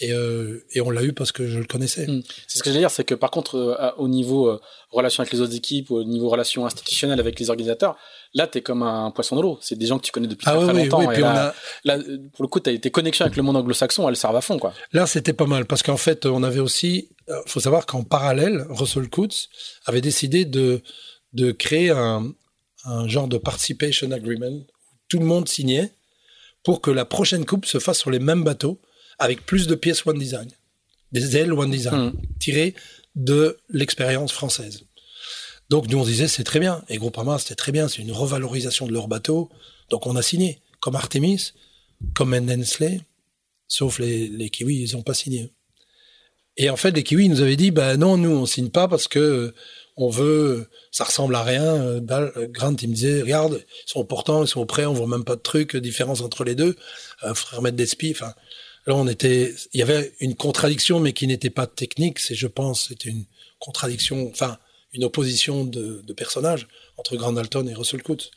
Et, 0.00 0.12
euh, 0.12 0.64
et, 0.74 0.80
on 0.80 0.90
l'a 0.90 1.02
eu 1.02 1.12
parce 1.12 1.32
que 1.32 1.48
je 1.48 1.58
le 1.58 1.64
connaissais. 1.64 2.06
Hmm. 2.06 2.22
C'est 2.46 2.58
ce 2.58 2.62
que 2.62 2.70
je 2.70 2.74
veux 2.74 2.80
dire, 2.80 2.90
c'est 2.90 3.02
que 3.02 3.14
par 3.14 3.32
contre, 3.32 3.56
euh, 3.56 3.90
au 3.96 4.06
niveau 4.06 4.48
euh, 4.48 4.60
relation 4.90 5.22
avec 5.22 5.32
les 5.32 5.40
autres 5.40 5.56
équipes, 5.56 5.90
au 5.90 6.04
niveau 6.04 6.28
relation 6.28 6.66
institutionnelle 6.66 7.18
avec 7.18 7.40
les 7.40 7.50
organisateurs, 7.50 7.96
là, 8.32 8.46
tu 8.46 8.58
es 8.58 8.62
comme 8.62 8.84
un 8.84 9.10
poisson 9.10 9.34
de 9.34 9.42
l'eau. 9.42 9.58
C'est 9.60 9.76
des 9.76 9.86
gens 9.86 9.98
que 9.98 10.04
tu 10.04 10.12
connais 10.12 10.28
depuis 10.28 10.46
ah 10.48 10.56
très, 10.56 10.72
oui, 10.72 10.84
longtemps. 10.84 11.04
Oui, 11.04 11.16
et 11.16 11.20
là, 11.20 11.48
a... 11.48 11.54
là, 11.84 11.98
pour 12.32 12.44
le 12.44 12.48
coup, 12.48 12.60
as, 12.64 12.78
tes 12.78 12.90
connexions 12.90 13.24
avec 13.24 13.36
le 13.36 13.42
monde 13.42 13.56
anglo-saxon, 13.56 14.08
elles 14.08 14.16
servent 14.16 14.36
à 14.36 14.40
fond. 14.40 14.58
Quoi. 14.58 14.72
Là, 14.92 15.06
c'était 15.06 15.32
pas 15.32 15.46
mal 15.46 15.64
parce 15.64 15.82
qu'en 15.82 15.96
fait, 15.96 16.26
on 16.26 16.44
avait 16.44 16.60
aussi, 16.60 17.08
faut 17.46 17.60
savoir 17.60 17.84
qu'en 17.86 18.04
parallèle, 18.04 18.66
Russell 18.70 19.08
Coates 19.08 19.48
avait 19.86 20.00
décidé 20.00 20.44
de, 20.44 20.80
de 21.32 21.50
créer 21.50 21.90
un, 21.90 22.32
un 22.84 23.08
genre 23.08 23.26
de 23.26 23.38
participation 23.38 24.12
agreement 24.12 24.46
où 24.46 24.66
tout 25.08 25.18
le 25.18 25.24
monde 25.24 25.48
signait 25.48 25.90
pour 26.64 26.80
que 26.80 26.90
la 26.90 27.04
prochaine 27.04 27.44
coupe 27.44 27.66
se 27.66 27.78
fasse 27.78 27.98
sur 27.98 28.10
les 28.10 28.18
mêmes 28.18 28.44
bateaux 28.44 28.80
avec 29.18 29.44
plus 29.46 29.66
de 29.66 29.74
pièces 29.74 30.06
One 30.06 30.18
Design, 30.18 30.48
des 31.12 31.36
ailes 31.36 31.52
One 31.52 31.70
Design, 31.70 32.06
mmh. 32.06 32.12
tirées 32.38 32.74
de 33.14 33.58
l'expérience 33.68 34.32
française. 34.32 34.84
Donc 35.70 35.88
nous 35.88 35.98
on 35.98 36.04
disait 36.04 36.28
c'est 36.28 36.44
très 36.44 36.60
bien, 36.60 36.82
et 36.88 36.96
Groupama 36.96 37.38
c'était 37.38 37.54
très 37.54 37.72
bien, 37.72 37.88
c'est 37.88 38.02
une 38.02 38.12
revalorisation 38.12 38.86
de 38.86 38.92
leur 38.92 39.08
bateau, 39.08 39.50
donc 39.90 40.06
on 40.06 40.16
a 40.16 40.22
signé, 40.22 40.60
comme 40.80 40.96
Artemis, 40.96 41.52
comme 42.14 42.32
Hensley, 42.32 43.00
sauf 43.66 43.98
les, 43.98 44.28
les 44.28 44.50
Kiwis, 44.50 44.84
ils 44.84 44.96
n'ont 44.96 45.02
pas 45.02 45.14
signé. 45.14 45.52
Et 46.56 46.70
en 46.70 46.76
fait 46.76 46.92
les 46.92 47.02
Kiwis 47.02 47.28
nous 47.28 47.42
avaient 47.42 47.56
dit, 47.56 47.70
bah 47.70 47.96
non, 47.96 48.16
nous 48.16 48.30
on 48.30 48.46
signe 48.46 48.70
pas 48.70 48.88
parce 48.88 49.08
que 49.08 49.54
on 49.98 50.08
veut, 50.08 50.68
ça 50.92 51.04
ressemble 51.04 51.34
à 51.34 51.42
rien. 51.42 51.98
Grant, 52.00 52.76
il 52.80 52.88
me 52.88 52.94
disait, 52.94 53.20
regarde, 53.20 53.64
ils 53.86 53.90
sont 53.90 54.04
portants, 54.04 54.44
ils 54.44 54.48
sont 54.48 54.64
prêts, 54.64 54.86
on 54.86 54.92
voit 54.92 55.08
même 55.08 55.24
pas 55.24 55.36
de 55.36 55.40
truc, 55.40 55.76
différence 55.76 56.20
entre 56.20 56.44
les 56.44 56.54
deux. 56.54 56.76
Euh, 57.24 57.34
faut 57.34 57.56
remettre 57.56 57.76
des 57.76 57.86
Là, 58.86 58.94
on 58.94 59.06
était, 59.08 59.54
il 59.72 59.80
y 59.80 59.82
avait 59.82 60.14
une 60.20 60.34
contradiction, 60.34 61.00
mais 61.00 61.12
qui 61.12 61.26
n'était 61.26 61.50
pas 61.50 61.66
technique. 61.66 62.20
C'est, 62.20 62.34
je 62.34 62.46
pense, 62.46 62.88
c'était 62.88 63.10
une 63.10 63.26
contradiction, 63.58 64.28
enfin, 64.30 64.56
une 64.92 65.04
opposition 65.04 65.64
de, 65.64 66.00
personnages 66.16 66.68
entre 66.96 67.16
Grant 67.16 67.32
Dalton 67.32 67.68
et 67.68 67.74
Russell 67.74 68.02
Coates. 68.02 68.30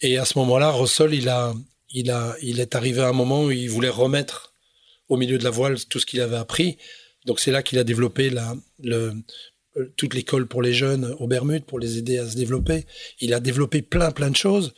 Et 0.00 0.16
à 0.16 0.24
ce 0.24 0.38
moment-là, 0.38 0.70
Russell, 0.70 1.12
il 1.12 1.28
a, 1.28 1.52
il 1.90 2.10
a, 2.10 2.36
il 2.40 2.60
est 2.60 2.74
arrivé 2.74 3.00
à 3.00 3.08
un 3.08 3.12
moment 3.12 3.44
où 3.44 3.50
il 3.50 3.68
voulait 3.68 3.88
remettre 3.88 4.52
au 5.08 5.16
milieu 5.16 5.38
de 5.38 5.44
la 5.44 5.50
voile 5.50 5.84
tout 5.84 5.98
ce 5.98 6.06
qu'il 6.06 6.20
avait 6.20 6.36
appris. 6.36 6.78
Donc 7.26 7.40
c'est 7.40 7.50
là 7.50 7.62
qu'il 7.62 7.78
a 7.78 7.84
développé 7.84 8.30
le, 8.82 9.12
toute 9.96 10.14
l'école 10.14 10.46
pour 10.46 10.62
les 10.62 10.72
jeunes 10.72 11.14
aux 11.18 11.26
Bermudes 11.26 11.64
pour 11.64 11.78
les 11.78 11.98
aider 11.98 12.18
à 12.18 12.28
se 12.28 12.36
développer. 12.36 12.86
Il 13.20 13.34
a 13.34 13.40
développé 13.40 13.82
plein 13.82 14.10
plein 14.10 14.30
de 14.30 14.36
choses 14.36 14.74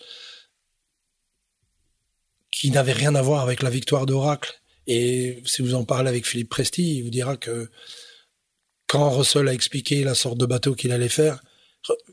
qui 2.51 2.71
n'avait 2.71 2.93
rien 2.93 3.15
à 3.15 3.23
voir 3.23 3.43
avec 3.43 3.63
la 3.63 3.71
victoire 3.71 4.07
d'Oracle. 4.07 4.61
Et 4.87 5.43
si 5.45 5.63
vous 5.63 5.75
en 5.75 5.85
parlez 5.85 6.09
avec 6.09 6.27
Philippe 6.27 6.49
Presti, 6.49 6.97
il 6.97 7.05
vous 7.05 7.11
dira 7.11 7.37
que 7.37 7.71
quand 8.87 9.11
Russell 9.11 9.49
a 9.49 9.55
expliqué 9.55 10.03
la 10.03 10.15
sorte 10.15 10.39
de 10.39 10.47
bateau 10.47 10.75
qu'il 10.75 10.93
allait 10.93 11.09
faire, 11.09 11.43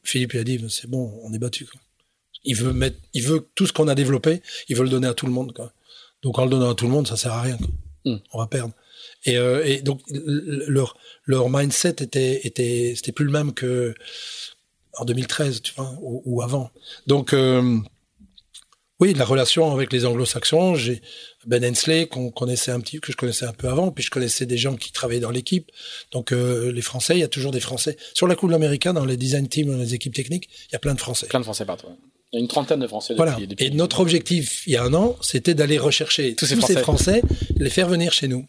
Philippe 0.03 0.33
lui 0.33 0.39
a 0.39 0.43
dit 0.43 0.63
c'est 0.69 0.89
bon, 0.89 1.19
on 1.23 1.33
est 1.33 1.39
battu. 1.39 1.67
Il 2.43 2.55
veut 2.55 2.73
mettre, 2.73 2.97
il 3.13 3.23
veut 3.23 3.49
tout 3.55 3.65
ce 3.65 3.73
qu'on 3.73 3.87
a 3.87 3.95
développé, 3.95 4.41
il 4.69 4.75
veut 4.75 4.83
le 4.83 4.89
donner 4.89 5.07
à 5.07 5.13
tout 5.13 5.25
le 5.25 5.31
monde. 5.31 5.53
Quoi. 5.53 5.73
Donc 6.21 6.37
en 6.37 6.43
le 6.43 6.51
donnant 6.51 6.69
à 6.71 6.75
tout 6.75 6.85
le 6.85 6.91
monde, 6.91 7.07
ça 7.07 7.17
sert 7.17 7.31
à 7.31 7.41
rien. 7.41 7.57
Hmm. 8.03 8.17
On 8.33 8.37
va 8.37 8.47
perdre. 8.47 8.73
Et, 9.25 9.37
euh, 9.37 9.65
et 9.65 9.81
donc 9.81 10.01
leur 10.09 10.97
leur 11.25 11.49
mindset 11.49 12.03
était 12.03 12.45
était 12.45 12.93
c'était 12.95 13.11
plus 13.11 13.25
le 13.25 13.31
même 13.31 13.53
que 13.53 13.95
en 14.97 15.05
2013, 15.05 15.61
tu 15.61 15.73
vois, 15.75 15.93
ou, 16.01 16.21
ou 16.25 16.41
avant. 16.41 16.69
Donc 17.07 17.33
euh, 17.33 17.79
oui, 18.99 19.13
la 19.13 19.25
relation 19.25 19.73
avec 19.73 19.91
les 19.91 20.05
Anglo-Saxons, 20.05 20.75
j'ai 20.75 21.01
Ben 21.45 21.63
Hensley 21.65 22.07
qu'on 22.07 22.31
connaissait 22.31 22.71
un 22.71 22.79
petit, 22.79 23.01
que 23.01 23.11
je 23.11 23.17
connaissais 23.17 23.45
un 23.45 23.53
peu 23.53 23.67
avant, 23.67 23.91
puis 23.91 24.03
je 24.03 24.09
connaissais 24.09 24.45
des 24.45 24.57
gens 24.57 24.75
qui 24.75 24.93
travaillaient 24.93 25.19
dans 25.19 25.31
l'équipe. 25.31 25.69
Donc 26.11 26.31
euh, 26.31 26.71
les 26.71 26.81
Français, 26.81 27.15
il 27.17 27.19
y 27.19 27.23
a 27.23 27.27
toujours 27.27 27.51
des 27.51 27.59
Français 27.59 27.97
sur 28.13 28.27
la 28.27 28.35
Coupe 28.35 28.53
américaine, 28.53 28.93
dans 28.93 29.05
les 29.05 29.17
design 29.17 29.49
teams, 29.49 29.67
dans 29.67 29.77
les 29.77 29.93
équipes 29.93 30.13
techniques, 30.13 30.49
il 30.69 30.73
y 30.73 30.75
a 30.75 30.79
plein 30.79 30.93
de 30.93 30.99
Français. 30.99 31.27
Plein 31.27 31.39
de 31.39 31.45
Français 31.45 31.65
partout. 31.65 31.87
Il 32.31 32.37
y 32.37 32.39
a 32.39 32.41
une 32.41 32.47
trentaine 32.47 32.79
de 32.79 32.87
Français. 32.87 33.15
Voilà. 33.15 33.37
et 33.59 33.69
notre 33.69 33.99
objectif, 33.99 34.63
il 34.65 34.73
y 34.73 34.77
a 34.77 34.83
un 34.83 34.93
an, 34.93 35.17
c'était 35.21 35.53
d'aller 35.53 35.77
rechercher 35.77 36.35
tous, 36.35 36.45
ces, 36.45 36.55
Français. 36.55 37.21
les 37.57 37.69
faire 37.69 37.87
venir 37.87 38.13
chez 38.13 38.27
nous. 38.27 38.47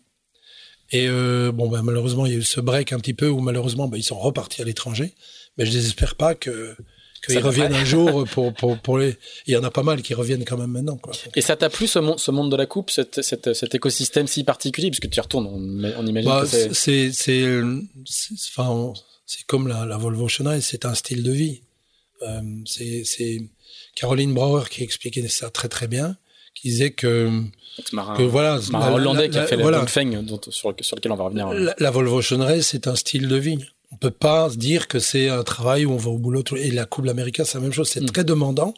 Et 0.92 1.08
euh, 1.08 1.52
bon, 1.52 1.68
ben, 1.68 1.82
malheureusement, 1.82 2.26
il 2.26 2.32
y 2.32 2.34
a 2.34 2.38
eu 2.38 2.42
ce 2.42 2.60
break 2.60 2.92
un 2.92 2.98
petit 2.98 3.14
peu 3.14 3.28
où 3.28 3.40
malheureusement, 3.40 3.88
ben, 3.88 3.96
ils 3.96 4.04
sont 4.04 4.18
repartis 4.18 4.62
à 4.62 4.64
l'étranger. 4.64 5.14
Mais 5.58 5.66
je 5.66 5.72
désespère 5.72 6.14
pas 6.14 6.34
que 6.34 6.76
qu'ils 7.26 7.38
reviennent 7.38 7.74
un 7.74 7.84
jour 7.84 8.24
pour, 8.32 8.52
pour, 8.52 8.78
pour 8.78 8.98
les. 8.98 9.16
Il 9.46 9.54
y 9.54 9.56
en 9.56 9.64
a 9.64 9.70
pas 9.70 9.82
mal 9.82 10.02
qui 10.02 10.14
reviennent 10.14 10.44
quand 10.44 10.58
même 10.58 10.70
maintenant. 10.70 10.96
Quoi. 10.96 11.12
Et 11.34 11.40
ça 11.40 11.56
t'a 11.56 11.70
plu 11.70 11.86
ce, 11.86 11.98
monde, 11.98 12.20
ce 12.20 12.30
monde 12.30 12.50
de 12.50 12.56
la 12.56 12.66
coupe, 12.66 12.90
cet, 12.90 13.74
écosystème 13.74 14.26
si 14.26 14.44
particulier, 14.44 14.90
puisque 14.90 15.10
tu 15.10 15.16
y 15.16 15.20
retournes, 15.20 15.46
on, 15.46 15.98
on 15.98 16.06
imagine 16.06 16.30
bah, 16.30 16.42
que 16.42 16.48
c'est. 16.48 16.72
C'est, 16.72 17.12
c'est, 17.12 17.62
enfin, 18.56 18.92
c'est 19.26 19.44
comme 19.46 19.66
la, 19.66 19.86
la 19.86 19.96
Volvo 19.96 20.28
Chennai, 20.28 20.60
c'est 20.60 20.84
un 20.84 20.94
style 20.94 21.22
de 21.22 21.32
vie. 21.32 21.62
Euh, 22.22 22.40
c'est, 22.64 23.02
c'est 23.04 23.42
Caroline 23.94 24.32
Brauer 24.32 24.68
qui 24.70 24.82
expliquait 24.82 25.26
ça 25.28 25.50
très 25.50 25.68
très 25.68 25.88
bien, 25.88 26.16
qui 26.56 26.70
disait 26.70 26.90
que, 26.90 27.30
marin, 27.92 28.16
que 28.16 28.22
voilà, 28.22 28.58
marin 28.72 28.94
hollandais 28.94 29.28
qui 29.28 29.38
a 29.38 29.46
fait 29.46 29.56
voilà, 29.56 29.86
Feng, 29.86 30.22
dont, 30.22 30.40
sur, 30.48 30.74
sur, 30.80 30.96
lequel 30.96 31.12
on 31.12 31.16
va 31.16 31.24
revenir. 31.24 31.52
La, 31.52 31.74
la 31.78 31.90
Volvo 31.90 32.20
Chennai, 32.22 32.62
c'est 32.62 32.88
un 32.88 32.96
style 32.96 33.28
de 33.28 33.36
vie. 33.36 33.58
On 33.92 33.96
peut 33.96 34.10
pas 34.10 34.50
se 34.50 34.56
dire 34.56 34.88
que 34.88 34.98
c'est 34.98 35.28
un 35.28 35.44
travail 35.44 35.84
où 35.84 35.92
on 35.92 35.96
va 35.96 36.10
au 36.10 36.18
boulot. 36.18 36.42
Et 36.56 36.70
la 36.70 36.86
Coupe 36.86 37.06
américaine, 37.08 37.44
c'est 37.44 37.58
la 37.58 37.62
même 37.62 37.72
chose. 37.72 37.88
C'est 37.88 38.00
mm. 38.00 38.10
très 38.10 38.24
demandant. 38.24 38.74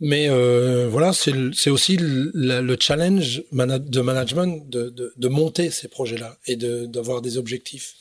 Mais 0.00 0.28
euh, 0.28 0.88
voilà, 0.90 1.12
c'est 1.12 1.70
aussi 1.70 1.96
le, 2.00 2.76
challenge 2.80 3.42
de 3.52 4.00
management 4.00 4.68
de, 4.68 4.88
de, 4.88 5.12
de 5.14 5.28
monter 5.28 5.70
ces 5.70 5.88
projets-là 5.88 6.38
et 6.46 6.56
d'avoir 6.56 7.20
des 7.20 7.36
objectifs 7.36 7.94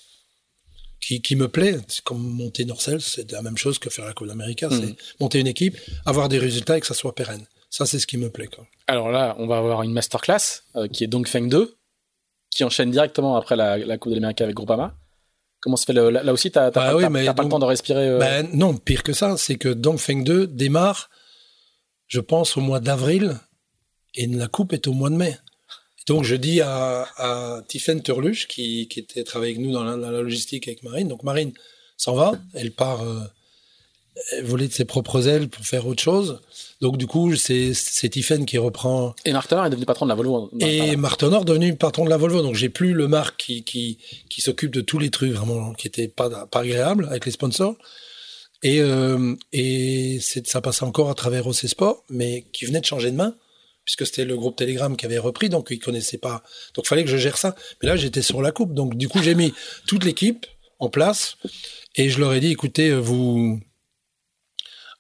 qui, 1.02 1.22
qui 1.22 1.36
me 1.36 1.48
plaît. 1.48 1.78
C'est 1.88 2.04
comme 2.04 2.22
monter 2.22 2.66
Norcel, 2.66 3.02
c'est 3.02 3.32
la 3.32 3.42
même 3.42 3.58
chose 3.58 3.80
que 3.80 3.90
faire 3.90 4.06
la 4.06 4.14
Coupe 4.14 4.30
américaine. 4.30 4.70
Mm. 4.70 4.82
C'est 4.82 4.96
monter 5.20 5.40
une 5.40 5.48
équipe, 5.48 5.78
avoir 6.06 6.28
des 6.28 6.40
résultats 6.40 6.78
et 6.78 6.82
que 6.82 6.88
ça 6.88 6.94
soit 6.94 7.14
pérenne. 7.14 7.46
Ça, 7.70 7.86
c'est 7.86 8.00
ce 8.00 8.08
qui 8.08 8.18
me 8.18 8.30
plaît. 8.30 8.48
Quoi. 8.48 8.66
Alors 8.88 9.12
là, 9.12 9.36
on 9.38 9.48
va 9.48 9.58
avoir 9.58 9.84
une 9.84 9.92
masterclass 9.92 10.64
euh, 10.76 10.88
qui 10.88 11.04
est 11.04 11.08
donc 11.08 11.28
Feng 11.28 11.48
2, 11.48 11.76
qui 12.50 12.64
enchaîne 12.64 12.92
directement 12.92 13.36
après 13.36 13.56
la, 13.56 13.78
la 13.78 13.98
Coupe 13.98 14.12
de 14.12 14.16
l'Amérique 14.16 14.42
avec 14.42 14.56
Groupama. 14.56 14.96
Comment 15.62 15.76
se 15.76 15.86
fait 15.86 15.94
le, 15.94 16.10
là, 16.10 16.32
aussi, 16.32 16.52
t'as 16.52 16.72
bah 16.72 16.94
pas, 16.94 16.94
le 16.94 17.50
temps 17.50 17.60
de 17.60 17.66
respirer 17.66 18.08
euh... 18.08 18.18
bah, 18.18 18.44
Non, 18.44 18.78
pire 18.78 19.04
que 19.04 19.14
ça, 19.14 19.38
c'est 19.38 19.56
que 19.58 19.70
Dongfeng 19.70 20.24
2 20.24 20.48
démarre, 20.48 21.10
je 22.08 22.22
pense, 22.22 22.56
au 22.58 22.62
mois 22.62 22.80
d'avril 22.80 23.38
et 24.16 24.26
la 24.28 24.48
coupe 24.48 24.74
est 24.74 24.88
au 24.88 24.94
mois 24.94 25.10
de 25.10 25.16
mai. 25.16 25.38
Donc 26.08 26.24
je 26.24 26.36
dis 26.36 26.60
à, 26.62 27.06
à 27.18 27.62
Tiffen 27.68 28.02
Turluche, 28.02 28.48
qui, 28.48 28.88
qui 28.88 29.00
était 29.00 29.24
travaillé 29.24 29.54
avec 29.54 29.64
nous 29.64 29.72
dans 29.72 29.84
la, 29.84 29.96
dans 29.96 30.10
la, 30.10 30.22
logistique 30.22 30.68
avec 30.68 30.82
Marine, 30.82 31.08
donc 31.08 31.22
Marine 31.22 31.54
s'en 31.98 32.16
va, 32.16 32.32
elle 32.56 32.72
part 32.72 33.04
euh, 33.04 33.20
voler 34.44 34.68
de 34.68 34.74
ses 34.74 34.86
propres 34.86 35.28
ailes 35.28 35.50
pour 35.50 35.66
faire 35.66 35.88
autre 35.88 36.02
chose. 36.02 36.42
Donc 36.82 36.98
du 36.98 37.08
coup, 37.08 37.36
c'est 37.36 37.74
Tiffen 38.10 38.46
qui 38.46 38.58
reprend. 38.58 39.16
Et 39.26 39.34
Mark 39.34 39.52
est 39.52 39.70
devenu 39.70 39.86
patron 39.86 40.06
de 40.06 40.10
la 40.10 40.16
Volvo. 40.16 40.50
Et 40.60 40.96
Mark 40.96 41.22
est 41.22 41.46
devenu 41.46 41.76
patron 41.76 42.06
de 42.06 42.10
la 42.10 42.18
Volvo. 42.18 42.42
Donc 42.42 42.56
j'ai 42.56 42.70
plus 42.70 42.94
le 42.94 43.08
Marc 43.08 43.38
qui, 43.38 43.64
qui, 43.64 43.98
qui 44.30 44.42
s'occupe 44.42 44.72
de 44.72 44.82
tous 44.82 45.00
les 45.00 45.10
trucs 45.10 45.32
vraiment 45.32 45.74
qui 45.74 45.88
étaient 45.88 46.08
pas, 46.08 46.46
pas 46.46 46.60
agréables 46.62 47.08
avec 47.10 47.26
les 47.26 47.32
sponsors. 47.32 47.76
Et, 48.62 48.82
euh, 48.82 49.36
et 49.54 50.20
ça 50.22 50.62
passait 50.62 50.84
encore 50.84 51.10
à 51.10 51.16
travers 51.16 51.48
OC 51.48 51.68
Sport, 51.68 52.04
mais 52.10 52.46
qui 52.52 52.66
venait 52.66 52.82
de 52.82 52.86
changer 52.86 53.12
de 53.12 53.16
main 53.16 53.36
puisque 53.86 54.06
c'était 54.06 54.26
le 54.26 54.38
groupe 54.38 54.56
Telegram 54.56 54.96
qui 54.96 55.08
avait 55.08 55.18
repris, 55.18 55.50
donc 55.50 55.70
ils 55.72 55.80
connaissaient 55.80 56.20
pas. 56.20 56.44
Donc 56.76 56.86
fallait 56.86 57.04
que 57.04 57.10
je 57.10 57.18
gère 57.18 57.38
ça. 57.38 57.56
Mais 57.82 57.90
là, 57.90 57.96
j'étais 57.96 58.22
sur 58.22 58.40
la 58.40 58.52
coupe, 58.52 58.76
donc 58.76 58.96
du 58.96 59.10
coup, 59.10 59.20
j'ai 59.24 59.34
mis 59.34 59.52
toute 59.88 60.04
l'équipe 60.04 60.46
en 60.78 60.90
place 60.90 61.38
et 61.96 62.10
je 62.10 62.20
leur 62.20 62.34
ai 62.34 62.40
dit, 62.40 62.52
écoutez, 62.52 62.94
vous, 62.94 63.60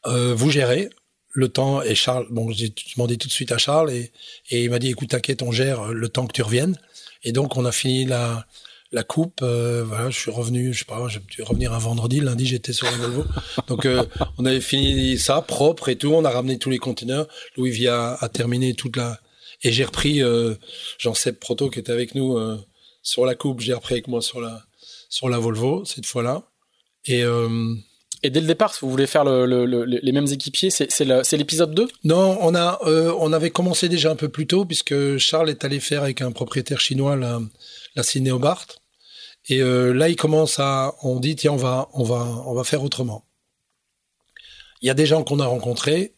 euh, 0.06 0.34
vous 0.34 0.50
gérez 0.50 0.90
le 1.32 1.50
temps 1.50 1.82
et 1.82 1.96
Charles, 1.96 2.28
bon, 2.30 2.52
j'ai 2.52 2.74
demandé 2.96 3.18
tout 3.18 3.28
de 3.28 3.34
suite 3.34 3.52
à 3.52 3.58
Charles 3.58 3.92
et, 3.92 4.12
et 4.50 4.64
il 4.64 4.70
m'a 4.70 4.80
dit, 4.80 4.90
écoute, 4.90 5.10
t'inquiète, 5.10 5.42
on 5.42 5.52
gère 5.52 5.94
le 5.94 6.10
temps 6.10 6.26
que 6.26 6.34
tu 6.34 6.42
reviennes. 6.42 6.78
Et 7.24 7.32
donc, 7.32 7.58
on 7.58 7.66
a 7.66 7.72
fini 7.72 8.06
la, 8.06 8.48
la 8.92 9.04
coupe. 9.04 9.42
Euh, 9.42 9.84
voilà, 9.86 10.10
je 10.10 10.18
suis 10.18 10.32
revenu, 10.32 10.74
je 10.74 10.80
sais 10.80 10.86
pas, 10.86 11.08
je 11.08 11.20
dû 11.20 11.44
revenir 11.44 11.74
un 11.74 11.78
vendredi. 11.78 12.20
Lundi, 12.20 12.46
j'étais 12.46 12.74
sur 12.74 12.90
le 12.90 12.98
Volvo. 12.98 13.26
Donc, 13.68 13.86
euh, 13.86 14.04
on 14.38 14.46
avait 14.46 14.62
fini 14.62 15.18
ça 15.18 15.42
propre 15.42 15.90
et 15.90 15.98
tout. 15.98 16.10
On 16.14 16.26
a 16.26 16.30
ramené 16.30 16.58
tous 16.58 16.70
les 16.70 16.78
conteneurs. 16.78 17.28
Louis 17.58 17.72
Via 17.72 18.14
a 18.20 18.30
terminé 18.30 18.74
toute 18.74 18.96
la. 18.96 19.20
Et 19.64 19.72
j'ai 19.72 19.84
repris 19.84 20.22
euh, 20.22 20.56
Jean-Seb 20.98 21.36
Proto 21.36 21.70
qui 21.70 21.80
était 21.80 21.92
avec 21.92 22.16
nous 22.16 22.38
euh, 22.38 22.58
sur 23.04 23.26
la 23.26 23.36
coupe. 23.36 23.60
J'ai 23.60 23.74
repris 23.74 23.96
avec 23.96 24.08
moi 24.08 24.22
sur 24.22 24.40
la 24.40 24.64
sur 25.10 25.28
la 25.28 25.40
Volvo 25.40 25.84
cette 25.86 26.06
fois-là. 26.06 26.44
Et 27.06 27.24
et 28.22 28.30
dès 28.30 28.42
le 28.42 28.48
départ, 28.48 28.74
si 28.74 28.82
vous 28.82 28.90
voulez 28.90 29.08
faire 29.08 29.24
le, 29.24 29.46
le, 29.46 29.86
les 29.86 30.12
mêmes 30.12 30.28
équipiers, 30.28 30.70
c'est 30.70 31.38
l'épisode 31.38 31.74
2 31.74 31.88
Non, 32.04 32.38
on, 32.42 32.54
a, 32.54 32.80
euh, 32.86 33.14
on 33.20 33.32
avait 33.32 33.50
commencé 33.50 33.88
déjà 33.88 34.12
un 34.12 34.16
peu 34.16 34.28
plus 34.28 34.46
tôt, 34.46 34.66
puisque 34.66 35.18
Charles 35.18 35.50
est 35.50 35.64
allé 35.64 35.80
faire 35.80 36.04
avec 36.04 36.22
un 36.22 36.32
propriétaire 36.32 36.82
chinois 36.82 37.16
la, 37.16 37.40
la 37.96 38.04
Cinéobart. 38.04 38.68
Et 39.48 39.62
euh, 39.62 39.94
là, 39.94 40.10
il 40.10 40.18
commence 40.18 40.60
à. 40.60 40.96
On 41.02 41.20
dit, 41.20 41.38
tiens, 41.38 41.54
on 41.54 41.58
va, 41.58 41.90
on 41.94 42.04
va, 42.04 42.44
on 42.46 42.54
va 42.54 42.64
faire 42.66 42.84
autrement. 42.84 43.26
Il 44.82 44.88
y 44.88 44.90
a 44.90 44.94
des 44.94 45.06
gens 45.06 45.24
qu'on 45.24 45.40
a 45.40 45.46
rencontrés 45.46 46.14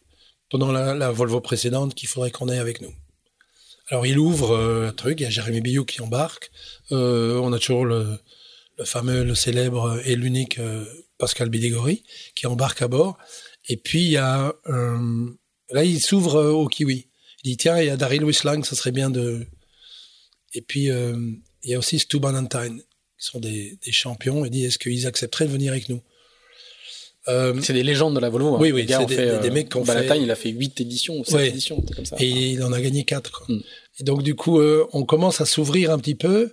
pendant 0.50 0.72
la, 0.72 1.10
Volvo 1.12 1.40
précédente 1.40 1.94
qu'il 1.94 2.08
faudrait 2.08 2.32
qu'on 2.32 2.48
ait 2.48 2.58
avec 2.58 2.80
nous. 2.80 2.92
Alors, 3.90 4.06
il 4.06 4.18
ouvre 4.18 4.56
euh, 4.56 4.88
un 4.88 4.92
truc, 4.92 5.20
il 5.20 5.22
y 5.22 5.26
a 5.26 5.30
Jérémy 5.30 5.60
Billou 5.60 5.84
qui 5.84 6.00
embarque. 6.02 6.50
on 6.90 7.52
a 7.52 7.58
toujours 7.60 7.84
le 7.84 8.18
fameux, 8.84 9.22
le 9.22 9.36
célèbre 9.36 10.00
et 10.04 10.16
l'unique 10.16 10.58
Pascal 11.22 11.50
Bidégori, 11.50 12.02
qui 12.34 12.48
embarque 12.48 12.82
à 12.82 12.88
bord. 12.88 13.16
Et 13.68 13.76
puis, 13.76 14.00
il 14.00 14.10
y 14.10 14.16
a, 14.16 14.52
euh, 14.66 15.30
là, 15.70 15.84
il 15.84 16.00
s'ouvre 16.00 16.34
euh, 16.34 16.50
au 16.50 16.66
kiwi. 16.66 17.06
Il 17.44 17.50
dit, 17.52 17.56
tiens, 17.56 17.80
il 17.80 17.86
y 17.86 17.90
a 17.90 17.96
Daryl 17.96 18.24
Wislang, 18.24 18.64
ça 18.64 18.74
serait 18.74 18.90
bien 18.90 19.08
de... 19.08 19.46
Et 20.52 20.62
puis, 20.62 20.90
euh, 20.90 21.14
il 21.62 21.70
y 21.70 21.74
a 21.74 21.78
aussi 21.78 22.00
Stu 22.00 22.18
Banantine, 22.18 22.80
qui 22.80 23.24
sont 23.24 23.38
des, 23.38 23.78
des 23.84 23.92
champions. 23.92 24.44
Il 24.44 24.50
dit, 24.50 24.64
est-ce 24.64 24.80
qu'ils 24.80 25.06
accepteraient 25.06 25.46
de 25.46 25.52
venir 25.52 25.70
avec 25.70 25.88
nous? 25.88 26.02
Euh, 27.28 27.54
c'est 27.62 27.72
des 27.72 27.84
légendes 27.84 28.16
de 28.16 28.20
la 28.20 28.28
Volvo. 28.28 28.56
Hein. 28.56 28.58
Oui, 28.60 28.72
oui, 28.72 28.84
c'est 28.88 29.06
des, 29.06 29.14
fait, 29.14 29.38
des, 29.38 29.50
mecs 29.50 29.68
qui 29.68 29.76
ont 29.76 29.84
fait... 29.84 30.20
il 30.20 30.28
a 30.28 30.34
fait 30.34 30.48
8 30.48 30.80
éditions 30.80 31.20
ou 31.20 31.24
7 31.24 31.40
éditions, 31.52 31.80
comme 31.94 32.04
ça. 32.04 32.16
Et 32.18 32.28
il 32.28 32.64
en 32.64 32.72
a 32.72 32.80
gagné 32.80 33.04
4. 33.04 33.44
Mm. 33.48 33.60
Et 34.00 34.02
donc, 34.02 34.24
du 34.24 34.34
coup, 34.34 34.60
on 34.60 35.04
commence 35.04 35.40
à 35.40 35.44
s'ouvrir 35.44 35.92
un 35.92 36.00
petit 36.00 36.16
peu. 36.16 36.52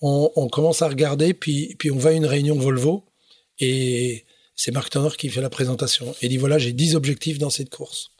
On, 0.00 0.32
on, 0.34 0.48
commence 0.48 0.82
à 0.82 0.88
regarder, 0.88 1.32
puis, 1.32 1.76
puis 1.78 1.92
on 1.92 1.98
va 1.98 2.10
à 2.10 2.12
une 2.14 2.26
réunion 2.26 2.56
Volvo. 2.56 3.04
Et 3.60 4.24
c'est 4.56 4.72
Marc 4.72 4.90
Turner 4.90 5.10
qui 5.16 5.28
fait 5.28 5.40
la 5.40 5.50
présentation. 5.50 6.14
Il 6.22 6.30
dit 6.30 6.36
voilà, 6.38 6.58
j'ai 6.58 6.72
10 6.72 6.96
objectifs 6.96 7.38
dans 7.38 7.50
cette 7.50 7.70
course. 7.70 8.10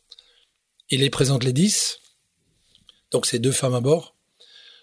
Il 0.90 1.00
les 1.00 1.10
présente 1.10 1.44
les 1.44 1.52
10. 1.52 1.98
Donc 3.10 3.26
c'est 3.26 3.38
deux 3.38 3.52
femmes 3.52 3.74
à 3.74 3.80
bord. 3.80 4.16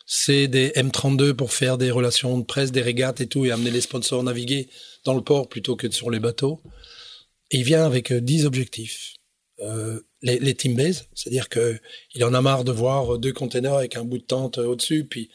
C'est 0.06 0.48
des 0.48 0.70
M32 0.70 1.34
pour 1.34 1.52
faire 1.52 1.78
des 1.78 1.92
relations 1.92 2.38
de 2.38 2.44
presse, 2.44 2.72
des 2.72 2.82
régates 2.82 3.22
et 3.22 3.28
tout, 3.28 3.46
et 3.46 3.52
amener 3.52 3.72
les 3.72 3.82
sponsors 3.82 4.24
naviguer 4.24 4.70
dans 5.04 5.14
le 5.14 5.22
port 5.22 5.50
plutôt 5.50 5.76
que 5.76 5.90
sur 5.92 6.10
les 6.10 6.20
bateaux. 6.20 6.62
Et 7.52 7.58
il 7.58 7.64
vient 7.64 7.86
avec 7.86 8.12
10 8.14 8.44
euh, 8.44 8.48
objectifs. 8.48 9.16
Euh, 9.60 10.02
les, 10.22 10.40
les 10.40 10.56
team 10.56 10.76
base, 10.76 11.08
c'est-à-dire 11.14 11.50
que 11.50 11.80
il 12.14 12.24
en 12.24 12.34
a 12.34 12.42
marre 12.42 12.64
de 12.64 12.72
voir 12.72 13.18
deux 13.18 13.34
containers 13.34 13.74
avec 13.74 13.96
un 13.96 14.04
bout 14.04 14.20
de 14.20 14.24
tente 14.24 14.60
au-dessus, 14.60 15.06
puis 15.06 15.30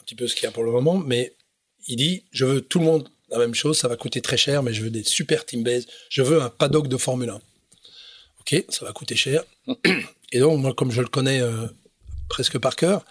un 0.00 0.04
petit 0.04 0.14
peu 0.14 0.28
ce 0.28 0.34
qu'il 0.34 0.44
y 0.44 0.46
a 0.46 0.52
pour 0.52 0.64
le 0.64 0.70
moment, 0.70 0.96
mais 0.96 1.34
il 1.86 1.96
dit 1.96 2.24
je 2.30 2.44
veux 2.44 2.60
tout 2.60 2.78
le 2.78 2.84
monde 2.84 3.08
la 3.30 3.38
même 3.38 3.54
chose, 3.54 3.78
ça 3.78 3.88
va 3.88 3.96
coûter 3.96 4.20
très 4.20 4.36
cher, 4.36 4.62
mais 4.62 4.72
je 4.72 4.82
veux 4.82 4.90
des 4.90 5.04
super 5.04 5.44
team 5.44 5.62
base. 5.62 5.86
Je 6.08 6.22
veux 6.22 6.40
un 6.40 6.50
paddock 6.50 6.88
de 6.88 6.96
Formule 6.96 7.30
1. 7.30 7.40
Ok, 8.40 8.64
ça 8.68 8.84
va 8.84 8.92
coûter 8.92 9.16
cher. 9.16 9.42
Et 10.32 10.40
donc, 10.40 10.60
moi, 10.60 10.74
comme 10.74 10.90
je 10.90 11.00
le 11.00 11.08
connais 11.08 11.40
euh, 11.40 11.66
presque 12.28 12.58
par 12.58 12.76
cœur, 12.76 13.04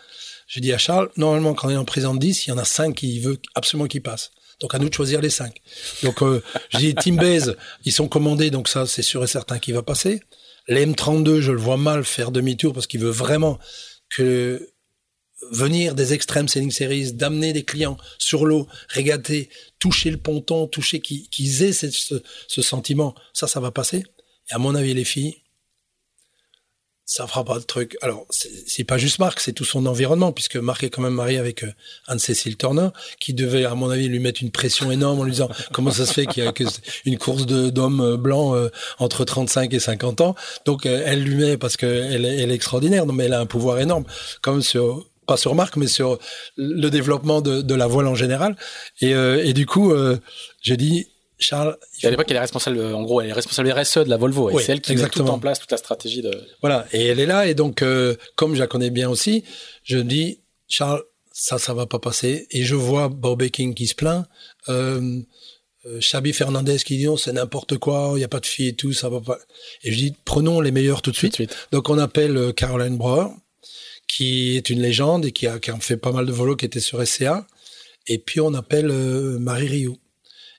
j'ai 0.47 0.61
dit 0.61 0.71
à 0.73 0.77
Charles, 0.77 1.09
normalement, 1.17 1.53
quand 1.53 1.67
on 1.67 1.71
est 1.71 1.77
en 1.77 1.85
présente 1.85 2.19
10, 2.19 2.47
il 2.47 2.49
y 2.51 2.53
en 2.53 2.57
a 2.57 2.65
5 2.65 2.95
qui 2.95 3.19
veut 3.19 3.39
absolument 3.55 3.87
qu'ils 3.87 4.01
passent. 4.01 4.31
Donc, 4.61 4.73
à 4.73 4.79
nous 4.79 4.87
de 4.87 4.93
choisir 4.93 5.19
les 5.21 5.29
5. 5.29 5.53
Donc, 6.03 6.21
euh, 6.23 6.41
j'ai 6.69 6.93
dit, 6.93 6.95
Team 6.95 7.17
Base, 7.17 7.57
ils 7.83 7.91
sont 7.91 8.07
commandés, 8.07 8.51
donc 8.51 8.69
ça, 8.69 8.85
c'est 8.85 9.01
sûr 9.01 9.23
et 9.23 9.27
certain 9.27 9.59
qu'il 9.59 9.73
va 9.73 9.81
passer. 9.81 10.21
Les 10.67 10.85
M32, 10.85 11.41
je 11.41 11.51
le 11.51 11.59
vois 11.59 11.77
mal 11.77 12.05
faire 12.05 12.31
demi-tour 12.31 12.73
parce 12.73 12.87
qu'il 12.87 13.01
veut 13.01 13.11
vraiment 13.11 13.59
que 14.09 14.69
venir 15.51 15.95
des 15.95 16.13
extrêmes 16.13 16.47
Selling 16.47 16.71
Series, 16.71 17.13
d'amener 17.13 17.53
des 17.53 17.63
clients 17.63 17.97
sur 18.17 18.45
l'eau, 18.45 18.67
régater, 18.89 19.49
toucher 19.79 20.11
le 20.11 20.17
ponton, 20.17 20.67
toucher, 20.67 20.99
qu'ils 20.99 21.63
aient 21.63 21.73
ce, 21.73 22.61
sentiment, 22.61 23.15
ça, 23.33 23.47
ça 23.47 23.59
va 23.59 23.71
passer. 23.71 24.03
Et 24.49 24.53
à 24.53 24.57
mon 24.57 24.75
avis, 24.75 24.93
les 24.93 25.05
filles, 25.05 25.35
ça 27.07 27.27
fera 27.27 27.43
pas 27.43 27.59
de 27.59 27.63
truc. 27.63 27.97
Alors, 28.01 28.25
c'est 28.31 28.83
pas 28.83 28.97
juste 28.97 29.19
Marc, 29.19 29.39
c'est 29.39 29.53
tout 29.53 29.63
son 29.63 29.85
environnement, 29.85 30.31
puisque 30.31 30.55
Marc 30.55 30.83
est 30.83 30.89
quand 30.89 31.03
même 31.03 31.13
marié 31.13 31.37
avec 31.37 31.63
euh, 31.63 31.71
Anne-Cécile 32.07 32.57
Turner, 32.57 32.89
qui 33.19 33.35
devait, 33.35 33.65
à 33.65 33.75
mon 33.75 33.91
avis, 33.91 34.07
lui 34.07 34.19
mettre 34.19 34.41
une 34.41 34.51
pression 34.51 34.91
énorme 34.91 35.19
en 35.19 35.23
lui 35.23 35.31
disant 35.31 35.49
comment 35.71 35.91
ça 35.91 36.07
se 36.07 36.13
fait 36.13 36.25
qu'il 36.25 36.43
y 36.43 36.47
a 36.47 36.53
une 37.05 37.17
course 37.19 37.45
d'hommes 37.45 38.01
euh, 38.01 38.17
blancs 38.17 38.55
euh, 38.55 38.69
entre 38.97 39.23
35 39.23 39.71
et 39.73 39.79
50 39.79 40.21
ans? 40.21 40.35
Donc, 40.65 40.87
elle 40.87 41.23
lui 41.23 41.35
met 41.35 41.57
parce 41.57 41.77
qu'elle 41.77 42.25
elle 42.25 42.51
est 42.51 42.55
extraordinaire, 42.55 43.05
non, 43.05 43.13
mais 43.13 43.25
elle 43.25 43.33
a 43.33 43.39
un 43.39 43.45
pouvoir 43.45 43.79
énorme, 43.79 44.05
comme 44.41 44.63
sur 44.63 45.05
pas 45.25 45.37
sur 45.37 45.55
Marc, 45.55 45.75
mais 45.77 45.87
sur 45.87 46.19
le 46.55 46.89
développement 46.89 47.41
de, 47.41 47.61
de 47.61 47.75
la 47.75 47.87
voile 47.87 48.07
en 48.07 48.15
général. 48.15 48.55
Et, 49.01 49.11
et 49.11 49.53
du 49.53 49.65
coup, 49.65 49.93
j'ai 50.61 50.77
dit, 50.77 51.07
Charles. 51.37 51.77
À 52.03 52.09
l'époque, 52.09 52.27
elle 52.29 52.37
est 52.37 52.41
responsable, 52.41 52.79
en 52.79 53.03
gros, 53.03 53.21
elle 53.21 53.29
est 53.29 53.33
responsable 53.33 53.71
RSE 53.71 53.99
de 53.99 54.09
la 54.09 54.17
Volvo. 54.17 54.49
Et 54.49 54.63
c'est 54.63 54.71
elle 54.71 54.81
qui 54.81 54.95
met 54.95 55.07
tout 55.09 55.21
en 55.21 55.39
place, 55.39 55.59
toute 55.59 55.71
la 55.71 55.77
stratégie 55.77 56.21
de. 56.21 56.31
Voilà. 56.61 56.85
Et 56.91 57.05
elle 57.07 57.19
est 57.19 57.25
là. 57.25 57.47
Et 57.47 57.53
donc, 57.53 57.81
euh, 57.81 58.15
comme 58.35 58.55
je 58.55 58.59
la 58.59 58.67
connais 58.67 58.89
bien 58.89 59.09
aussi, 59.09 59.43
je 59.83 59.97
dis, 59.97 60.39
Charles, 60.67 61.03
ça, 61.31 61.57
ça 61.57 61.73
va 61.73 61.85
pas 61.85 61.99
passer. 61.99 62.47
Et 62.51 62.63
je 62.63 62.75
vois 62.75 63.09
Bob 63.09 63.45
King 63.49 63.73
qui 63.73 63.87
se 63.87 63.95
plaint. 63.95 64.25
Euh, 64.69 65.19
euh, 65.85 65.99
Chabi 65.99 66.33
Fernandez 66.33 66.77
qui 66.77 66.97
dit 66.97 67.05
non, 67.05 67.17
c'est 67.17 67.33
n'importe 67.33 67.77
quoi, 67.77 68.11
il 68.13 68.17
n'y 68.17 68.23
a 68.23 68.27
pas 68.27 68.39
de 68.39 68.45
filles 68.45 68.69
et 68.69 68.75
tout, 68.75 68.93
ça 68.93 69.09
va 69.09 69.19
pas. 69.21 69.37
Et 69.83 69.91
je 69.91 69.97
dis, 69.97 70.15
prenons 70.25 70.61
les 70.61 70.71
meilleurs 70.71 71.01
tout 71.01 71.11
de 71.11 71.15
suite. 71.15 71.43
Donc, 71.71 71.89
on 71.89 71.97
appelle 71.99 72.37
euh, 72.37 72.51
Caroline 72.53 72.97
Brouwer, 72.97 73.27
qui 74.07 74.55
est 74.55 74.69
une 74.69 74.81
légende 74.81 75.25
et 75.25 75.31
qui 75.31 75.47
a, 75.47 75.59
qui 75.59 75.71
fait 75.79 75.97
pas 75.97 76.11
mal 76.11 76.25
de 76.25 76.31
volos, 76.31 76.55
qui 76.55 76.65
était 76.65 76.79
sur 76.79 77.05
SCA. 77.05 77.47
Et 78.07 78.19
puis, 78.19 78.39
on 78.39 78.53
appelle 78.53 78.87
Marie 79.39 79.67
Rioux 79.67 79.99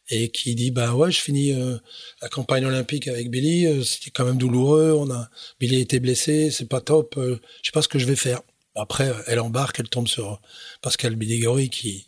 et 0.09 0.31
qui 0.31 0.55
dit 0.55 0.71
bah 0.71 0.95
ouais 0.95 1.11
je 1.11 1.21
finis 1.21 1.53
euh, 1.53 1.77
la 2.23 2.29
campagne 2.29 2.65
olympique 2.65 3.09
avec 3.09 3.31
Billy 3.31 3.67
euh, 3.67 3.83
c'était 3.83 4.11
quand 4.11 4.25
même 4.25 4.39
douloureux 4.39 4.93
on 4.93 5.11
a 5.11 5.29
Billy 5.59 5.81
était 5.81 6.01
blessé 6.01 6.51
c'est 6.51 6.69
pas 6.69 6.81
top 6.81 7.17
euh, 7.17 7.41
je 7.63 7.69
sais 7.69 7.73
pas 7.73 7.83
ce 7.83 7.89
que 7.89 7.99
je 7.99 8.07
vais 8.07 8.17
faire 8.17 8.41
après 8.77 9.13
elle 9.27 9.41
embarque 9.41 9.81
elle 9.81 9.89
tombe 9.89 10.07
sur 10.07 10.41
Pascal 10.81 11.17
Biligori 11.17 11.71
qui 11.71 12.07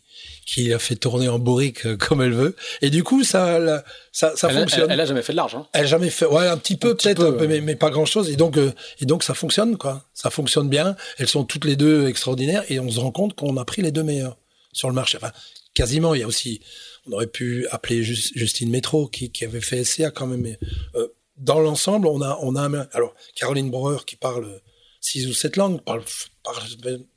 qui 0.49 0.73
a 0.73 0.79
fait 0.79 0.95
tourner 0.95 1.27
en 1.29 1.39
bourrique 1.39 1.95
comme 1.97 2.21
elle 2.21 2.33
veut. 2.33 2.55
Et 2.81 2.89
du 2.89 3.03
coup 3.03 3.23
ça 3.23 3.83
ça, 4.11 4.35
ça 4.35 4.49
fonctionne. 4.49 4.89
elle, 4.89 4.99
a 4.99 5.05
jamais 5.05 5.21
fait 5.21 5.33
de 5.33 5.37
l'argent 5.37 5.67
elle 5.73 5.83
a 5.83 5.87
jamais 5.87 6.09
fait 6.09 6.25
ouais 6.25 6.47
un 6.47 6.57
petit 6.57 6.75
peu 6.75 6.95
peut-être 6.95 7.37
mais, 7.47 7.61
mais, 7.61 7.75
pas 7.75 7.89
grand 7.89 8.05
chose 8.05 8.29
et 8.29 8.35
donc 8.35 8.57
et 8.57 9.05
donc 9.05 9.23
ça 9.23 9.33
fonctionne 9.33 9.77
quoi. 9.77 10.03
Ça 10.13 10.29
fonctionne 10.29 10.69
bien. 10.69 10.95
Elles 11.17 11.27
sont 11.27 11.43
toutes 11.43 11.65
les 11.65 11.75
deux 11.75 12.07
extraordinaires. 12.07 12.63
Et 12.69 12.79
on 12.79 12.89
se 12.89 12.99
rend 12.99 13.11
compte 13.11 13.35
qu'on 13.35 13.57
a 13.57 13.65
pris 13.65 13.81
les 13.81 13.91
deux 13.91 14.03
meilleurs 14.03 14.37
sur 14.73 14.87
le 14.87 14.95
marché. 14.95 15.17
Enfin 15.21 15.31
quasiment 15.73 16.13
il 16.15 16.21
y 16.21 16.23
a 16.23 16.27
aussi 16.27 16.61
on 17.07 17.13
aurait 17.13 17.27
pu 17.27 17.67
appeler 17.71 18.03
Justine 18.03 18.69
Métro, 18.69 19.07
qui, 19.07 19.31
avait 19.43 19.61
fait 19.61 19.83
SCA 19.83 20.11
quand 20.11 20.27
même. 20.27 20.41
Mais, 20.41 20.59
euh, 20.95 21.07
dans 21.37 21.59
l'ensemble, 21.59 22.07
on 22.07 22.21
a, 22.21 22.37
on 22.41 22.55
a, 22.55 22.65
alors, 22.93 23.13
Caroline 23.35 23.71
Breuer 23.71 23.99
qui 24.05 24.15
parle 24.15 24.61
six 25.01 25.27
ou 25.27 25.33
sept 25.33 25.55
langues, 25.55 25.81
parle, 25.81 26.03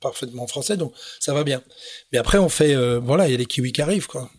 parfaitement 0.00 0.46
français, 0.46 0.76
donc 0.76 0.92
ça 1.20 1.34
va 1.34 1.44
bien. 1.44 1.62
Mais 2.12 2.18
après, 2.18 2.38
on 2.38 2.48
fait, 2.48 2.74
euh, 2.74 3.00
voilà, 3.02 3.28
il 3.28 3.32
y 3.32 3.34
a 3.34 3.38
les 3.38 3.46
kiwis 3.46 3.72
qui 3.72 3.82
arrivent, 3.82 4.06
quoi. 4.06 4.30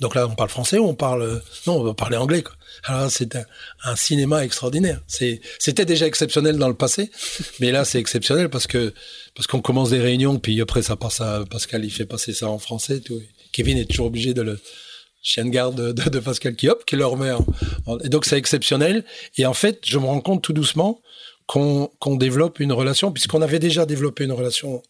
Donc 0.00 0.14
là, 0.14 0.28
on 0.28 0.34
parle 0.34 0.48
français 0.48 0.78
ou 0.78 0.84
on 0.86 0.94
parle, 0.94 1.42
non, 1.66 1.80
on 1.80 1.82
va 1.82 1.94
parler 1.94 2.16
anglais, 2.16 2.42
quoi. 2.42 2.54
Alors 2.84 3.10
c'est 3.10 3.36
un, 3.82 3.96
cinéma 3.96 4.44
extraordinaire. 4.44 5.02
c'était 5.08 5.84
déjà 5.84 6.06
exceptionnel 6.06 6.56
dans 6.58 6.68
le 6.68 6.74
passé, 6.74 7.10
mais 7.60 7.72
là 7.72 7.84
c'est 7.84 7.98
exceptionnel 7.98 8.48
parce 8.50 8.66
que 8.66 8.94
parce 9.34 9.46
qu'on 9.46 9.60
commence 9.60 9.90
des 9.90 9.98
réunions, 9.98 10.38
puis 10.38 10.60
après 10.60 10.82
ça 10.82 10.96
passe 10.96 11.20
à 11.20 11.44
Pascal, 11.50 11.84
il 11.84 11.90
fait 11.90 12.06
passer 12.06 12.32
ça 12.32 12.48
en 12.48 12.58
français, 12.58 13.00
tout. 13.00 13.20
Kevin 13.52 13.78
est 13.78 13.86
toujours 13.86 14.06
obligé 14.06 14.34
de 14.34 14.42
le 14.42 14.60
chien 15.22 15.44
de 15.44 15.50
garde 15.50 15.92
de, 15.92 16.20
Pascal 16.20 16.54
qui 16.54 16.68
qui 16.86 16.96
le 16.96 17.06
remet. 17.06 17.32
et 18.04 18.08
donc 18.08 18.24
c'est 18.24 18.38
exceptionnel. 18.38 19.04
Et 19.36 19.46
en 19.46 19.54
fait, 19.54 19.80
je 19.84 19.98
me 19.98 20.04
rends 20.04 20.20
compte 20.20 20.42
tout 20.42 20.52
doucement 20.52 21.02
qu'on 21.48 22.16
développe 22.16 22.60
une 22.60 22.72
relation, 22.72 23.10
puisqu'on 23.10 23.42
avait 23.42 23.58
déjà 23.58 23.86
développé 23.86 24.24
une 24.24 24.32
relation 24.32 24.82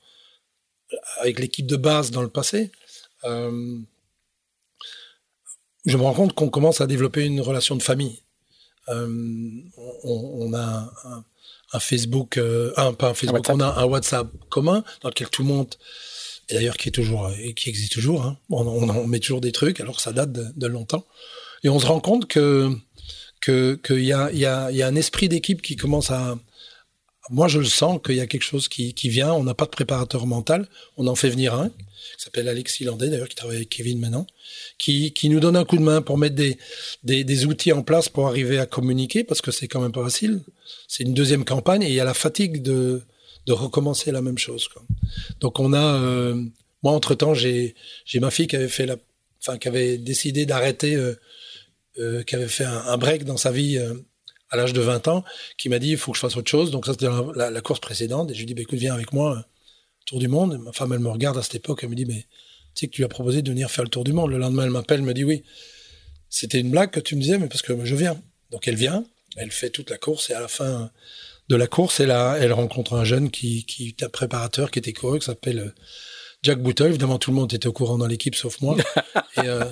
avec 1.20 1.38
l'équipe 1.38 1.66
de 1.66 1.76
base 1.76 2.11
dans 2.11 2.22
le 2.22 2.28
passé. 2.28 2.72
Euh, 3.24 3.78
je 5.86 5.96
me 5.96 6.02
rends 6.02 6.14
compte 6.14 6.34
qu'on 6.34 6.50
commence 6.50 6.80
à 6.80 6.86
développer 6.86 7.24
une 7.24 7.40
relation 7.40 7.76
de 7.76 7.82
famille. 7.82 8.22
Euh, 8.88 9.06
on, 10.02 10.52
a 10.54 10.90
un, 11.72 11.78
Facebook, 11.78 12.38
euh, 12.38 12.72
un, 12.76 12.92
pas 12.92 13.11
un 13.11 13.14
Facebook, 13.14 13.46
on 13.48 13.61
a 13.61 13.80
un 13.80 13.84
WhatsApp 13.84 14.28
commun 14.48 14.82
dans 15.02 15.11
lequel 15.11 15.28
tout 15.28 15.42
le 15.42 15.48
monde 15.48 15.74
et 16.48 16.54
d'ailleurs 16.54 16.78
qui 16.78 16.88
est 16.88 16.92
toujours 16.92 17.30
et 17.38 17.52
qui 17.54 17.68
existe 17.68 17.92
toujours. 17.92 18.24
Hein. 18.24 18.38
On, 18.50 18.66
on, 18.66 19.06
met 19.06 19.20
toujours 19.20 19.42
des 19.42 19.52
trucs 19.52 19.80
alors 19.80 19.96
que 19.96 20.02
ça 20.02 20.12
date 20.12 20.32
de, 20.32 20.66
longtemps. 20.66 21.04
Et 21.62 21.68
on 21.68 21.78
se 21.78 21.86
rend 21.86 22.00
compte 22.00 22.26
que 22.26 22.74
qu'il 23.40 24.04
y 24.04 24.12
a, 24.12 24.32
y, 24.32 24.46
a, 24.46 24.70
y 24.72 24.82
a 24.82 24.86
un 24.86 24.96
esprit 24.96 25.28
d'équipe 25.28 25.62
qui 25.62 25.76
commence 25.76 26.11
à. 26.11 26.38
Moi, 27.31 27.49
je 27.49 27.59
le 27.59 27.64
sens 27.64 28.01
qu'il 28.05 28.16
y 28.16 28.20
a 28.20 28.26
quelque 28.26 28.43
chose 28.43 28.68
qui, 28.68 28.93
vient. 29.09 29.33
On 29.33 29.45
n'a 29.45 29.55
pas 29.55 29.64
de 29.64 29.70
préparateur 29.70 30.26
mental. 30.26 30.68
On 30.97 31.07
en 31.07 31.14
fait 31.14 31.31
venir 31.31 31.55
un 31.55 31.70
qui 32.16 32.24
s'appelle 32.24 32.49
Alexis 32.49 32.85
Landais, 32.85 33.11
d'ailleurs, 33.11 33.29
qui 33.29 33.37
travaille 33.37 33.57
avec 33.57 33.68
Kevin 33.68 33.99
maintenant, 33.99 34.26
qui, 34.79 35.12
nous 35.24 35.41
donne 35.41 35.57
un 35.57 35.64
coup 35.64 35.76
de 35.76 35.83
main 35.83 36.01
pour 36.03 36.18
mettre 36.18 36.37
des, 36.37 37.47
outils 37.47 37.72
en 37.72 37.83
place 37.83 38.09
pour 38.09 38.29
arriver 38.29 38.59
à 38.59 38.66
communiquer, 38.66 39.24
parce 39.24 39.41
que 39.41 39.51
c'est 39.51 39.68
quand 39.68 39.81
même 39.81 39.93
pas 39.93 40.05
facile. 40.05 40.41
C'est 40.87 41.05
une 41.05 41.14
deuxième 41.14 41.45
campagne 41.45 41.83
et 41.83 41.89
il 41.89 41.95
y 41.95 42.01
a 42.01 42.05
la 42.05 42.14
fatigue 42.14 42.62
de, 42.62 43.03
recommencer 43.49 44.12
la 44.12 44.20
même 44.20 44.37
chose. 44.37 44.68
Donc 45.41 45.59
on 45.59 45.72
a, 45.72 46.03
euh, 46.03 46.45
moi 46.83 46.93
entre 46.93 47.14
temps 47.14 47.33
j'ai 47.33 47.74
ma 48.16 48.31
fille 48.31 48.47
qui 48.47 48.57
avait 48.57 49.97
décidé 49.97 50.45
d'arrêter, 50.45 50.95
euh, 50.95 51.14
euh, 51.99 52.22
qui 52.24 52.35
avait 52.35 52.49
fait 52.49 52.64
un, 52.66 52.99
break 52.99 53.24
dans 53.24 53.39
sa 53.39 53.51
vie 53.51 53.79
à 54.51 54.57
l'âge 54.57 54.72
de 54.72 54.80
20 54.80 55.09
ans, 55.09 55.24
qui 55.57 55.68
m'a 55.68 55.78
dit 55.78 55.90
il 55.90 55.96
faut 55.96 56.12
que 56.12 56.16
je 56.16 56.20
fasse 56.20 56.36
autre 56.36 56.51
chose. 56.51 56.70
Donc 56.70 56.86
ça 56.86 56.92
c'était 56.92 57.09
la, 57.34 57.61
course 57.61 57.80
précédente 57.80 58.30
et 58.30 58.34
je 58.34 58.38
lui 58.40 58.46
dis 58.46 58.55
bah, 58.55 58.62
écoute 58.62 58.78
viens 58.78 58.94
avec 58.94 59.12
moi 59.12 59.44
tour 60.07 60.18
du 60.18 60.28
monde. 60.28 60.59
Ma 60.59 60.72
femme 60.72 60.92
elle 60.92 61.01
me 61.01 61.11
regarde 61.11 61.36
à 61.38 61.42
cette 61.42 61.57
époque, 61.57 61.80
elle 61.82 61.90
me 61.90 61.94
dit 61.94 62.07
mais 62.07 62.26
tu 62.74 62.80
sais 62.80 62.86
que 62.86 62.92
tu 62.92 63.01
lui 63.01 63.05
as 63.07 63.09
proposé 63.09 63.42
de 63.42 63.51
venir 63.51 63.70
faire 63.70 63.84
le 63.84 63.90
tour 63.90 64.05
du 64.05 64.12
monde. 64.12 64.30
Le 64.30 64.38
lendemain 64.38 64.64
elle 64.64 64.70
m'appelle, 64.70 65.03
me 65.03 65.12
dit 65.12 65.24
oui. 65.24 65.42
C'était 66.30 66.61
une 66.61 66.70
blague 66.70 66.90
que 66.90 67.01
tu 67.01 67.16
me 67.16 67.20
disais 67.20 67.38
mais 67.38 67.49
parce 67.49 67.62
que 67.62 67.84
je 67.84 67.94
viens. 67.94 68.20
Donc 68.51 68.68
elle 68.68 68.76
vient, 68.76 69.05
elle 69.36 69.51
fait 69.51 69.70
toute 69.70 69.90
la 69.90 69.99
course 69.99 70.30
et 70.30 70.34
à 70.34 70.40
la 70.40 70.49
fin 70.49 70.90
de 71.49 71.57
la 71.57 71.66
course, 71.66 72.01
elle, 72.01 72.11
a, 72.11 72.36
elle 72.38 72.53
rencontre 72.53 72.94
un 72.94 73.05
jeune 73.05 73.30
qui, 73.30 73.64
qui 73.64 73.88
est 73.88 74.03
un 74.03 74.09
préparateur, 74.09 74.70
qui 74.70 74.78
était 74.78 74.92
coureur, 74.92 75.18
qui 75.18 75.24
s'appelle 75.26 75.59
euh, 75.59 75.74
Jack 76.42 76.61
Boutel. 76.62 76.88
Évidemment, 76.88 77.18
tout 77.18 77.30
le 77.30 77.36
monde 77.36 77.53
était 77.53 77.66
au 77.66 77.72
courant 77.72 77.96
dans 77.96 78.07
l'équipe, 78.07 78.34
sauf 78.34 78.61
moi. 78.61 78.76
et, 79.36 79.46
euh, 79.46 79.64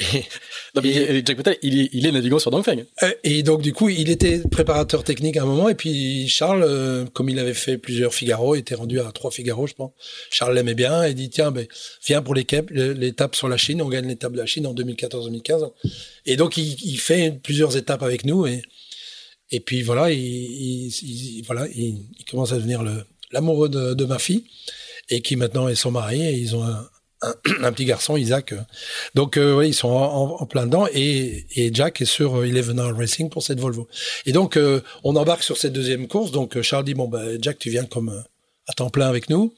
Jack 0.00 1.38
il 1.62 1.80
est, 1.80 1.88
il 1.92 2.06
est 2.06 2.12
navigant 2.12 2.38
sur 2.38 2.50
Dongfeng. 2.50 2.84
Euh, 3.02 3.12
et 3.24 3.42
donc, 3.42 3.62
du 3.62 3.72
coup, 3.72 3.88
il 3.88 4.10
était 4.10 4.40
préparateur 4.50 5.04
technique 5.04 5.36
à 5.36 5.42
un 5.42 5.46
moment. 5.46 5.68
Et 5.68 5.74
puis, 5.74 6.28
Charles, 6.28 7.06
comme 7.12 7.28
il 7.28 7.38
avait 7.38 7.54
fait 7.54 7.78
plusieurs 7.78 8.14
Figaro, 8.14 8.54
était 8.54 8.74
rendu 8.74 9.00
à 9.00 9.10
trois 9.12 9.30
Figaro, 9.30 9.66
je 9.66 9.74
pense. 9.74 9.92
Charles 10.30 10.54
l'aimait 10.54 10.74
bien 10.74 11.02
et 11.04 11.14
dit, 11.14 11.28
tiens, 11.28 11.50
ben, 11.50 11.66
viens 12.06 12.22
pour 12.22 12.34
l'étape 12.34 13.36
sur 13.36 13.48
la 13.48 13.56
Chine. 13.56 13.82
On 13.82 13.88
gagne 13.88 14.06
l'étape 14.06 14.32
de 14.32 14.38
la 14.38 14.46
Chine 14.46 14.66
en 14.66 14.74
2014-2015. 14.74 15.70
Et 16.26 16.36
donc, 16.36 16.56
il, 16.56 16.76
il, 16.82 16.98
fait 16.98 17.38
plusieurs 17.42 17.76
étapes 17.76 18.02
avec 18.02 18.24
nous. 18.24 18.46
Et, 18.46 18.62
et 19.50 19.60
puis 19.60 19.82
voilà, 19.82 20.10
il, 20.10 21.42
voilà, 21.46 21.66
il, 21.74 21.98
commence 22.30 22.52
à 22.52 22.56
devenir 22.56 22.82
l'amoureux 23.32 23.68
de, 23.68 24.04
ma 24.04 24.18
fille 24.18 24.44
et 25.08 25.22
qui 25.22 25.34
maintenant 25.36 25.68
est 25.68 25.74
son 25.74 25.90
mari 25.90 26.22
et 26.22 26.32
ils 26.32 26.54
ont 26.54 26.62
un, 26.62 26.88
un, 27.62 27.72
petit 27.72 27.84
garçon, 27.84 28.16
Isaac. 28.16 28.54
Donc 29.14 29.36
euh, 29.36 29.64
ils 29.66 29.74
sont 29.74 29.88
en, 29.88 30.46
plein 30.46 30.66
dedans 30.66 30.86
et, 30.92 31.46
et, 31.54 31.70
Jack 31.72 32.00
est 32.00 32.06
sur 32.06 32.44
Eleven 32.44 32.80
Hour 32.80 32.96
Racing 32.96 33.28
pour 33.28 33.42
cette 33.42 33.60
Volvo. 33.60 33.88
Et 34.26 34.32
donc 34.32 34.56
euh, 34.56 34.80
on 35.04 35.16
embarque 35.16 35.42
sur 35.42 35.56
cette 35.56 35.72
deuxième 35.72 36.08
course. 36.08 36.30
Donc 36.30 36.56
euh, 36.56 36.62
Charles 36.62 36.84
dit 36.84 36.94
bon 36.94 37.08
bah 37.08 37.22
Jack 37.40 37.58
tu 37.58 37.70
viens 37.70 37.84
comme 37.84 38.24
à 38.66 38.72
temps 38.72 38.90
plein 38.90 39.08
avec 39.08 39.28
nous. 39.28 39.54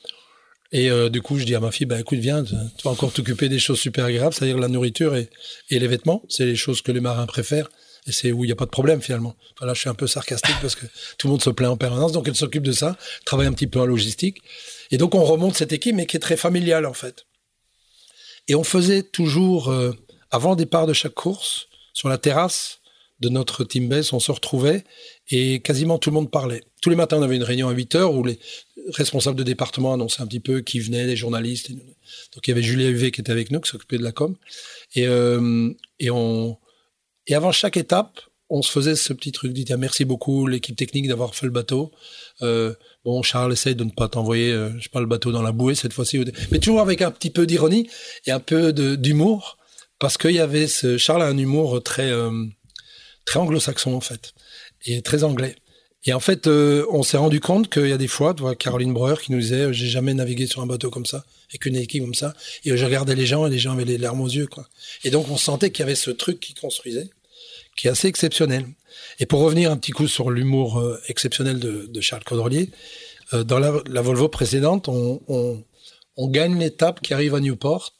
Et 0.75 0.89
du 1.11 1.21
coup, 1.21 1.39
je 1.39 1.45
dis 1.45 1.55
à 1.55 1.61
ma 1.61 1.71
fille, 1.71 1.85
bah, 1.85 2.01
écoute, 2.01 2.19
viens, 2.19 2.43
tu 2.43 2.55
vas 2.83 2.93
encore 2.93 3.13
t'occuper 3.13 3.51
des 3.51 3.59
choses 3.59 3.79
super 3.79 4.07
agréables, 4.07 4.33
c'est-à-dire 4.33 4.57
la 4.57 4.69
nourriture 4.69 5.15
et, 5.15 5.29
et 5.69 5.79
les 5.79 5.87
vêtements. 5.87 6.23
C'est 6.31 6.47
les 6.47 6.57
choses 6.57 6.81
que 6.81 6.91
les 6.93 7.01
marins 7.01 7.27
préfèrent 7.27 7.69
et 8.07 8.13
c'est 8.13 8.33
où 8.33 8.45
il 8.45 8.49
n'y 8.49 8.53
a 8.53 8.57
pas 8.57 8.65
de 8.65 8.71
problème 8.71 9.01
finalement. 9.01 9.37
Enfin, 9.55 9.67
là, 9.67 9.75
je 9.75 9.81
suis 9.81 9.89
un 9.89 9.95
peu 9.95 10.07
sarcastique 10.07 10.57
parce 10.61 10.75
que 10.75 10.87
tout 11.19 11.27
le 11.27 11.33
monde 11.33 11.43
se 11.43 11.51
plaint 11.51 11.71
en 11.71 11.77
permanence, 11.77 12.13
donc 12.13 12.29
elle 12.29 12.35
s'occupe 12.35 12.63
de 12.63 12.73
ça, 12.73 12.97
travaille 13.25 13.47
un 13.47 13.53
petit 13.53 13.67
peu 13.67 13.81
en 13.81 13.87
logistique. 13.87 14.39
Et 14.91 14.99
donc 14.99 15.15
on 15.15 15.25
remonte 15.25 15.57
cette 15.57 15.73
équipe, 15.73 15.95
mais 15.95 16.07
qui 16.07 16.17
est 16.17 16.21
très 16.21 16.37
familiale 16.37 16.87
en 16.87 16.95
fait. 16.95 17.27
Et 18.49 18.55
on 18.55 18.65
faisait 18.65 19.03
toujours, 19.03 19.69
euh, 19.69 19.93
avant 20.31 20.51
le 20.51 20.57
départ 20.57 20.87
de 20.87 20.93
chaque 20.93 21.15
course, 21.15 21.69
sur 21.93 22.09
la 22.09 22.19
terrasse 22.19 22.81
de 23.21 23.29
notre 23.29 23.65
team 23.65 23.89
base, 23.89 24.13
on 24.13 24.21
se 24.21 24.33
retrouvait 24.33 24.85
et 25.31 25.61
quasiment 25.61 25.99
tout 25.99 26.11
le 26.11 26.15
monde 26.15 26.31
parlait. 26.31 26.63
Tous 26.81 26.91
les 26.91 26.97
matins, 26.97 27.19
on 27.19 27.23
avait 27.23 27.37
une 27.37 27.45
réunion 27.45 27.69
à 27.69 27.73
8 27.73 27.95
heures 27.95 28.15
où 28.15 28.25
les 28.25 28.39
responsables 28.89 29.37
de 29.37 29.45
département 29.45 29.95
annonçaient 29.95 30.23
un 30.23 30.27
petit 30.27 30.41
peu 30.41 30.61
qui 30.61 30.81
venait, 30.81 31.07
les 31.07 31.15
journalistes. 31.15 31.71
Donc 31.71 32.47
il 32.47 32.51
y 32.51 32.53
avait 32.53 32.63
Julia 32.63 32.89
Huvet 32.89 33.13
qui 33.13 33.21
était 33.21 33.31
avec 33.31 33.53
nous, 33.53 33.61
qui 33.61 33.71
s'occupait 33.71 33.99
de 33.99 34.03
la 34.03 34.11
com. 34.11 34.37
Et, 34.97 35.07
euh, 35.07 35.71
et 36.01 36.11
on, 36.11 36.59
et 37.29 37.35
avant 37.35 37.53
chaque 37.53 37.77
étape, 37.77 38.21
on 38.53 38.61
se 38.61 38.71
faisait 38.71 38.97
ce 38.97 39.15
petit 39.15 39.33
truc, 39.33 39.55
dit 39.55 39.65
merci 39.79 40.05
beaucoup 40.05 40.47
l'équipe 40.47 40.77
technique 40.77 41.09
d'avoir 41.09 41.35
fait 41.35 41.47
le 41.47 41.53
bateau. 41.53 41.91
Euh, 42.43 42.75
bon, 43.03 43.23
Charles 43.23 43.55
essaye 43.55 43.75
de 43.75 43.83
ne 43.83 43.91
pas 43.91 44.09
t'envoyer, 44.09 44.53
euh, 44.53 44.69
je 44.79 44.83
sais 44.83 44.91
le 44.95 45.07
bateau 45.07 45.33
dans 45.33 45.41
la 45.41 45.53
bouée 45.53 45.75
cette 45.75 45.95
fois-ci, 45.95 46.23
mais 46.51 46.59
toujours 46.59 46.83
avec 46.83 47.01
un 47.01 47.11
petit 47.11 47.31
peu 47.31 47.47
d'ironie 47.47 47.89
et 48.27 48.31
un 48.31 48.41
peu 48.41 48.75
d'humour, 48.99 49.57
parce 49.99 50.19
qu'il 50.19 50.33
y 50.33 50.39
avait 50.39 50.67
ce 50.67 50.99
Charles 50.99 51.23
a 51.23 51.29
un 51.29 51.39
humour 51.39 51.83
très 51.83 52.11
euh, 52.13 52.31
très 53.25 53.41
anglo-saxon 53.41 53.95
en 53.95 54.03
fait 54.03 54.35
et 54.85 55.01
très 55.01 55.25
anglais. 55.25 55.57
Et 56.05 56.13
en 56.13 56.21
fait, 56.21 56.49
on 56.49 57.05
s'est 57.05 57.17
rendu 57.17 57.39
compte 57.39 57.71
qu'il 57.71 57.87
y 57.87 57.93
a 57.93 57.97
des 57.97 58.09
fois, 58.09 58.35
tu 58.35 58.43
vois, 58.43 58.57
Caroline 58.57 58.93
Breuer 58.93 59.15
qui 59.23 59.31
nous 59.31 59.39
disait, 59.39 59.73
j'ai 59.73 59.87
jamais 59.87 60.13
navigué 60.13 60.49
sur 60.49 60.61
un 60.61 60.67
bateau 60.67 60.91
comme 60.91 61.07
ça, 61.07 61.25
avec 61.49 61.65
une 61.65 61.77
équipe 61.77 62.03
comme 62.03 62.13
ça. 62.13 62.35
Et 62.65 62.77
je 62.77 62.85
regardais 62.85 63.15
les 63.15 63.25
gens 63.25 63.47
et 63.47 63.51
les 63.51 63.61
gens 63.61 63.75
avaient 63.75 63.85
les 63.85 63.99
larmes 63.99 64.21
aux 64.21 64.29
yeux, 64.29 64.49
quoi. 64.49 64.67
Et 65.05 65.11
donc, 65.11 65.31
on 65.31 65.37
sentait 65.37 65.71
qu'il 65.71 65.85
y 65.85 65.85
avait 65.85 65.95
ce 65.95 66.11
truc 66.11 66.41
qui 66.41 66.55
construisait, 66.55 67.09
qui 67.77 67.87
est 67.87 67.91
assez 67.91 68.09
exceptionnel. 68.09 68.67
Et 69.19 69.27
pour 69.27 69.41
revenir 69.41 69.71
un 69.71 69.77
petit 69.77 69.93
coup 69.93 70.09
sur 70.09 70.31
l'humour 70.31 70.79
euh, 70.79 71.01
exceptionnel 71.09 71.59
de, 71.59 72.01
Charles 72.01 72.25
Caudrelier, 72.25 72.71
euh, 73.33 73.45
dans 73.45 73.59
la, 73.59 74.03
Volvo 74.03 74.29
précédente, 74.29 74.89
on, 74.89 75.65
gagne 76.29 76.59
l'étape 76.59 77.01
qui 77.01 77.15
arrive 77.15 77.35
à 77.35 77.41
Newport, 77.41 77.93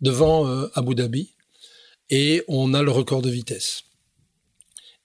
devant 0.00 0.46
euh, 0.46 0.68
Abu 0.74 0.94
Dhabi, 0.94 1.34
et 2.10 2.42
on 2.48 2.74
a 2.74 2.82
le 2.82 2.90
record 2.90 3.22
de 3.22 3.30
vitesse. 3.30 3.84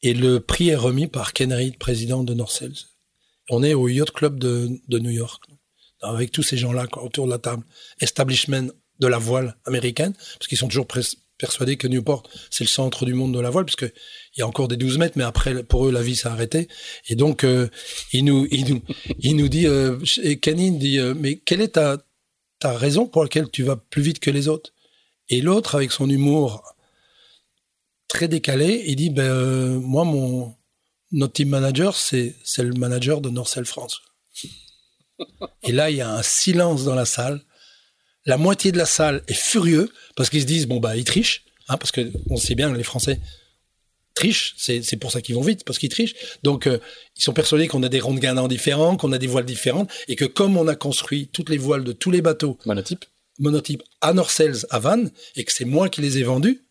Et 0.01 0.13
le 0.13 0.39
prix 0.39 0.69
est 0.69 0.75
remis 0.75 1.07
par 1.07 1.33
Ken 1.33 1.53
Reed, 1.53 1.77
président 1.77 2.23
de 2.23 2.33
Norcels. 2.33 2.75
On 3.49 3.63
est 3.63 3.73
au 3.73 3.87
Yacht 3.87 4.11
Club 4.11 4.39
de, 4.39 4.69
de 4.87 4.99
New 4.99 5.09
York, 5.09 5.43
avec 6.01 6.31
tous 6.31 6.43
ces 6.43 6.57
gens-là 6.57 6.87
autour 6.97 7.25
de 7.25 7.31
la 7.31 7.39
table. 7.39 7.63
Establishment 7.99 8.69
de 8.99 9.07
la 9.07 9.17
voile 9.17 9.57
américaine, 9.65 10.13
parce 10.13 10.47
qu'ils 10.47 10.57
sont 10.57 10.67
toujours 10.67 10.87
persuadés 11.45 11.77
que 11.77 11.87
Newport, 11.87 12.23
c'est 12.49 12.63
le 12.63 12.69
centre 12.69 13.05
du 13.05 13.13
monde 13.13 13.33
de 13.33 13.39
la 13.39 13.49
voile, 13.49 13.65
parce 13.65 13.75
qu'il 13.75 13.91
y 14.37 14.41
a 14.41 14.47
encore 14.47 14.67
des 14.67 14.77
12 14.77 14.97
mètres, 14.97 15.17
mais 15.17 15.23
après, 15.23 15.63
pour 15.63 15.87
eux, 15.87 15.91
la 15.91 16.01
vie 16.01 16.15
s'est 16.15 16.27
arrêtée. 16.27 16.67
Et 17.09 17.15
donc, 17.15 17.43
euh, 17.43 17.67
il, 18.11 18.25
nous, 18.25 18.47
il, 18.51 18.65
nous, 18.73 18.81
il 19.19 19.35
nous 19.35 19.49
dit, 19.49 19.67
euh, 19.67 19.97
et 20.21 20.39
Kenny 20.39 20.71
dit, 20.77 20.99
euh, 20.99 21.13
mais 21.15 21.37
quelle 21.37 21.61
est 21.61 21.75
ta, 21.79 21.97
ta 22.59 22.77
raison 22.77 23.07
pour 23.07 23.23
laquelle 23.23 23.49
tu 23.49 23.63
vas 23.63 23.75
plus 23.75 24.01
vite 24.01 24.19
que 24.19 24.31
les 24.31 24.47
autres? 24.47 24.71
Et 25.29 25.41
l'autre, 25.41 25.75
avec 25.75 25.91
son 25.91 26.09
humour 26.09 26.63
très 28.13 28.27
décalé. 28.27 28.83
Il 28.85 28.95
dit 28.95 29.09
ben 29.09 29.23
euh, 29.23 29.79
moi 29.79 30.05
mon 30.05 30.55
notre 31.11 31.33
team 31.33 31.49
manager 31.49 31.95
c'est 31.95 32.35
c'est 32.43 32.63
le 32.63 32.73
manager 32.73 33.21
de 33.21 33.29
Norcel 33.29 33.65
France. 33.65 34.01
Et 35.63 35.71
là 35.71 35.89
il 35.89 35.97
y 35.97 36.01
a 36.01 36.13
un 36.13 36.21
silence 36.21 36.85
dans 36.85 36.95
la 36.95 37.05
salle. 37.05 37.41
La 38.25 38.37
moitié 38.37 38.71
de 38.71 38.77
la 38.77 38.85
salle 38.85 39.23
est 39.27 39.33
furieux 39.33 39.91
parce 40.15 40.29
qu'ils 40.29 40.41
se 40.41 40.45
disent 40.45 40.67
bon 40.67 40.79
bah 40.79 40.95
ils 40.95 41.03
trichent 41.03 41.43
hein, 41.67 41.77
parce 41.77 41.91
que 41.91 42.11
on 42.29 42.37
sait 42.37 42.55
bien 42.55 42.73
les 42.73 42.83
Français 42.83 43.19
trichent, 44.13 44.53
c'est, 44.57 44.97
pour 44.97 45.11
ça 45.11 45.21
qu'ils 45.21 45.35
vont 45.35 45.41
vite, 45.41 45.63
parce 45.63 45.79
qu'ils 45.79 45.89
trichent. 45.89 46.15
Donc, 46.43 46.67
euh, 46.67 46.79
ils 47.17 47.23
sont 47.23 47.33
persuadés 47.33 47.67
qu'on 47.67 47.83
a 47.83 47.89
des 47.89 47.99
ronds 47.99 48.13
de 48.13 48.19
gagnants 48.19 48.47
différents, 48.47 48.95
qu'on 48.95 49.11
a 49.11 49.17
des 49.17 49.27
voiles 49.27 49.45
différentes, 49.45 49.91
et 50.07 50.15
que 50.15 50.25
comme 50.25 50.57
on 50.57 50.67
a 50.67 50.75
construit 50.75 51.29
toutes 51.31 51.49
les 51.49 51.57
voiles 51.57 51.83
de 51.83 51.93
tous 51.93 52.11
les 52.11 52.21
bateaux 52.21 52.57
monotype, 52.65 53.05
monotype 53.39 53.83
à 54.01 54.13
Norcels, 54.13 54.65
à 54.69 54.79
Vannes, 54.79 55.11
et 55.35 55.43
que 55.43 55.51
c'est 55.51 55.65
moi 55.65 55.89
qui 55.89 56.01
les 56.01 56.19
ai 56.19 56.23
vendus, 56.23 56.63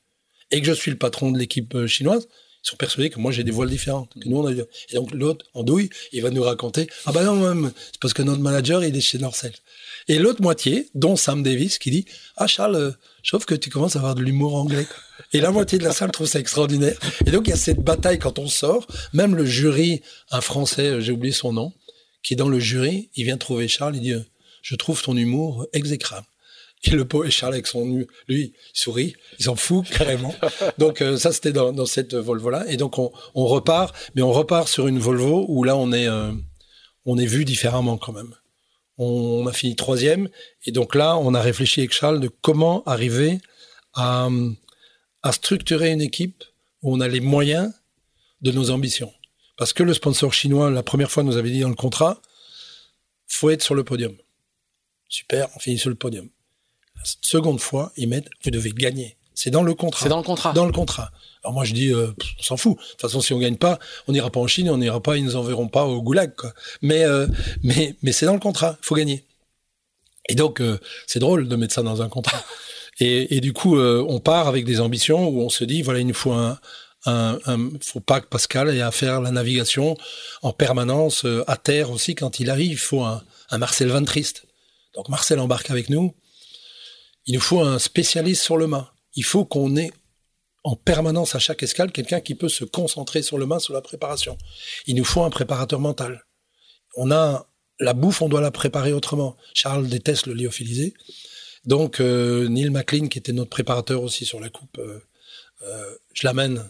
et 0.50 0.60
que 0.60 0.66
je 0.66 0.72
suis 0.72 0.90
le 0.90 0.98
patron 0.98 1.30
de 1.30 1.38
l'équipe 1.38 1.74
euh, 1.74 1.86
chinoise, 1.86 2.28
ils 2.64 2.68
sont 2.68 2.76
persuadés 2.76 3.10
que 3.10 3.18
moi 3.18 3.32
j'ai 3.32 3.42
des 3.42 3.50
voiles 3.50 3.70
différentes. 3.70 4.14
Que 4.20 4.28
nous 4.28 4.38
on 4.38 4.46
a... 4.46 4.52
Et 4.52 4.94
donc 4.94 5.10
l'autre, 5.12 5.44
en 5.54 5.64
douille, 5.64 5.90
il 6.12 6.22
va 6.22 6.30
nous 6.30 6.44
raconter 6.44 6.88
Ah 7.06 7.12
bah 7.12 7.24
non, 7.24 7.34
même, 7.34 7.72
c'est 7.74 8.00
parce 8.00 8.14
que 8.14 8.22
notre 8.22 8.40
manager 8.40 8.84
il 8.84 8.96
est 8.96 9.00
chez 9.00 9.18
Norcel. 9.18 9.52
Et 10.08 10.18
l'autre 10.18 10.42
moitié, 10.42 10.88
dont 10.94 11.16
Sam 11.16 11.42
Davis, 11.42 11.78
qui 11.78 11.90
dit 11.90 12.04
Ah 12.36 12.46
Charles, 12.46 12.76
euh, 12.76 12.90
je 13.22 13.30
trouve 13.30 13.46
que 13.46 13.54
tu 13.54 13.70
commences 13.70 13.96
à 13.96 14.00
avoir 14.00 14.14
de 14.14 14.22
l'humour 14.22 14.54
anglais. 14.54 14.86
Et 15.32 15.40
la 15.40 15.50
moitié 15.50 15.78
de 15.78 15.84
la 15.84 15.92
salle 15.92 16.10
trouve 16.10 16.26
ça 16.26 16.38
extraordinaire. 16.38 16.98
Et 17.26 17.30
donc 17.30 17.46
il 17.46 17.50
y 17.50 17.54
a 17.54 17.56
cette 17.56 17.80
bataille 17.80 18.18
quand 18.18 18.38
on 18.38 18.48
sort. 18.48 18.86
Même 19.12 19.34
le 19.34 19.44
jury, 19.44 20.02
un 20.30 20.40
Français, 20.40 20.88
euh, 20.88 21.00
j'ai 21.00 21.12
oublié 21.12 21.32
son 21.32 21.52
nom, 21.52 21.72
qui 22.22 22.34
est 22.34 22.36
dans 22.36 22.48
le 22.48 22.58
jury, 22.58 23.10
il 23.16 23.24
vient 23.24 23.36
trouver 23.36 23.68
Charles, 23.68 23.96
il 23.96 24.02
dit 24.02 24.14
Je 24.62 24.74
trouve 24.74 25.02
ton 25.02 25.16
humour 25.16 25.66
exécrable. 25.72 26.26
Et 26.84 26.90
le 26.90 27.06
et 27.24 27.30
Charles 27.30 27.54
avec 27.54 27.66
son 27.68 27.86
lui, 27.86 28.06
il 28.28 28.52
sourit, 28.72 29.14
il 29.38 29.44
s'en 29.44 29.54
fout 29.54 29.88
carrément. 29.88 30.34
donc 30.78 31.00
euh, 31.00 31.16
ça 31.16 31.32
c'était 31.32 31.52
dans, 31.52 31.86
cette 31.86 32.14
Volvo 32.14 32.50
là. 32.50 32.64
Et 32.68 32.76
donc 32.76 32.98
on, 32.98 33.10
repart, 33.34 33.94
mais 34.14 34.22
on 34.22 34.32
repart 34.32 34.66
sur 34.66 34.88
une 34.88 34.98
Volvo 34.98 35.46
où 35.48 35.62
là 35.62 35.76
on 35.76 35.92
est 35.92 36.08
euh, 36.08 36.32
on 37.06 37.18
est 37.18 37.26
vu 37.26 37.44
différemment 37.44 37.98
quand 37.98 38.12
même. 38.12 38.34
On, 38.98 39.46
a 39.46 39.52
fini 39.52 39.74
troisième 39.74 40.28
et 40.64 40.70
donc 40.70 40.94
là 40.94 41.16
on 41.16 41.34
a 41.34 41.40
réfléchi 41.40 41.80
avec 41.80 41.92
Charles 41.92 42.20
de 42.20 42.28
comment 42.28 42.84
arriver 42.84 43.40
à, 43.94 44.28
structurer 45.30 45.90
une 45.90 46.02
équipe 46.02 46.44
où 46.82 46.94
on 46.94 47.00
a 47.00 47.08
les 47.08 47.20
moyens 47.20 47.72
de 48.42 48.52
nos 48.52 48.70
ambitions. 48.70 49.12
Parce 49.56 49.72
que 49.72 49.82
le 49.82 49.94
sponsor 49.94 50.32
chinois 50.32 50.70
la 50.70 50.82
première 50.82 51.10
fois 51.10 51.22
nous 51.22 51.36
avait 51.36 51.50
dit 51.50 51.60
dans 51.60 51.68
le 51.68 51.74
contrat, 51.74 52.20
faut 53.26 53.50
être 53.50 53.62
sur 53.62 53.74
le 53.74 53.84
podium. 53.84 54.16
Super, 55.08 55.48
on 55.56 55.58
finit 55.58 55.78
sur 55.78 55.90
le 55.90 55.96
podium 55.96 56.28
seconde 57.04 57.60
fois, 57.60 57.92
ils 57.96 58.08
mettent 58.08 58.28
vous 58.44 58.50
devez 58.50 58.72
gagner. 58.72 59.16
C'est 59.34 59.50
dans 59.50 59.62
le 59.62 59.74
contrat. 59.74 60.02
C'est 60.02 60.08
dans 60.08 60.18
le 60.18 60.22
contrat. 60.22 60.52
Dans 60.52 60.66
le 60.66 60.72
contrat. 60.72 61.10
Alors 61.42 61.54
moi 61.54 61.64
je 61.64 61.74
dis, 61.74 61.88
euh, 61.92 62.12
on 62.38 62.42
s'en 62.42 62.56
fout. 62.56 62.76
De 62.76 62.82
toute 62.82 63.00
façon, 63.00 63.20
si 63.20 63.32
on 63.32 63.38
gagne 63.38 63.56
pas, 63.56 63.78
on 64.06 64.12
n'ira 64.12 64.30
pas 64.30 64.40
en 64.40 64.46
Chine, 64.46 64.70
on 64.70 64.78
n'ira 64.78 65.02
pas, 65.02 65.16
ils 65.16 65.24
nous 65.24 65.36
enverront 65.36 65.68
pas 65.68 65.84
au 65.84 66.00
goulag. 66.02 66.34
Quoi. 66.36 66.52
Mais 66.82 67.04
euh, 67.04 67.26
mais 67.62 67.96
mais 68.02 68.12
c'est 68.12 68.26
dans 68.26 68.34
le 68.34 68.40
contrat. 68.40 68.76
Il 68.82 68.86
faut 68.86 68.94
gagner. 68.94 69.24
Et 70.28 70.34
donc 70.34 70.60
euh, 70.60 70.78
c'est 71.06 71.18
drôle 71.18 71.48
de 71.48 71.56
mettre 71.56 71.74
ça 71.74 71.82
dans 71.82 72.02
un 72.02 72.08
contrat. 72.08 72.42
Et, 73.00 73.36
et 73.36 73.40
du 73.40 73.52
coup, 73.54 73.80
on 73.80 74.20
part 74.20 74.46
avec 74.48 74.66
des 74.66 74.78
ambitions 74.78 75.26
où 75.26 75.40
on 75.40 75.48
se 75.48 75.64
dit, 75.64 75.80
voilà, 75.80 76.00
il 76.00 76.06
nous 76.06 76.14
faut 76.14 76.32
un, 76.32 76.58
un, 77.06 77.38
un 77.46 77.70
faut 77.80 78.00
pas 78.00 78.20
que 78.20 78.26
Pascal 78.26 78.68
ait 78.68 78.82
à 78.82 78.90
faire 78.90 79.22
la 79.22 79.30
navigation 79.30 79.96
en 80.42 80.52
permanence 80.52 81.26
à 81.46 81.56
terre 81.56 81.90
aussi 81.90 82.14
quand 82.14 82.38
il 82.38 82.50
arrive. 82.50 82.72
Il 82.72 82.76
faut 82.76 83.02
un, 83.02 83.22
un 83.50 83.58
Marcel 83.58 83.88
Van 83.88 84.04
Trist. 84.04 84.44
Donc 84.94 85.08
Marcel 85.08 85.40
embarque 85.40 85.70
avec 85.70 85.88
nous. 85.88 86.14
Il 87.26 87.34
nous 87.34 87.40
faut 87.40 87.62
un 87.62 87.78
spécialiste 87.78 88.42
sur 88.42 88.58
le 88.58 88.66
mât. 88.66 88.92
Il 89.14 89.24
faut 89.24 89.44
qu'on 89.44 89.76
ait 89.76 89.92
en 90.64 90.76
permanence 90.76 91.34
à 91.34 91.38
chaque 91.38 91.62
escale 91.62 91.92
quelqu'un 91.92 92.20
qui 92.20 92.34
peut 92.34 92.48
se 92.48 92.64
concentrer 92.64 93.22
sur 93.22 93.38
le 93.38 93.46
mât, 93.46 93.58
sur 93.58 93.74
la 93.74 93.80
préparation. 93.80 94.38
Il 94.86 94.94
nous 94.96 95.04
faut 95.04 95.22
un 95.22 95.30
préparateur 95.30 95.80
mental. 95.80 96.24
On 96.96 97.10
a 97.10 97.48
la 97.80 97.94
bouffe, 97.94 98.22
on 98.22 98.28
doit 98.28 98.40
la 98.40 98.50
préparer 98.50 98.92
autrement. 98.92 99.36
Charles 99.54 99.88
déteste 99.88 100.26
le 100.26 100.34
lyophilisé. 100.34 100.94
Donc 101.64 102.00
euh, 102.00 102.48
Neil 102.48 102.70
McLean, 102.70 103.08
qui 103.08 103.18
était 103.18 103.32
notre 103.32 103.50
préparateur 103.50 104.02
aussi 104.02 104.24
sur 104.24 104.40
la 104.40 104.50
coupe, 104.50 104.78
euh, 104.78 105.00
euh, 105.62 105.94
je 106.12 106.26
l'amène. 106.26 106.68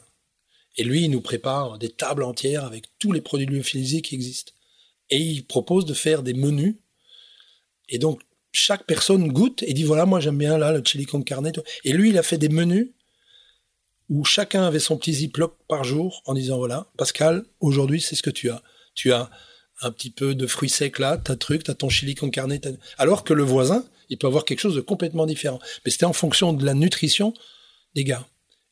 Et 0.77 0.85
lui, 0.85 1.05
il 1.05 1.11
nous 1.11 1.21
prépare 1.21 1.79
des 1.79 1.91
tables 1.91 2.23
entières 2.23 2.65
avec 2.65 2.87
tous 2.99 3.13
les 3.13 3.21
produits 3.21 3.47
lyophilisés 3.47 4.01
qui 4.01 4.15
existent. 4.15 4.53
Et 5.11 5.19
il 5.19 5.47
propose 5.47 5.85
de 5.85 5.95
faire 5.95 6.23
des 6.23 6.33
menus. 6.33 6.77
Et 7.91 7.99
donc 7.99 8.23
chaque 8.53 8.85
personne 8.87 9.29
goûte 9.29 9.63
et 9.67 9.73
dit 9.73 9.83
voilà, 9.83 10.07
moi 10.07 10.21
j'aime 10.21 10.39
bien 10.39 10.59
là 10.59 10.73
le 10.73 10.83
chili 10.85 11.07
con 11.07 11.23
carne. 11.23 11.51
Et 11.85 11.93
lui, 11.93 12.11
il 12.11 12.19
a 12.19 12.23
fait 12.23 12.39
des 12.39 12.49
menus 12.49 12.89
où 14.09 14.25
chacun 14.25 14.65
avait 14.65 14.79
son 14.79 14.99
petit 14.99 15.15
ziploc 15.15 15.57
par 15.69 15.85
jour 15.85 16.23
en 16.27 16.35
disant 16.35 16.59
voilà, 16.59 16.87
Pascal, 16.99 17.45
aujourd'hui 17.61 18.01
c'est 18.01 18.15
ce 18.15 18.23
que 18.23 18.31
tu 18.31 18.51
as. 18.51 18.63
Tu 18.95 19.13
as 19.13 19.31
un 19.81 19.91
petit 19.91 20.11
peu 20.11 20.35
de 20.35 20.47
fruits 20.47 20.69
secs 20.69 20.99
là, 20.99 21.17
t'as 21.17 21.37
truc, 21.37 21.65
t'as 21.65 21.75
ton 21.75 21.89
chili 21.89 22.15
con 22.15 22.31
carne. 22.31 22.59
Alors 22.99 23.25
que 23.25 23.33
le 23.33 23.43
voisin, 23.43 23.85
il 24.11 24.19
peut 24.19 24.27
avoir 24.27 24.45
quelque 24.45 24.61
chose 24.61 24.77
de 24.77 24.81
complètement 24.81 25.27
différent. 25.27 25.59
Mais 25.85 25.91
c'était 25.91 26.05
en 26.05 26.13
fonction 26.13 26.53
de 26.53 26.65
la 26.65 26.75
nutrition 26.75 27.33
des 27.95 28.05
gars. 28.05 28.27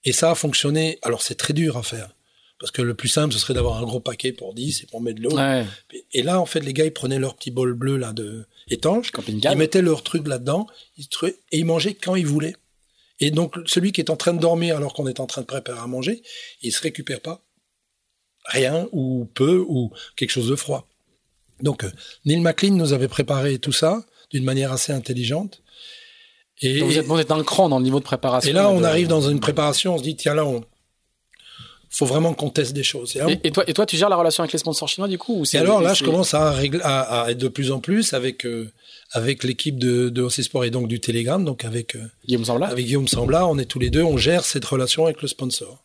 Et 0.05 0.13
ça 0.13 0.31
a 0.31 0.35
fonctionné. 0.35 0.99
Alors 1.03 1.23
c'est 1.23 1.37
très 1.37 1.55
dur 1.55 1.77
à 1.77 1.83
faire. 1.83 2.15
Parce 2.59 2.71
que 2.71 2.83
le 2.83 2.93
plus 2.93 3.09
simple, 3.09 3.33
ce 3.33 3.41
serait 3.41 3.55
d'avoir 3.55 3.79
un 3.79 3.85
gros 3.85 4.01
paquet 4.01 4.33
pour 4.33 4.53
10 4.53 4.83
et 4.83 4.87
pour 4.87 5.01
mettre 5.01 5.19
de 5.19 5.23
l'eau. 5.23 5.35
Ouais. 5.35 5.65
Et 6.13 6.23
là, 6.23 6.39
en 6.39 6.45
fait, 6.45 6.61
les 6.61 6.75
gars, 6.75 6.85
ils 6.85 6.93
prenaient 6.93 7.19
leur 7.19 7.35
petit 7.35 7.51
bol 7.51 7.73
bleu 7.73 7.97
là 7.97 8.13
de 8.13 8.45
étanche, 8.71 9.13
ils 9.27 9.57
mettaient 9.57 9.83
leur 9.83 10.03
truc 10.03 10.27
là-dedans, 10.27 10.67
ils 10.97 11.07
et 11.53 11.59
ils 11.59 11.65
mangeaient 11.65 11.95
quand 11.95 12.15
ils 12.15 12.27
voulaient. 12.27 12.57
Et 13.21 13.31
donc, 13.31 13.57
celui 13.67 13.93
qui 13.93 14.01
est 14.01 14.11
en 14.11 14.17
train 14.17 14.33
de 14.33 14.41
dormir 14.41 14.77
alors 14.77 14.95
qu'on 14.95 15.07
est 15.07 15.21
en 15.21 15.27
train 15.27 15.43
de 15.43 15.47
préparer 15.47 15.81
à 15.81 15.87
manger, 15.87 16.23
il 16.63 16.73
se 16.73 16.81
récupère 16.81 17.21
pas 17.21 17.43
rien 18.47 18.89
ou 18.93 19.27
peu 19.35 19.65
ou 19.69 19.93
quelque 20.17 20.31
chose 20.31 20.49
de 20.49 20.57
froid. 20.57 20.89
Donc, 21.61 21.85
euh, 21.85 21.91
Neil 22.25 22.41
McLean 22.41 22.75
nous 22.75 22.95
avait 22.95 23.09
préparé 23.09 23.59
tout 23.59 23.73
ça 23.73 24.03
d'une 24.31 24.45
manière 24.45 24.73
assez 24.73 24.93
intelligente. 24.93 25.63
Et 26.63 26.79
Donc 26.81 26.91
vous 26.91 26.99
êtes, 26.99 27.07
vous 27.07 27.19
êtes 27.19 27.31
un 27.31 27.43
cran 27.43 27.69
dans 27.69 27.79
le 27.79 27.85
niveau 27.85 27.99
de 27.99 28.05
préparation. 28.05 28.51
Et 28.51 28.55
là, 28.55 28.71
on 28.71 28.81
de... 28.81 28.85
arrive 28.85 29.09
dans 29.09 29.29
une 29.29 29.41
préparation, 29.41 29.95
on 29.95 29.99
se 29.99 30.03
dit, 30.03 30.17
tiens 30.17 30.35
là, 30.35 30.47
on, 30.47 30.65
faut 31.91 32.07
vraiment 32.07 32.33
qu'on 32.35 32.51
teste 32.51 32.73
des 32.73 32.85
choses. 32.85 33.17
Et, 33.17 33.19
et, 33.19 33.49
et, 33.49 33.51
toi, 33.51 33.65
et 33.67 33.75
toi, 33.75 33.85
tu 33.85 33.97
gères 33.97 34.09
la 34.09 34.17
relation 34.17 34.45
avec 34.45 34.53
les 34.53 34.61
sponsors 34.61 34.89
chinois 34.89 35.09
du 35.09 35.19
coup 35.19 35.41
ou 35.41 35.45
Et 35.53 35.59
alors 35.59 35.83
là, 35.83 35.93
je 35.93 36.05
commence 36.05 36.35
à, 36.35 36.53
régler, 36.53 36.81
à, 36.85 37.23
à, 37.23 37.31
être 37.33 37.39
de 37.39 37.49
plus 37.49 37.73
en 37.73 37.81
plus 37.81 38.15
avec 38.15 38.47
euh, 38.47 38.71
avec 39.11 39.43
l'équipe 39.43 39.77
de, 39.77 40.09
de 40.09 40.23
OC 40.23 40.43
Sport 40.45 40.65
et 40.65 40.71
donc 40.71 40.87
du 40.87 41.01
Telegram, 41.01 41.45
donc 41.45 41.65
avec 41.65 41.97
euh, 41.97 42.05
Guillaume 42.27 42.45
Sambla. 42.45 42.67
Avec 42.69 42.87
Guillaume 42.87 43.09
Sambla, 43.09 43.47
on 43.49 43.59
est 43.59 43.65
tous 43.65 43.81
les 43.81 43.91
deux, 43.91 44.05
on 44.05 44.17
gère 44.17 44.45
cette 44.45 44.65
relation 44.65 45.05
avec 45.05 45.21
le 45.21 45.27
sponsor, 45.27 45.83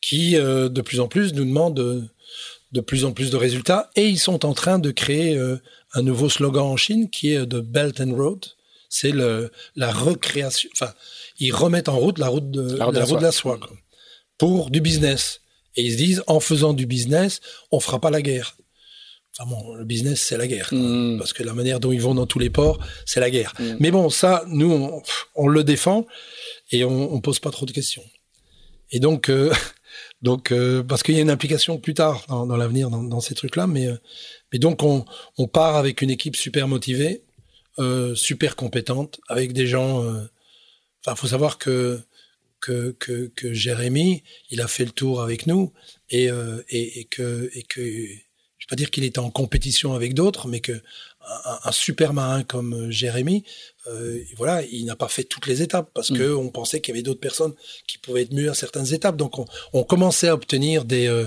qui 0.00 0.36
euh, 0.36 0.68
de 0.68 0.80
plus 0.80 1.00
en 1.00 1.08
plus 1.08 1.34
nous 1.34 1.44
demande 1.44 1.74
de, 1.74 2.80
plus 2.80 3.04
en 3.04 3.10
plus 3.10 3.30
de 3.30 3.36
résultats, 3.36 3.90
et 3.96 4.06
ils 4.06 4.20
sont 4.20 4.46
en 4.46 4.54
train 4.54 4.78
de 4.78 4.92
créer 4.92 5.36
un 5.92 6.02
nouveau 6.02 6.28
slogan 6.28 6.62
en 6.62 6.76
Chine 6.76 7.10
qui 7.10 7.32
est 7.32 7.44
de 7.44 7.60
Belt 7.60 8.00
and 8.00 8.14
Road. 8.14 8.46
C'est 8.88 9.10
le 9.10 9.50
la 9.74 9.90
recréation, 9.90 10.70
enfin 10.74 10.92
ils 11.40 11.52
remettent 11.52 11.88
en 11.88 11.98
route 11.98 12.18
la 12.18 12.28
route 12.28 12.50
de 12.50 12.76
La 12.76 12.84
route 12.84 12.94
de 12.94 13.00
la 13.00 13.04
la 13.04 13.10
route 13.10 13.18
de 13.18 13.24
la 13.24 13.32
soie 13.32 13.58
quoi, 13.58 13.74
pour 14.42 14.70
du 14.70 14.80
business. 14.80 15.40
Et 15.76 15.82
ils 15.84 15.92
se 15.92 15.96
disent, 15.96 16.24
en 16.26 16.40
faisant 16.40 16.72
du 16.72 16.84
business, 16.84 17.40
on 17.70 17.78
fera 17.78 18.00
pas 18.00 18.10
la 18.10 18.22
guerre. 18.22 18.56
Enfin 19.38 19.48
bon, 19.48 19.76
le 19.76 19.84
business, 19.84 20.20
c'est 20.20 20.36
la 20.36 20.48
guerre. 20.48 20.68
Mm. 20.72 21.16
Parce 21.18 21.32
que 21.32 21.44
la 21.44 21.54
manière 21.54 21.78
dont 21.78 21.92
ils 21.92 22.00
vont 22.00 22.16
dans 22.16 22.26
tous 22.26 22.40
les 22.40 22.50
ports, 22.50 22.80
c'est 23.06 23.20
la 23.20 23.30
guerre. 23.30 23.54
Mm. 23.60 23.76
Mais 23.78 23.92
bon, 23.92 24.10
ça, 24.10 24.42
nous, 24.48 24.72
on, 24.72 25.00
on 25.36 25.46
le 25.46 25.62
défend 25.62 26.08
et 26.72 26.82
on, 26.82 27.14
on 27.14 27.20
pose 27.20 27.38
pas 27.38 27.52
trop 27.52 27.66
de 27.66 27.70
questions. 27.70 28.02
Et 28.90 28.98
donc, 28.98 29.30
euh, 29.30 29.52
Donc, 30.22 30.50
euh, 30.50 30.82
parce 30.82 31.04
qu'il 31.04 31.14
y 31.14 31.18
a 31.18 31.20
une 31.20 31.30
implication 31.30 31.78
plus 31.78 31.94
tard 31.94 32.24
dans, 32.28 32.56
l'avenir 32.56 32.90
dans, 32.90 33.20
ces 33.20 33.34
trucs-là, 33.34 33.66
mais, 33.66 33.86
euh, 33.86 33.96
mais 34.52 34.58
donc 34.58 34.82
on, 34.82 35.04
on, 35.36 35.46
part 35.46 35.76
avec 35.76 36.00
une 36.00 36.10
équipe 36.10 36.34
super 36.34 36.66
motivée, 36.66 37.22
super 38.14 38.56
compétente, 38.56 39.20
avec 39.28 39.52
des 39.52 39.66
gens. 39.66 39.98
Enfin, 41.04 41.14
faut 41.16 41.26
savoir 41.26 41.58
que, 41.58 42.00
que 42.62 42.96
que, 42.98 43.26
que 43.36 43.52
Jérémy, 43.52 44.22
il 44.50 44.62
a 44.62 44.68
fait 44.68 44.86
le 44.86 44.92
tour 44.92 45.20
avec 45.20 45.46
nous 45.46 45.72
et 46.08 46.28
et, 46.70 47.00
et 47.00 47.04
que 47.04 47.50
et 47.52 47.62
que 47.64 47.82
je 48.62 48.66
vais 48.66 48.70
pas 48.70 48.76
dire 48.76 48.90
qu'il 48.92 49.02
était 49.02 49.18
en 49.18 49.30
compétition 49.30 49.92
avec 49.92 50.14
d'autres, 50.14 50.46
mais 50.46 50.60
que 50.60 50.80
un, 51.64 51.72
super 51.72 52.12
marin 52.12 52.42
comme 52.42 52.74
euh, 52.74 52.90
Jérémy, 52.90 53.44
euh, 53.88 54.22
voilà, 54.36 54.62
il 54.62 54.84
n'a 54.84 54.96
pas 54.96 55.08
fait 55.08 55.24
toutes 55.24 55.46
les 55.46 55.62
étapes 55.62 55.90
parce 55.94 56.08
qu'on 56.08 56.14
mm. 56.14 56.18
que 56.18 56.34
on 56.34 56.48
pensait 56.48 56.80
qu'il 56.80 56.94
y 56.94 56.96
avait 56.96 57.02
d'autres 57.02 57.20
personnes 57.20 57.54
qui 57.86 57.98
pouvaient 57.98 58.22
être 58.22 58.32
mieux 58.32 58.50
à 58.50 58.54
certaines 58.54 58.92
étapes. 58.94 59.16
Donc 59.16 59.38
on, 59.38 59.46
on 59.72 59.82
commençait 59.82 60.28
à 60.28 60.34
obtenir 60.34 60.84
des. 60.84 61.06
Euh, 61.06 61.26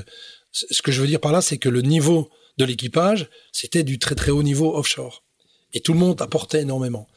ce 0.52 0.82
que 0.82 0.94
je 0.94 1.02
veux 1.02 1.08
dire 1.08 1.20
par 1.20 1.34
là, 1.34 1.42
c'est 1.42 1.58
que 1.58 1.68
le 1.68 1.82
niveau 1.82 2.30
de 2.58 2.64
l'équipage, 2.64 3.30
c'était 3.52 3.84
du 3.84 4.00
très 4.00 4.16
très 4.16 4.32
haut 4.32 4.44
niveau 4.44 4.74
offshore, 4.74 5.24
et 5.74 5.82
tout 5.82 5.92
le 5.92 6.00
monde 6.00 6.22
apportait 6.22 6.62
énormément. 6.62 7.08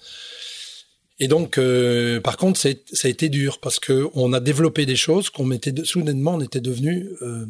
Et 1.21 1.27
donc, 1.27 1.59
euh, 1.59 2.21
par 2.21 2.37
contre, 2.37 2.61
ça 2.61 2.69
a 2.69 3.09
été 3.09 3.29
dur 3.29 3.59
parce 3.61 3.81
que 3.81 4.09
on 4.15 4.33
a 4.33 4.41
développé 4.41 4.87
des 4.87 4.97
choses 4.97 5.31
qu'on 5.31 5.45
mettait 5.45 5.73
de, 5.73 5.85
soudainement, 5.85 6.35
on 6.35 6.41
était 6.41 6.61
devenus 6.61 7.09
euh, 7.23 7.47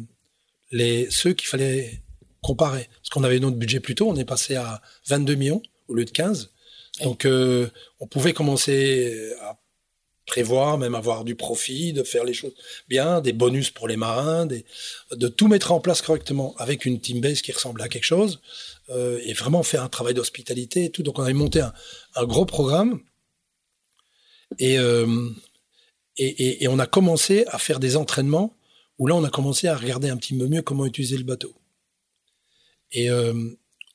les 0.71 1.07
ceux 1.11 1.33
qu'il 1.33 1.47
fallait 1.47 2.01
comparer. 2.41 2.89
Parce 3.01 3.09
qu'on 3.09 3.23
avait 3.23 3.39
notre 3.39 3.57
budget 3.57 3.79
plus 3.79 3.95
tôt, 3.95 4.09
on 4.09 4.15
est 4.15 4.25
passé 4.25 4.55
à 4.55 4.81
22 5.07 5.35
millions 5.35 5.61
au 5.87 5.93
lieu 5.93 6.05
de 6.05 6.09
15. 6.09 6.51
Donc, 7.03 7.25
euh, 7.25 7.69
on 7.99 8.07
pouvait 8.07 8.33
commencer 8.33 9.33
à 9.41 9.59
prévoir, 10.25 10.77
même 10.77 10.95
avoir 10.95 11.23
du 11.23 11.35
profit, 11.35 11.93
de 11.93 12.03
faire 12.03 12.23
les 12.23 12.33
choses 12.33 12.53
bien, 12.87 13.21
des 13.21 13.33
bonus 13.33 13.71
pour 13.71 13.87
les 13.87 13.97
marins, 13.97 14.45
des, 14.45 14.65
de 15.11 15.27
tout 15.27 15.47
mettre 15.47 15.71
en 15.71 15.79
place 15.79 16.01
correctement 16.01 16.55
avec 16.57 16.85
une 16.85 16.99
team 16.99 17.19
base 17.19 17.41
qui 17.41 17.51
ressemble 17.51 17.81
à 17.81 17.87
quelque 17.87 18.03
chose 18.03 18.39
euh, 18.89 19.19
et 19.23 19.33
vraiment 19.33 19.63
faire 19.63 19.83
un 19.83 19.89
travail 19.89 20.13
d'hospitalité 20.13 20.85
et 20.85 20.89
tout. 20.89 21.03
Donc, 21.03 21.19
on 21.19 21.23
avait 21.23 21.33
monté 21.33 21.61
un, 21.61 21.73
un 22.15 22.25
gros 22.25 22.45
programme 22.45 22.99
et, 24.57 24.79
euh, 24.79 25.29
et, 26.17 26.27
et, 26.27 26.63
et 26.63 26.67
on 26.67 26.79
a 26.79 26.87
commencé 26.87 27.45
à 27.47 27.59
faire 27.59 27.79
des 27.79 27.95
entraînements 27.95 28.55
où 28.99 29.07
là, 29.07 29.15
on 29.15 29.23
a 29.23 29.29
commencé 29.29 29.67
à 29.67 29.75
regarder 29.75 30.09
un 30.09 30.17
petit 30.17 30.37
peu 30.37 30.47
mieux 30.47 30.61
comment 30.61 30.85
utiliser 30.85 31.17
le 31.17 31.23
bateau. 31.23 31.55
Et 32.91 33.09
euh, 33.09 33.33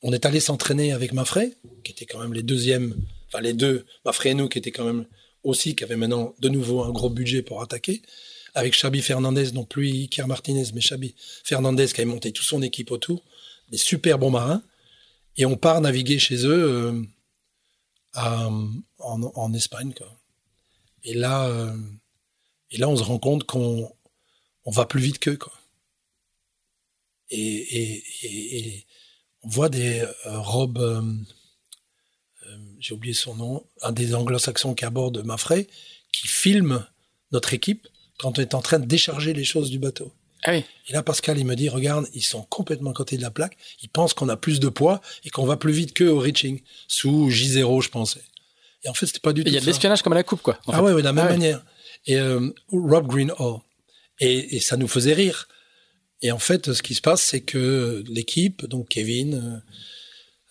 on 0.03 0.13
est 0.13 0.25
allé 0.25 0.41
s'entraîner 0.41 0.93
avec 0.93 1.13
Mafrey, 1.13 1.53
qui 1.85 1.93
était 1.93 2.07
quand 2.07 2.19
même 2.19 2.33
les 2.33 2.43
deuxièmes, 2.43 2.95
enfin 3.29 3.41
les 3.41 3.53
deux, 3.53 3.85
Mafrey 4.05 4.31
et 4.31 4.35
nous, 4.35 4.49
qui 4.49 4.59
étaient 4.59 4.71
quand 4.71 4.85
même 4.85 5.07
aussi, 5.43 5.77
qui 5.77 5.85
avaient 5.85 5.97
maintenant 5.97 6.35
de 6.39 6.49
nouveau 6.49 6.83
un 6.83 6.91
gros 6.91 7.11
budget 7.11 7.43
pour 7.43 7.61
attaquer, 7.63 8.03
avec 8.55 8.73
Chabi 8.73 9.03
Fernandez, 9.03 9.53
non 9.53 9.65
plus 9.65 9.89
Iker 9.89 10.27
Martinez, 10.27 10.67
mais 10.75 10.81
Chabi 10.81 11.15
Fernandez 11.43 11.89
qui 11.89 12.01
avait 12.01 12.11
monté 12.11 12.33
toute 12.33 12.47
son 12.47 12.63
équipe 12.63 12.91
autour, 12.91 13.23
des 13.71 13.79
super 13.79 14.19
bons 14.19 14.31
marins, 14.31 14.63
et 15.37 15.45
on 15.45 15.57
part 15.57 15.81
naviguer 15.81 16.19
chez 16.19 16.47
eux 16.47 16.65
euh, 16.65 17.03
à, 18.15 18.49
en, 18.49 19.23
en, 19.23 19.53
Espagne. 19.53 19.93
Quoi. 19.93 20.07
Et 21.05 21.15
là, 21.15 21.47
euh, 21.47 21.77
et 22.71 22.79
là, 22.79 22.89
on 22.89 22.97
se 22.97 23.03
rend 23.03 23.19
compte 23.19 23.45
qu'on 23.45 23.91
on 24.65 24.71
va 24.71 24.87
plus 24.87 25.01
vite 25.01 25.19
qu'eux. 25.19 25.37
Quoi 25.37 25.53
et, 27.31 28.87
on 29.43 29.49
voit 29.49 29.69
des 29.69 30.01
euh, 30.01 30.41
robes, 30.41 30.79
euh, 30.79 31.03
j'ai 32.79 32.95
oublié 32.95 33.15
son 33.15 33.35
nom, 33.35 33.67
un 33.83 33.93
des 33.93 34.15
anglo-saxons 34.15 34.75
qui 34.75 34.85
aborde 34.85 35.25
Mafray, 35.25 35.69
qui 36.13 36.29
filme 36.29 36.87
notre 37.33 37.53
équipe 37.53 37.89
quand 38.19 38.39
on 38.39 38.43
est 38.43 38.55
en 38.55 38.63
train 38.63 38.79
de 38.79 38.87
décharger 38.87 39.33
les 39.33 39.45
choses 39.45 39.71
du 39.71 39.79
bateau. 39.79 40.13
Ah 40.45 40.57
et 40.57 40.65
là, 40.91 41.03
Pascal, 41.03 41.39
il 41.39 41.47
me 41.47 41.57
dit, 41.57 41.71
regarde, 41.71 42.07
ils 42.13 42.23
sont 42.23 42.43
complètement 42.43 42.91
à 42.91 42.95
côté 42.95 43.17
de 43.17 43.23
la 43.23 43.31
plaque. 43.31 43.57
Ils 43.83 43.89
pensent 43.89 44.13
qu'on 44.13 44.29
a 44.29 44.37
plus 44.37 44.61
de 44.61 44.69
poids 44.69 45.01
et 45.25 45.31
qu'on 45.31 45.47
va 45.47 45.57
plus 45.57 45.73
vite 45.73 45.95
qu'eux 45.95 46.11
au 46.11 46.19
reaching. 46.19 46.61
Sous 46.87 47.31
J0, 47.31 47.83
je 47.83 47.89
pensais. 47.89 48.23
Et 48.85 48.89
en 48.89 48.95
fait, 48.95 49.07
c'était 49.07 49.21
pas 49.21 49.33
du 49.33 49.43
tout 49.43 49.49
Il 49.49 49.55
y 49.55 49.57
a 49.57 49.61
de 49.61 49.67
l'espionnage 49.67 50.03
comme 50.03 50.13
à 50.13 50.17
la 50.17 50.23
coupe, 50.23 50.43
quoi. 50.43 50.59
ah 50.69 50.83
ouais, 50.83 50.93
de 50.93 50.99
la 50.99 51.13
même 51.13 51.27
ah 51.27 51.31
manière. 51.31 51.65
Et 52.07 52.21
Rob 52.71 53.07
Green 53.07 53.33
Et, 54.21 54.57
et, 54.57 54.61
ça 54.61 54.77
nous 54.77 54.89
faisait 54.89 55.15
rire. 55.15 55.49
Et 56.25 56.33
en 56.33 56.39
fait, 56.39 56.73
ce 56.73 56.83
qui 56.83 56.95
se 56.95 57.03
passe, 57.03 57.23
c'est 57.23 57.43
que 57.43 58.03
l'équipe, 58.09 58.65
donc 58.65 58.89
Kevin, 58.89 59.63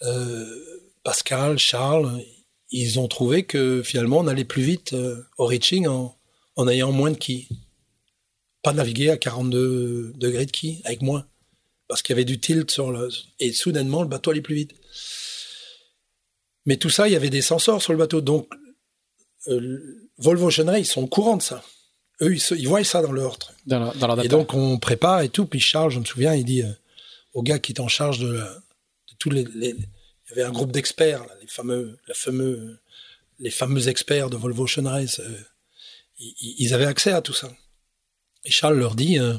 euh, 0.03 0.07
euh, 0.07 0.89
Pascal, 1.03 1.57
Charles, 1.57 2.21
ils 2.69 2.99
ont 2.99 3.07
trouvé 3.07 3.43
que 3.43 3.81
finalement 3.83 4.19
on 4.19 4.27
allait 4.27 4.43
plus 4.43 4.61
vite 4.61 4.93
euh, 4.93 5.23
au 5.39 5.47
reaching 5.47 5.87
en, 5.87 6.15
en 6.55 6.67
ayant 6.67 6.91
moins 6.91 7.09
de 7.09 7.17
quilles. 7.17 7.47
Pas 8.61 8.73
naviguer 8.73 9.09
à 9.09 9.17
42 9.17 10.13
degrés 10.15 10.45
de 10.45 10.51
quilles, 10.51 10.81
avec 10.85 11.01
moins. 11.01 11.25
Parce 11.87 12.03
qu'il 12.03 12.13
y 12.13 12.17
avait 12.17 12.25
du 12.25 12.39
tilt 12.39 12.69
sur 12.69 12.91
le. 12.91 13.09
Et 13.39 13.51
soudainement, 13.51 14.03
le 14.03 14.07
bateau 14.07 14.29
allait 14.29 14.41
plus 14.41 14.55
vite. 14.55 14.75
Mais 16.65 16.77
tout 16.77 16.89
ça, 16.89 17.07
il 17.07 17.13
y 17.13 17.15
avait 17.15 17.29
des 17.29 17.41
sensors 17.41 17.81
sur 17.81 17.93
le 17.93 17.99
bateau. 17.99 18.21
Donc, 18.21 18.49
Volvo 20.17 20.47
Ocean 20.47 20.73
ils 20.75 20.85
sont 20.85 21.03
au 21.03 21.07
courant 21.07 21.37
de 21.37 21.41
ça 21.41 21.61
eux, 22.21 22.35
ils, 22.35 22.67
voient 22.67 22.83
ça 22.83 23.01
dans 23.01 23.11
leur 23.11 23.37
truc. 23.37 23.55
et 24.23 24.27
donc, 24.27 24.53
on 24.53 24.77
prépare 24.77 25.21
et 25.21 25.29
tout. 25.29 25.45
Puis 25.45 25.59
Charles, 25.59 25.91
je 25.91 25.99
me 25.99 26.05
souviens, 26.05 26.35
il 26.35 26.45
dit 26.45 26.61
euh, 26.61 26.71
au 27.33 27.43
gars 27.43 27.59
qui 27.59 27.73
est 27.73 27.79
en 27.79 27.87
charge 27.87 28.19
de, 28.19 28.43
tous 29.19 29.29
les, 29.29 29.41
Il 29.41 29.77
y 30.29 30.31
avait 30.31 30.43
un 30.43 30.51
groupe 30.51 30.71
d'experts, 30.71 31.25
les 31.41 31.47
fameux, 31.47 31.97
la 32.07 32.13
fameux, 32.13 32.79
les 33.39 33.51
fameux 33.51 33.87
experts 33.87 34.29
de 34.29 34.37
Volvo 34.37 34.63
Ocean 34.63 34.87
Race. 34.87 35.19
Euh, 35.19 35.39
ils, 36.19 36.73
avaient 36.73 36.85
accès 36.85 37.11
à 37.11 37.21
tout 37.21 37.33
ça. 37.33 37.51
Et 38.45 38.51
Charles 38.51 38.77
leur 38.77 38.95
dit 38.95 39.19
euh, 39.19 39.35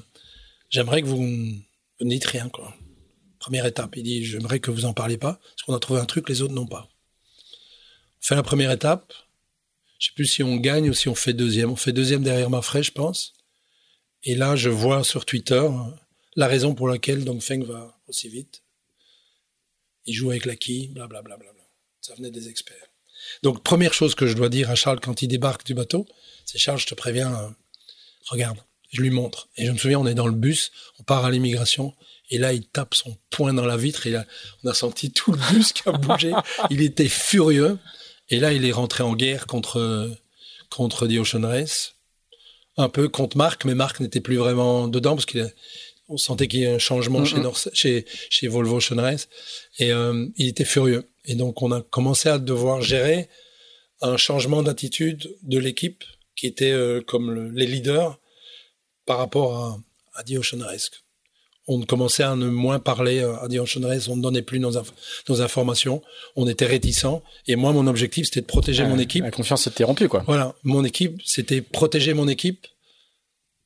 J'aimerais 0.70 1.02
que 1.02 1.06
vous 1.06 1.22
ne 1.22 2.10
dites 2.10 2.26
rien, 2.26 2.48
quoi. 2.48 2.74
Première 3.38 3.66
étape. 3.66 3.96
Il 3.96 4.02
dit 4.02 4.24
J'aimerais 4.24 4.60
que 4.60 4.70
vous 4.70 4.84
en 4.84 4.92
parlez 4.92 5.18
pas, 5.18 5.34
parce 5.34 5.62
qu'on 5.64 5.74
a 5.74 5.78
trouvé 5.78 6.00
un 6.00 6.06
truc, 6.06 6.28
les 6.28 6.42
autres 6.42 6.54
n'ont 6.54 6.66
pas. 6.66 6.88
Fait 8.24 8.34
la 8.34 8.42
première 8.42 8.70
étape 8.70 9.12
je 10.04 10.08
sais 10.08 10.14
plus 10.14 10.26
si 10.26 10.42
on 10.42 10.56
gagne 10.56 10.90
ou 10.90 10.92
si 10.92 11.08
on 11.08 11.14
fait 11.14 11.32
deuxième. 11.32 11.70
On 11.70 11.76
fait 11.76 11.92
deuxième 11.92 12.22
derrière 12.22 12.50
Mafray, 12.50 12.82
je 12.82 12.92
pense. 12.92 13.32
Et 14.22 14.34
là, 14.34 14.54
je 14.54 14.68
vois 14.68 15.02
sur 15.02 15.24
Twitter 15.24 15.66
la 16.36 16.46
raison 16.46 16.74
pour 16.74 16.88
laquelle 16.88 17.24
Dongfeng 17.24 17.64
va 17.64 17.98
aussi 18.06 18.28
vite. 18.28 18.62
Il 20.04 20.12
joue 20.12 20.30
avec 20.30 20.44
la 20.44 20.56
quille, 20.56 20.88
blablabla. 20.88 21.36
Bla, 21.36 21.36
bla, 21.36 21.52
bla. 21.54 21.62
Ça 22.02 22.14
venait 22.16 22.30
des 22.30 22.50
experts. 22.50 22.90
Donc, 23.42 23.62
première 23.62 23.94
chose 23.94 24.14
que 24.14 24.26
je 24.26 24.34
dois 24.34 24.50
dire 24.50 24.68
à 24.70 24.74
Charles 24.74 25.00
quand 25.00 25.22
il 25.22 25.28
débarque 25.28 25.64
du 25.64 25.72
bateau, 25.72 26.06
c'est 26.44 26.58
Charles, 26.58 26.80
je 26.80 26.86
te 26.86 26.94
préviens, 26.94 27.34
euh, 27.34 27.48
regarde, 28.26 28.58
je 28.92 29.00
lui 29.00 29.08
montre. 29.08 29.48
Et 29.56 29.64
je 29.64 29.72
me 29.72 29.78
souviens, 29.78 30.00
on 30.00 30.06
est 30.06 30.14
dans 30.14 30.26
le 30.26 30.34
bus, 30.34 30.70
on 30.98 31.02
part 31.02 31.24
à 31.24 31.30
l'immigration, 31.30 31.94
et 32.28 32.36
là, 32.36 32.52
il 32.52 32.66
tape 32.66 32.94
son 32.94 33.16
poing 33.30 33.54
dans 33.54 33.64
la 33.64 33.78
vitre, 33.78 34.06
et 34.06 34.10
là, 34.10 34.26
on 34.62 34.68
a 34.68 34.74
senti 34.74 35.12
tout 35.12 35.32
le 35.32 35.38
bus 35.50 35.72
qui 35.72 35.88
a 35.88 35.92
bougé. 35.92 36.32
il 36.70 36.82
était 36.82 37.08
furieux. 37.08 37.78
Et 38.30 38.38
là, 38.38 38.52
il 38.52 38.64
est 38.64 38.72
rentré 38.72 39.02
en 39.02 39.14
guerre 39.14 39.46
contre, 39.46 40.10
contre 40.70 41.06
The 41.06 41.18
Ocean 41.18 41.46
Race. 41.46 41.94
Un 42.76 42.88
peu 42.88 43.08
contre 43.08 43.36
Marc, 43.36 43.64
mais 43.64 43.74
Marc 43.74 44.00
n'était 44.00 44.20
plus 44.20 44.36
vraiment 44.36 44.88
dedans 44.88 45.14
parce 45.14 45.26
qu'on 45.26 46.16
sentait 46.16 46.48
qu'il 46.48 46.60
y 46.60 46.66
a 46.66 46.74
un 46.74 46.78
changement 46.78 47.24
chez, 47.24 47.36
chez, 47.72 48.06
chez, 48.30 48.48
Volvo 48.48 48.78
Ocean 48.78 49.00
Race. 49.00 49.28
Et 49.78 49.92
euh, 49.92 50.26
il 50.36 50.48
était 50.48 50.64
furieux. 50.64 51.08
Et 51.24 51.34
donc, 51.34 51.62
on 51.62 51.70
a 51.70 51.82
commencé 51.82 52.28
à 52.28 52.38
devoir 52.38 52.82
gérer 52.82 53.28
un 54.00 54.16
changement 54.16 54.62
d'attitude 54.62 55.36
de 55.42 55.58
l'équipe 55.58 56.02
qui 56.34 56.46
était 56.46 56.72
euh, 56.72 57.00
comme 57.00 57.52
les 57.54 57.66
leaders 57.66 58.18
par 59.06 59.18
rapport 59.18 59.56
à, 59.56 59.80
à 60.14 60.24
The 60.24 60.38
Ocean 60.38 60.60
Race 60.60 60.90
on 61.66 61.80
commençait 61.82 62.22
à 62.22 62.36
ne 62.36 62.48
moins 62.48 62.78
parler 62.78 63.20
euh, 63.20 63.36
à 63.40 63.48
Dion 63.48 63.64
on 64.08 64.16
ne 64.16 64.22
donnait 64.22 64.42
plus 64.42 64.60
nos, 64.60 64.72
nos, 65.28 65.40
informations, 65.40 66.02
on 66.36 66.46
était 66.46 66.66
réticents. 66.66 67.22
Et 67.46 67.56
moi, 67.56 67.72
mon 67.72 67.86
objectif, 67.86 68.26
c'était 68.26 68.42
de 68.42 68.46
protéger 68.46 68.84
mon 68.84 68.98
équipe. 68.98 69.24
La 69.24 69.30
confiance 69.30 69.62
s'était 69.62 69.84
rompue, 69.84 70.08
quoi. 70.08 70.24
Voilà, 70.26 70.54
mon 70.62 70.84
équipe, 70.84 71.20
c'était 71.24 71.62
protéger 71.62 72.12
mon 72.14 72.28
équipe 72.28 72.66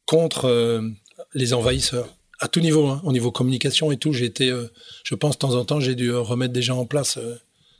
contre 0.06 0.46
euh, 0.46 0.88
les 1.34 1.52
envahisseurs. 1.54 2.08
À 2.40 2.46
tout 2.46 2.60
niveau, 2.60 2.86
hein, 2.86 3.00
au 3.04 3.12
niveau 3.12 3.32
communication 3.32 3.90
et 3.90 3.96
tout, 3.96 4.12
j'ai 4.12 4.26
été, 4.26 4.48
euh, 4.48 4.70
je 5.02 5.14
pense, 5.16 5.34
de 5.34 5.38
temps 5.38 5.54
en 5.54 5.64
temps, 5.64 5.80
j'ai 5.80 5.96
dû 5.96 6.12
remettre 6.12 6.52
des 6.52 6.62
gens 6.62 6.78
en 6.78 6.86
place 6.86 7.18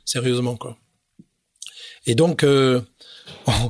sérieusement, 0.03 0.57
quoi. 0.57 0.77
Et 2.05 2.15
donc, 2.15 2.43
on 3.47 3.69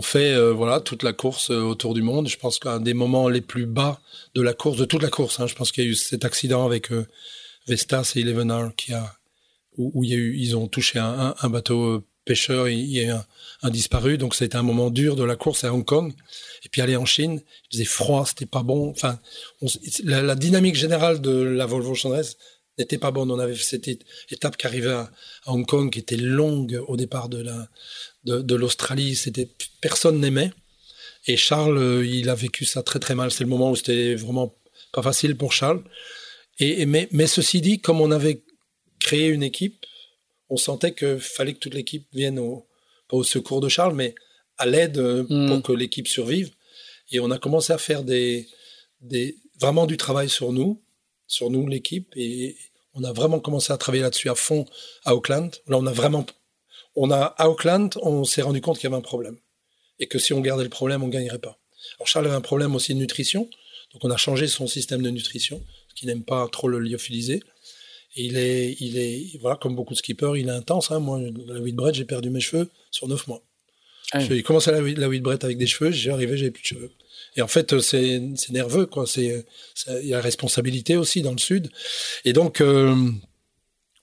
fait 0.00 0.32
euh, 0.32 0.52
voilà 0.52 0.80
toute 0.80 1.02
la 1.02 1.12
course 1.12 1.50
euh, 1.50 1.60
autour 1.60 1.92
du 1.92 2.02
monde. 2.02 2.28
Je 2.28 2.38
pense 2.38 2.58
qu'un 2.58 2.80
des 2.80 2.94
moments 2.94 3.28
les 3.28 3.42
plus 3.42 3.66
bas 3.66 4.00
de 4.34 4.40
la 4.40 4.54
course, 4.54 4.78
de 4.78 4.84
toute 4.84 5.02
la 5.02 5.10
course, 5.10 5.38
hein, 5.38 5.46
je 5.46 5.54
pense 5.54 5.70
qu'il 5.70 5.84
y 5.84 5.86
a 5.86 5.90
eu 5.90 5.94
cet 5.94 6.24
accident 6.24 6.64
avec 6.64 6.90
euh, 6.92 7.06
Vestas 7.66 8.12
et 8.16 8.20
Eleven 8.20 8.72
qui 8.76 8.94
a 8.94 9.14
où, 9.76 10.04
il 10.04 10.10
y 10.10 10.14
a 10.14 10.16
eu, 10.16 10.36
ils 10.36 10.56
ont 10.56 10.68
touché 10.68 10.98
un, 10.98 11.34
bateau 11.48 12.04
pêcheur, 12.26 12.68
il 12.68 12.84
y 12.84 13.08
a 13.08 13.26
un, 13.62 13.70
disparu, 13.70 14.18
donc 14.18 14.34
c'était 14.34 14.56
un 14.56 14.62
moment 14.62 14.90
dur 14.90 15.16
de 15.16 15.24
la 15.24 15.34
course 15.34 15.64
à 15.64 15.72
Hong 15.72 15.84
Kong. 15.84 16.12
Et 16.64 16.68
puis 16.68 16.82
aller 16.82 16.96
en 16.96 17.06
Chine, 17.06 17.40
il 17.70 17.76
faisait 17.76 17.84
froid, 17.86 18.26
c'était 18.26 18.44
pas 18.44 18.62
bon. 18.62 18.90
Enfin, 18.90 19.18
la, 20.04 20.34
dynamique 20.34 20.74
générale 20.74 21.22
de 21.22 21.30
la 21.30 21.64
Volvo 21.64 21.94
Chandresse 21.94 22.36
n'était 22.78 22.98
pas 22.98 23.10
bonne. 23.10 23.30
On 23.30 23.38
avait 23.38 23.56
cette 23.56 23.88
étape 24.30 24.56
qui 24.56 24.66
arrivait 24.66 24.92
à, 24.92 25.10
à 25.44 25.52
Hong 25.52 25.66
Kong, 25.66 25.90
qui 25.90 25.98
était 25.98 26.16
longue 26.16 26.82
au 26.88 26.96
départ 26.96 27.28
de 27.28 27.42
la 27.42 27.68
de, 28.24 28.54
l'Australie, 28.54 29.14
c'était 29.14 29.48
personne 29.80 30.20
n'aimait. 30.20 30.52
Et 31.26 31.36
Charles, 31.36 32.04
il 32.04 32.28
a 32.28 32.34
vécu 32.34 32.64
ça 32.64 32.82
très 32.82 32.98
très 32.98 33.14
mal. 33.14 33.30
C'est 33.30 33.44
le 33.44 33.50
moment 33.50 33.70
où 33.70 33.76
c'était 33.76 34.14
vraiment 34.14 34.54
pas 34.92 35.02
facile 35.02 35.36
pour 35.36 35.52
Charles. 35.52 35.82
Et, 36.58 36.86
mais, 36.86 37.08
mais 37.12 37.26
ceci 37.26 37.60
dit, 37.60 37.80
comme 37.80 38.00
on 38.00 38.10
avait 38.10 38.42
créé 39.00 39.28
une 39.28 39.42
équipe, 39.42 39.84
on 40.48 40.56
sentait 40.56 40.94
qu'il 40.94 41.18
fallait 41.18 41.54
que 41.54 41.58
toute 41.58 41.74
l'équipe 41.74 42.06
vienne 42.12 42.38
au, 42.38 42.66
pas 43.08 43.16
au 43.16 43.24
secours 43.24 43.60
de 43.60 43.68
Charles, 43.68 43.94
mais 43.94 44.14
à 44.58 44.66
l'aide 44.66 44.98
hmm. 44.98 45.48
pour 45.48 45.62
que 45.62 45.72
l'équipe 45.72 46.06
survive. 46.06 46.50
Et 47.10 47.20
on 47.20 47.30
a 47.30 47.38
commencé 47.38 47.72
à 47.72 47.78
faire 47.78 48.04
des, 48.04 48.48
des, 49.00 49.36
vraiment 49.60 49.86
du 49.86 49.96
travail 49.96 50.28
sur 50.28 50.52
nous, 50.52 50.82
sur 51.32 51.50
nous, 51.50 51.66
l'équipe. 51.66 52.12
Et 52.16 52.56
on 52.94 53.04
a 53.04 53.12
vraiment 53.12 53.40
commencé 53.40 53.72
à 53.72 53.76
travailler 53.76 54.02
là-dessus 54.02 54.28
à 54.28 54.34
fond 54.34 54.66
à 55.04 55.14
Auckland. 55.14 55.50
Là, 55.66 55.78
on 55.78 55.86
a 55.86 55.92
vraiment, 55.92 56.26
à 57.12 57.48
Auckland, 57.48 57.90
on 58.02 58.24
s'est 58.24 58.42
rendu 58.42 58.60
compte 58.60 58.78
qu'il 58.78 58.84
y 58.84 58.92
avait 58.92 58.98
un 58.98 59.02
problème. 59.02 59.38
Et 59.98 60.06
que 60.06 60.18
si 60.18 60.32
on 60.32 60.40
gardait 60.40 60.64
le 60.64 60.70
problème, 60.70 61.02
on 61.02 61.08
gagnerait 61.08 61.38
pas. 61.38 61.58
Charles 62.04 62.26
avait 62.26 62.34
un 62.34 62.40
problème 62.40 62.74
aussi 62.74 62.94
de 62.94 62.98
nutrition. 62.98 63.48
Donc, 63.92 64.04
on 64.04 64.10
a 64.10 64.16
changé 64.16 64.46
son 64.46 64.66
système 64.66 65.02
de 65.02 65.10
nutrition, 65.10 65.58
parce 65.58 65.94
qu'il 65.94 66.08
n'aime 66.08 66.24
pas 66.24 66.46
trop 66.48 66.68
le 66.68 66.78
lyophilisé. 66.78 67.42
Et 68.16 68.24
il 68.24 68.36
est, 68.36 68.76
il 68.80 68.98
est, 68.98 69.38
voilà, 69.40 69.56
comme 69.56 69.74
beaucoup 69.74 69.94
de 69.94 69.98
skippers, 69.98 70.36
il 70.36 70.48
est 70.48 70.52
intense. 70.52 70.90
Hein. 70.90 70.98
Moi, 70.98 71.20
la 71.46 71.60
Whitbread, 71.60 71.94
j'ai 71.94 72.04
perdu 72.04 72.30
mes 72.30 72.40
cheveux 72.40 72.68
sur 72.90 73.08
neuf 73.08 73.26
mois. 73.26 73.42
Ah 74.12 74.20
j'ai 74.20 74.42
commencé 74.42 74.70
la, 74.70 74.80
la 74.80 75.08
Whitbread 75.08 75.44
avec 75.44 75.58
des 75.58 75.66
cheveux, 75.66 75.90
j'ai 75.90 76.10
arrivé, 76.10 76.36
j'avais 76.36 76.50
plus 76.50 76.62
de 76.62 76.66
cheveux. 76.66 76.90
Et 77.36 77.42
en 77.42 77.48
fait, 77.48 77.80
c'est 77.80 78.20
nerveux, 78.50 78.86
quoi. 78.86 79.06
C'est 79.06 79.44
il 79.88 80.06
y 80.06 80.14
a 80.14 80.20
responsabilité 80.20 80.96
aussi 80.96 81.22
dans 81.22 81.32
le 81.32 81.38
sud. 81.38 81.70
Et 82.24 82.32
donc, 82.32 82.60
euh, 82.60 82.94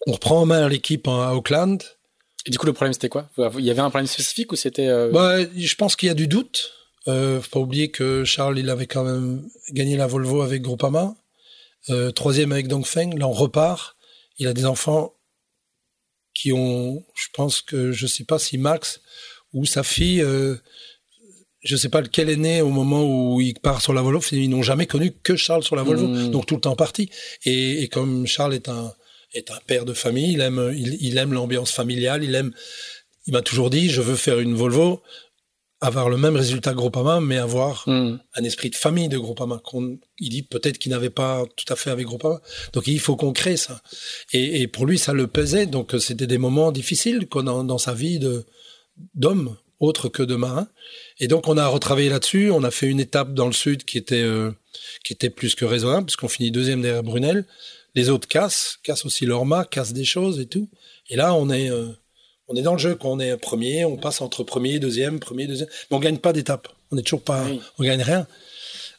on 0.07 0.13
reprend 0.13 0.41
en 0.41 0.45
main 0.45 0.67
l'équipe 0.67 1.07
à 1.07 1.35
Auckland. 1.35 1.83
Et 2.45 2.51
du 2.51 2.57
coup, 2.57 2.65
le 2.65 2.73
problème, 2.73 2.93
c'était 2.93 3.09
quoi? 3.09 3.29
Il 3.37 3.65
y 3.65 3.69
avait 3.69 3.81
un 3.81 3.89
problème 3.89 4.07
spécifique 4.07 4.51
ou 4.51 4.55
c'était 4.55 4.87
euh, 4.87 5.11
bah, 5.11 5.37
Je 5.55 5.75
pense 5.75 5.95
qu'il 5.95 6.07
y 6.07 6.11
a 6.11 6.15
du 6.15 6.27
doute. 6.27 6.71
Euh, 7.07 7.41
faut 7.41 7.49
pas 7.49 7.59
oublier 7.59 7.91
que 7.91 8.23
Charles, 8.23 8.59
il 8.59 8.69
avait 8.69 8.87
quand 8.87 9.03
même 9.03 9.47
gagné 9.71 9.97
la 9.97 10.07
Volvo 10.07 10.41
avec 10.41 10.61
Groupama. 10.61 11.15
Euh, 11.89 12.11
troisième 12.11 12.51
avec 12.51 12.67
Dongfeng. 12.67 13.17
Là, 13.17 13.27
on 13.27 13.33
repart. 13.33 13.95
Il 14.37 14.47
a 14.47 14.53
des 14.53 14.65
enfants 14.65 15.13
qui 16.33 16.53
ont, 16.53 17.03
je 17.15 17.27
pense 17.33 17.61
que, 17.61 17.91
je 17.91 18.07
sais 18.07 18.23
pas 18.23 18.39
si 18.39 18.57
Max 18.57 19.01
ou 19.53 19.65
sa 19.65 19.83
fille 19.83 20.23
je 21.61 21.75
sais 21.75 21.89
pas 21.89 22.01
lequel 22.01 22.29
est 22.29 22.37
né 22.37 22.61
au 22.61 22.69
moment 22.69 23.03
où 23.03 23.41
il 23.41 23.53
part 23.55 23.81
sur 23.81 23.93
la 23.93 24.01
Volvo. 24.01 24.21
Ils 24.31 24.49
n'ont 24.49 24.63
jamais 24.63 24.85
connu 24.85 25.11
que 25.11 25.35
Charles 25.35 25.63
sur 25.63 25.75
la 25.75 25.83
Volvo, 25.83 26.07
hmm. 26.07 26.31
donc 26.31 26.45
tout 26.45 26.55
le 26.55 26.61
temps 26.61 26.75
parti. 26.75 27.09
Et, 27.45 27.87
comme 27.89 28.25
Charles 28.27 28.53
est 28.53 28.69
un 28.69 28.93
est 29.33 29.51
un 29.51 29.59
père 29.67 29.85
de 29.85 29.93
famille, 29.93 30.33
il 30.33 30.41
aime 30.41 30.73
il, 30.75 31.17
aime 31.17 31.33
l'ambiance 31.33 31.71
familiale, 31.71 32.23
il 32.23 32.33
aime. 32.33 32.51
Il 33.27 33.33
m'a 33.33 33.41
toujours 33.41 33.69
dit, 33.69 33.89
je 33.89 34.01
veux 34.01 34.15
faire 34.15 34.39
une 34.39 34.55
Volvo, 34.55 35.03
avoir 35.81 36.09
le 36.09 36.17
même 36.17 36.35
résultat 36.35 36.71
que 36.71 36.77
Groupama, 36.77 37.19
mais 37.19 37.37
avoir 37.37 37.83
hmm. 37.85 38.17
un 38.33 38.43
esprit 38.43 38.71
de 38.71 38.75
famille 38.75 39.09
de 39.09 39.19
Groupama. 39.19 39.61
il 40.17 40.29
dit 40.29 40.41
peut-être 40.41 40.79
qu'il 40.79 40.91
n'avait 40.91 41.11
pas 41.11 41.43
tout 41.57 41.71
à 41.71 41.75
fait 41.75 41.91
avec 41.91 42.07
Groupama. 42.07 42.41
Donc 42.73 42.87
il 42.87 42.99
faut 42.99 43.17
qu'on 43.17 43.33
crée 43.33 43.57
ça. 43.57 43.81
Et, 44.31 44.67
pour 44.67 44.85
lui, 44.85 44.97
ça 44.97 45.13
le 45.13 45.27
pesait. 45.27 45.65
Donc 45.65 45.93
c'était 45.99 46.27
des 46.27 46.37
moments 46.37 46.71
difficiles 46.71 47.27
dans, 47.29 47.63
dans 47.65 47.77
sa 47.77 47.93
vie 47.93 48.17
de 48.17 48.45
d'homme 49.15 49.55
autre 49.79 50.09
que 50.09 50.23
de 50.23 50.35
marin. 50.35 50.67
Et 51.19 51.27
donc 51.27 51.47
on 51.47 51.57
a 51.57 51.67
retravaillé 51.67 52.09
là-dessus. 52.09 52.51
On 52.51 52.63
a 52.63 52.71
fait 52.71 52.87
une 52.87 52.99
étape 52.99 53.33
dans 53.33 53.47
le 53.47 53.53
sud 53.53 53.85
qui 53.85 53.97
était 53.97 54.21
euh, 54.21 54.51
qui 55.03 55.13
était 55.13 55.29
plus 55.29 55.55
que 55.55 55.65
raisonnable 55.65 56.07
puisqu'on 56.07 56.27
finit 56.27 56.51
deuxième 56.51 56.81
derrière 56.81 57.03
Brunel. 57.03 57.45
Les 57.95 58.09
autres 58.09 58.27
cassent, 58.27 58.77
cassent 58.83 59.05
aussi 59.05 59.25
leur 59.25 59.45
mât, 59.45 59.65
cassent 59.65 59.93
des 59.93 60.05
choses 60.05 60.39
et 60.39 60.45
tout. 60.45 60.69
Et 61.09 61.15
là 61.15 61.33
on 61.33 61.49
est 61.49 61.69
euh, 61.69 61.87
on 62.49 62.55
est 62.55 62.61
dans 62.61 62.73
le 62.73 62.79
jeu. 62.79 62.95
Quand 62.95 63.11
on 63.11 63.19
est 63.19 63.37
premier, 63.37 63.85
on 63.85 63.95
passe 63.95 64.21
entre 64.21 64.43
premier, 64.43 64.79
deuxième, 64.79 65.19
premier, 65.19 65.47
deuxième. 65.47 65.69
Mais 65.89 65.97
on 65.97 65.99
gagne 65.99 66.17
pas 66.17 66.33
d'étape. 66.33 66.67
On 66.91 66.97
est 66.97 67.03
toujours 67.03 67.21
pas, 67.21 67.45
on 67.77 67.83
gagne 67.83 68.01
rien. 68.01 68.27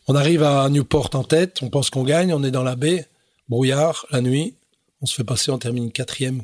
On 0.07 0.15
arrive 0.15 0.45
à 0.45 0.69
Newport 0.71 1.11
en 1.15 1.25
tête. 1.25 1.59
On 1.63 1.69
pense 1.69 1.91
qu'on 1.91 2.05
gagne. 2.05 2.33
On 2.33 2.45
est 2.45 2.53
dans 2.53 2.63
la 2.63 2.77
baie, 2.77 3.07
brouillard, 3.49 4.07
la 4.11 4.21
nuit. 4.21 4.55
On 5.03 5.07
se 5.07 5.15
fait 5.15 5.25
passer. 5.25 5.51
On 5.51 5.59
termine 5.59 5.91
quatrième. 5.91 6.43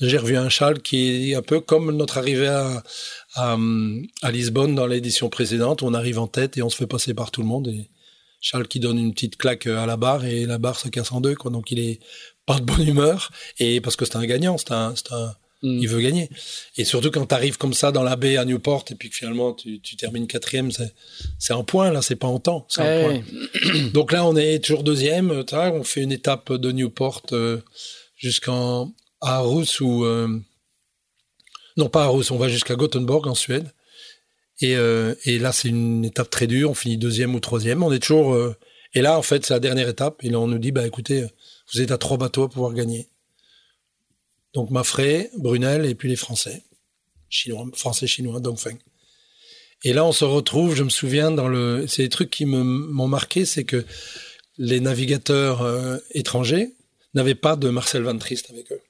J'ai 0.00 0.18
revu 0.18 0.36
un 0.36 0.50
châle 0.50 0.82
qui 0.82 1.30
est 1.30 1.34
un 1.34 1.42
peu 1.42 1.60
comme 1.60 1.96
notre 1.96 2.18
arrivée 2.18 2.48
à, 2.48 2.82
à, 3.34 4.30
Lisbonne 4.30 4.74
dans 4.74 4.86
l'édition 4.86 5.30
précédente. 5.30 5.82
On 5.82 5.94
arrive 5.94 6.18
en 6.18 6.26
tête 6.26 6.58
et 6.58 6.62
on 6.62 6.68
se 6.68 6.76
fait 6.76 6.86
passer 6.86 7.14
par 7.14 7.30
tout 7.30 7.40
le 7.40 7.46
monde. 7.46 7.68
Et 7.68 7.88
Charles 8.40 8.68
qui 8.68 8.78
donne 8.78 8.98
une 8.98 9.14
petite 9.14 9.36
claque 9.36 9.66
à 9.66 9.86
la 9.86 9.96
barre 9.96 10.26
et 10.26 10.44
la 10.44 10.58
barre 10.58 10.78
se 10.78 10.88
casse 10.88 11.12
en 11.12 11.22
deux. 11.22 11.34
Quoi. 11.34 11.50
Donc 11.50 11.70
il 11.70 11.78
est 11.78 12.00
pas 12.44 12.60
de 12.60 12.64
bonne 12.64 12.86
humeur 12.86 13.30
et 13.58 13.80
parce 13.80 13.96
que 13.96 14.04
c'est 14.04 14.16
un 14.16 14.26
gagnant, 14.26 14.58
c'est 14.58 14.72
un, 14.72 14.94
un 15.10 15.34
mm. 15.62 15.78
il 15.80 15.88
veut 15.88 16.00
gagner. 16.00 16.28
Et 16.76 16.84
surtout 16.84 17.10
quand 17.10 17.24
tu 17.24 17.34
arrives 17.34 17.56
comme 17.56 17.72
ça 17.74 17.90
dans 17.90 18.02
la 18.02 18.16
baie 18.16 18.36
à 18.36 18.44
Newport 18.44 18.84
et 18.90 18.94
puis 18.96 19.08
que 19.08 19.16
finalement 19.16 19.54
tu, 19.54 19.80
tu 19.80 19.96
termines 19.96 20.26
quatrième, 20.26 20.70
c'est 21.38 21.52
un 21.54 21.64
point 21.64 21.90
là, 21.90 22.02
c'est 22.02 22.16
pas 22.16 22.28
en 22.28 22.38
temps. 22.38 22.66
point. 22.74 23.22
Donc 23.94 24.12
là 24.12 24.26
on 24.26 24.36
est 24.36 24.62
toujours 24.62 24.82
deuxième. 24.82 25.42
On 25.52 25.84
fait 25.84 26.02
une 26.02 26.12
étape 26.12 26.52
de 26.52 26.70
Newport 26.70 27.22
euh, 27.32 27.62
jusqu'en 29.16 29.26
Aarhus 29.26 29.80
ou 29.80 30.04
euh, 30.04 30.40
non, 31.76 31.88
pas 31.88 32.04
à 32.04 32.06
Rousse, 32.06 32.30
on 32.30 32.38
va 32.38 32.48
jusqu'à 32.48 32.74
Gothenburg 32.74 33.26
en 33.26 33.34
Suède. 33.34 33.72
Et, 34.60 34.76
euh, 34.76 35.14
et 35.26 35.38
là, 35.38 35.52
c'est 35.52 35.68
une 35.68 36.04
étape 36.04 36.30
très 36.30 36.46
dure. 36.46 36.70
On 36.70 36.74
finit 36.74 36.96
deuxième 36.96 37.34
ou 37.34 37.40
troisième. 37.40 37.82
On 37.82 37.92
est 37.92 37.98
toujours. 37.98 38.32
Euh, 38.32 38.56
et 38.94 39.02
là, 39.02 39.18
en 39.18 39.22
fait, 39.22 39.44
c'est 39.44 39.52
la 39.52 39.60
dernière 39.60 39.88
étape. 39.88 40.24
Et 40.24 40.30
là, 40.30 40.40
on 40.40 40.46
nous 40.46 40.58
dit, 40.58 40.72
bah 40.72 40.86
écoutez, 40.86 41.26
vous 41.72 41.82
êtes 41.82 41.90
à 41.90 41.98
trois 41.98 42.16
bateaux 42.16 42.44
à 42.44 42.48
pouvoir 42.48 42.72
gagner. 42.72 43.08
Donc 44.54 44.70
Mafré, 44.70 45.30
Brunel 45.36 45.84
et 45.84 45.94
puis 45.94 46.08
les 46.08 46.16
Français, 46.16 46.62
chinois, 47.28 47.66
français 47.74 48.06
chinois, 48.06 48.40
Dongfeng. 48.40 48.78
Et 49.84 49.92
là, 49.92 50.06
on 50.06 50.12
se 50.12 50.24
retrouve. 50.24 50.74
Je 50.74 50.82
me 50.82 50.88
souviens 50.88 51.30
dans 51.30 51.48
le. 51.48 51.86
C'est 51.86 52.04
des 52.04 52.08
trucs 52.08 52.30
qui 52.30 52.46
m'ont 52.46 53.08
marqué, 53.08 53.44
c'est 53.44 53.64
que 53.64 53.84
les 54.56 54.80
navigateurs 54.80 56.00
étrangers 56.12 56.72
n'avaient 57.12 57.34
pas 57.34 57.56
de 57.56 57.68
Marcel 57.68 58.02
Van 58.02 58.16
Trist 58.16 58.50
avec 58.50 58.72
eux. 58.72 58.80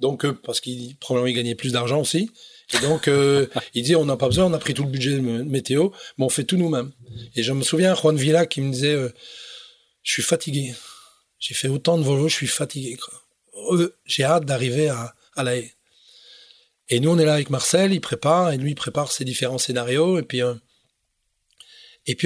Donc, 0.00 0.24
euh, 0.24 0.32
parce 0.32 0.60
qu'il 0.60 0.96
probablement 0.96 1.28
il 1.28 1.34
gagnait 1.34 1.54
plus 1.54 1.72
d'argent 1.72 2.00
aussi. 2.00 2.30
Et 2.74 2.78
donc, 2.80 3.08
euh, 3.08 3.46
il 3.74 3.82
dit, 3.82 3.94
on 3.94 4.04
n'a 4.04 4.16
pas 4.16 4.26
besoin, 4.26 4.46
on 4.46 4.52
a 4.52 4.58
pris 4.58 4.74
tout 4.74 4.84
le 4.84 4.90
budget 4.90 5.20
météo, 5.20 5.90
mais 6.18 6.24
on 6.24 6.28
fait 6.28 6.44
tout 6.44 6.56
nous-mêmes. 6.56 6.92
Et 7.36 7.42
je 7.42 7.52
me 7.52 7.62
souviens, 7.62 7.94
Juan 7.94 8.16
Villa 8.16 8.46
qui 8.46 8.60
me 8.60 8.72
disait, 8.72 8.94
euh, 8.94 9.10
je 10.02 10.12
suis 10.12 10.22
fatigué. 10.22 10.74
J'ai 11.38 11.54
fait 11.54 11.68
autant 11.68 11.98
de 11.98 12.02
Volvo, 12.02 12.28
je 12.28 12.34
suis 12.34 12.46
fatigué. 12.46 12.96
J'ai 14.06 14.24
hâte 14.24 14.46
d'arriver 14.46 14.88
à, 14.88 15.14
à 15.36 15.42
La. 15.42 15.56
Et 16.88 17.00
nous, 17.00 17.10
on 17.10 17.18
est 17.18 17.24
là 17.24 17.34
avec 17.34 17.50
Marcel, 17.50 17.92
il 17.92 18.00
prépare, 18.00 18.52
et 18.52 18.58
lui, 18.58 18.74
prépare 18.74 19.12
ses 19.12 19.24
différents 19.24 19.58
scénarios, 19.58 20.18
et 20.18 20.22
puis, 20.22 20.42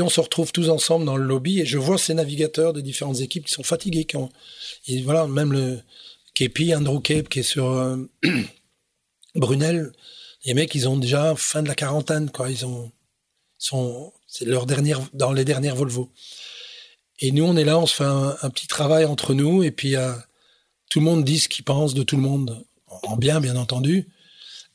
on 0.02 0.08
se 0.08 0.20
retrouve 0.20 0.50
tous 0.50 0.68
ensemble 0.68 1.04
dans 1.04 1.16
le 1.16 1.24
lobby, 1.24 1.60
et 1.60 1.66
je 1.66 1.78
vois 1.78 1.98
ces 1.98 2.14
navigateurs 2.14 2.72
des 2.72 2.82
différentes 2.82 3.20
équipes 3.20 3.46
qui 3.46 3.52
sont 3.52 3.62
fatigués. 3.62 4.06
Voilà, 5.04 5.28
même 5.28 5.52
le, 5.52 5.80
Kepi, 6.38 6.72
Andrew 6.72 7.00
Cape, 7.00 7.28
qui 7.28 7.40
est 7.40 7.42
sur 7.42 7.66
euh, 7.66 7.96
Brunel, 9.34 9.90
les 10.44 10.54
mecs, 10.54 10.72
ils 10.76 10.88
ont 10.88 10.96
déjà 10.96 11.34
fin 11.34 11.64
de 11.64 11.68
la 11.68 11.74
quarantaine, 11.74 12.30
quoi. 12.30 12.48
Ils 12.48 12.64
ont, 12.64 12.92
sont, 13.58 14.12
c'est 14.28 14.44
leur 14.44 14.64
dernière, 14.64 15.00
dans 15.14 15.32
les 15.32 15.44
dernières 15.44 15.74
Volvo. 15.74 16.12
Et 17.18 17.32
nous, 17.32 17.42
on 17.42 17.56
est 17.56 17.64
là, 17.64 17.76
on 17.80 17.86
se 17.86 17.96
fait 17.96 18.04
un, 18.04 18.50
petit 18.50 18.68
travail 18.68 19.04
entre 19.04 19.34
nous, 19.34 19.64
et 19.64 19.72
puis 19.72 19.96
euh, 19.96 20.12
tout 20.88 21.00
le 21.00 21.06
monde 21.06 21.24
dit 21.24 21.40
ce 21.40 21.48
qu'il 21.48 21.64
pense 21.64 21.92
de 21.92 22.04
tout 22.04 22.14
le 22.14 22.22
monde, 22.22 22.64
en 22.86 23.16
bien, 23.16 23.40
bien 23.40 23.56
entendu. 23.56 24.06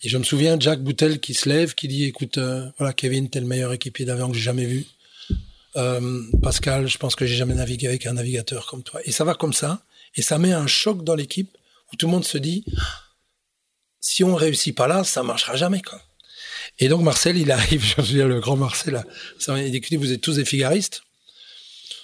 Et 0.02 0.10
je 0.10 0.18
me 0.18 0.24
souviens 0.24 0.60
Jack 0.60 0.84
Boutel 0.84 1.22
qui 1.22 1.34
se 1.34 1.48
lève, 1.48 1.76
qui 1.76 1.88
dit, 1.88 2.04
écoute, 2.04 2.40
euh, 2.40 2.68
voilà, 2.78 2.92
Kevin, 2.92 3.30
t'es 3.30 3.40
le 3.40 3.48
meilleur 3.48 3.72
équipier 3.72 4.04
d'avion 4.04 4.28
que 4.30 4.36
j'ai 4.36 4.44
jamais 4.44 4.66
vu. 4.66 4.86
Pascal, 6.42 6.88
je 6.88 6.98
pense 6.98 7.16
que 7.16 7.26
j'ai 7.26 7.36
jamais 7.36 7.56
navigué 7.56 7.88
avec 7.88 8.06
un 8.06 8.14
navigateur 8.14 8.68
comme 8.68 8.84
toi. 8.84 9.00
Et 9.06 9.14
ça 9.14 9.24
va 9.24 9.34
comme 9.34 9.54
ça. 9.54 9.82
Et 10.16 10.22
ça 10.22 10.38
met 10.38 10.54
un 10.54 10.68
choc 10.68 11.04
dans 11.04 11.16
l'équipe 11.16 11.56
où 11.92 11.96
tout 11.96 12.08
le 12.08 12.12
monde 12.12 12.26
se 12.26 12.38
dit, 12.38 12.66
si 14.00 14.24
on 14.24 14.36
réussit 14.36 14.76
pas 14.76 14.88
là, 14.88 15.04
ça 15.04 15.24
marchera 15.24 15.56
jamais. 15.56 15.82
Et 16.80 16.88
donc 16.88 17.02
Marcel, 17.02 17.38
il 17.38 17.52
arrive, 17.52 17.84
je 17.98 18.02
veux 18.02 18.08
dire, 18.08 18.28
le 18.28 18.40
grand 18.40 18.56
Marcel, 18.56 19.04
il 19.48 19.72
dit, 19.72 19.96
vous 19.96 20.12
êtes 20.12 20.22
tous 20.22 20.36
des 20.36 20.46
figaristes. 20.46 21.04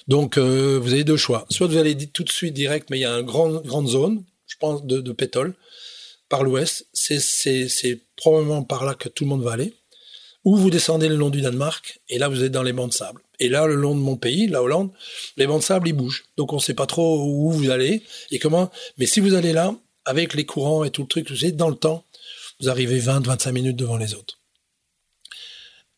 Donc, 0.09 0.39
euh, 0.39 0.79
vous 0.81 0.91
avez 0.93 1.03
deux 1.03 1.17
choix. 1.17 1.45
Soit 1.51 1.67
vous 1.67 1.77
allez 1.77 1.95
tout 1.95 2.23
de 2.23 2.31
suite 2.31 2.55
direct, 2.55 2.89
mais 2.89 2.97
il 2.97 3.01
y 3.01 3.05
a 3.05 3.11
une 3.11 3.25
grande, 3.25 3.87
zone, 3.87 4.23
je 4.47 4.55
pense, 4.59 4.83
de, 4.83 5.01
de 5.01 5.15
par 6.29 6.43
l'ouest. 6.43 6.87
C'est 6.93 8.01
probablement 8.15 8.63
par 8.63 8.85
là 8.85 8.95
que 8.95 9.07
tout 9.07 9.23
le 9.23 9.29
monde 9.29 9.43
va 9.43 9.51
aller. 9.51 9.75
Ou 10.45 10.55
vous 10.55 10.69
descendez 10.69 11.09
le 11.09 11.15
long 11.15 11.29
du 11.29 11.41
Danemark, 11.41 11.99
et 12.09 12.17
là, 12.17 12.29
vous 12.29 12.43
êtes 12.43 12.51
dans 12.51 12.63
les 12.63 12.73
bancs 12.73 12.89
de 12.89 12.93
sable. 12.93 13.21
Et 13.39 13.49
là, 13.49 13.67
le 13.67 13.75
long 13.75 13.95
de 13.95 13.99
mon 13.99 14.15
pays, 14.15 14.47
la 14.47 14.63
Hollande, 14.63 14.91
les 15.37 15.47
bancs 15.47 15.59
de 15.59 15.65
sable, 15.65 15.87
ils 15.87 15.93
bougent. 15.93 16.25
Donc, 16.37 16.53
on 16.53 16.57
ne 16.57 16.61
sait 16.61 16.73
pas 16.73 16.85
trop 16.85 17.25
où 17.25 17.51
vous 17.51 17.69
allez 17.69 18.03
et 18.31 18.39
comment. 18.39 18.71
Mais 18.97 19.05
si 19.05 19.19
vous 19.19 19.33
allez 19.33 19.53
là, 19.53 19.75
avec 20.05 20.33
les 20.33 20.45
courants 20.45 20.83
et 20.83 20.91
tout 20.91 21.03
le 21.03 21.07
truc, 21.07 21.29
vous 21.29 21.45
êtes 21.45 21.55
dans 21.55 21.69
le 21.69 21.75
temps, 21.75 22.03
vous 22.59 22.69
arrivez 22.69 22.99
20, 22.99 23.25
25 23.25 23.51
minutes 23.51 23.75
devant 23.75 23.97
les 23.97 24.13
autres. 24.13 24.39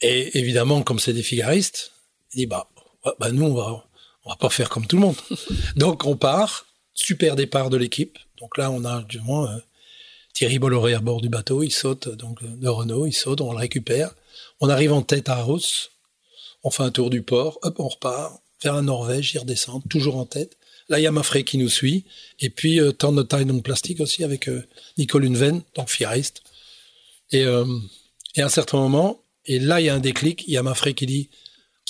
Et 0.01 0.37
évidemment, 0.37 0.81
comme 0.81 0.99
c'est 0.99 1.13
des 1.13 1.23
figaristes, 1.23 1.91
il 2.33 2.39
dit, 2.39 2.45
bah, 2.47 2.67
bah, 3.19 3.31
nous, 3.31 3.45
on 3.45 3.53
va, 3.53 3.85
on 4.25 4.29
va 4.29 4.35
pas 4.35 4.49
faire 4.49 4.69
comme 4.69 4.87
tout 4.87 4.95
le 4.95 5.03
monde. 5.03 5.15
Donc, 5.75 6.05
on 6.05 6.15
part, 6.15 6.65
super 6.93 7.35
départ 7.35 7.69
de 7.69 7.77
l'équipe. 7.77 8.17
Donc 8.39 8.57
là, 8.57 8.71
on 8.71 8.85
a 8.85 9.03
du 9.03 9.19
moins 9.19 9.51
euh, 9.51 9.59
Thierry 10.33 10.59
Bolloré 10.59 10.93
à 10.93 10.99
bord 10.99 11.21
du 11.21 11.29
bateau, 11.29 11.63
il 11.63 11.71
saute, 11.71 12.09
donc 12.09 12.43
de 12.43 12.67
Renault, 12.67 13.05
il 13.05 13.13
saute, 13.13 13.41
on 13.41 13.51
le 13.51 13.57
récupère. 13.57 14.13
On 14.61 14.69
arrive 14.69 14.93
en 14.93 15.01
tête 15.01 15.27
à 15.29 15.35
Arros, 15.37 15.59
On 16.63 16.69
fait 16.69 16.83
un 16.83 16.91
tour 16.91 17.09
du 17.09 17.21
port, 17.23 17.57
hop, 17.63 17.75
on 17.79 17.87
repart 17.87 18.41
vers 18.63 18.75
la 18.75 18.81
Norvège, 18.83 19.33
y 19.33 19.37
redescend, 19.39 19.81
toujours 19.89 20.17
en 20.17 20.25
tête. 20.25 20.57
Là, 20.89 20.99
il 20.99 21.03
y 21.03 21.07
a 21.07 21.11
Mafré 21.11 21.43
qui 21.43 21.57
nous 21.57 21.69
suit. 21.69 22.05
Et 22.39 22.49
puis, 22.51 22.79
euh, 22.79 22.91
Turn 22.91 23.15
the 23.15 23.27
Tide 23.27 23.49
on 23.49 23.59
Plastic 23.61 23.99
aussi 23.99 24.23
avec 24.23 24.47
euh, 24.47 24.61
Nicole 24.97 25.25
Unven, 25.25 25.61
donc 25.75 25.89
Fieriste. 25.89 26.43
Et, 27.31 27.43
euh, 27.45 27.65
et 28.35 28.41
à 28.41 28.45
un 28.45 28.49
certain 28.49 28.77
moment, 28.77 29.23
et 29.45 29.57
là, 29.57 29.79
il 29.81 29.85
y 29.85 29.89
a 29.89 29.95
un 29.95 29.99
déclic, 29.99 30.43
il 30.47 30.53
y 30.53 30.57
a 30.57 30.63
Mafré 30.63 30.93
qui 30.93 31.05
dit 31.07 31.29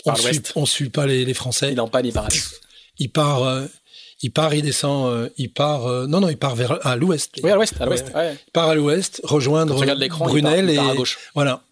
on 0.05 0.15
suit, 0.15 0.41
on 0.55 0.65
suit 0.65 0.89
pas 0.89 1.05
les, 1.05 1.25
les 1.25 1.33
Français. 1.33 1.73
Il 1.73 1.81
en 1.81 1.87
panne, 1.89 2.05
il 2.05 2.13
part. 2.13 2.29
Il 2.99 3.09
part, 3.11 3.43
euh, 3.43 3.65
il 4.21 4.31
part, 4.31 4.53
il 4.53 4.61
descend, 4.61 5.29
il 5.37 5.51
part. 5.51 6.07
non, 6.07 6.21
non, 6.21 6.29
il 6.29 6.37
part 6.37 6.55
vers 6.55 6.85
à 6.85 6.95
l'ouest. 6.95 7.31
Oui, 7.43 7.49
à 7.49 7.55
l'ouest, 7.55 7.73
à 7.81 7.85
l'ouest. 7.85 8.07
ouais. 8.09 8.13
ouais. 8.15 8.37
Il 8.47 8.51
part 8.51 8.69
à 8.69 8.75
l'ouest, 8.75 9.19
rejoindre 9.25 9.73
il 9.73 9.79
Brunel 10.19 10.65
part- 10.65 10.69
il 10.69 10.75
part 10.77 10.89
à 10.89 10.93
et 10.93 10.97
gauche. 10.97 11.17
voilà. 11.35 11.63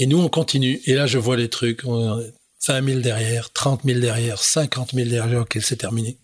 Et 0.00 0.06
nous, 0.06 0.18
on 0.18 0.30
continue. 0.30 0.80
Et 0.86 0.94
là, 0.94 1.06
je 1.06 1.18
vois 1.18 1.36
les 1.36 1.50
trucs. 1.50 1.82
On 1.84 2.18
est 2.18 2.32
5 2.58 2.82
000 2.84 3.00
derrière, 3.00 3.52
30 3.52 3.82
000 3.84 4.00
derrière, 4.00 4.42
50 4.42 4.92
000 4.94 5.10
derrière. 5.10 5.42
Ok, 5.42 5.58
c'est 5.60 5.76
terminé. 5.76 6.16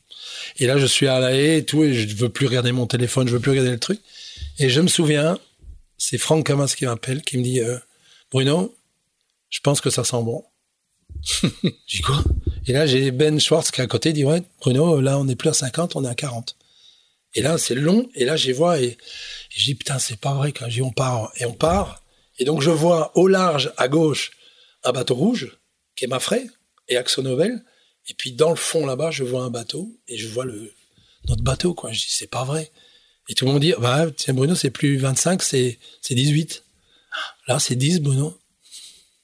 Et 0.59 0.67
là, 0.67 0.79
je 0.79 0.87
suis 0.87 1.07
à 1.07 1.21
la 1.21 1.35
haie 1.35 1.59
et 1.59 1.65
tout, 1.65 1.85
et 1.85 1.93
je 1.93 2.17
veux 2.17 2.31
plus 2.31 2.47
regarder 2.47 2.73
mon 2.73 2.87
téléphone, 2.87 3.29
je 3.29 3.35
veux 3.35 3.41
plus 3.41 3.51
regarder 3.51 3.71
le 3.71 3.79
truc. 3.79 4.01
Et 4.59 4.71
je 4.71 4.81
me 4.81 4.89
souviens, 4.89 5.39
c'est 5.99 6.17
Franck 6.17 6.47
Camas 6.47 6.75
qui 6.75 6.87
m'appelle, 6.87 7.21
qui 7.21 7.37
me 7.37 7.43
dit 7.43 7.61
euh, 7.61 7.79
Bruno, 8.31 8.75
je 9.51 9.61
pense 9.61 9.83
que 9.83 9.91
ça 9.91 10.05
sent 10.05 10.23
bon. 10.23 10.43
dis 11.89 12.01
quoi? 12.01 12.25
Et 12.67 12.73
là, 12.73 12.87
j'ai 12.87 13.11
Ben 13.11 13.39
Schwartz 13.39 13.71
qui 13.71 13.83
est 13.83 13.85
à 13.85 13.87
côté, 13.87 14.15
dit 14.15 14.25
Ouais, 14.25 14.43
Bruno, 14.61 15.03
là, 15.03 15.19
on 15.19 15.25
n'est 15.25 15.37
plus 15.37 15.51
à 15.51 15.55
50, 15.55 15.97
on 15.97 16.05
est 16.05 16.09
à 16.09 16.15
40. 16.15 16.57
Et 17.35 17.43
là, 17.43 17.59
c'est 17.59 17.75
long, 17.75 18.09
et 18.15 18.25
là, 18.25 18.37
j'y 18.37 18.53
vois, 18.53 18.81
et, 18.81 18.97
je 19.51 19.65
dis 19.65 19.75
Putain, 19.75 19.99
c'est 19.99 20.19
pas 20.19 20.33
vrai, 20.33 20.53
quand 20.53 20.67
on 20.81 20.93
part, 20.93 21.31
et 21.37 21.45
on 21.45 21.53
part. 21.53 22.03
Et 22.39 22.45
donc, 22.45 22.61
je 22.63 22.71
vois 22.71 23.13
au 23.17 23.29
large, 23.29 23.73
à 23.77 23.89
gauche, 23.89 24.33
un 24.85 24.93
bateau 24.93 25.15
rouge, 25.15 25.57
qui 25.97 26.05
est 26.05 26.09
Mafré, 26.09 26.47
et 26.89 26.97
Axo 26.97 27.23
Nobel. 27.23 27.65
Et 28.09 28.15
puis, 28.15 28.33
dans 28.33 28.51
le 28.51 28.57
fond, 28.57 28.87
là-bas, 28.87 29.11
je 29.11 29.25
vois 29.25 29.43
un 29.43 29.51
bateau, 29.51 29.91
et 30.09 30.17
je 30.19 30.29
vois 30.29 30.45
notre 31.29 31.43
bateau, 31.43 31.75
quoi. 31.75 31.93
Je 31.93 31.99
dis 31.99 32.07
C'est 32.11 32.31
pas 32.31 32.45
vrai. 32.45 32.71
Et 33.29 33.35
tout 33.35 33.45
le 33.47 33.53
monde 33.53 33.61
dit 33.63 33.75
Bah, 33.79 34.07
tiens, 34.17 34.35
Bruno, 34.35 34.55
c'est 34.55 34.71
plus 34.71 34.97
25, 34.99 35.43
c'est 35.43 35.79
c'est 36.03 36.15
18. 36.15 36.63
Là, 37.49 37.59
c'est 37.59 37.75
10, 37.75 38.01
Bruno. 38.01 38.39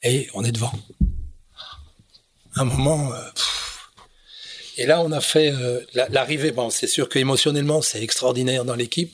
Et 0.03 0.29
on 0.35 0.43
est 0.43 0.51
devant. 0.53 0.73
Un 2.57 2.65
moment. 2.65 3.13
euh, 3.13 3.21
et 4.79 4.87
là, 4.87 5.01
on 5.03 5.13
a 5.13 5.21
fait 5.21 5.53
euh, 5.53 5.81
la- 5.95 6.09
l'arrivée. 6.09 6.51
Bon, 6.51 6.71
c'est 6.71 6.87
sûr 6.87 7.09
qu'émotionnellement, 7.09 7.83
c'est 7.83 8.03
extraordinaire 8.03 8.65
dans 8.65 8.75
l'équipe. 8.75 9.13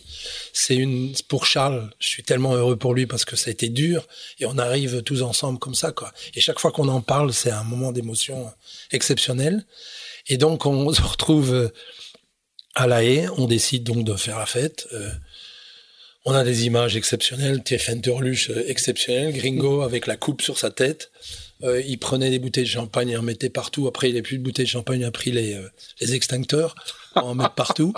C'est 0.52 0.76
une 0.76 1.14
pour 1.28 1.46
Charles. 1.46 1.90
Je 1.98 2.08
suis 2.08 2.22
tellement 2.22 2.54
heureux 2.54 2.76
pour 2.76 2.94
lui 2.94 3.06
parce 3.06 3.24
que 3.24 3.36
ça 3.36 3.48
a 3.48 3.52
été 3.52 3.68
dur 3.68 4.06
et 4.38 4.46
on 4.46 4.58
arrive 4.58 5.02
tous 5.02 5.22
ensemble 5.22 5.58
comme 5.58 5.74
ça, 5.74 5.92
quoi. 5.92 6.12
Et 6.34 6.40
chaque 6.40 6.58
fois 6.58 6.72
qu'on 6.72 6.88
en 6.88 7.00
parle, 7.00 7.32
c'est 7.32 7.50
un 7.50 7.64
moment 7.64 7.92
d'émotion 7.92 8.52
exceptionnel. 8.90 9.64
Et 10.28 10.36
donc, 10.36 10.66
on 10.66 10.92
se 10.92 11.02
retrouve 11.02 11.54
euh, 11.54 11.68
à 12.74 12.86
La 12.86 13.02
Haye. 13.02 13.28
On 13.38 13.46
décide 13.46 13.84
donc 13.84 14.04
de 14.04 14.14
faire 14.14 14.38
la 14.38 14.46
fête. 14.46 14.86
Euh, 14.92 15.10
on 16.24 16.34
a 16.34 16.44
des 16.44 16.66
images 16.66 16.96
exceptionnelles. 16.96 17.62
TFN 17.62 18.00
Turluche 18.00 18.50
euh, 18.50 18.64
exceptionnel. 18.68 19.32
Gringo 19.32 19.80
avec 19.80 20.06
la 20.06 20.16
coupe 20.16 20.42
sur 20.42 20.58
sa 20.58 20.70
tête. 20.70 21.10
Il 21.60 21.98
prenait 21.98 22.30
des 22.30 22.38
bouteilles 22.38 22.62
de 22.62 22.68
champagne 22.68 23.08
et 23.08 23.16
en 23.16 23.22
mettait 23.22 23.50
partout. 23.50 23.88
Après, 23.88 24.08
il 24.08 24.12
n'avait 24.12 24.22
plus 24.22 24.38
de 24.38 24.44
bouteilles 24.44 24.66
de 24.66 24.70
champagne, 24.70 25.00
il 25.00 25.04
a 25.04 25.10
pris 25.10 25.32
les, 25.32 25.60
les 26.00 26.14
extincteurs 26.14 26.76
pour 27.14 27.24
en 27.24 27.34
mettre 27.34 27.56
partout. 27.56 27.92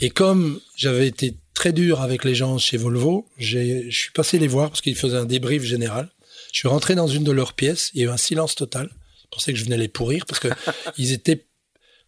Et 0.00 0.10
comme 0.10 0.60
j'avais 0.76 1.08
été 1.08 1.34
très 1.54 1.72
dur 1.72 2.00
avec 2.00 2.24
les 2.24 2.34
gens 2.34 2.58
chez 2.58 2.76
Volvo, 2.76 3.26
je 3.36 3.90
suis 3.90 4.12
passé 4.12 4.38
les 4.38 4.48
voir 4.48 4.70
parce 4.70 4.80
qu'ils 4.80 4.96
faisaient 4.96 5.16
un 5.16 5.24
débrief 5.24 5.62
général. 5.62 6.08
Je 6.52 6.58
suis 6.58 6.68
rentré 6.68 6.94
dans 6.94 7.06
une 7.06 7.24
de 7.24 7.32
leurs 7.32 7.52
pièces, 7.52 7.90
il 7.94 8.00
y 8.00 8.04
a 8.04 8.06
eu 8.06 8.10
un 8.10 8.16
silence 8.16 8.54
total. 8.54 8.90
Je 9.22 9.26
pensais 9.30 9.52
que 9.52 9.58
je 9.58 9.64
venais 9.64 9.76
les 9.76 9.88
pourrir 9.88 10.26
parce 10.26 10.40
que 10.40 10.48
ils 10.98 11.12
étaient 11.12 11.46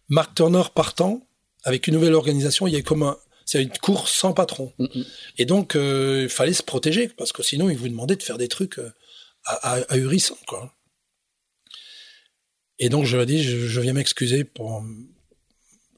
Mark 0.09 0.35
Turner 0.35 0.63
partant 0.73 1.25
avec 1.63 1.87
une 1.87 1.93
nouvelle 1.93 2.13
organisation. 2.13 2.67
Il 2.67 2.73
y 2.73 2.77
a 2.77 2.81
comme 2.81 3.03
un, 3.03 3.17
c'est 3.45 3.61
une 3.61 3.69
course 3.69 4.11
sans 4.13 4.33
patron. 4.33 4.73
Mm, 4.79 5.01
Et 5.37 5.45
donc, 5.45 5.75
euh, 5.75 6.21
il 6.23 6.29
fallait 6.29 6.53
se 6.53 6.63
protéger 6.63 7.07
parce 7.07 7.31
que 7.31 7.43
sinon, 7.43 7.69
ils 7.69 7.77
vous 7.77 7.87
demandaient 7.87 8.15
de 8.15 8.23
faire 8.23 8.37
des 8.37 8.47
trucs 8.47 8.79
euh, 8.79 8.91
ahurissants, 9.89 10.37
quoi. 10.47 10.73
Et 12.79 12.89
donc, 12.89 13.05
je 13.05 13.15
leur 13.15 13.23
ai 13.23 13.25
dit, 13.25 13.43
je, 13.43 13.67
je 13.67 13.81
viens 13.81 13.93
m'excuser 13.93 14.43
pour. 14.43 14.83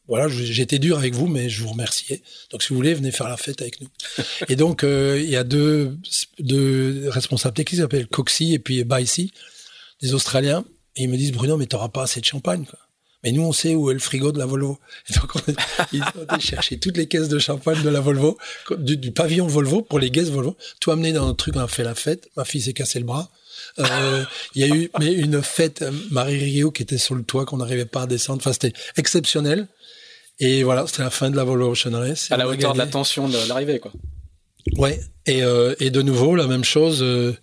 Voilà, 0.07 0.27
été 0.57 0.77
dur 0.77 0.97
avec 0.97 1.15
vous, 1.15 1.27
mais 1.27 1.49
je 1.49 1.63
vous 1.63 1.69
remerciais. 1.69 2.21
Donc, 2.51 2.61
si 2.61 2.69
vous 2.69 2.75
voulez, 2.75 2.93
venez 2.93 3.11
faire 3.11 3.27
la 3.27 3.37
fête 3.37 3.61
avec 3.61 3.81
nous. 3.81 3.87
et 4.49 4.55
donc, 4.55 4.83
euh, 4.83 5.19
il 5.21 5.29
y 5.29 5.35
a 5.35 5.43
deux, 5.43 5.97
deux 6.39 7.09
responsables 7.09 7.55
techniques 7.55 7.69
qui 7.69 7.81
s'appellent 7.81 8.07
Coxie 8.07 8.53
et 8.53 8.59
puis 8.59 8.83
Baissy, 8.83 9.31
des 10.01 10.13
Australiens. 10.13 10.63
Et 10.95 11.03
ils 11.03 11.09
me 11.09 11.17
disent, 11.17 11.31
Bruno, 11.31 11.57
mais 11.57 11.65
t'auras 11.65 11.89
pas 11.89 12.03
assez 12.03 12.19
de 12.19 12.25
champagne. 12.25 12.65
Mais 13.23 13.31
nous, 13.31 13.41
on 13.41 13.53
sait 13.53 13.73
où 13.73 13.89
est 13.89 13.93
le 13.95 13.99
frigo 13.99 14.31
de 14.31 14.37
la 14.37 14.45
Volvo. 14.45 14.77
Et 15.09 15.13
donc, 15.13 15.35
on 15.35 15.51
est, 15.51 15.55
ils 15.91 16.03
ont 16.03 16.23
été 16.23 16.39
chercher 16.39 16.77
toutes 16.77 16.95
les 16.95 17.07
caisses 17.07 17.27
de 17.27 17.39
champagne 17.39 17.81
de 17.81 17.89
la 17.89 17.99
Volvo, 17.99 18.37
du, 18.77 19.11
pavillon 19.11 19.47
Volvo, 19.47 19.81
pour 19.81 19.97
les 19.97 20.11
guests 20.11 20.29
Volvo. 20.29 20.55
Tout 20.79 20.91
amené 20.91 21.11
dans 21.11 21.25
notre 21.25 21.37
truc, 21.37 21.55
on 21.55 21.61
a 21.61 21.67
fait 21.67 21.83
la 21.83 21.95
fête. 21.95 22.29
Ma 22.37 22.45
fille 22.45 22.61
s'est 22.61 22.73
cassé 22.73 22.99
le 22.99 23.05
bras. 23.05 23.31
Euh, 23.79 24.23
Il 24.53 24.65
y 24.65 24.71
a 24.71 24.75
eu 24.75 24.91
mais 24.99 25.11
une 25.11 25.41
fête, 25.41 25.81
euh, 25.81 25.91
Marie 26.11 26.37
Rio 26.37 26.71
qui 26.71 26.83
était 26.83 26.99
sur 26.99 27.15
le 27.15 27.23
toit, 27.23 27.45
qu'on 27.45 27.57
n'arrivait 27.57 27.85
pas 27.85 28.03
à 28.03 28.07
descendre. 28.07 28.41
Enfin, 28.41 28.53
c'était 28.53 28.73
exceptionnel. 28.95 29.67
Et 30.39 30.63
voilà, 30.63 30.85
c'était 30.87 31.03
la 31.03 31.09
fin 31.09 31.29
de 31.29 31.35
la 31.35 31.43
Volvo 31.43 31.71
Ocean 31.71 31.93
Race. 31.93 32.31
À 32.31 32.37
la 32.37 32.47
hauteur 32.47 32.73
de 32.73 32.77
la 32.77 32.87
tension 32.87 33.29
de 33.29 33.37
l'arrivée, 33.47 33.79
quoi. 33.79 33.91
Ouais. 34.77 34.99
Et, 35.25 35.43
euh, 35.43 35.75
et 35.79 35.89
de 35.91 36.01
nouveau, 36.01 36.35
la 36.35 36.47
même 36.47 36.63
chose. 36.63 37.01
euh, 37.01 37.33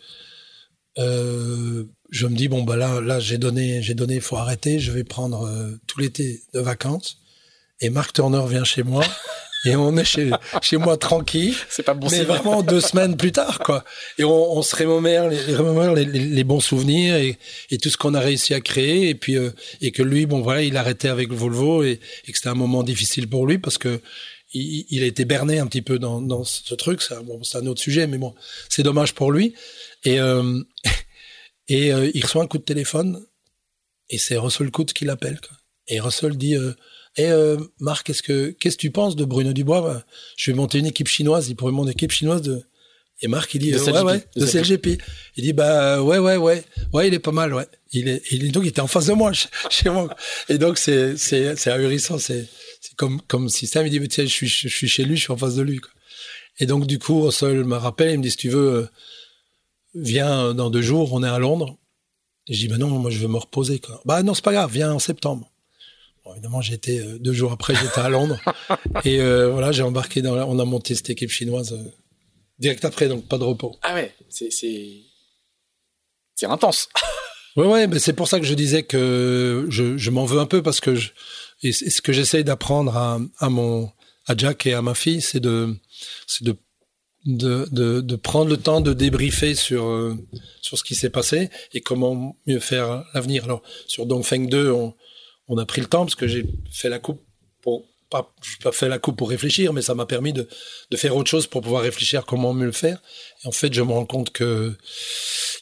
euh, 0.99 1.85
je 2.11 2.27
me 2.27 2.37
dis 2.37 2.49
bon 2.49 2.63
bah 2.63 2.77
là, 2.77 3.01
là 3.01 3.19
j'ai 3.19 3.39
donné, 3.39 3.81
j'ai 3.81 3.95
donné, 3.95 4.21
faut 4.21 4.37
arrêter. 4.37 4.79
Je 4.79 4.93
vais 4.93 5.05
prendre 5.05 5.47
euh, 5.47 5.73
tout 5.87 5.99
l'été 5.99 6.43
de 6.53 6.61
vacances. 6.61 7.19
Et 7.81 7.89
Mark 7.89 8.13
Turner 8.13 8.43
vient 8.47 8.65
chez 8.65 8.83
moi 8.83 9.05
et 9.65 9.77
on 9.77 9.97
est 9.97 10.05
chez, 10.05 10.31
chez 10.61 10.77
moi 10.77 10.97
tranquille. 10.97 11.55
C'est 11.69 11.83
pas 11.85 11.95
bon 11.95 12.09
mais 12.11 12.23
vraiment 12.25 12.63
deux 12.63 12.81
semaines 12.81 13.17
plus 13.17 13.33
tard, 13.33 13.59
quoi. 13.61 13.85
Et 14.19 14.25
on, 14.25 14.57
on 14.59 14.63
se 14.63 14.75
remémore 14.75 15.29
les, 15.29 15.55
remémore 15.55 15.95
les, 15.95 16.05
les- 16.05 16.19
les 16.27 16.45
bons 16.45 16.61
souvenirs 16.61 17.15
et, 17.17 17.39
et 17.71 17.79
tout 17.79 17.89
ce 17.91 17.97
qu'on 17.97 18.15
a 18.15 18.21
réussi 18.21 18.55
à 18.55 18.61
créer. 18.61 19.09
Et 19.09 19.15
puis, 19.15 19.37
euh, 19.37 19.51
et 19.81 19.93
que 19.93 20.03
lui, 20.03 20.27
bon, 20.27 20.41
voilà, 20.41 20.63
il 20.63 20.77
arrêtait 20.77 21.09
avec 21.09 21.29
le 21.29 21.37
Volvo 21.37 21.83
et, 21.85 22.01
et 22.27 22.33
que 22.33 22.37
c'était 22.39 22.49
un 22.49 22.55
moment 22.55 22.83
difficile 22.83 23.29
pour 23.29 23.47
lui 23.47 23.59
parce 23.59 23.79
que 23.79 24.01
il, 24.55 24.85
il 24.91 25.03
a 25.03 25.07
été 25.07 25.25
berné 25.25 25.59
un 25.61 25.67
petit 25.67 25.83
peu 25.83 25.99
dans, 25.99 26.21
dans 26.21 26.45
ce 26.45 26.75
truc. 26.75 27.01
Ça, 27.01 27.23
bon, 27.23 27.43
c'est 27.43 27.59
un 27.59 27.67
autre 27.67 27.81
sujet, 27.81 28.07
mais 28.07 28.19
bon, 28.19 28.35
c'est 28.69 28.83
dommage 28.83 29.15
pour 29.15 29.31
lui. 29.33 29.55
Et, 30.05 30.19
euh, 30.21 30.61
et 31.69 31.93
euh, 31.93 32.11
il 32.15 32.23
reçoit 32.25 32.43
un 32.43 32.47
coup 32.49 32.59
de 32.59 32.65
téléphone 32.65 33.25
et 34.11 34.19
c'est 34.19 34.37
Russell 34.37 34.71
Coutts 34.71 34.93
qui 34.93 35.05
l'appelle. 35.05 35.39
Et 35.89 36.01
Russell 36.01 36.37
dit 36.37 36.57
euh, 37.19 37.23
Eh, 37.23 37.31
euh, 37.31 37.57
Marc, 37.81 38.07
qu'est-ce 38.07 38.23
que 38.23 38.51
qu'est-ce 38.51 38.77
que 38.77 38.81
tu 38.81 38.91
penses 38.91 39.17
de 39.17 39.25
Bruno 39.25 39.53
Dubois? 39.53 40.03
Je 40.37 40.51
vais 40.51 40.57
monter 40.57 40.79
une 40.79 40.87
équipe 40.87 41.09
chinoise. 41.09 41.49
Il 41.49 41.57
pourrait 41.57 41.73
monter 41.73 41.91
une 41.91 41.97
équipe 41.97 42.13
chinoise 42.13 42.43
de. 42.43 42.63
Et 43.25 43.29
Marc, 43.29 43.55
il 43.55 43.61
dit 43.61 43.71
De 43.71 43.77
euh, 43.79 43.81
ouais, 43.81 43.93
CLGP. 43.93 44.07
ouais, 44.07 44.25
De 44.37 44.47
CLGP. 44.47 45.03
Il 45.37 45.45
dit 45.45 45.53
bah 45.53 46.03
ouais, 46.03 46.19
ouais, 46.19 46.37
ouais, 46.37 46.65
ouais, 46.93 47.09
il 47.09 47.15
est 47.15 47.21
pas 47.21 47.31
mal, 47.31 47.55
ouais. 47.55 47.67
Il 47.93 48.09
est, 48.09 48.23
il 48.33 48.45
est 48.45 48.49
donc 48.49 48.65
il 48.65 48.69
était 48.69 48.81
en 48.81 48.87
face 48.89 49.07
de 49.07 49.13
moi, 49.13 49.33
chez, 49.71 49.91
moi. 49.91 50.09
Et 50.49 50.59
donc 50.59 50.79
c'est 50.79 51.17
c'est 51.17 51.55
c'est 51.57 51.71
ahurissant. 51.71 52.19
C'est 52.19 52.49
c'est 52.81 52.95
comme 52.97 53.21
comme 53.23 53.49
système. 53.49 53.87
Il 53.87 53.91
dit 53.91 54.01
mais 54.01 54.09
tiens, 54.09 54.25
je 54.25 54.31
suis 54.31 54.49
je 54.49 54.69
suis 54.69 54.89
chez 54.89 55.05
lui, 55.05 55.17
je 55.17 55.23
suis 55.23 55.33
en 55.33 55.37
face 55.37 55.55
de 55.55 55.63
lui. 55.63 55.79
Quoi. 55.79 55.91
Et 56.59 56.67
donc 56.67 56.87
du 56.87 56.99
coup, 56.99 57.23
Russell 57.23 57.65
me 57.65 57.77
rappelle, 57.77 58.13
il 58.13 58.19
me 58.19 58.23
dit 58.23 58.31
si 58.31 58.37
tu 58.37 58.49
veux, 58.49 58.75
euh, 58.75 58.87
viens 59.95 60.47
euh, 60.47 60.53
dans 60.53 60.71
deux 60.71 60.83
jours, 60.83 61.13
on 61.13 61.23
est 61.23 61.29
à 61.29 61.39
Londres. 61.39 61.77
Et 62.49 62.55
je 62.55 62.61
dis 62.61 62.69
bah 62.69 62.79
non, 62.79 62.89
moi 62.99 63.11
je 63.11 63.19
veux 63.19 63.29
me 63.29 63.39
reposer. 63.39 63.79
Quoi. 63.79 64.01
Bah 64.05 64.23
non, 64.23 64.35
c'est 64.35 64.45
pas 64.45 64.53
grave, 64.53 64.73
viens 64.73 64.93
en 64.93 64.99
septembre. 64.99 65.52
Bon, 66.25 66.33
évidemment, 66.35 66.61
j'étais 66.61 67.01
euh, 67.01 67.19
deux 67.19 67.33
jours 67.33 67.53
après, 67.53 67.75
j'étais 67.75 68.01
à 68.01 68.09
Londres. 68.09 68.39
et 69.05 69.21
euh, 69.21 69.51
voilà, 69.51 69.73
j'ai 69.73 69.83
embarqué 69.83 70.23
dans. 70.23 70.35
la- 70.35 70.47
on 70.47 70.59
a 70.59 70.65
monté 70.65 70.95
cette 70.95 71.11
équipe 71.11 71.31
chinoise 71.31 71.73
euh, 71.73 71.83
direct 72.59 72.85
après, 72.85 73.09
donc 73.09 73.27
pas 73.27 73.39
de 73.39 73.45
repos. 73.45 73.77
Ah 73.83 73.95
ouais, 73.95 74.15
c'est 74.29 74.51
c'est 74.51 76.47
intense. 76.47 76.89
Ouais, 77.55 77.67
ouais, 77.67 77.87
mais 77.87 77.99
c'est 77.99 78.15
pour 78.15 78.29
ça 78.29 78.41
que 78.41 78.47
je 78.47 78.55
disais 78.55 78.83
que 78.83 79.67
je, 79.69 79.99
je 79.99 80.11
m'en 80.11 80.25
veux 80.25 80.39
un 80.41 80.47
peu 80.47 80.63
parce 80.63 80.81
que 80.81 80.95
je, 80.95 81.11
et 81.63 81.71
ce 81.73 82.01
que 82.01 82.11
j'essaye 82.11 82.45
d'apprendre 82.45 82.97
à, 82.97 83.21
à 83.41 83.51
mon 83.51 83.93
à 84.27 84.35
Jack 84.35 84.65
et 84.65 84.73
à 84.73 84.81
ma 84.81 84.95
fille, 84.95 85.21
c'est 85.21 85.39
de 85.39 85.77
c'est 86.27 86.45
de, 86.45 86.57
de 87.27 87.69
de 87.71 88.01
de 88.01 88.17
prendre 88.17 88.49
le 88.49 88.57
temps 88.57 88.81
de 88.81 88.95
débriefer 88.95 89.55
sur 89.55 89.85
euh, 89.85 90.17
sur 90.63 90.79
ce 90.79 90.83
qui 90.83 90.95
s'est 90.95 91.11
passé 91.11 91.51
et 91.75 91.83
comment 91.83 92.39
mieux 92.47 92.59
faire 92.59 93.05
l'avenir. 93.13 93.45
Alors 93.45 93.61
sur 93.87 94.07
Dongfeng 94.07 94.49
2, 94.49 94.71
on 94.71 94.95
on 95.49 95.59
a 95.59 95.67
pris 95.67 95.81
le 95.81 95.87
temps 95.89 96.05
parce 96.05 96.15
que 96.15 96.27
j'ai 96.27 96.45
fait 96.71 96.89
la 96.89 96.99
coupe 96.99 97.23
pour 97.61 97.85
pas 98.11 98.35
pas 98.63 98.73
fait 98.73 98.89
la 98.89 98.99
coupe 98.99 99.17
pour 99.17 99.31
réfléchir, 99.31 99.73
mais 99.73 99.81
ça 99.83 99.95
m'a 99.95 100.05
permis 100.07 100.33
de 100.33 100.47
de 100.91 100.97
faire 100.97 101.17
autre 101.17 101.31
chose 101.31 101.47
pour 101.47 101.63
pouvoir 101.63 101.83
réfléchir 101.83 102.21
à 102.21 102.23
comment 102.23 102.53
mieux 102.53 102.67
le 102.67 102.73
faire. 102.73 103.01
Et 103.45 103.49
en 103.49 103.53
fait, 103.53 103.73
je 103.73 103.81
me 103.83 103.93
rends 103.93 104.05
compte 104.07 104.31
que 104.31 104.77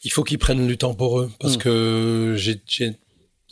il 0.02 0.10
faut 0.10 0.24
qu'ils 0.24 0.38
prennent 0.38 0.66
du 0.66 0.76
temps 0.78 0.94
pour 0.94 1.20
eux 1.20 1.30
parce 1.40 1.54
Mm. 1.54 1.58
que 1.58 2.34
j'ai 2.36 2.96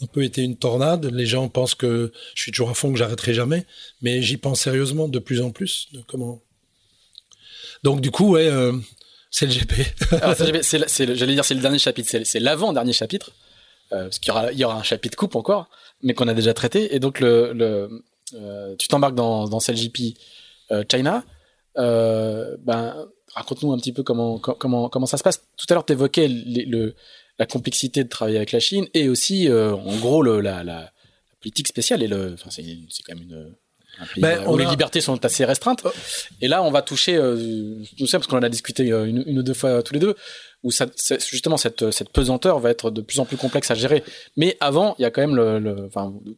un 0.01 0.07
peu 0.07 0.23
été 0.25 0.43
une 0.43 0.57
tornade. 0.57 1.07
Les 1.07 1.27
gens 1.27 1.49
pensent 1.49 1.75
que 1.75 2.13
je 2.35 2.43
suis 2.43 2.53
toujours 2.53 2.71
à 2.71 2.75
fond, 2.75 2.93
que 2.93 2.99
j'arrêterai 2.99 3.35
jamais, 3.35 3.67
mais 4.03 4.23
j'y 4.23 4.37
pense 4.37 4.61
sérieusement 4.61 5.09
de 5.09 5.19
plus 5.19 5.41
en 5.43 5.51
plus. 5.51 5.89
De 5.93 6.01
comment 6.07 6.41
Donc 7.85 8.01
du 8.01 8.11
coup, 8.11 8.31
ouais, 8.33 8.49
euh, 8.49 8.73
c'est 9.31 9.47
le 9.47 9.53
GP. 9.53 9.75
J'allais 11.15 11.35
dire 11.35 11.45
c'est 11.45 11.55
le 11.55 11.61
dernier 11.61 11.79
chapitre, 11.79 12.09
c'est 12.11 12.25
c'est 12.25 12.41
l'avant-dernier 12.41 12.93
chapitre. 12.93 13.31
parce 13.91 14.19
qu'il 14.19 14.29
y 14.29 14.31
aura, 14.33 14.53
il 14.53 14.59
y 14.59 14.65
aura 14.65 14.77
un 14.77 14.83
chapitre 14.83 15.17
coupe 15.17 15.37
encore, 15.37 15.69
mais 16.03 16.15
qu'on 16.15 16.29
a 16.29 16.35
déjà 16.35 16.55
traité. 16.55 16.95
Et 16.95 17.01
donc, 17.01 17.21
le, 17.21 17.53
le 17.53 18.05
tu 18.79 18.89
t'embarques 18.89 19.15
dans, 19.15 19.49
dans 19.49 19.59
CLGP 19.59 20.15
China. 20.91 21.25
ben, 21.77 23.07
raconte-nous 23.35 23.73
un 23.73 23.79
petit 23.79 23.93
peu 23.93 24.03
comment, 24.03 24.39
comment, 24.39 24.89
comment 24.89 25.07
ça 25.07 25.17
se 25.17 25.23
passe. 25.23 25.43
Tout 25.57 25.67
à 25.71 25.75
l'heure, 25.75 25.87
tu 25.87 25.95
évoquais 25.95 26.29
le, 26.29 26.95
la 27.39 27.47
complexité 27.47 28.05
de 28.05 28.09
travailler 28.09 28.37
avec 28.37 28.53
la 28.53 28.61
Chine 28.61 28.87
et 28.95 29.09
aussi, 29.09 29.51
en 29.51 29.97
gros, 29.97 30.23
le, 30.23 30.41
la, 30.41 30.63
la, 30.63 30.93
politique 31.41 31.69
spéciale. 31.69 32.03
Et 32.03 32.09
le, 32.09 32.35
enfin, 32.35 32.51
c'est 32.51 32.63
quand 33.07 33.15
même 33.15 33.23
une 33.23 33.55
ben, 34.17 34.47
où 34.47 34.57
les 34.57 34.67
libertés 34.67 35.01
sont 35.01 35.25
assez 35.25 35.45
restreintes. 35.45 35.83
Oh. 35.85 35.91
Et 36.41 36.49
là, 36.49 36.63
on 36.63 36.71
va 36.71 36.83
toucher, 36.83 37.17
euh, 37.17 37.83
tout 37.97 38.07
ça 38.07 38.19
parce 38.19 38.29
qu'on 38.29 38.39
en 38.39 38.43
a 38.43 38.49
discuté 38.49 38.93
euh, 38.93 39.07
une, 39.07 39.39
ou 39.39 39.43
deux 39.43 39.55
fois 39.55 39.83
tous 39.83 39.95
les 39.95 40.01
deux, 40.01 40.15
où 40.65 40.71
justement 41.31 41.57
cette, 41.57 41.85
pesanteur 42.13 42.59
va 42.59 42.71
être 42.71 42.91
de 42.91 43.01
plus 43.01 43.21
en 43.21 43.25
plus 43.25 43.37
complexe 43.37 43.71
à 43.71 43.75
gérer. 43.75 44.03
Mais 44.37 44.57
avant, 44.61 44.97
il 44.99 45.03
y 45.03 45.05
a 45.05 45.11
quand 45.11 45.21
même 45.21 45.37
le, 45.37 45.89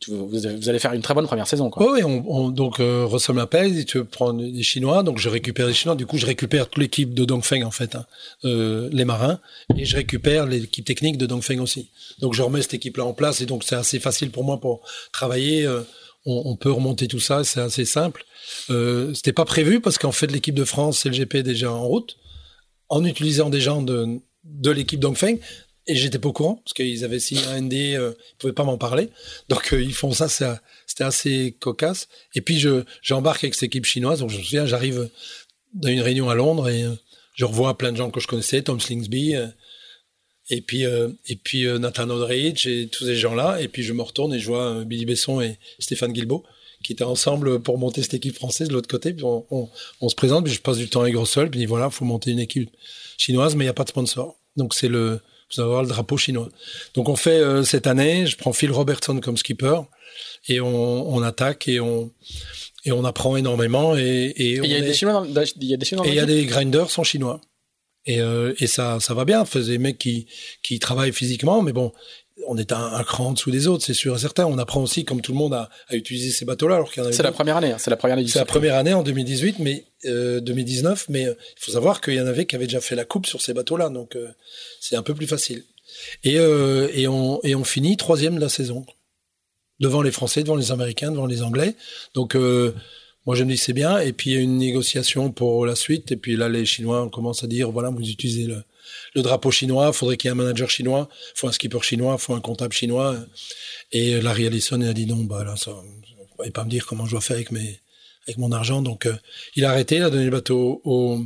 vous, 0.09 0.69
allez 0.69 0.79
faire 0.79 0.93
une 0.93 1.01
très 1.01 1.15
bonne 1.15 1.27
première 1.27 1.47
saison. 1.47 1.71
Oui, 1.77 2.03
on, 2.05 2.25
on, 2.29 2.49
donc 2.51 2.81
euh, 2.81 3.07
Russell 3.07 3.37
m'appelle, 3.37 3.85
tu 3.87 4.05
prendre 4.05 4.43
des 4.43 4.63
Chinois, 4.63 5.03
donc 5.03 5.19
je 5.19 5.29
récupère 5.29 5.67
les 5.67 5.75
Chinois. 5.75 5.97
Du 5.97 6.07
coup, 6.07 6.19
je 6.19 6.27
récupère 6.27 6.69
toute 6.69 6.83
l'équipe 6.83 7.15
de 7.15 7.25
Dongfeng 7.25 7.65
en 7.65 7.71
fait, 7.71 7.95
hein, 7.95 8.05
euh, 8.45 8.89
les 8.93 9.05
marins, 9.05 9.41
et 9.77 9.85
je 9.85 9.97
récupère 9.97 10.47
l'équipe 10.47 10.85
technique 10.85 11.17
de 11.17 11.27
Dongfeng 11.27 11.61
aussi. 11.61 11.89
Donc 12.21 12.35
je 12.35 12.43
remets 12.43 12.63
cette 12.63 12.75
équipe-là 12.75 13.05
en 13.05 13.15
place, 13.15 13.41
et 13.41 13.47
donc 13.47 13.65
c'est 13.65 13.77
assez 13.77 13.99
facile 14.01 14.31
pour 14.31 14.45
moi 14.45 14.61
pour 14.61 14.83
travailler. 15.13 15.67
Euh, 15.67 15.81
on, 16.27 16.57
peut 16.57 16.71
remonter 16.71 17.09
tout 17.09 17.21
ça, 17.21 17.45
c'est 17.45 17.61
assez 17.61 17.85
simple. 17.85 18.25
Euh, 18.69 19.15
C'était 19.15 19.33
pas 19.33 19.45
prévu 19.45 19.81
parce 19.81 19.99
qu'en 19.99 20.13
fait 20.13 20.31
l'équipe 20.31 20.55
de 20.55 20.65
France, 20.65 20.99
c'est 20.99 21.09
le 21.09 21.17
GP 21.17 21.39
déjà 21.39 21.73
en 21.73 21.83
route, 21.87 22.17
en 22.91 23.05
utilisant 23.05 23.49
des 23.49 23.61
gens 23.61 23.83
de, 23.83 24.21
de 24.45 24.71
l'équipe 24.71 25.01
Dongfeng. 25.01 25.39
Et 25.87 25.97
j'étais 25.97 26.19
pas 26.19 26.29
au 26.29 26.33
courant 26.33 26.57
parce 26.57 26.75
qu'ils 26.75 27.05
avaient 27.05 27.19
signé 27.19 27.43
un 27.47 27.62
ND, 27.62 27.73
euh, 27.73 28.12
ils 28.33 28.37
pouvaient 28.39 28.53
pas 28.53 28.65
m'en 28.65 28.79
parler. 28.79 29.09
Donc 29.49 29.73
euh, 29.73 29.83
ils 29.83 29.95
font 29.95 30.12
ça, 30.12 30.29
c'était 30.29 31.05
assez 31.05 31.57
cocasse. 31.59 32.09
Et 32.35 32.43
puis 32.43 32.61
je 32.61 32.85
j'embarque 33.03 33.43
avec 33.43 33.55
cette 33.55 33.65
équipe 33.65 33.87
chinoise. 33.87 34.21
Donc 34.21 34.31
je 34.31 34.39
me 34.39 34.43
souviens, 34.43 34.67
j'arrive 34.67 35.09
dans 35.73 35.89
une 35.89 36.03
réunion 36.03 36.29
à 36.29 36.35
Londres 36.35 36.69
et 36.69 36.83
euh, 36.83 36.95
je 37.35 37.45
revois 37.47 37.77
plein 37.79 37.93
de 37.93 37.97
gens 37.97 38.11
que 38.11 38.21
je 38.21 38.27
connaissais, 38.29 38.62
Tom 38.62 38.79
Slingsby, 38.79 39.35
et 40.51 40.61
puis, 40.61 40.85
euh, 40.85 41.09
et 41.29 41.37
puis 41.37 41.65
euh, 41.65 41.79
Nathan 41.79 42.11
Odrich 42.11 42.67
et 42.67 42.89
tous 42.89 43.05
ces 43.05 43.15
gens-là. 43.15 43.61
Et 43.62 43.69
puis 43.69 43.83
je 43.83 43.93
me 43.93 44.03
retourne 44.03 44.35
et 44.35 44.41
je 44.41 44.47
vois 44.47 44.75
euh, 44.75 44.85
Billy 44.85 45.07
Besson 45.07 45.41
et 45.41 45.59
Stéphane 45.79 46.12
Guilbeault 46.12 46.45
qui 46.82 46.93
étaient 46.93 47.05
ensemble 47.05 47.61
pour 47.61 47.78
monter 47.78 48.02
cette 48.02 48.15
équipe 48.15 48.35
française 48.35 48.69
de 48.69 48.73
l'autre 48.73 48.89
côté. 48.89 49.12
Puis 49.12 49.24
on, 49.24 49.44
on, 50.01 50.09
se 50.09 50.15
présente, 50.15 50.44
puis 50.44 50.52
je 50.52 50.61
passe 50.61 50.78
du 50.78 50.89
temps 50.89 51.02
avec 51.02 51.15
Grossol, 51.15 51.51
puis 51.51 51.65
voilà, 51.66 51.90
faut 51.90 52.05
monter 52.05 52.31
une 52.31 52.39
équipe 52.39 52.70
chinoise, 53.19 53.55
mais 53.55 53.65
il 53.65 53.66
n'y 53.66 53.70
a 53.70 53.74
pas 53.74 53.85
de 53.85 53.90
sponsor. 53.90 54.36
Donc 54.57 54.74
c'est 54.74 54.89
le, 54.89 55.20
vous 55.52 55.61
allez 55.61 55.70
voir 55.70 55.82
le 55.82 55.89
drapeau 55.89 56.16
chinois. 56.16 56.48
Donc 56.94 57.09
on 57.09 57.16
fait 57.16 57.43
cette 57.65 57.86
année, 57.86 58.27
je 58.27 58.36
prends 58.36 58.52
Phil 58.52 58.73
Robertson 58.73 59.19
comme 59.20 59.36
skipper 59.36 59.81
et 60.48 60.61
on, 60.61 61.15
on 61.15 61.23
attaque 61.23 61.69
et 61.69 61.81
on 61.81 62.12
et 62.85 62.93
on 62.93 63.05
apprend 63.05 63.36
énormément 63.36 63.97
et 63.97 64.32
il 64.39 64.66
y, 64.66 64.74
a 64.74 64.81
des 64.81 64.94
Chinois 64.94 65.27
il 65.27 65.65
y 65.69 65.74
a 65.74 65.77
des 65.77 65.85
Chinois 65.85 66.07
et 66.07 66.11
il 66.11 66.15
y 66.15 66.20
a 66.20 66.27
des 66.27 66.47
grinders 66.47 66.90
sont 66.90 67.05
chinois. 67.05 67.40
Et, 68.07 68.20
euh, 68.20 68.55
et 68.59 68.66
ça, 68.66 68.98
ça 69.01 69.15
va 69.15 69.24
bien. 69.24 69.44
Faisait 69.44 69.73
des 69.73 69.78
mecs 69.78 69.98
qui, 69.98 70.27
qui 70.62 70.78
travaillent 70.78 71.12
physiquement, 71.12 71.62
mais 71.62 71.73
bon, 71.73 71.93
on 72.47 72.57
est 72.57 72.73
un, 72.73 72.93
un 72.95 73.05
cran 73.05 73.29
en 73.29 73.33
dessous 73.33 73.51
des 73.51 73.67
autres, 73.67 73.85
c'est 73.85 73.95
sûr 73.95 74.15
et 74.15 74.19
certain. 74.19 74.47
On 74.47 74.59
apprend 74.59 74.83
aussi, 74.83 75.05
comme 75.05 75.21
tout 75.21 75.33
le 75.33 75.39
monde, 75.39 75.55
à, 75.55 75.71
à 75.89 75.97
utiliser 75.97 76.31
ces 76.31 76.45
bateaux-là. 76.45 76.77
Alors 76.77 76.93
qu'il 76.93 77.03
en 77.03 77.12
C'est 77.12 77.23
la 77.23 77.33
première 77.33 77.57
année. 77.57 77.73
Hein, 77.73 77.77
c'est 77.79 77.91
la 77.91 77.97
première 77.97 78.19
année. 78.19 78.29
C'est 78.29 78.39
la 78.39 78.45
première 78.45 78.77
année 78.77 78.95
en 78.95 79.03
2018, 79.03 79.59
mais 79.59 79.85
euh, 80.07 80.41
2019. 80.41 81.07
Mais 81.09 81.27
euh, 81.27 81.35
il 81.57 81.65
faut 81.65 81.73
savoir 81.73 82.01
qu'il 82.01 82.15
y 82.15 82.21
en 82.21 82.27
avait 82.27 82.47
qui 82.47 82.57
avaient 82.57 82.67
déjà 82.67 82.81
fait 82.81 82.97
la 82.97 83.05
coupe 83.05 83.27
sur 83.27 83.41
ces 83.41 83.55
bateaux-là, 83.55 83.89
donc 83.89 84.17
euh, 84.17 84.29
c'est 84.81 84.97
un 84.97 85.03
peu 85.03 85.15
plus 85.15 85.27
facile. 85.27 85.65
Et, 86.25 86.39
euh, 86.39 86.89
et 86.95 87.09
on 87.09 87.41
et 87.43 87.55
on 87.55 87.65
finit 87.65 87.97
troisième 87.97 88.37
de 88.37 88.41
la 88.41 88.49
saison, 88.49 88.87
devant 89.81 90.03
les 90.03 90.12
Français, 90.12 90.43
devant 90.43 90.57
les 90.57 90.73
Américains, 90.73 91.11
devant 91.11 91.27
les 91.27 91.43
Anglais. 91.43 91.75
Donc 92.15 92.37
moi, 93.27 93.35
je 93.37 93.45
me 93.45 93.51
dis 93.51 93.59
c'est 93.59 93.73
bien. 93.73 93.99
Et 93.99 94.12
puis, 94.12 94.31
il 94.31 94.35
y 94.35 94.37
a 94.37 94.41
une 94.41 94.59
négociation 94.59 95.31
pour 95.31 95.67
la 95.67 95.75
suite. 95.75 96.12
Et 96.12 96.17
puis 96.17 96.37
là, 96.37 96.49
les 96.49 96.65
Chinois 96.65 97.09
commencent 97.12 97.45
à 97.45 97.47
dire, 97.47 97.71
voilà, 97.71 97.91
vous 97.91 98.09
utilisez 98.09 98.45
le, 98.45 98.62
le 99.15 99.23
drapeau 99.23 99.51
chinois, 99.51 99.89
il 99.89 99.95
faudrait 99.95 100.16
qu'il 100.16 100.28
y 100.28 100.31
ait 100.31 100.32
un 100.32 100.37
manager 100.37 100.70
chinois, 100.70 101.09
il 101.35 101.39
faut 101.39 101.49
un 101.49 101.53
skipper 101.53 101.81
chinois, 101.82 102.16
il 102.19 102.23
faut 102.23 102.35
un 102.35 102.41
comptable 102.41 102.73
chinois. 102.73 103.16
Et 103.93 104.20
Larry 104.20 104.45
Ellison 104.45 104.81
a 104.82 104.93
dit 104.93 105.07
non, 105.07 105.24
bah 105.24 105.45
là, 105.45 105.57
ça, 105.57 105.73
ne 106.45 106.51
pas 106.51 106.65
me 106.65 106.70
dire 106.70 106.87
comment 106.87 107.07
je 107.07 107.12
dois 107.12 107.20
faire 107.20 107.37
avec 107.37 107.51
mes, 107.51 107.81
avec 108.27 108.39
mon 108.39 108.53
argent. 108.53 108.82
Donc, 108.82 109.07
euh, 109.07 109.16
il 109.57 109.65
a 109.65 109.70
arrêté, 109.70 109.97
il 109.97 110.03
a 110.03 110.11
donné 110.11 110.24
le 110.24 110.31
bateau 110.31 110.81
aux, 110.85 111.20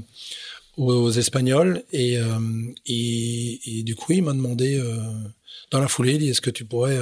aux 0.76 1.10
Espagnols. 1.10 1.82
Et, 1.92 2.18
euh, 2.18 2.38
et, 2.86 3.78
et, 3.78 3.82
du 3.82 3.94
coup, 3.94 4.12
il 4.12 4.22
m'a 4.22 4.32
demandé, 4.32 4.76
euh, 4.76 4.98
dans 5.70 5.80
la 5.80 5.88
foulée, 5.88 6.14
il 6.14 6.18
dit, 6.18 6.28
est-ce 6.30 6.40
que 6.40 6.50
tu 6.50 6.64
pourrais 6.64 6.98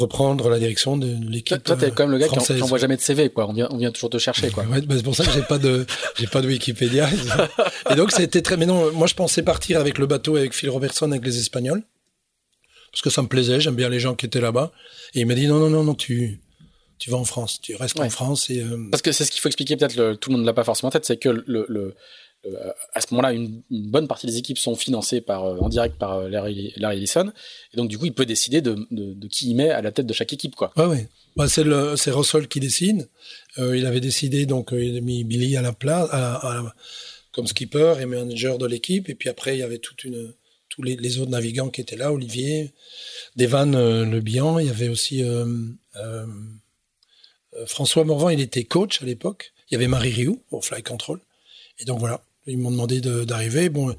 reprendre 0.00 0.48
la 0.48 0.58
direction 0.58 0.96
de 0.96 1.16
l'équipe. 1.28 1.62
Toi, 1.62 1.76
t'es 1.76 1.90
quand 1.90 2.04
même 2.04 2.12
le 2.12 2.18
gars 2.18 2.28
qui, 2.28 2.62
envoie 2.62 2.78
jamais 2.78 2.96
de 2.96 3.00
CV, 3.00 3.30
quoi. 3.30 3.48
On 3.48 3.52
vient, 3.52 3.68
on 3.70 3.76
vient 3.76 3.90
toujours 3.90 4.10
te 4.10 4.18
chercher, 4.18 4.50
quoi. 4.50 4.64
Ouais, 4.64 4.80
bah, 4.80 4.94
c'est 4.96 5.02
pour 5.02 5.14
ça 5.14 5.24
que 5.24 5.32
j'ai 5.32 5.42
pas 5.42 5.58
de, 5.58 5.86
j'ai 6.18 6.26
pas 6.26 6.40
de 6.40 6.48
Wikipédia. 6.48 7.08
et 7.90 7.94
donc, 7.94 8.12
c'était 8.12 8.42
très, 8.42 8.56
mais 8.56 8.66
non, 8.66 8.92
moi, 8.92 9.06
je 9.06 9.14
pensais 9.14 9.42
partir 9.42 9.78
avec 9.78 9.98
le 9.98 10.06
bateau, 10.06 10.36
avec 10.36 10.54
Phil 10.54 10.70
Robertson, 10.70 11.10
avec 11.10 11.24
les 11.24 11.38
Espagnols. 11.38 11.82
Parce 12.92 13.02
que 13.02 13.10
ça 13.10 13.22
me 13.22 13.28
plaisait, 13.28 13.60
j'aime 13.60 13.76
bien 13.76 13.88
les 13.88 14.00
gens 14.00 14.14
qui 14.14 14.26
étaient 14.26 14.40
là-bas. 14.40 14.72
Et 15.14 15.20
il 15.20 15.26
m'a 15.26 15.34
dit, 15.34 15.46
non, 15.46 15.58
non, 15.58 15.70
non, 15.70 15.84
non, 15.84 15.94
tu, 15.94 16.40
tu 16.98 17.10
vas 17.10 17.16
en 17.16 17.24
France, 17.24 17.60
tu 17.60 17.74
restes 17.76 17.98
en 17.98 18.10
France 18.10 18.50
et. 18.50 18.60
Euh, 18.60 18.88
Parce 18.90 19.02
que 19.02 19.12
c'est 19.12 19.24
ce 19.24 19.30
qu'il 19.30 19.40
faut 19.40 19.48
expliquer, 19.48 19.76
peut-être, 19.76 20.14
tout 20.14 20.30
le 20.30 20.36
monde 20.36 20.42
ne 20.42 20.46
l'a 20.46 20.52
pas 20.52 20.64
forcément 20.64 20.88
en 20.88 20.92
tête, 20.92 21.06
c'est 21.06 21.16
que 21.16 21.28
le, 21.28 21.66
le, 21.68 21.94
euh, 22.46 22.72
à 22.94 23.00
ce 23.00 23.08
moment-là, 23.10 23.32
une, 23.32 23.62
bonne 23.70 24.08
partie 24.08 24.26
des 24.26 24.38
équipes 24.38 24.58
sont 24.58 24.74
financées 24.74 25.20
par, 25.20 25.44
euh, 25.44 25.58
en 25.58 25.68
direct 25.68 25.96
par 25.98 26.14
euh, 26.14 26.28
Larry, 26.28 26.72
Ellison. 26.76 27.32
Et 27.72 27.76
donc, 27.76 27.88
du 27.88 27.98
coup, 27.98 28.06
il 28.06 28.14
peut 28.14 28.24
décider 28.24 28.62
de, 28.62 28.76
qui 29.28 29.50
il 29.50 29.56
met 29.56 29.70
à 29.70 29.82
la 29.82 29.92
tête 29.92 30.06
de 30.06 30.12
chaque 30.12 30.32
équipe. 30.32 30.56
Quoi. 30.56 30.72
Ouais. 30.76 31.08
Bah, 31.36 31.48
c'est, 31.48 31.64
le, 31.64 31.96
c'est 31.96 32.10
Russell 32.10 32.48
qui 32.48 32.60
décide. 32.60 33.08
Euh, 33.58 33.76
il 33.76 33.84
avait 33.84 34.00
décidé, 34.00 34.46
donc, 34.46 34.70
il 34.72 34.96
a 34.96 35.00
mis 35.00 35.24
Billy 35.24 35.56
à 35.56 35.62
la 35.62 35.72
place, 35.72 36.08
comme 37.32 37.46
skipper 37.46 37.94
et 38.00 38.06
manager 38.06 38.58
de 38.58 38.66
l'équipe. 38.66 39.08
Et 39.08 39.14
puis 39.14 39.28
après, 39.28 39.56
il 39.56 39.60
y 39.60 39.62
avait 39.62 39.78
toute 39.78 40.04
une, 40.04 40.32
tous 40.70 40.82
les, 40.82 40.96
les 40.96 41.18
autres 41.18 41.30
navigants 41.30 41.68
qui 41.68 41.80
étaient 41.80 41.96
là, 41.96 42.12
Olivier, 42.12 42.72
Devan 43.36 43.72
Le 43.72 44.20
Bihan. 44.20 44.58
Il 44.58 44.66
y 44.66 44.70
avait 44.70 44.88
aussi 44.88 45.22
François 47.66 48.04
Morvan, 48.04 48.30
il 48.30 48.40
était 48.40 48.64
coach 48.64 49.02
à 49.02 49.04
l'époque. 49.04 49.52
Il 49.70 49.74
y 49.74 49.76
avait 49.76 49.88
Marie 49.88 50.10
Rioux 50.10 50.42
au 50.50 50.60
Fly 50.60 50.82
Control. 50.82 51.20
Et 51.78 51.84
donc 51.84 51.98
voilà, 51.98 52.22
ils 52.46 52.58
m'ont 52.58 52.70
demandé 52.70 53.00
d'arriver, 53.00 53.68
bon, 53.68 53.94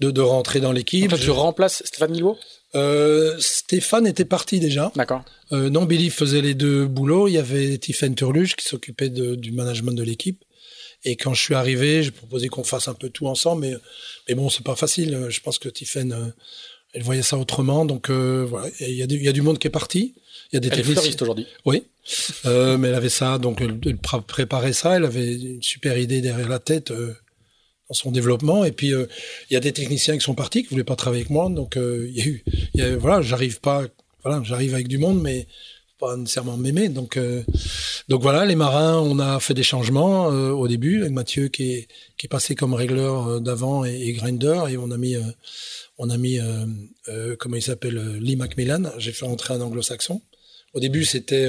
de, 0.00 0.10
de, 0.10 0.20
rentrer 0.20 0.60
dans 0.60 0.72
l'équipe. 0.72 1.08
Toi, 1.08 1.18
tu 1.18 1.30
remplaces 1.30 1.82
Stéphane 1.84 2.12
Guilbault? 2.12 2.38
Euh, 2.74 3.36
Stéphane 3.38 4.06
était 4.06 4.24
parti 4.24 4.60
déjà. 4.60 4.90
D'accord. 4.96 5.24
Euh, 5.52 5.68
non, 5.68 5.84
Billy 5.84 6.10
faisait 6.10 6.40
les 6.40 6.54
deux 6.54 6.86
boulots. 6.86 7.28
Il 7.28 7.32
y 7.32 7.38
avait 7.38 7.76
Tiffen 7.78 8.14
Turluge 8.14 8.56
qui 8.56 8.66
s'occupait 8.66 9.10
du 9.10 9.52
management 9.52 9.92
de 9.92 10.02
l'équipe. 10.02 10.42
Et 11.04 11.16
quand 11.16 11.34
je 11.34 11.42
suis 11.42 11.54
arrivé, 11.54 12.02
j'ai 12.02 12.12
proposé 12.12 12.48
qu'on 12.48 12.64
fasse 12.64 12.88
un 12.88 12.94
peu 12.94 13.10
tout 13.10 13.26
ensemble, 13.26 13.62
mais, 13.62 13.74
mais 14.28 14.34
bon, 14.34 14.48
c'est 14.48 14.64
pas 14.64 14.76
facile. 14.76 15.26
Je 15.28 15.40
pense 15.40 15.58
que 15.58 15.68
Tiffen, 15.68 16.12
euh, 16.12 16.28
elle 16.92 17.02
voyait 17.02 17.22
ça 17.22 17.36
autrement. 17.38 17.84
Donc 17.84 18.08
euh, 18.08 18.46
voilà, 18.48 18.68
il 18.80 18.94
y, 18.94 19.02
a 19.02 19.06
du, 19.06 19.16
il 19.16 19.22
y 19.22 19.28
a 19.28 19.32
du 19.32 19.42
monde 19.42 19.58
qui 19.58 19.66
est 19.66 19.70
parti. 19.70 20.14
Il 20.52 20.56
y 20.56 20.58
a 20.58 20.60
des 20.60 20.68
elle 20.68 20.80
est 20.80 21.22
aujourd'hui. 21.22 21.46
Oui, 21.64 21.84
euh, 22.46 22.76
mais 22.76 22.88
elle 22.88 22.94
avait 22.94 23.08
ça, 23.08 23.38
donc 23.38 23.60
elle, 23.60 23.78
elle, 23.86 23.96
préparait 23.96 24.74
ça. 24.74 24.96
Elle 24.96 25.04
avait 25.04 25.34
une 25.34 25.62
super 25.62 25.98
idée 25.98 26.20
derrière 26.20 26.48
la 26.48 26.58
tête. 26.58 26.92
Euh, 27.92 28.02
son 28.02 28.10
développement. 28.10 28.64
Et 28.64 28.72
puis, 28.72 28.92
euh, 28.92 29.06
il 29.50 29.54
y 29.54 29.56
a 29.56 29.60
des 29.60 29.72
techniciens 29.72 30.14
qui 30.14 30.24
sont 30.24 30.34
partis, 30.34 30.62
qui 30.62 30.70
voulaient 30.70 30.84
pas 30.84 30.96
travailler 30.96 31.22
avec 31.22 31.30
moi. 31.30 31.48
Donc, 31.50 31.76
euh, 31.76 32.08
y 32.12 32.20
a 32.20 32.26
eu, 32.26 32.96
voilà, 32.96 33.22
j'arrive 33.22 33.60
pas, 33.60 33.86
voilà, 34.24 34.42
j'arrive 34.44 34.74
avec 34.74 34.88
du 34.88 34.98
monde, 34.98 35.20
mais 35.20 35.46
pas 35.98 36.16
nécessairement 36.16 36.56
m'aimer. 36.56 36.88
Donc, 36.88 37.16
euh, 37.16 37.42
donc 38.08 38.22
voilà, 38.22 38.44
les 38.44 38.56
marins, 38.56 38.98
on 38.98 39.18
a 39.18 39.38
fait 39.40 39.54
des 39.54 39.62
changements 39.62 40.26
au 40.26 40.66
début 40.66 41.02
avec 41.02 41.12
Mathieu 41.12 41.48
qui 41.48 41.72
est, 41.72 41.88
qui 42.18 42.26
est 42.26 42.28
passé 42.28 42.54
comme 42.54 42.74
régleur 42.74 43.40
d'avant 43.40 43.84
et, 43.84 44.12
grinder, 44.12 44.64
et 44.68 44.76
on 44.76 44.90
a 44.90 44.98
mis, 44.98 45.14
on 45.98 46.10
a 46.10 46.16
mis, 46.16 46.40
comment 47.38 47.56
il 47.56 47.62
s'appelle, 47.62 48.18
Lee 48.18 48.34
Macmillan. 48.34 48.90
J'ai 48.98 49.12
fait 49.12 49.24
rentrer 49.24 49.54
un 49.54 49.60
anglo-saxon. 49.60 50.20
Au 50.74 50.80
début, 50.80 51.04
c'était 51.04 51.46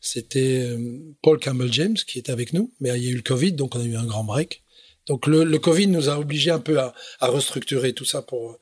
c'était 0.00 0.74
Paul 1.22 1.38
Campbell 1.38 1.70
James 1.70 1.96
qui 2.06 2.18
était 2.18 2.32
avec 2.32 2.54
nous, 2.54 2.72
mais 2.80 2.88
il 2.96 3.04
y 3.04 3.08
a 3.08 3.10
eu 3.10 3.16
le 3.16 3.22
Covid, 3.22 3.52
donc 3.52 3.74
on 3.74 3.80
a 3.80 3.84
eu 3.84 3.96
un 3.96 4.06
grand 4.06 4.24
break. 4.24 4.62
Donc 5.08 5.26
le, 5.26 5.58
Covid 5.58 5.88
nous 5.88 6.08
a 6.08 6.18
obligés 6.18 6.50
un 6.50 6.60
peu 6.60 6.78
à, 6.78 6.94
restructurer 7.20 7.92
tout 7.94 8.04
ça 8.04 8.22
pour 8.22 8.58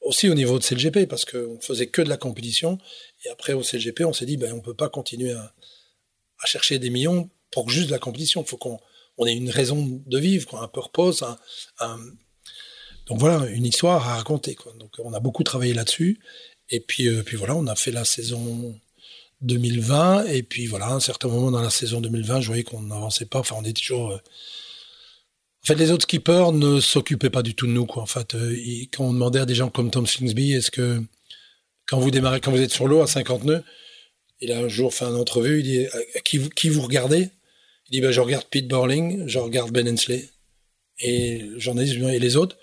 aussi 0.00 0.30
au 0.30 0.34
niveau 0.34 0.58
de 0.58 0.64
CLGP 0.64 1.06
parce 1.06 1.26
qu'on 1.26 1.60
faisait 1.60 1.88
que 1.88 2.00
de 2.00 2.08
la 2.08 2.16
compétition 2.16 2.78
et 3.24 3.28
après 3.28 3.52
au 3.52 3.62
CLGP 3.62 4.02
on 4.06 4.14
s'est 4.14 4.24
dit 4.24 4.38
ben 4.38 4.52
on 4.54 4.60
peut 4.60 4.74
pas 4.74 4.88
continuer 4.88 5.32
à, 5.32 5.52
chercher 6.46 6.78
des 6.78 6.88
millions 6.88 7.28
pour 7.50 7.68
juste 7.68 7.88
de 7.88 7.92
la 7.92 7.98
compétition. 7.98 8.42
Il 8.42 8.48
faut 8.48 8.56
qu'on 8.56 8.78
on 9.18 9.26
ait 9.26 9.34
une 9.34 9.50
raison 9.50 10.02
de 10.06 10.18
vivre, 10.18 10.46
quoi, 10.46 10.62
un 10.62 10.68
purpose, 10.68 11.22
un, 11.80 11.98
donc 13.06 13.18
voilà 13.18 13.44
une 13.50 13.66
histoire 13.66 14.08
à 14.08 14.16
raconter. 14.16 14.56
Donc 14.78 14.92
on 15.00 15.12
a 15.12 15.20
beaucoup 15.20 15.42
travaillé 15.42 15.74
là-dessus 15.74 16.20
et 16.70 16.80
puis 16.80 17.08
euh, 17.08 17.22
puis 17.22 17.36
voilà 17.36 17.56
on 17.56 17.66
a 17.66 17.74
fait 17.74 17.90
la 17.90 18.04
saison 18.04 18.78
2020 19.42 20.26
et 20.26 20.42
puis 20.42 20.66
voilà 20.66 20.86
à 20.86 20.92
un 20.92 21.00
certain 21.00 21.28
moment 21.28 21.50
dans 21.50 21.60
la 21.60 21.70
saison 21.70 22.00
2020 22.00 22.40
je 22.40 22.46
voyais 22.46 22.62
qu'on 22.62 22.82
n'avançait 22.82 23.26
pas. 23.26 23.40
Enfin 23.40 23.56
on 23.58 23.64
est 23.64 23.76
toujours 23.76 24.12
euh, 24.12 24.18
en 25.62 25.66
fait, 25.66 25.74
les 25.74 25.90
autres 25.90 26.04
skippers 26.04 26.52
ne 26.52 26.80
s'occupaient 26.80 27.30
pas 27.30 27.42
du 27.42 27.54
tout 27.54 27.66
de 27.66 27.72
nous. 27.72 27.86
En 27.94 28.06
fait, 28.06 28.34
euh, 28.34 28.56
quand 28.92 29.04
on 29.04 29.12
demandait 29.12 29.40
à 29.40 29.46
des 29.46 29.54
gens 29.54 29.68
comme 29.68 29.90
Tom 29.90 30.06
Slingsby, 30.06 30.54
est-ce 30.54 30.70
que 30.70 31.02
quand 31.86 32.00
vous 32.00 32.10
démarrez, 32.10 32.40
quand 32.40 32.50
vous 32.50 32.62
êtes 32.62 32.70
sur 32.70 32.88
l'eau 32.88 33.02
à 33.02 33.06
50 33.06 33.44
nœuds, 33.44 33.62
il 34.40 34.52
a 34.52 34.58
un 34.58 34.68
jour 34.68 34.94
fait 34.94 35.04
une 35.04 35.16
entrevue, 35.16 35.60
il 35.60 35.64
dit 35.64 35.86
à 36.14 36.20
qui, 36.20 36.68
vous 36.68 36.80
regardez? 36.80 37.28
Il 37.88 37.92
dit 37.92 38.00
bah, 38.00 38.10
je 38.10 38.20
regarde 38.20 38.46
Pete 38.46 38.68
Borling, 38.68 39.26
je 39.26 39.38
regarde 39.38 39.70
Ben 39.70 39.86
Hensley. 39.86 40.30
Et 41.00 41.42
journaliste 41.56 41.96
et 41.96 42.18
les 42.18 42.36
autres? 42.36 42.56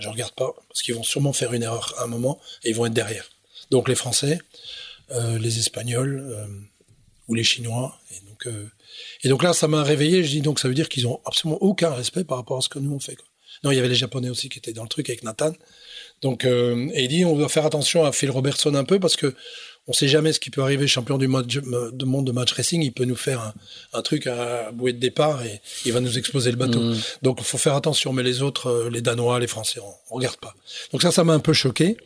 Je 0.00 0.08
regarde 0.08 0.32
pas, 0.34 0.54
parce 0.68 0.82
qu'ils 0.82 0.94
vont 0.94 1.02
sûrement 1.02 1.32
faire 1.32 1.52
une 1.52 1.64
erreur 1.64 1.94
à 1.98 2.04
un 2.04 2.06
moment 2.06 2.40
et 2.62 2.70
ils 2.70 2.74
vont 2.74 2.86
être 2.86 2.94
derrière. 2.94 3.28
Donc 3.70 3.88
les 3.88 3.96
Français, 3.96 4.38
euh, 5.10 5.38
les 5.38 5.58
Espagnols 5.58 6.20
euh, 6.20 6.46
ou 7.26 7.34
les 7.34 7.44
Chinois. 7.44 7.98
Euh, 8.46 8.66
et 9.22 9.28
donc 9.28 9.42
là, 9.42 9.52
ça 9.52 9.68
m'a 9.68 9.82
réveillé. 9.82 10.22
Je 10.22 10.30
dis 10.30 10.40
donc 10.40 10.60
ça 10.60 10.68
veut 10.68 10.74
dire 10.74 10.88
qu'ils 10.88 11.06
ont 11.06 11.20
absolument 11.24 11.58
aucun 11.62 11.90
respect 11.90 12.24
par 12.24 12.38
rapport 12.38 12.58
à 12.58 12.60
ce 12.60 12.68
que 12.68 12.78
nous 12.78 12.92
on 12.92 13.00
fait. 13.00 13.16
Quoi. 13.16 13.26
Non, 13.64 13.70
il 13.72 13.76
y 13.76 13.78
avait 13.78 13.88
les 13.88 13.94
Japonais 13.94 14.30
aussi 14.30 14.48
qui 14.48 14.58
étaient 14.58 14.72
dans 14.72 14.82
le 14.82 14.88
truc 14.88 15.08
avec 15.08 15.22
Nathan. 15.22 15.52
Donc, 16.22 16.44
euh, 16.44 16.88
et 16.94 17.04
il 17.04 17.08
dit 17.08 17.24
on 17.24 17.36
doit 17.36 17.48
faire 17.48 17.66
attention 17.66 18.04
à 18.04 18.12
Phil 18.12 18.30
Robertson 18.30 18.74
un 18.74 18.84
peu 18.84 19.00
parce 19.00 19.16
que 19.16 19.34
on 19.90 19.94
sait 19.94 20.08
jamais 20.08 20.34
ce 20.34 20.40
qui 20.40 20.50
peut 20.50 20.62
arriver. 20.62 20.86
Champion 20.86 21.16
du 21.16 21.28
monde 21.28 21.46
de 22.26 22.32
match 22.32 22.52
racing, 22.52 22.82
il 22.82 22.92
peut 22.92 23.06
nous 23.06 23.16
faire 23.16 23.40
un, 23.40 23.54
un 23.94 24.02
truc 24.02 24.26
à 24.26 24.70
bouée 24.70 24.92
de 24.92 24.98
départ 24.98 25.42
et 25.44 25.62
il 25.86 25.92
va 25.92 26.00
nous 26.00 26.18
exploser 26.18 26.50
le 26.50 26.58
bateau. 26.58 26.78
Mm. 26.78 26.96
Donc, 27.22 27.38
il 27.40 27.44
faut 27.44 27.56
faire 27.56 27.74
attention. 27.74 28.12
Mais 28.12 28.22
les 28.22 28.42
autres, 28.42 28.66
euh, 28.66 28.90
les 28.90 29.00
Danois, 29.00 29.40
les 29.40 29.46
Français, 29.46 29.80
on, 29.80 29.94
on 30.10 30.16
regarde 30.16 30.36
pas. 30.36 30.54
Donc 30.92 31.00
ça, 31.00 31.10
ça 31.10 31.24
m'a 31.24 31.32
un 31.32 31.38
peu 31.38 31.54
choqué. 31.54 31.96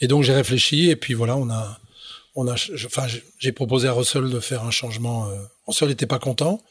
Et 0.00 0.06
donc 0.06 0.22
j'ai 0.22 0.32
réfléchi 0.32 0.90
et 0.90 0.96
puis 0.96 1.14
voilà, 1.14 1.36
on 1.36 1.50
a, 1.50 1.80
on 2.34 2.46
a, 2.48 2.54
enfin, 2.84 3.06
j'ai 3.38 3.52
proposé 3.52 3.88
à 3.88 3.92
Russell 3.92 4.30
de 4.30 4.40
faire 4.40 4.64
un 4.64 4.70
changement. 4.70 5.28
Euh, 5.28 5.36
Russell 5.66 5.88
n'était 5.88 6.06
pas 6.06 6.18
content. 6.18 6.62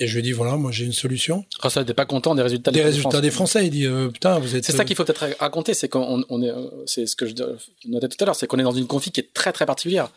Et 0.00 0.06
je 0.06 0.12
lui 0.12 0.20
ai 0.20 0.22
dit, 0.22 0.32
voilà, 0.32 0.56
moi 0.56 0.70
j'ai 0.70 0.84
une 0.84 0.92
solution. 0.92 1.44
Russell 1.60 1.82
n'était 1.82 1.94
pas 1.94 2.06
content 2.06 2.36
des 2.36 2.42
résultats 2.42 2.70
des, 2.70 2.78
des 2.78 2.84
résultats 2.84 3.20
des 3.20 3.32
Français. 3.32 3.66
Il 3.66 3.70
dit, 3.70 3.84
euh, 3.84 4.08
putain, 4.08 4.38
vous 4.38 4.54
êtes. 4.54 4.64
C'est 4.64 4.72
ça 4.72 4.84
qu'il 4.84 4.94
faut 4.94 5.04
peut-être 5.04 5.26
raconter, 5.40 5.74
c'est 5.74 5.88
qu'on 5.88 6.24
on 6.28 6.42
est, 6.42 6.52
c'est 6.86 7.06
ce 7.06 7.16
que 7.16 7.26
je 7.26 7.34
notais 7.86 8.08
tout 8.08 8.16
à 8.20 8.24
l'heure, 8.24 8.36
c'est 8.36 8.46
qu'on 8.46 8.60
est 8.60 8.62
dans 8.62 8.70
une 8.70 8.86
config 8.86 9.12
qui 9.12 9.20
est 9.20 9.32
très 9.34 9.52
très 9.52 9.66
particulière. 9.66 10.10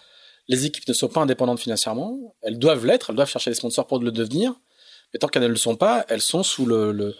Les 0.47 0.65
équipes 0.65 0.87
ne 0.87 0.93
sont 0.93 1.07
pas 1.07 1.21
indépendantes 1.21 1.59
financièrement, 1.59 2.35
elles 2.43 2.59
doivent 2.59 2.85
l'être, 2.85 3.09
elles 3.09 3.15
doivent 3.15 3.29
chercher 3.29 3.49
des 3.49 3.55
sponsors 3.55 3.87
pour 3.87 3.99
le 3.99 4.11
devenir, 4.11 4.53
mais 5.13 5.17
tant 5.19 5.27
qu'elles 5.27 5.43
ne 5.43 5.47
le 5.47 5.55
sont 5.55 5.75
pas, 5.75 6.05
elles 6.09 6.21
sont 6.21 6.43
sous 6.43 6.65
le, 6.65 6.91
le 6.91 7.15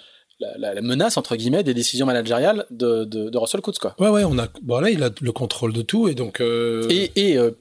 la, 0.57 0.73
la, 0.73 0.81
menace 0.81 1.17
entre 1.17 1.35
guillemets 1.35 1.63
des 1.63 1.73
décisions 1.73 2.05
managériales 2.05 2.65
de, 2.71 3.05
de, 3.05 3.29
de 3.29 3.37
Russell 3.37 3.61
Coates 3.61 3.79
quoi. 3.79 3.95
Ouais 3.99 4.09
ouais, 4.09 4.23
on 4.23 4.37
a 4.37 4.47
bon 4.61 4.79
là 4.79 4.89
il 4.89 5.03
a 5.03 5.09
le 5.21 5.31
contrôle 5.31 5.73
de 5.73 5.81
tout 5.81 6.07
et 6.07 6.15
donc 6.15 6.41
euh... 6.41 6.87
et, 6.89 7.11
et 7.15 7.37
euh, 7.37 7.51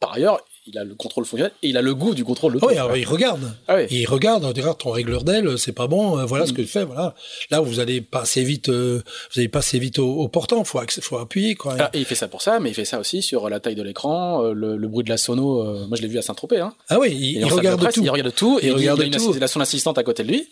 par 0.00 0.14
ailleurs 0.14 0.40
il 0.66 0.78
a 0.78 0.84
le 0.84 0.94
contrôle 0.94 1.24
fonctionnel 1.24 1.52
et 1.62 1.70
il 1.70 1.76
a 1.76 1.82
le 1.82 1.94
goût 1.94 2.14
du 2.14 2.24
contrôle 2.24 2.54
de 2.54 2.60
tout. 2.60 2.66
Oui, 2.66 2.74
il 2.96 3.06
regarde. 3.06 3.52
Ah 3.66 3.76
oui. 3.76 3.86
Il 3.90 4.06
regarde, 4.06 4.44
regarde 4.44 4.78
ton 4.78 4.90
régleur 4.90 5.24
d'aile, 5.24 5.58
c'est 5.58 5.72
pas 5.72 5.88
bon, 5.88 6.18
euh, 6.18 6.24
voilà 6.24 6.44
mm. 6.44 6.46
ce 6.46 6.52
que 6.52 6.62
tu 6.62 6.68
fais, 6.68 6.84
voilà. 6.84 7.14
Là, 7.50 7.60
vous 7.60 7.80
allez 7.80 8.00
pas 8.00 8.20
assez 8.20 8.44
vite, 8.44 8.68
euh, 8.68 9.02
vous 9.32 9.40
allez 9.40 9.48
pas 9.48 9.58
assez 9.58 9.80
vite 9.80 9.98
au, 9.98 10.08
au 10.08 10.28
portant, 10.28 10.62
faut, 10.62 10.80
faut 11.00 11.18
appuyer, 11.18 11.56
quoi. 11.56 11.76
Ah, 11.80 11.90
et 11.92 11.98
il 11.98 12.04
fait 12.04 12.14
ça 12.14 12.28
pour 12.28 12.42
ça, 12.42 12.60
mais 12.60 12.70
il 12.70 12.74
fait 12.74 12.84
ça 12.84 13.00
aussi 13.00 13.22
sur 13.22 13.48
la 13.50 13.58
taille 13.58 13.74
de 13.74 13.82
l'écran, 13.82 14.52
le, 14.52 14.76
le, 14.76 14.88
bruit 14.88 15.02
de 15.02 15.10
la 15.10 15.16
sono. 15.16 15.62
Euh, 15.62 15.86
moi, 15.88 15.96
je 15.96 16.02
l'ai 16.02 16.08
vu 16.08 16.18
à 16.18 16.22
Saint-Tropez, 16.22 16.60
hein. 16.60 16.74
Ah 16.88 17.00
oui, 17.00 17.10
il, 17.10 17.38
il 17.38 17.44
regarde 17.46 17.90
tout. 17.92 18.02
Il 18.04 18.10
regarde 18.10 18.34
tout, 18.34 18.60
il, 18.62 18.68
et 18.68 18.72
regarde 18.72 19.02
il, 19.04 19.10
tout. 19.10 19.34
il 19.34 19.42
a 19.42 19.48
son 19.48 19.60
assistante 19.60 19.98
à 19.98 20.04
côté 20.04 20.22
de 20.22 20.28
lui. 20.28 20.48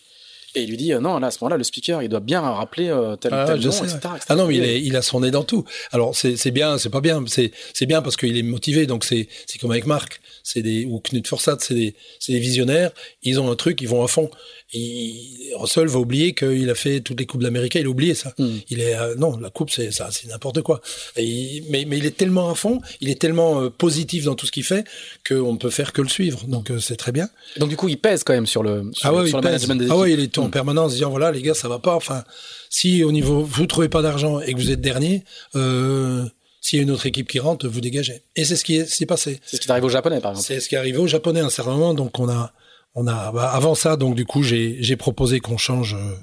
Et 0.54 0.62
il 0.62 0.70
lui 0.70 0.76
dit, 0.76 0.92
euh, 0.92 1.00
non, 1.00 1.18
là, 1.18 1.28
à 1.28 1.30
ce 1.30 1.38
moment-là, 1.42 1.56
le 1.56 1.64
speaker, 1.64 2.02
il 2.02 2.08
doit 2.08 2.20
bien 2.20 2.40
rappeler 2.40 2.88
euh, 2.88 3.14
tel, 3.16 3.32
ah, 3.32 3.44
tel 3.46 3.60
nom, 3.60 3.70
etc., 3.70 3.94
etc., 3.94 4.24
Ah 4.28 4.34
non, 4.34 4.46
mais 4.46 4.56
il, 4.56 4.64
est, 4.64 4.82
il 4.82 4.96
a 4.96 5.02
son 5.02 5.20
nez 5.20 5.30
dans 5.30 5.44
tout. 5.44 5.64
Alors, 5.92 6.16
c'est 6.16 6.50
bien, 6.50 6.76
c'est 6.78 6.90
pas 6.90 7.00
bien. 7.00 7.22
C'est 7.26 7.86
bien 7.86 8.02
parce 8.02 8.16
qu'il 8.16 8.36
est 8.36 8.42
motivé. 8.42 8.86
Donc, 8.86 9.04
c'est 9.04 9.28
comme 9.60 9.70
avec 9.70 9.86
Marc. 9.86 10.20
C'est 10.42 10.62
des, 10.62 10.84
ou 10.86 11.00
Knut 11.00 11.26
Forsat, 11.26 11.58
c'est 11.60 11.74
des, 11.74 11.94
des 12.28 12.38
visionnaires. 12.40 12.90
Ils 13.22 13.38
ont 13.40 13.50
un 13.50 13.56
truc, 13.56 13.80
ils 13.80 13.88
vont 13.88 14.02
à 14.02 14.08
fond. 14.08 14.30
Et 14.72 15.50
Russell 15.56 15.88
va 15.88 15.98
oublier 15.98 16.32
qu'il 16.32 16.70
a 16.70 16.74
fait 16.74 17.00
toutes 17.00 17.18
les 17.18 17.26
coupes 17.26 17.42
d'Amérique. 17.42 17.74
Il 17.74 17.86
a 17.86 17.88
oublié 17.88 18.14
ça. 18.14 18.32
Mm. 18.38 18.48
Il 18.68 18.80
est 18.80 18.96
euh, 18.96 19.16
non, 19.16 19.36
la 19.38 19.50
coupe 19.50 19.70
c'est 19.70 19.90
ça, 19.90 20.10
c'est 20.12 20.28
n'importe 20.28 20.62
quoi. 20.62 20.80
Et 21.16 21.64
mais 21.70 21.84
mais 21.86 21.98
il 21.98 22.06
est 22.06 22.16
tellement 22.16 22.50
à 22.50 22.54
fond, 22.54 22.80
il 23.00 23.08
est 23.08 23.20
tellement 23.20 23.60
euh, 23.60 23.70
positif 23.70 24.24
dans 24.24 24.36
tout 24.36 24.46
ce 24.46 24.52
qu'il 24.52 24.62
fait 24.62 24.84
qu'on 25.26 25.52
ne 25.52 25.58
peut 25.58 25.70
faire 25.70 25.92
que 25.92 26.02
le 26.02 26.08
suivre. 26.08 26.44
Donc 26.46 26.70
euh, 26.70 26.78
c'est 26.78 26.96
très 26.96 27.10
bien. 27.10 27.28
Donc 27.56 27.68
du 27.68 27.76
coup, 27.76 27.88
il 27.88 27.98
pèse 27.98 28.22
quand 28.22 28.32
même 28.32 28.46
sur 28.46 28.62
le 28.62 28.90
sur, 28.92 29.08
ah 29.08 29.14
ouais, 29.14 29.28
sur 29.28 29.38
le 29.38 29.42
management 29.42 29.74
des 29.74 29.86
équipes. 29.86 29.96
Ah 29.96 30.00
ouais, 30.00 30.12
il 30.12 30.20
est 30.20 30.38
en 30.38 30.46
mm. 30.46 30.50
permanence 30.50 30.92
disant 30.92 31.10
voilà 31.10 31.32
les 31.32 31.42
gars, 31.42 31.54
ça 31.54 31.68
va 31.68 31.80
pas. 31.80 31.96
Enfin, 31.96 32.22
si 32.68 33.02
au 33.02 33.10
niveau 33.10 33.42
vous 33.42 33.66
trouvez 33.66 33.88
pas 33.88 34.02
d'argent 34.02 34.40
et 34.40 34.54
que 34.54 34.58
vous 34.58 34.70
êtes 34.70 34.80
dernier. 34.80 35.24
Euh, 35.56 36.24
s'il 36.60 36.78
y 36.78 36.80
a 36.80 36.82
une 36.82 36.90
autre 36.90 37.06
équipe 37.06 37.26
qui 37.26 37.38
rentre, 37.38 37.66
vous 37.66 37.80
dégagez. 37.80 38.22
Et 38.36 38.44
c'est 38.44 38.54
ce 38.54 38.64
qui 38.64 38.84
s'est 38.86 39.06
passé. 39.06 39.40
C'est 39.46 39.56
ce 39.56 39.62
qui 39.62 39.68
est 39.68 39.70
arrivé 39.70 39.86
au 39.86 39.90
Japonais, 39.90 40.20
par 40.20 40.32
exemple. 40.32 40.46
C'est 40.46 40.60
ce 40.60 40.68
qui 40.68 40.74
est 40.74 40.78
arrivé 40.78 40.98
au 40.98 41.06
Japonais 41.06 41.40
à 41.40 41.46
un 41.46 41.50
certain 41.50 41.72
moment. 41.72 41.94
Donc 41.94 42.18
on 42.18 42.28
a, 42.28 42.52
on 42.94 43.06
a 43.06 43.32
bah, 43.32 43.50
avant 43.52 43.74
ça 43.74 43.96
donc 43.96 44.14
du 44.14 44.24
coup 44.26 44.42
j'ai 44.42 44.96
proposé 44.96 45.40
qu'on 45.40 45.58
change 45.58 45.94
euh, 45.94 46.14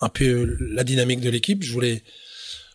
un 0.00 0.08
peu 0.08 0.56
la 0.60 0.84
dynamique 0.84 1.20
de 1.20 1.30
l'équipe. 1.30 1.62
Je 1.62 1.72
voulais 1.72 2.02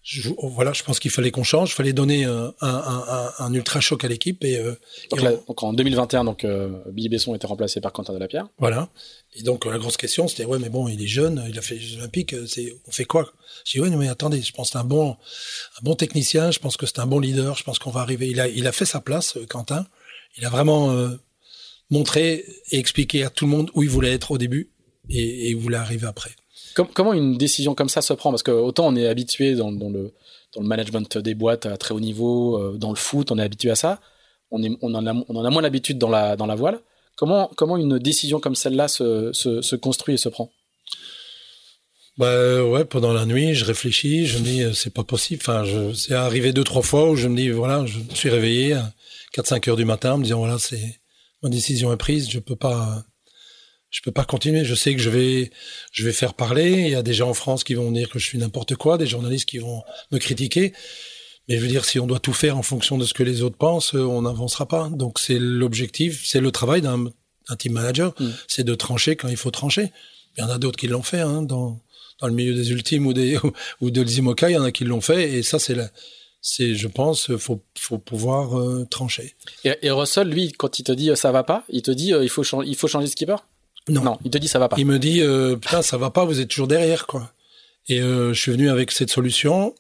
je, 0.03 0.31
voilà 0.41 0.73
je 0.73 0.81
pense 0.81 0.99
qu'il 0.99 1.11
fallait 1.11 1.30
qu'on 1.30 1.43
change. 1.43 1.69
Il 1.69 1.73
fallait 1.73 1.93
donner 1.93 2.26
un, 2.26 2.52
un, 2.61 2.68
un, 2.68 3.31
un 3.38 3.53
ultra 3.53 3.80
choc 3.80 4.03
à 4.03 4.07
l'équipe 4.07 4.43
et, 4.43 4.57
euh, 4.57 4.73
donc, 5.11 5.19
et 5.19 5.23
là, 5.23 5.34
donc, 5.48 5.61
en 5.61 5.73
2021 5.73 6.23
donc 6.23 6.43
euh, 6.43 6.69
Billy 6.91 7.10
Besson 7.10 7.35
était 7.35 7.45
remplacé 7.45 7.80
par 7.80 7.93
Quentin 7.93 8.14
Delapierre. 8.14 8.48
Voilà. 8.57 8.89
Et 9.35 9.43
donc 9.43 9.65
la 9.65 9.77
grosse 9.77 9.98
question 9.98 10.27
c'était 10.27 10.45
ouais 10.45 10.57
mais 10.57 10.69
bon 10.69 10.88
il 10.88 11.02
est 11.03 11.07
jeune 11.07 11.45
il 11.48 11.60
a 11.60 11.61
fait 11.61 11.76
les 11.76 11.81
Jeux 11.81 11.99
Olympiques 11.99 12.35
c'est 12.48 12.76
on 12.88 12.91
fait 12.91 13.06
quoi? 13.06 13.31
J'ai 13.65 13.77
dit 13.80 13.88
ouais 13.88 13.95
mais 13.95 14.10
attendez 14.10 14.41
je 14.41 14.52
pense 14.52 14.69
que 14.69 14.72
c'est 14.73 14.80
un 14.80 14.84
bon 14.84 15.11
un 15.11 15.84
bon 15.84 15.93
technicien 15.93 16.49
je 16.49 16.57
pense 16.57 16.76
que 16.76 16.88
c'est 16.88 16.98
un 16.99 17.06
bon 17.06 17.19
leader 17.19 17.56
je 17.56 17.64
pense 17.64 17.77
qu'on 17.77 17.91
va 17.91 18.02
arriver. 18.02 18.27
Il 18.27 18.39
a 18.39 18.48
il 18.48 18.65
a 18.65 18.72
fait 18.72 18.85
sa 18.85 18.99
place 18.99 19.38
Quentin. 19.48 19.85
Il 20.38 20.45
a 20.45 20.49
vraiment 20.49 20.91
montrer 21.92 22.46
et 22.72 22.80
expliquer 22.80 23.24
à 23.24 23.30
tout 23.30 23.46
le 23.46 23.52
monde 23.52 23.70
où 23.76 23.84
il 23.84 23.90
voulait 23.90 24.14
être 24.14 24.32
au 24.32 24.38
début 24.38 24.72
et, 25.10 25.50
et 25.50 25.54
où 25.54 25.60
il 25.60 25.64
voulait 25.64 25.78
arriver 25.78 26.08
après. 26.08 26.32
Comment 26.74 27.14
une 27.14 27.38
décision 27.38 27.76
comme 27.76 27.90
ça 27.90 28.02
se 28.02 28.14
prend? 28.14 28.32
Parce 28.32 28.44
que 28.44 28.52
autant 28.52 28.88
on 28.88 28.96
est 28.96 29.08
habitué 29.08 29.56
dans, 29.56 29.72
dans, 29.72 29.90
le, 29.90 30.14
dans 30.56 30.62
le 30.62 30.68
management 30.68 31.18
des 31.18 31.36
boîtes 31.36 31.66
à 31.66 31.78
très 31.78 31.94
haut 31.94 32.00
niveau, 32.00 32.58
euh, 32.58 32.78
dans 32.78 32.90
le 32.90 32.96
foot, 32.96 33.32
on 33.32 33.38
est 33.38 33.44
habitué 33.44 33.70
à 33.70 33.76
ça. 33.76 34.00
On, 34.52 34.64
est, 34.64 34.72
on, 34.82 34.94
en, 34.96 35.06
a, 35.06 35.14
on 35.14 35.36
en 35.36 35.46
a 35.46 35.50
moins 35.50 35.62
l'habitude 35.62 35.98
dans 35.98 36.10
la, 36.10 36.36
dans 36.36 36.46
la 36.46 36.56
voile. 36.56 36.80
Comment, 37.18 37.52
comment 37.56 37.78
une 37.78 38.00
décision 38.00 38.40
comme 38.40 38.56
celle-là 38.56 38.88
se, 38.88 39.32
se, 39.34 39.62
se, 39.62 39.76
construit 39.76 40.16
et 40.16 40.18
se 40.18 40.30
prend? 40.30 40.50
Bah 42.18 42.64
ouais, 42.64 42.86
pendant 42.86 43.14
la 43.14 43.26
nuit, 43.26 43.54
je 43.54 43.66
réfléchis, 43.66 44.28
je 44.28 44.38
me 44.38 44.44
dis 44.44 44.64
euh, 44.64 44.74
c'est 44.74 44.94
pas 44.94 45.04
possible. 45.04 45.42
Enfin, 45.46 45.66
c'est 45.94 46.14
arrivé 46.14 46.54
deux 46.54 46.64
trois 46.64 46.82
fois 46.82 47.10
où 47.10 47.16
je 47.16 47.28
me 47.28 47.36
dis 47.36 47.50
voilà, 47.50 47.86
je 47.86 48.00
me 48.00 48.16
suis 48.16 48.30
réveillé 48.30 48.74
à 48.74 48.94
4-5 49.36 49.70
heures 49.70 49.78
du 49.78 49.86
matin, 49.86 50.14
en 50.14 50.18
me 50.18 50.24
disant 50.24 50.40
voilà 50.40 50.58
c'est 50.58 51.01
ma 51.44 51.50
décision 51.50 51.92
est 51.94 51.98
prise, 51.98 52.30
je 52.30 52.40
peux 52.40 52.56
pas, 52.56 53.04
je 53.90 54.02
peux 54.02 54.12
pas 54.12 54.26
continuer. 54.26 54.66
Je 54.66 54.76
sais 54.76 54.96
que 54.96 55.02
je 55.02 55.10
vais, 55.10 55.52
je 55.92 56.06
vais 56.06 56.14
faire 56.14 56.34
parler. 56.34 56.72
Il 56.72 56.90
y 56.90 56.96
a 56.96 57.04
des 57.04 57.14
gens 57.14 57.30
en 57.30 57.34
France 57.34 57.64
qui 57.64 57.74
vont 57.74 57.92
dire 57.92 58.10
que 58.10 58.20
je 58.20 58.26
suis 58.26 58.38
n'importe 58.38 58.76
quoi, 58.76 58.98
des 58.98 59.08
journalistes 59.08 59.48
qui 59.48 59.60
vont 59.60 59.84
me 60.12 60.18
critiquer. 60.18 60.74
Mais 61.48 61.58
je 61.58 61.62
veux 61.62 61.68
dire, 61.68 61.86
si 61.86 62.00
on 62.00 62.08
doit 62.08 62.20
tout 62.20 62.34
faire 62.34 62.58
en 62.58 62.62
fonction 62.62 62.98
de 62.98 63.06
ce 63.06 63.14
que 63.14 63.24
les 63.24 63.42
autres 63.42 63.58
pensent, 63.58 63.94
on 63.94 64.22
n'avancera 64.22 64.68
pas. 64.68 64.90
Donc 64.90 65.20
c'est 65.20 65.40
l'objectif, 65.40 66.26
c'est 66.26 66.40
le 66.40 66.52
travail 66.52 66.82
d'un 66.82 67.12
team 67.58 67.74
manager, 67.74 68.14
mm. 68.20 68.30
c'est 68.48 68.64
de 68.64 68.76
trancher 68.76 69.16
quand 69.16 69.28
il 69.28 69.38
faut 69.38 69.52
trancher. 69.52 69.92
Il 70.38 70.42
y 70.42 70.44
en 70.44 70.50
a 70.50 70.58
d'autres 70.58 70.78
qui 70.78 70.88
l'ont 70.88 71.04
fait 71.04 71.20
hein, 71.20 71.42
dans, 71.42 71.82
dans 72.22 72.28
le 72.28 72.34
milieu 72.34 72.54
des 72.54 72.72
ultimes 72.72 73.06
ou 73.06 73.14
des 73.14 73.38
ou 73.82 73.92
de 73.92 74.02
l'Izimoka, 74.02 74.50
il 74.50 74.54
y 74.54 74.58
en 74.58 74.64
a 74.64 74.72
qui 74.72 74.86
l'ont 74.86 75.02
fait 75.02 75.34
et 75.34 75.44
ça 75.44 75.60
c'est 75.60 75.76
la 75.76 75.90
c'est, 76.42 76.74
je 76.74 76.88
pense, 76.88 77.36
faut, 77.38 77.62
faut 77.78 78.00
pouvoir 78.00 78.60
euh, 78.60 78.86
trancher. 78.90 79.36
Et, 79.64 79.74
et, 79.84 79.92
Russell, 79.92 80.28
lui, 80.28 80.52
quand 80.52 80.80
il 80.80 80.84
te 80.84 80.92
dit 80.92 81.12
euh, 81.12 81.16
ça 81.16 81.32
va 81.32 81.44
pas, 81.44 81.64
il 81.70 81.84
te 81.84 81.92
dit 81.92 82.14
euh, 82.14 82.24
il 82.24 82.30
faut 82.30 82.44
il 82.64 82.76
faut 82.76 82.88
changer 82.88 83.06
de 83.06 83.12
skipper? 83.12 83.36
Non. 83.88 84.02
non, 84.02 84.20
il 84.26 84.32
te 84.32 84.38
dit 84.38 84.48
ça 84.48 84.60
va 84.60 84.68
pas. 84.68 84.76
Il 84.78 84.86
me 84.86 85.00
dit 85.00 85.22
euh, 85.22 85.56
putain 85.56 85.82
ça 85.82 85.98
va 85.98 86.10
pas, 86.10 86.26
vous 86.26 86.40
êtes 86.40 86.50
toujours 86.50 86.68
derrière 86.68 87.06
quoi. 87.08 87.32
Et 87.88 88.00
je 88.00 88.34
suis 88.34 88.52
venu 88.52 88.70
avec 88.70 88.92
cette 88.92 89.10
solution. 89.10 89.74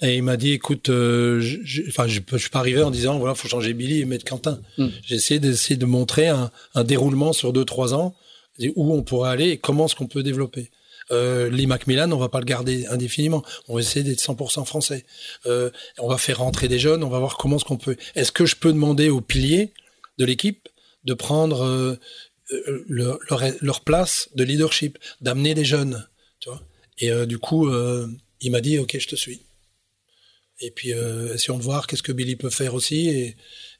Et 0.00 0.18
il 0.18 0.22
m'a 0.22 0.36
dit, 0.36 0.52
écoute, 0.52 0.88
enfin, 0.90 2.06
je, 2.06 2.20
je, 2.20 2.36
suis 2.36 2.50
pas 2.50 2.60
arrivé 2.60 2.82
en 2.82 2.90
disant, 2.92 3.18
voilà, 3.18 3.34
faut 3.34 3.48
changer 3.48 3.72
Billy 3.72 4.02
et 4.02 4.04
mettre 4.04 4.24
Quentin. 4.24 4.60
Mm. 4.76 4.86
J'ai 5.02 5.14
essayé 5.16 5.40
d'essayer 5.40 5.76
de 5.76 5.86
montrer 5.86 6.28
un, 6.28 6.52
un, 6.76 6.84
déroulement 6.84 7.32
sur 7.32 7.52
deux, 7.52 7.64
trois 7.64 7.94
ans, 7.94 8.14
où 8.76 8.94
on 8.94 9.02
pourrait 9.02 9.30
aller 9.30 9.48
et 9.48 9.56
comment 9.56 9.86
est-ce 9.86 9.96
qu'on 9.96 10.06
peut 10.06 10.22
développer. 10.22 10.70
Euh, 11.10 11.48
Lee 11.50 11.66
Macmillan, 11.66 12.12
on 12.12 12.18
va 12.18 12.28
pas 12.28 12.40
le 12.40 12.44
garder 12.44 12.86
indéfiniment. 12.86 13.42
On 13.68 13.74
va 13.74 13.80
essayer 13.80 14.04
d'être 14.04 14.20
100% 14.20 14.64
français. 14.64 15.04
Euh, 15.46 15.70
on 15.98 16.08
va 16.08 16.18
faire 16.18 16.38
rentrer 16.38 16.68
des 16.68 16.78
jeunes. 16.78 17.02
On 17.02 17.08
va 17.08 17.18
voir 17.18 17.36
comment 17.36 17.58
ce 17.58 17.64
qu'on 17.64 17.76
peut. 17.76 17.96
Est-ce 18.14 18.32
que 18.32 18.46
je 18.46 18.56
peux 18.56 18.72
demander 18.72 19.08
aux 19.08 19.20
piliers 19.20 19.72
de 20.18 20.24
l'équipe 20.24 20.68
de 21.04 21.14
prendre 21.14 21.62
euh, 21.62 21.96
euh 22.52 22.84
leur, 23.60 23.80
place 23.82 24.28
de 24.34 24.44
leadership, 24.44 24.98
d'amener 25.20 25.54
des 25.54 25.64
jeunes, 25.64 26.06
tu 26.40 26.48
vois 26.50 26.62
Et 26.98 27.10
euh, 27.10 27.26
du 27.26 27.38
coup, 27.38 27.68
euh, 27.68 28.06
il 28.40 28.52
m'a 28.52 28.60
dit, 28.60 28.78
ok, 28.78 28.96
je 28.98 29.08
te 29.08 29.16
suis. 29.16 29.42
Et 30.60 30.70
puis, 30.72 30.90
essayons 30.90 31.56
de 31.56 31.62
voir 31.62 31.86
qu'est-ce 31.86 32.02
que 32.02 32.10
Billy 32.10 32.34
peut 32.34 32.50
faire 32.50 32.74
aussi. 32.74 33.08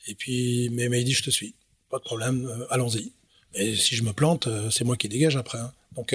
Et, 0.07 0.15
puis, 0.17 0.69
mais, 0.71 0.89
mais 0.89 1.01
il 1.01 1.05
dit, 1.05 1.13
je 1.13 1.25
te 1.25 1.31
suis. 1.31 1.57
Pas 1.91 1.99
de 1.99 2.05
problème, 2.05 2.67
allons-y. 2.71 3.11
Et 3.55 3.75
si 3.75 3.97
je 3.97 4.05
me 4.05 4.13
plante, 4.13 4.49
c'est 4.71 4.85
moi 4.85 4.97
qui 4.97 5.09
dégage 5.09 5.37
après. 5.37 5.59
Hein. 5.59 5.73
Donc, 5.97 6.15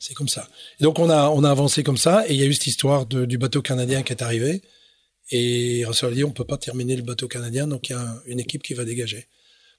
c'est 0.00 0.14
comme 0.14 0.28
ça. 0.28 0.48
Et 0.80 0.84
donc 0.84 0.98
on 0.98 1.10
a 1.10 1.28
on 1.28 1.44
a 1.44 1.50
avancé 1.50 1.82
comme 1.82 1.96
ça 1.96 2.24
et 2.28 2.34
il 2.34 2.40
y 2.40 2.42
a 2.42 2.46
eu 2.46 2.54
cette 2.54 2.66
histoire 2.66 3.06
de, 3.06 3.24
du 3.24 3.38
bateau 3.38 3.62
canadien 3.62 4.02
qui 4.02 4.12
est 4.12 4.22
arrivé 4.22 4.62
et 5.30 5.84
Russell 5.86 6.12
a 6.12 6.14
dit 6.14 6.24
on 6.24 6.30
peut 6.30 6.44
pas 6.44 6.58
terminer 6.58 6.96
le 6.96 7.02
bateau 7.02 7.28
canadien 7.28 7.66
donc 7.66 7.88
il 7.88 7.92
y 7.92 7.96
a 7.96 8.22
une 8.26 8.40
équipe 8.40 8.62
qui 8.62 8.74
va 8.74 8.84
dégager. 8.84 9.26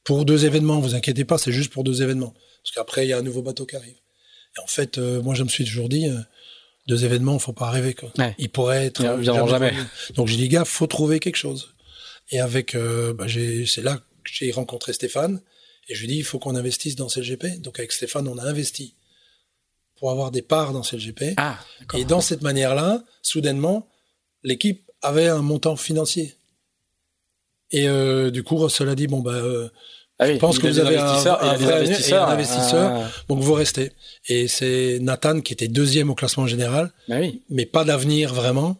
Pour 0.03 0.23
deux 0.23 0.45
événements, 0.45 0.79
vous 0.79 0.95
inquiétez 0.95 1.25
pas, 1.25 1.37
c'est 1.37 1.51
juste 1.51 1.71
pour 1.71 1.83
deux 1.83 2.01
événements 2.01 2.33
parce 2.63 2.75
qu'après 2.75 3.05
il 3.05 3.09
y 3.09 3.13
a 3.13 3.17
un 3.17 3.23
nouveau 3.23 3.41
bateau 3.41 3.65
qui 3.65 3.75
arrive. 3.75 3.95
Et 4.57 4.61
en 4.61 4.67
fait, 4.67 4.97
euh, 4.97 5.21
moi 5.21 5.35
je 5.35 5.43
me 5.43 5.49
suis 5.49 5.65
toujours 5.65 5.89
dit 5.89 6.07
euh, 6.07 6.17
deux 6.87 7.05
événements, 7.05 7.37
faut 7.39 7.53
pas 7.53 7.69
rêver 7.69 7.93
quoi. 7.93 8.11
Ouais. 8.17 8.35
Ils 8.37 8.49
pourraient 8.49 8.85
être 8.85 9.01
Ils 9.01 9.21
viendront 9.21 9.47
jamais. 9.47 9.73
Donc 10.15 10.27
j'ai 10.27 10.37
dit 10.37 10.49
gars, 10.49 10.65
faut 10.65 10.87
trouver 10.87 11.19
quelque 11.19 11.35
chose. 11.35 11.73
Et 12.31 12.39
avec, 12.39 12.75
euh, 12.75 13.13
bah, 13.13 13.25
c'est 13.27 13.81
là 13.81 13.97
que 13.97 14.29
j'ai 14.31 14.51
rencontré 14.51 14.93
Stéphane 14.93 15.41
et 15.87 15.95
je 15.95 16.01
lui 16.01 16.07
ai 16.07 16.13
dit 16.13 16.17
il 16.19 16.23
faut 16.23 16.39
qu'on 16.39 16.55
investisse 16.55 16.95
dans 16.95 17.07
CLGP. 17.07 17.61
Donc 17.61 17.79
avec 17.79 17.91
Stéphane, 17.91 18.27
on 18.27 18.37
a 18.37 18.43
investi 18.43 18.95
pour 19.99 20.11
avoir 20.11 20.31
des 20.31 20.41
parts 20.41 20.73
dans 20.73 20.81
CLGP. 20.81 21.33
Ah. 21.37 21.57
Et 21.95 22.05
dans 22.05 22.21
cette 22.21 22.41
manière-là, 22.41 23.03
soudainement, 23.21 23.87
l'équipe 24.43 24.89
avait 25.01 25.27
un 25.27 25.41
montant 25.41 25.75
financier. 25.75 26.35
Et 27.71 27.87
euh, 27.87 28.31
du 28.31 28.43
coup, 28.43 28.57
Russell 28.57 28.89
a 28.89 28.95
dit 28.95 29.07
bon 29.07 29.19
bah, 29.19 29.31
euh, 29.31 29.69
Ah 30.19 30.27
oui, 30.27 30.35
je 30.35 30.39
pense 30.39 30.59
que 30.59 30.67
vous 30.67 30.79
avez 30.79 30.97
un, 30.97 31.05
un 31.05 31.55
vrai 31.55 31.73
investisseur, 31.73 32.27
Ah, 32.27 33.09
donc 33.27 33.39
vous 33.39 33.53
restez. 33.53 33.91
Et 34.27 34.47
c'est 34.47 34.99
Nathan 35.01 35.41
qui 35.41 35.53
était 35.53 35.67
deuxième 35.67 36.09
au 36.09 36.15
classement 36.15 36.47
général, 36.47 36.91
bah 37.07 37.17
oui, 37.19 37.43
mais 37.49 37.65
pas 37.65 37.83
d'avenir 37.83 38.33
vraiment, 38.33 38.77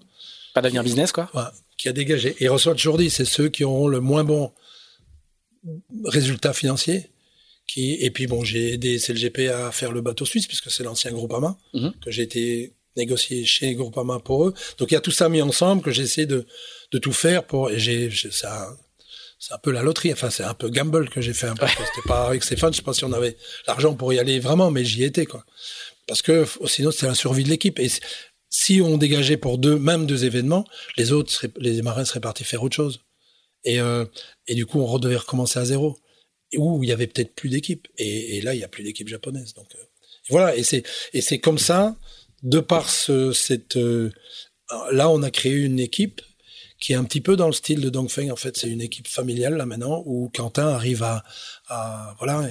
pas 0.54 0.62
d'avenir 0.62 0.84
business, 0.84 1.12
quoi. 1.12 1.30
qui 1.78 1.90
a 1.90 1.94
dégagé. 1.94 2.36
Et 2.40 2.48
Russell 2.48 2.74
a 2.74 2.76
toujours 2.76 2.98
dit, 2.98 3.10
c'est 3.10 3.26
ceux 3.26 3.50
qui 3.50 3.64
auront 3.64 3.88
le 3.88 4.00
moins 4.00 4.24
bon 4.24 4.52
résultat 6.06 6.54
financier. 6.54 7.10
Qui, 7.68 7.94
et 8.00 8.12
puis 8.12 8.28
bon, 8.28 8.44
j'ai 8.46 8.74
aidé 8.74 8.98
CLGP 8.98 9.50
à 9.50 9.72
faire 9.72 9.92
le 9.92 10.02
bateau 10.02 10.26
suisse, 10.26 10.48
puisque 10.48 10.72
c'est 10.72 10.84
l'ancien 10.84 11.12
Groupama, 11.12 11.58
Mhm. 11.74 11.94
que 12.04 12.12
j'ai 12.12 12.24
été 12.24 12.74
négocié 12.96 13.46
chez 13.46 13.76
Groupama 13.76 14.20
pour 14.20 14.46
eux. 14.48 14.54
Donc 14.78 14.90
il 14.92 14.94
y 14.94 14.98
a 14.98 15.02
tout 15.02 15.12
ça 15.12 15.28
mis 15.30 15.42
ensemble, 15.42 15.82
que 15.84 15.92
j'ai 15.92 16.04
essayé 16.04 16.26
de, 16.26 16.46
de 16.92 16.98
tout 16.98 17.12
faire 17.12 17.44
pour, 17.46 17.70
et 17.70 17.78
j'ai, 17.78 18.10
ça, 18.32 18.76
c'est 19.38 19.54
un 19.54 19.58
peu 19.60 19.72
la 19.72 19.84
loterie, 19.84 20.14
enfin 20.14 20.30
c'est 20.30 20.44
un 20.44 20.54
peu 20.54 20.70
gamble 20.70 21.10
que 21.10 21.20
j'ai 21.22 21.34
fait 21.34 21.48
un 21.48 21.56
peu. 21.56 21.68
C'était 21.68 22.08
pas 22.08 22.28
avec 22.28 22.44
Stéphane, 22.44 22.72
je 22.74 22.78
sais 22.78 22.84
pas 22.84 22.94
si 22.94 23.04
on 23.04 23.12
avait 23.14 23.36
l'argent 23.68 23.94
pour 23.96 24.14
y 24.14 24.20
aller 24.20 24.40
vraiment, 24.40 24.72
mais 24.72 24.84
j'y 24.86 25.04
étais 25.04 25.26
quoi. 25.26 25.46
Parce 26.08 26.22
que 26.22 26.46
sinon 26.68 26.90
c'était 26.92 27.08
la 27.08 27.16
survie 27.16 27.44
de 27.44 27.50
l'équipe. 27.50 27.78
Et 27.80 27.92
si 28.50 28.82
on 28.82 28.98
dégageait 28.98 29.36
pour 29.38 29.58
deux, 29.58 29.78
même 29.78 30.06
deux 30.08 30.24
événements, 30.24 30.66
les 30.96 31.12
autres, 31.12 31.32
seraient- 31.32 31.52
les 31.58 31.82
marins 31.82 32.06
seraient 32.06 32.22
partis 32.22 32.46
faire 32.46 32.64
autre 32.64 32.76
chose. 32.78 33.02
Et, 33.66 33.80
euh, 33.82 34.06
et 34.48 34.56
du 34.56 34.66
coup, 34.66 34.80
on 34.82 34.98
devait 35.00 35.18
recommencer 35.18 35.60
à 35.60 35.66
zéro. 35.66 35.98
Où 36.56 36.84
il 36.84 36.90
y 36.90 36.94
avait 36.94 37.08
peut-être 37.08 37.36
plus 37.36 37.50
d'équipe. 37.50 37.88
Et, 37.98 38.42
là, 38.42 38.54
il 38.54 38.60
y 38.60 38.64
a 38.64 38.68
plus 38.68 38.84
d'équipe 38.84 39.08
japonaise. 39.08 39.54
Donc 39.54 39.68
euh, 39.76 39.84
voilà. 40.30 40.56
Et 40.56 40.64
c'est 40.64 40.84
et 41.14 41.22
c'est 41.22 41.40
comme 41.40 41.58
ça, 41.58 41.98
de 42.44 42.60
par 42.60 42.90
ce, 42.90 43.34
cette 43.34 43.76
euh, 43.76 44.12
là, 44.92 45.10
on 45.10 45.24
a 45.24 45.32
créé 45.32 45.54
une 45.54 45.80
équipe 45.80 46.22
qui 46.80 46.94
est 46.94 46.96
un 46.96 47.04
petit 47.04 47.22
peu 47.22 47.36
dans 47.36 47.48
le 47.48 47.54
style 47.54 47.82
de 47.82 47.90
Dongfeng. 47.90 48.32
En 48.32 48.36
fait, 48.36 48.56
c'est 48.58 48.70
une 48.70 48.82
équipe 48.82 49.08
familiale 49.08 49.56
là 49.56 49.66
maintenant 49.66 50.04
où 50.06 50.30
Quentin 50.34 50.68
arrive 50.68 51.04
à, 51.04 51.24
voilà 52.20 52.50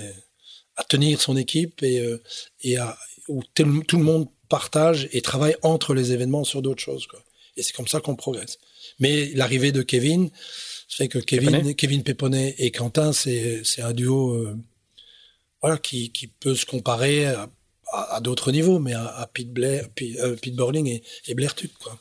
à 0.77 0.85
tenir 0.85 1.21
son 1.21 1.37
équipe 1.37 1.83
et 1.83 2.01
euh, 2.01 2.23
et 2.63 2.77
à, 2.77 2.99
où 3.29 3.43
tout 3.55 3.83
tout 3.85 3.97
le 3.97 4.05
monde 4.05 4.29
partage 4.49 5.09
et 5.13 5.23
travaille 5.23 5.57
entre 5.63 5.95
les 5.95 6.13
événements 6.13 6.45
sur 6.45 6.63
d'autres 6.63 6.83
choses. 6.83 7.07
Quoi. 7.07 7.23
Et 7.57 7.63
c'est 7.63 7.73
comme 7.73 7.89
ça 7.89 8.01
qu'on 8.01 8.17
progresse. 8.17 8.59
Mais 8.99 9.31
l'arrivée 9.35 9.73
de 9.73 9.83
Kevin 9.83 10.31
fait 10.89 11.09
que 11.09 11.19
Kevin, 11.19 11.51
Péponnet. 11.51 11.75
Kevin 11.75 12.03
Péponnet 12.03 12.55
et 12.59 12.71
Quentin, 12.71 13.13
c'est 13.13 13.63
c'est 13.65 13.83
un 13.83 13.93
duo 13.93 14.31
euh, 14.35 14.57
voilà 15.63 15.79
qui, 15.79 16.13
qui 16.13 16.27
peut 16.29 16.55
se 16.55 16.65
comparer 16.67 17.27
à, 17.27 17.49
à, 17.93 18.17
à 18.17 18.21
d'autres 18.21 18.53
niveaux, 18.53 18.79
mais 18.79 18.93
à, 18.95 19.07
à 19.07 19.27
Pete, 19.27 19.51
Blair, 19.53 19.89
Pete, 19.95 20.17
euh, 20.19 20.37
Pete 20.37 20.55
Burling 20.55 20.87
et, 20.87 21.03
et 21.27 21.35
Blair 21.35 21.55
Tuck, 21.55 21.73
quoi. 21.83 21.99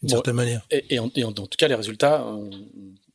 D'une 0.00 0.10
Bon. 0.10 0.16
certaine 0.16 0.34
manière. 0.36 0.64
Et, 0.70 0.94
et 0.94 0.98
en, 1.00 1.10
et 1.16 1.24
en- 1.24 1.28
en 1.30 1.32
tout 1.32 1.48
cas, 1.58 1.66
les 1.68 1.74
résultats, 1.74 2.22
euh, 2.26 2.50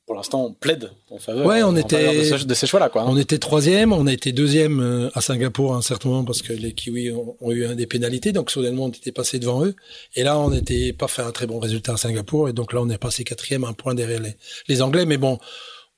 pour 0.06 0.16
l'instant, 0.16 0.46
on 0.46 0.54
plaide 0.54 0.92
en 1.10 1.18
faveur, 1.18 1.46
Ouais, 1.46 1.64
on 1.64 1.68
en 1.68 1.76
était- 1.78 2.06
faveur 2.08 2.14
de, 2.14 2.38
ce- 2.40 2.46
de 2.46 2.54
ces 2.54 2.68
choix-là, 2.68 2.90
quoi. 2.90 3.04
hein. 3.04 3.08
On 3.08 3.18
était 3.18 3.38
troisième, 3.38 3.94
on 3.94 4.06
a 4.08 4.12
été 4.14 4.32
deuxième 4.34 4.80
euh, 4.82 5.10
à 5.14 5.22
Singapour 5.22 5.74
à 5.74 5.78
un 5.78 5.82
certain 5.82 6.10
moment 6.10 6.26
parce 6.26 6.42
que 6.42 6.52
les 6.54 6.74
Kiwis 6.74 7.12
ont, 7.12 7.38
ont 7.40 7.52
eu 7.52 7.66
un 7.66 7.76
des 7.76 7.88
pénalités, 7.88 8.32
donc 8.34 8.52
soudainement 8.52 8.86
on 8.86 8.90
était 8.90 9.12
passé 9.14 9.40
devant 9.40 9.64
eux. 9.66 9.76
Et 10.16 10.24
là, 10.24 10.38
on 10.40 10.50
n'était 10.50 10.92
pas 10.94 11.08
fait 11.08 11.22
un 11.22 11.32
très 11.32 11.48
bon 11.48 11.60
résultat 11.60 11.94
à 11.94 11.98
Singapour, 11.98 12.50
et 12.50 12.54
donc 12.54 12.74
là 12.74 12.82
on 12.82 12.90
est 12.90 12.98
passé 12.98 13.24
quatrième, 13.24 13.64
un 13.64 13.74
point 13.74 13.96
derrière 13.96 14.20
les, 14.22 14.36
les 14.68 14.82
Anglais. 14.82 15.06
Mais 15.06 15.18
bon, 15.18 15.40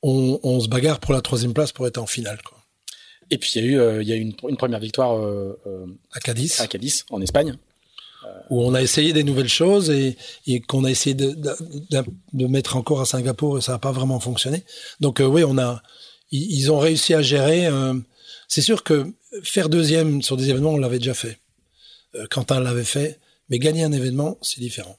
on, 0.03 0.39
on 0.43 0.59
se 0.59 0.67
bagarre 0.67 0.99
pour 0.99 1.13
la 1.13 1.21
troisième 1.21 1.53
place 1.53 1.71
pour 1.71 1.87
être 1.87 1.97
en 1.97 2.05
finale, 2.05 2.39
quoi. 2.47 2.57
Et 3.31 3.39
puis, 3.39 3.53
il 3.55 3.61
y 3.63 3.65
a 3.65 3.67
eu, 3.71 3.79
euh, 3.79 4.03
il 4.03 4.07
y 4.07 4.13
a 4.13 4.15
eu 4.17 4.19
une, 4.19 4.33
une 4.47 4.55
première 4.55 4.79
victoire 4.79 5.17
euh, 5.17 5.59
euh, 5.65 5.87
À 6.13 6.19
Cadiz. 6.19 6.59
à 6.61 6.67
Cadiz, 6.67 7.05
en 7.09 7.19
Espagne. 7.21 7.57
Où 8.49 8.61
on 8.61 8.73
a 8.73 8.81
essayé 8.81 9.13
des 9.13 9.23
nouvelles 9.23 9.49
choses 9.49 9.89
et, 9.89 10.17
qu'on 10.67 10.83
a 10.83 10.91
essayé 10.91 11.15
de, 11.15 12.47
mettre 12.47 12.77
encore 12.77 13.01
à 13.01 13.05
Singapour 13.05 13.57
et 13.57 13.61
ça 13.61 13.73
n'a 13.73 13.79
pas 13.79 13.91
vraiment 13.91 14.19
fonctionné. 14.19 14.63
Donc 14.99 15.19
euh, 15.19 15.25
oui, 15.25 15.43
on 15.43 15.57
a, 15.57 15.81
ils, 16.31 16.71
ont 16.71 16.79
réussi 16.79 17.13
à 17.13 17.21
gérer. 17.21 17.65
euh, 17.67 17.93
c'est 18.47 18.61
sûr 18.61 18.83
que 18.83 19.11
faire 19.43 19.69
deuxième 19.69 20.21
sur 20.21 20.37
des 20.37 20.49
événements, 20.49 20.71
on 20.71 20.77
l'avait 20.77 20.99
déjà 20.99 21.13
fait. 21.13 21.39
Euh, 22.15 22.25
Quentin 22.29 22.59
l'avait 22.59 22.83
fait, 22.83 23.19
mais 23.49 23.59
gagner 23.59 23.83
un 23.83 23.91
événement, 23.91 24.37
c'est 24.41 24.61
différent. 24.61 24.97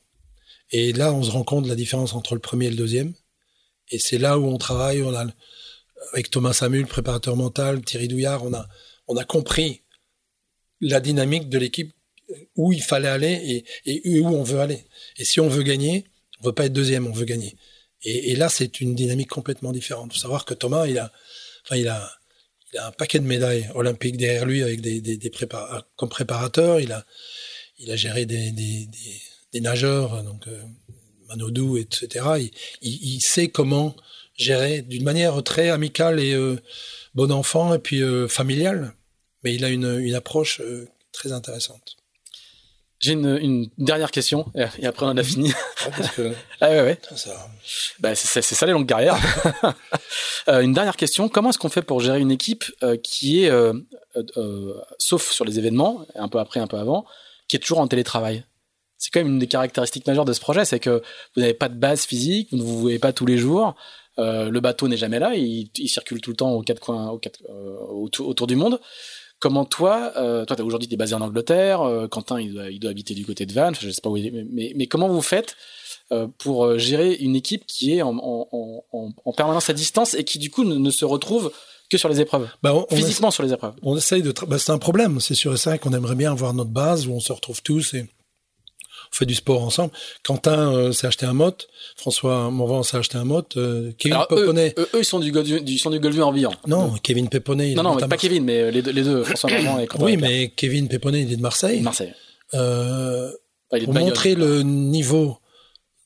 Et 0.73 0.93
là, 0.93 1.13
on 1.13 1.23
se 1.23 1.31
rend 1.31 1.45
compte 1.45 1.65
de 1.65 1.69
la 1.69 1.77
différence 1.77 2.15
entre 2.15 2.35
le 2.35 2.41
premier 2.41 2.67
et 2.67 2.71
le 2.71 2.77
deuxième. 2.77 3.15
Et 3.91 4.01
c'est 4.01 4.19
là 4.19 4.39
où 4.39 4.47
on 4.47 4.59
travaille. 4.59 5.03
On 5.03 5.15
a, 5.15 5.27
avec 6.13 6.31
Thomas 6.31 6.53
Samuel, 6.53 6.87
préparateur 6.87 7.37
mental, 7.37 7.83
Thierry 7.83 8.09
Douillard, 8.09 8.45
on 8.45 8.53
a, 8.53 8.67
on 9.07 9.17
a 9.17 9.25
compris 9.25 9.83
la 10.81 11.01
dynamique 11.01 11.49
de 11.49 11.59
l'équipe 11.59 11.93
où 12.57 12.73
il 12.73 12.83
fallait 12.83 13.09
aller 13.09 13.65
et, 13.85 14.21
où 14.21 14.29
on 14.29 14.43
veut 14.43 14.61
aller. 14.61 14.85
Et 15.19 15.25
si 15.25 15.41
on 15.41 15.49
veut 15.49 15.63
gagner, 15.63 16.05
on 16.41 16.47
veut 16.47 16.53
pas 16.53 16.67
être 16.67 16.73
deuxième, 16.73 17.07
on 17.07 17.13
veut 17.13 17.25
gagner. 17.25 17.57
Et, 18.03 18.37
là, 18.37 18.49
c'est 18.49 18.81
une 18.81 18.95
dynamique 18.95 19.31
complètement 19.31 19.73
différente. 19.73 20.11
Il 20.13 20.15
faut 20.15 20.23
savoir 20.23 20.45
que 20.45 20.55
Thomas, 20.55 20.87
il 20.87 20.99
a, 20.99 21.13
un 22.79 22.93
paquet 22.93 23.19
de 23.19 23.25
médailles 23.27 23.69
olympiques 23.75 24.17
derrière 24.17 24.45
lui 24.45 24.63
avec 24.63 24.81
des, 24.81 25.01
des, 25.01 25.31
comme 25.97 26.09
préparateur. 26.09 26.79
Il 26.81 26.93
a, 26.93 27.97
géré 27.97 28.27
des, 28.27 28.89
nageurs, 29.61 30.23
donc 30.23 30.47
euh, 30.49 30.63
Manodou, 31.29 31.77
etc. 31.79 32.27
Il, 32.83 33.21
sait 33.21 33.49
comment 33.49 33.97
gérer 34.37 34.83
d'une 34.83 35.05
manière 35.05 35.43
très 35.43 35.71
amicale 35.71 36.21
et 36.21 36.35
euh, 36.35 36.57
bon 37.15 37.33
enfant 37.33 37.75
et 37.75 37.79
puis 37.79 38.03
euh, 38.03 38.29
familiale. 38.29 38.95
Mais 39.43 39.55
il 39.55 39.65
a 39.65 39.69
une, 39.69 39.99
une 40.01 40.15
approche 40.15 40.61
euh, 40.61 40.89
très 41.13 41.33
intéressante. 41.33 41.97
J'ai 42.99 43.13
une, 43.13 43.37
une 43.41 43.69
dernière 43.77 44.11
question, 44.11 44.51
et 44.79 44.87
après 44.87 45.05
on 45.07 45.17
a 45.17 45.23
fini. 45.23 45.49
Ouais, 45.49 45.93
parce 45.97 46.11
que 46.13 46.33
ah 46.61 46.71
ouais, 46.71 46.81
ouais. 46.81 46.99
ça, 47.15 47.51
Bah, 48.01 48.15
c'est 48.15 48.43
ça 48.43 48.67
les 48.67 48.73
longues 48.73 48.89
carrières. 48.89 49.19
Euh, 50.49 50.61
une 50.61 50.73
dernière 50.73 50.97
question, 50.97 51.29
comment 51.29 51.51
est-ce 51.51 51.59
qu'on 51.59 51.69
fait 51.69 51.83
pour 51.83 51.99
gérer 51.99 52.21
une 52.21 52.31
équipe 52.31 52.67
euh, 52.85 52.97
qui 52.97 53.43
est, 53.43 53.51
euh, 53.51 53.73
euh, 54.37 54.75
sauf 54.97 55.33
sur 55.33 55.45
les 55.45 55.59
événements, 55.59 56.07
un 56.15 56.29
peu 56.29 56.39
après, 56.39 56.61
un 56.61 56.69
peu 56.69 56.77
avant, 56.77 57.05
qui 57.49 57.57
est 57.57 57.59
toujours 57.59 57.81
en 57.81 57.89
télétravail? 57.89 58.45
C'est 58.97 59.11
quand 59.11 59.19
même 59.19 59.27
une 59.33 59.39
des 59.41 59.49
caractéristiques 59.49 60.07
majeures 60.07 60.25
de 60.25 60.33
ce 60.33 60.39
projet, 60.39 60.65
c'est 60.65 60.79
que 60.79 61.03
vous 61.35 61.41
n'avez 61.41 61.53
pas 61.53 61.69
de 61.69 61.75
base 61.75 62.05
physique, 62.05 62.49
vous 62.53 62.59
ne 62.59 62.63
vous 62.63 62.79
voyez 62.79 63.01
pas 63.01 63.13
tous 63.13 63.27
les 63.27 63.39
jours, 63.39 63.75
euh, 64.21 64.49
le 64.49 64.61
bateau 64.61 64.87
n'est 64.87 64.97
jamais 64.97 65.19
là, 65.19 65.35
il, 65.35 65.69
il 65.77 65.89
circule 65.89 66.21
tout 66.21 66.31
le 66.31 66.37
temps 66.37 66.53
aux 66.53 66.63
quatre 66.63 66.81
coins, 66.81 67.09
aux 67.09 67.19
quatre, 67.19 67.41
euh, 67.51 67.77
autour, 67.91 68.29
autour 68.29 68.47
du 68.47 68.55
monde. 68.55 68.81
Comment 69.39 69.65
toi, 69.67 70.13
euh, 70.17 70.45
toi, 70.47 70.57
t'as 70.57 70.63
aujourd'hui 70.63 70.89
t'es 70.89 70.97
basé 70.97 71.15
en 71.15 71.21
Angleterre, 71.21 71.83
euh, 71.83 72.09
Quentin 72.09 72.41
il 72.41 72.55
doit, 72.55 72.71
il 72.71 72.81
doit 72.81 72.91
habiter 72.91 73.15
du 73.15 73.27
côté 73.27 73.45
de 73.45 73.53
Vannes, 73.53 73.75
je 73.79 73.91
sais 73.91 74.01
pas 74.01 74.09
où 74.09 74.17
il 74.17 74.27
est, 74.27 74.31
mais, 74.31 74.47
mais, 74.51 74.73
mais 74.77 74.87
comment 74.87 75.09
vous 75.09 75.21
faites 75.21 75.57
euh, 76.13 76.27
pour 76.39 76.65
euh, 76.65 76.79
gérer 76.79 77.15
une 77.15 77.37
équipe 77.37 77.67
qui 77.67 77.97
est 77.97 78.03
en, 78.03 78.17
en, 78.17 78.49
en, 78.93 79.13
en 79.25 79.33
permanence 79.33 79.69
à 79.69 79.73
distance 79.73 80.15
et 80.15 80.25
qui 80.25 80.39
du 80.39 80.51
coup 80.51 80.65
ne, 80.65 80.77
ne 80.77 80.91
se 80.91 81.05
retrouve 81.05 81.53
que 81.91 81.99
sur 81.99 82.09
les 82.09 82.21
épreuves, 82.21 82.49
bah, 82.63 82.75
on, 82.75 82.87
on, 82.91 82.97
physiquement 82.97 83.31
sur 83.31 83.43
les 83.43 83.53
épreuves. 83.53 83.75
on 83.83 83.97
essaye 83.97 84.23
de. 84.23 84.33
Bah, 84.47 84.59
c'est 84.59 84.73
un 84.73 84.79
problème, 84.79 85.21
c'est 85.21 85.35
sûr 85.35 85.53
et 85.53 85.57
certain 85.57 85.79
qu'on 85.79 85.93
aimerait 85.93 86.15
bien 86.15 86.33
avoir 86.33 86.55
notre 86.55 86.71
base 86.71 87.07
où 87.07 87.13
on 87.13 87.21
se 87.21 87.33
retrouve 87.33 87.63
tous 87.63 87.95
et 87.95 88.07
on 89.13 89.15
fait 89.15 89.27
du 89.27 89.35
sport 89.35 89.63
ensemble. 89.63 89.93
Quentin 90.25 90.73
euh, 90.73 90.93
s'est 90.93 91.07
acheté 91.07 91.27
un 91.27 91.33
motte, 91.33 91.69
François 91.97 92.51
Morvan 92.51 92.83
s'est 92.83 92.97
acheté 92.97 93.17
un 93.19 93.25
motte, 93.25 93.57
euh, 93.57 93.93
Kevin 93.99 94.15
Alors, 94.17 94.27
eux, 94.33 94.37
Peponnet. 94.43 94.75
eux, 94.79 94.89
eux, 94.95 94.99
ils 95.01 95.05
sont 95.05 95.19
du, 95.21 95.31
du, 95.33 95.61
ils 95.67 95.79
sont 95.79 95.91
du 95.91 96.01
Goldu 96.01 96.21
en. 96.23 96.33
Non, 96.67 96.95
Kevin 97.03 97.29
Peponnet. 97.29 97.71
il 97.71 97.77
non, 97.77 97.83
non, 97.83 97.95
mais 97.95 98.01
pas 98.01 98.07
Marseille. 98.09 98.29
Kevin, 98.31 98.45
mais 98.45 98.71
les 98.71 98.83
deux, 98.83 98.93
les 98.93 99.03
deux 99.03 99.25
François 99.25 99.51
Morvan 99.51 99.79
et 99.81 99.87
Quentin 99.87 100.05
Oui, 100.05 100.17
mais 100.17 100.49
Kevin 100.57 100.89
Peponnet, 100.89 101.23
il 101.23 101.33
est 101.33 101.37
de 101.37 101.43
Marseille. 101.43 101.81
Marseille. 101.81 102.13
Euh, 102.55 103.31
de 103.73 103.85
pour 103.85 103.95
montrer 103.95 104.35
le 104.35 104.63
niveau 104.63 105.39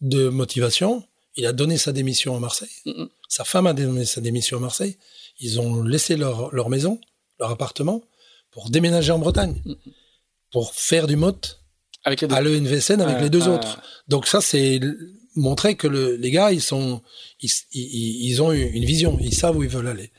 de 0.01 0.29
motivation, 0.29 1.03
il 1.37 1.47
a 1.47 1.53
donné 1.53 1.77
sa 1.77 1.93
démission 1.93 2.35
à 2.37 2.41
Marseille. 2.41 2.71
Mhm. 2.87 3.09
Sa 3.29 3.45
femme 3.45 3.67
a 3.67 3.73
donné 3.75 4.05
sa 4.05 4.21
démission 4.21 4.57
à 4.57 4.61
Marseille. 4.61 4.97
Ils 5.41 5.61
ont 5.61 5.83
laissé 5.83 6.17
leur, 6.17 6.55
leur 6.55 6.69
maison, 6.71 6.99
leur 7.39 7.51
appartement, 7.51 8.03
pour 8.51 8.71
déménager 8.71 9.13
en 9.13 9.19
Bretagne, 9.19 9.61
Mhm. 9.65 9.77
pour 10.53 10.75
faire 10.75 11.07
du 11.07 11.17
motte 11.17 11.60
Avec 12.05 12.23
les 12.23 12.29
deux. 12.29 12.35
à 12.35 12.41
l'ENVSN 12.41 13.01
avec 13.01 13.21
les 13.21 13.31
deux 13.31 13.49
autres. 13.49 13.81
Donc 14.09 14.27
ça, 14.27 14.41
c'est 14.41 14.81
montrer 15.37 15.77
que 15.77 15.87
le, 15.87 16.17
les 16.17 16.31
gars, 16.31 16.53
ils 16.53 16.63
sont, 16.63 17.03
ils, 17.41 17.51
ils, 17.73 18.31
ils 18.31 18.43
ont 18.43 18.53
une 18.53 18.85
vision, 18.85 19.19
ils 19.21 19.35
savent 19.35 19.57
où 19.57 19.63
ils 19.63 19.69
veulent 19.69 19.89
aller. 19.89 20.11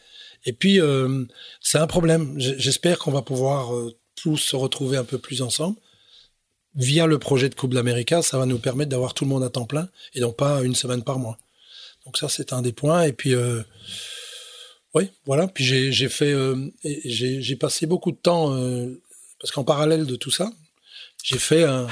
Et 0.45 0.53
puis, 0.53 0.79
euh, 0.79 1.25
c'est 1.61 1.77
un 1.77 1.87
problème. 1.87 2.33
J'espère 2.37 2.99
qu'on 2.99 3.11
va 3.11 3.21
pouvoir 3.21 3.75
euh, 3.75 3.95
tous 4.15 4.37
se 4.37 4.55
retrouver 4.55 4.97
un 4.97 5.03
peu 5.03 5.17
plus 5.17 5.41
ensemble. 5.41 5.77
Via 6.73 7.05
le 7.05 7.19
projet 7.19 7.49
de 7.49 7.55
Coupe 7.55 7.73
d'Amérique, 7.73 8.13
ça 8.21 8.37
va 8.37 8.45
nous 8.45 8.57
permettre 8.57 8.89
d'avoir 8.89 9.13
tout 9.13 9.25
le 9.25 9.29
monde 9.29 9.43
à 9.43 9.49
temps 9.49 9.65
plein 9.65 9.89
et 10.13 10.21
non 10.21 10.31
pas 10.31 10.61
une 10.61 10.73
semaine 10.73 11.03
par 11.03 11.19
mois. 11.19 11.37
Donc 12.05 12.17
ça, 12.17 12.29
c'est 12.29 12.53
un 12.53 12.61
des 12.61 12.71
points. 12.71 13.03
Et 13.03 13.11
puis, 13.11 13.35
euh, 13.35 13.61
oui, 14.93 15.09
voilà. 15.25 15.47
Puis 15.47 15.65
j'ai 15.65 16.09
fait, 16.09 16.33
j'ai 17.03 17.41
j'ai 17.41 17.55
passé 17.57 17.87
beaucoup 17.87 18.11
de 18.11 18.17
temps 18.17 18.55
parce 19.39 19.51
qu'en 19.51 19.65
parallèle 19.65 20.05
de 20.05 20.15
tout 20.15 20.31
ça, 20.31 20.49
j'ai 21.23 21.39
fait 21.39 21.63
un, 21.63 21.87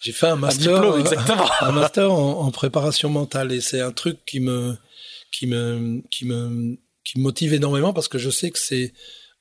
j'ai 0.00 0.12
fait 0.12 0.28
un 0.28 0.36
master, 0.36 0.80
diplôme, 0.80 1.00
exactement. 1.00 1.48
un 1.60 1.72
master 1.72 2.12
en, 2.12 2.40
en 2.40 2.50
préparation 2.50 3.08
mentale 3.08 3.52
et 3.52 3.60
c'est 3.60 3.80
un 3.80 3.92
truc 3.92 4.18
qui 4.26 4.40
me, 4.40 4.76
qui 5.30 5.46
me, 5.46 6.02
qui 6.10 6.24
me, 6.24 6.76
qui 7.04 7.18
me 7.18 7.22
motive 7.22 7.54
énormément 7.54 7.92
parce 7.92 8.08
que 8.08 8.18
je 8.18 8.30
sais 8.30 8.50
que 8.50 8.58
c'est 8.58 8.92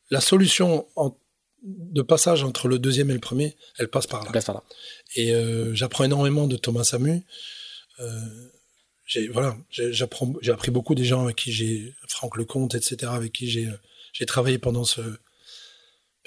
la 0.10 0.22
solution 0.22 0.88
en, 0.96 1.18
de 1.64 2.02
passage 2.02 2.44
entre 2.44 2.68
le 2.68 2.80
deuxième 2.80 3.10
et 3.10 3.14
le 3.14 3.20
premier, 3.20 3.56
elle 3.78 3.90
passe 3.90 4.08
par 4.08 4.24
là. 4.24 4.32
Passe 4.32 4.46
par 4.46 4.56
là. 4.56 4.64
Et 5.16 5.34
euh, 5.34 5.74
j'apprends 5.74 6.04
énormément 6.04 6.48
de 6.48 6.56
Thomas 6.56 6.84
Samu. 6.84 7.24
Euh, 8.00 8.22
j'ai 9.06 9.28
voilà, 9.30 9.58
j'apprends, 9.70 10.34
j'ai 10.42 10.52
appris 10.52 10.72
beaucoup 10.72 10.96
des 10.96 11.06
gens 11.06 11.24
avec 11.24 11.38
qui 11.38 11.52
j'ai 11.52 11.94
Franck 12.08 12.38
Lecomte, 12.38 12.76
etc., 12.76 13.12
avec 13.14 13.32
qui 13.34 13.50
j'ai 13.50 13.68
euh, 13.68 13.78
j'ai 14.14 14.26
travaillé 14.26 14.58
pendant 14.58 14.84
ce. 14.84 15.02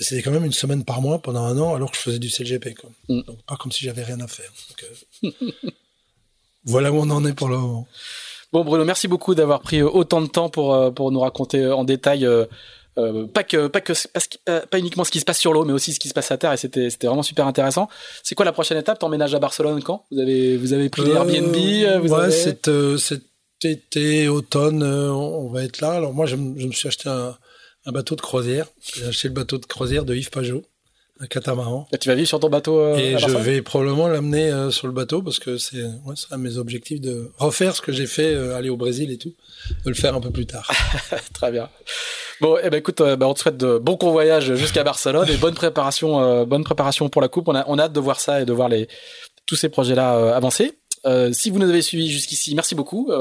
Mais 0.00 0.04
C'était 0.06 0.22
quand 0.22 0.32
même 0.32 0.44
une 0.44 0.52
semaine 0.52 0.84
par 0.84 1.00
mois 1.00 1.20
pendant 1.20 1.44
un 1.44 1.58
an, 1.58 1.74
alors 1.74 1.90
que 1.90 1.96
je 1.96 2.02
faisais 2.02 2.18
du 2.18 2.28
CLGP. 2.28 2.74
Quoi. 2.74 2.90
Mm. 3.08 3.20
Donc 3.22 3.42
pas 3.44 3.56
comme 3.56 3.70
si 3.70 3.84
j'avais 3.84 4.02
rien 4.02 4.20
à 4.20 4.26
faire. 4.26 4.50
Donc, 5.22 5.32
euh, 5.44 5.70
voilà 6.64 6.90
où 6.90 6.96
on 6.96 7.10
en 7.10 7.24
est 7.24 7.34
pour 7.34 7.48
le 7.48 7.58
moment. 7.58 7.86
Bon 8.52 8.64
Bruno, 8.64 8.84
merci 8.84 9.06
beaucoup 9.06 9.36
d'avoir 9.36 9.60
pris 9.60 9.80
euh, 9.80 9.88
autant 9.88 10.20
de 10.20 10.26
temps 10.26 10.48
pour 10.48 10.74
euh, 10.74 10.90
pour 10.90 11.12
nous 11.12 11.20
raconter 11.20 11.60
euh, 11.60 11.76
en 11.76 11.84
détail 11.84 12.26
euh, 12.26 12.46
euh, 12.98 13.26
pas 13.26 13.44
que 13.44 13.68
pas 13.68 13.80
que 13.80 13.92
pas, 14.66 14.78
uniquement 14.78 15.04
ce 15.04 15.10
qui 15.10 15.20
se 15.20 15.24
passe 15.24 15.38
sur 15.38 15.52
l'eau, 15.52 15.64
mais 15.64 15.72
aussi 15.72 15.92
ce 15.92 16.00
qui 16.00 16.08
se 16.08 16.14
passe 16.14 16.30
à 16.30 16.38
terre. 16.38 16.52
Et 16.52 16.56
c'était 16.56 16.90
c'était 16.90 17.06
vraiment 17.06 17.22
super 17.22 17.46
intéressant. 17.46 17.88
C'est 18.22 18.34
quoi 18.34 18.44
la 18.44 18.52
prochaine 18.52 18.78
étape? 18.78 18.98
T'emménages 18.98 19.34
à 19.34 19.38
Barcelone 19.38 19.82
quand? 19.82 20.04
Vous 20.10 20.18
avez 20.18 20.56
vous 20.56 20.72
avez 20.72 20.88
pris 20.88 21.02
les 21.02 21.12
Airbnb 21.12 21.54
euh, 21.54 22.00
vous 22.00 22.12
ouais, 22.12 22.24
avez... 22.24 22.32
cet, 22.32 22.68
euh, 22.68 22.96
cet 22.98 23.22
été, 23.62 24.28
automne, 24.28 24.82
euh, 24.82 25.12
on 25.12 25.48
va 25.48 25.62
être 25.62 25.80
là. 25.80 25.92
Alors 25.92 26.12
moi, 26.12 26.26
je 26.26 26.36
me 26.36 26.72
suis 26.72 26.88
acheté 26.88 27.08
un, 27.08 27.36
un 27.86 27.92
bateau 27.92 28.16
de 28.16 28.20
croisière. 28.20 28.66
J'ai 28.94 29.06
acheté 29.06 29.28
le 29.28 29.34
bateau 29.34 29.58
de 29.58 29.66
croisière 29.66 30.04
de 30.04 30.14
Yves 30.14 30.30
Pajot, 30.30 30.62
un 31.20 31.26
catamaran. 31.26 31.86
Et 31.92 31.98
tu 31.98 32.08
vas 32.08 32.14
vivre 32.14 32.28
sur 32.28 32.40
ton 32.40 32.48
bateau 32.48 32.78
euh, 32.78 32.96
Et 32.96 33.14
à 33.14 33.18
je 33.18 33.28
vais 33.28 33.62
probablement 33.62 34.08
l'amener 34.08 34.50
euh, 34.50 34.70
sur 34.70 34.86
le 34.86 34.92
bateau 34.92 35.22
parce 35.22 35.38
que 35.38 35.58
c'est 35.58 35.82
ouais, 35.82 36.14
un 36.30 36.38
de 36.38 36.42
mes 36.42 36.56
objectifs 36.56 37.00
de 37.00 37.30
refaire 37.38 37.74
ce 37.76 37.80
que 37.80 37.92
j'ai 37.92 38.06
fait, 38.06 38.34
euh, 38.34 38.56
aller 38.56 38.70
au 38.70 38.76
Brésil 38.76 39.10
et 39.10 39.18
tout, 39.18 39.34
de 39.84 39.90
le 39.90 39.94
faire 39.94 40.14
un 40.14 40.20
peu 40.20 40.30
plus 40.30 40.46
tard. 40.46 40.70
Très 41.34 41.50
bien. 41.50 41.68
Bon, 42.40 42.56
eh 42.62 42.70
ben 42.70 42.78
écoute, 42.78 43.02
bah, 43.02 43.28
on 43.28 43.34
te 43.34 43.40
souhaite 43.40 43.58
de 43.58 43.76
bons 43.78 43.96
convoyages 43.96 44.54
jusqu'à 44.54 44.82
Barcelone 44.82 45.28
et 45.28 45.36
bonne 45.36 45.54
préparation, 45.54 46.46
bonne 46.46 46.64
préparation 46.64 47.10
pour 47.10 47.20
la 47.20 47.28
coupe. 47.28 47.48
On 47.48 47.54
a, 47.54 47.64
on 47.68 47.78
a 47.78 47.82
hâte 47.82 47.92
de 47.92 48.00
voir 48.00 48.18
ça 48.18 48.40
et 48.40 48.46
de 48.46 48.52
voir 48.54 48.70
les 48.70 48.88
tous 49.44 49.56
ces 49.56 49.68
projets-là 49.68 50.34
avancer. 50.34 50.78
Si 51.32 51.50
vous 51.50 51.58
nous 51.58 51.68
avez 51.68 51.82
suivis 51.82 52.08
jusqu'ici, 52.08 52.54
merci 52.54 52.74
beaucoup. 52.74 53.12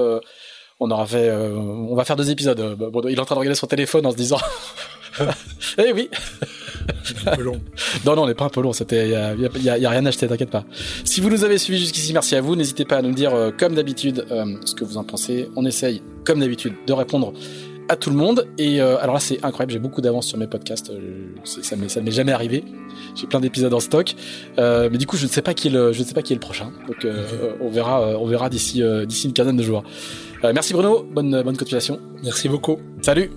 On 0.79 0.89
aura 0.91 1.05
fait, 1.05 1.27
euh, 1.29 1.51
on 1.55 1.93
va 1.95 2.05
faire 2.05 2.15
deux 2.15 2.29
épisodes. 2.31 2.59
Euh, 2.59 2.75
bon, 2.75 3.01
il 3.09 3.15
est 3.15 3.19
en 3.19 3.25
train 3.25 3.35
de 3.35 3.39
regarder 3.39 3.55
son 3.57 3.67
téléphone 3.67 4.05
en 4.05 4.11
se 4.11 4.15
disant, 4.15 4.37
eh 5.77 5.91
oui. 5.91 6.09
un 7.25 7.35
peu 7.35 7.41
long. 7.43 7.59
Non, 8.05 8.15
non, 8.15 8.23
on 8.23 8.27
n'est 8.27 8.33
pas 8.35 8.45
un 8.45 8.49
peu 8.49 8.61
long. 8.61 8.71
C'était, 8.71 9.07
il 9.07 9.11
y 9.11 9.15
a, 9.15 9.33
y 9.35 9.69
a- 9.69 9.77
y 9.77 9.85
a 9.85 9.89
rien 9.89 10.05
à 10.05 10.09
acheter, 10.09 10.27
t'inquiète 10.27 10.51
pas. 10.51 10.63
Si 11.03 11.19
vous 11.19 11.29
nous 11.29 11.43
avez 11.43 11.57
suivis 11.57 11.79
jusqu'ici, 11.79 12.13
merci 12.13 12.35
à 12.35 12.41
vous. 12.41 12.55
N'hésitez 12.55 12.85
pas 12.85 12.97
à 12.97 13.01
nous 13.01 13.11
dire, 13.13 13.33
euh, 13.35 13.51
comme 13.51 13.75
d'habitude, 13.75 14.25
euh, 14.31 14.45
ce 14.65 14.73
que 14.73 14.85
vous 14.85 14.95
en 14.97 15.03
pensez. 15.03 15.49
On 15.57 15.65
essaye, 15.65 16.01
comme 16.23 16.39
d'habitude, 16.39 16.73
de 16.87 16.93
répondre 16.93 17.33
à 17.89 17.95
tout 17.97 18.11
le 18.11 18.15
monde. 18.15 18.47
Et 18.57 18.79
euh, 18.79 18.97
alors 19.01 19.15
là, 19.15 19.19
c'est 19.19 19.43
incroyable. 19.43 19.73
J'ai 19.73 19.79
beaucoup 19.79 19.99
d'avance 19.99 20.27
sur 20.27 20.37
mes 20.37 20.47
podcasts. 20.47 20.91
Euh, 20.91 21.25
ça 21.43 21.75
ne 21.75 21.81
m'est 21.81 22.11
jamais 22.11 22.31
arrivé. 22.31 22.63
J'ai 23.15 23.27
plein 23.27 23.41
d'épisodes 23.41 23.73
en 23.73 23.79
stock. 23.81 24.15
Euh, 24.59 24.87
mais 24.89 24.97
du 24.97 25.07
coup, 25.07 25.17
je 25.17 25.25
ne 25.25 25.29
sais 25.29 25.41
pas 25.41 25.53
qui 25.53 25.67
est 25.67 25.71
le, 25.71 25.91
je 25.91 25.99
ne 25.99 26.05
sais 26.05 26.13
pas 26.13 26.21
qui 26.21 26.31
est 26.31 26.37
le 26.37 26.39
prochain. 26.39 26.71
Donc, 26.87 27.03
euh, 27.03 27.25
on 27.59 27.69
verra, 27.69 28.17
on 28.17 28.27
verra 28.27 28.49
d'ici, 28.49 28.81
euh, 28.81 29.05
d'ici 29.05 29.27
une 29.27 29.33
quinzaine 29.33 29.57
de 29.57 29.63
jours. 29.63 29.83
Euh, 30.43 30.51
merci 30.53 30.73
Bruno. 30.73 31.03
Bonne, 31.03 31.43
bonne 31.43 31.57
continuation. 31.57 31.99
Merci 32.23 32.49
beaucoup. 32.49 32.77
Salut. 33.01 33.29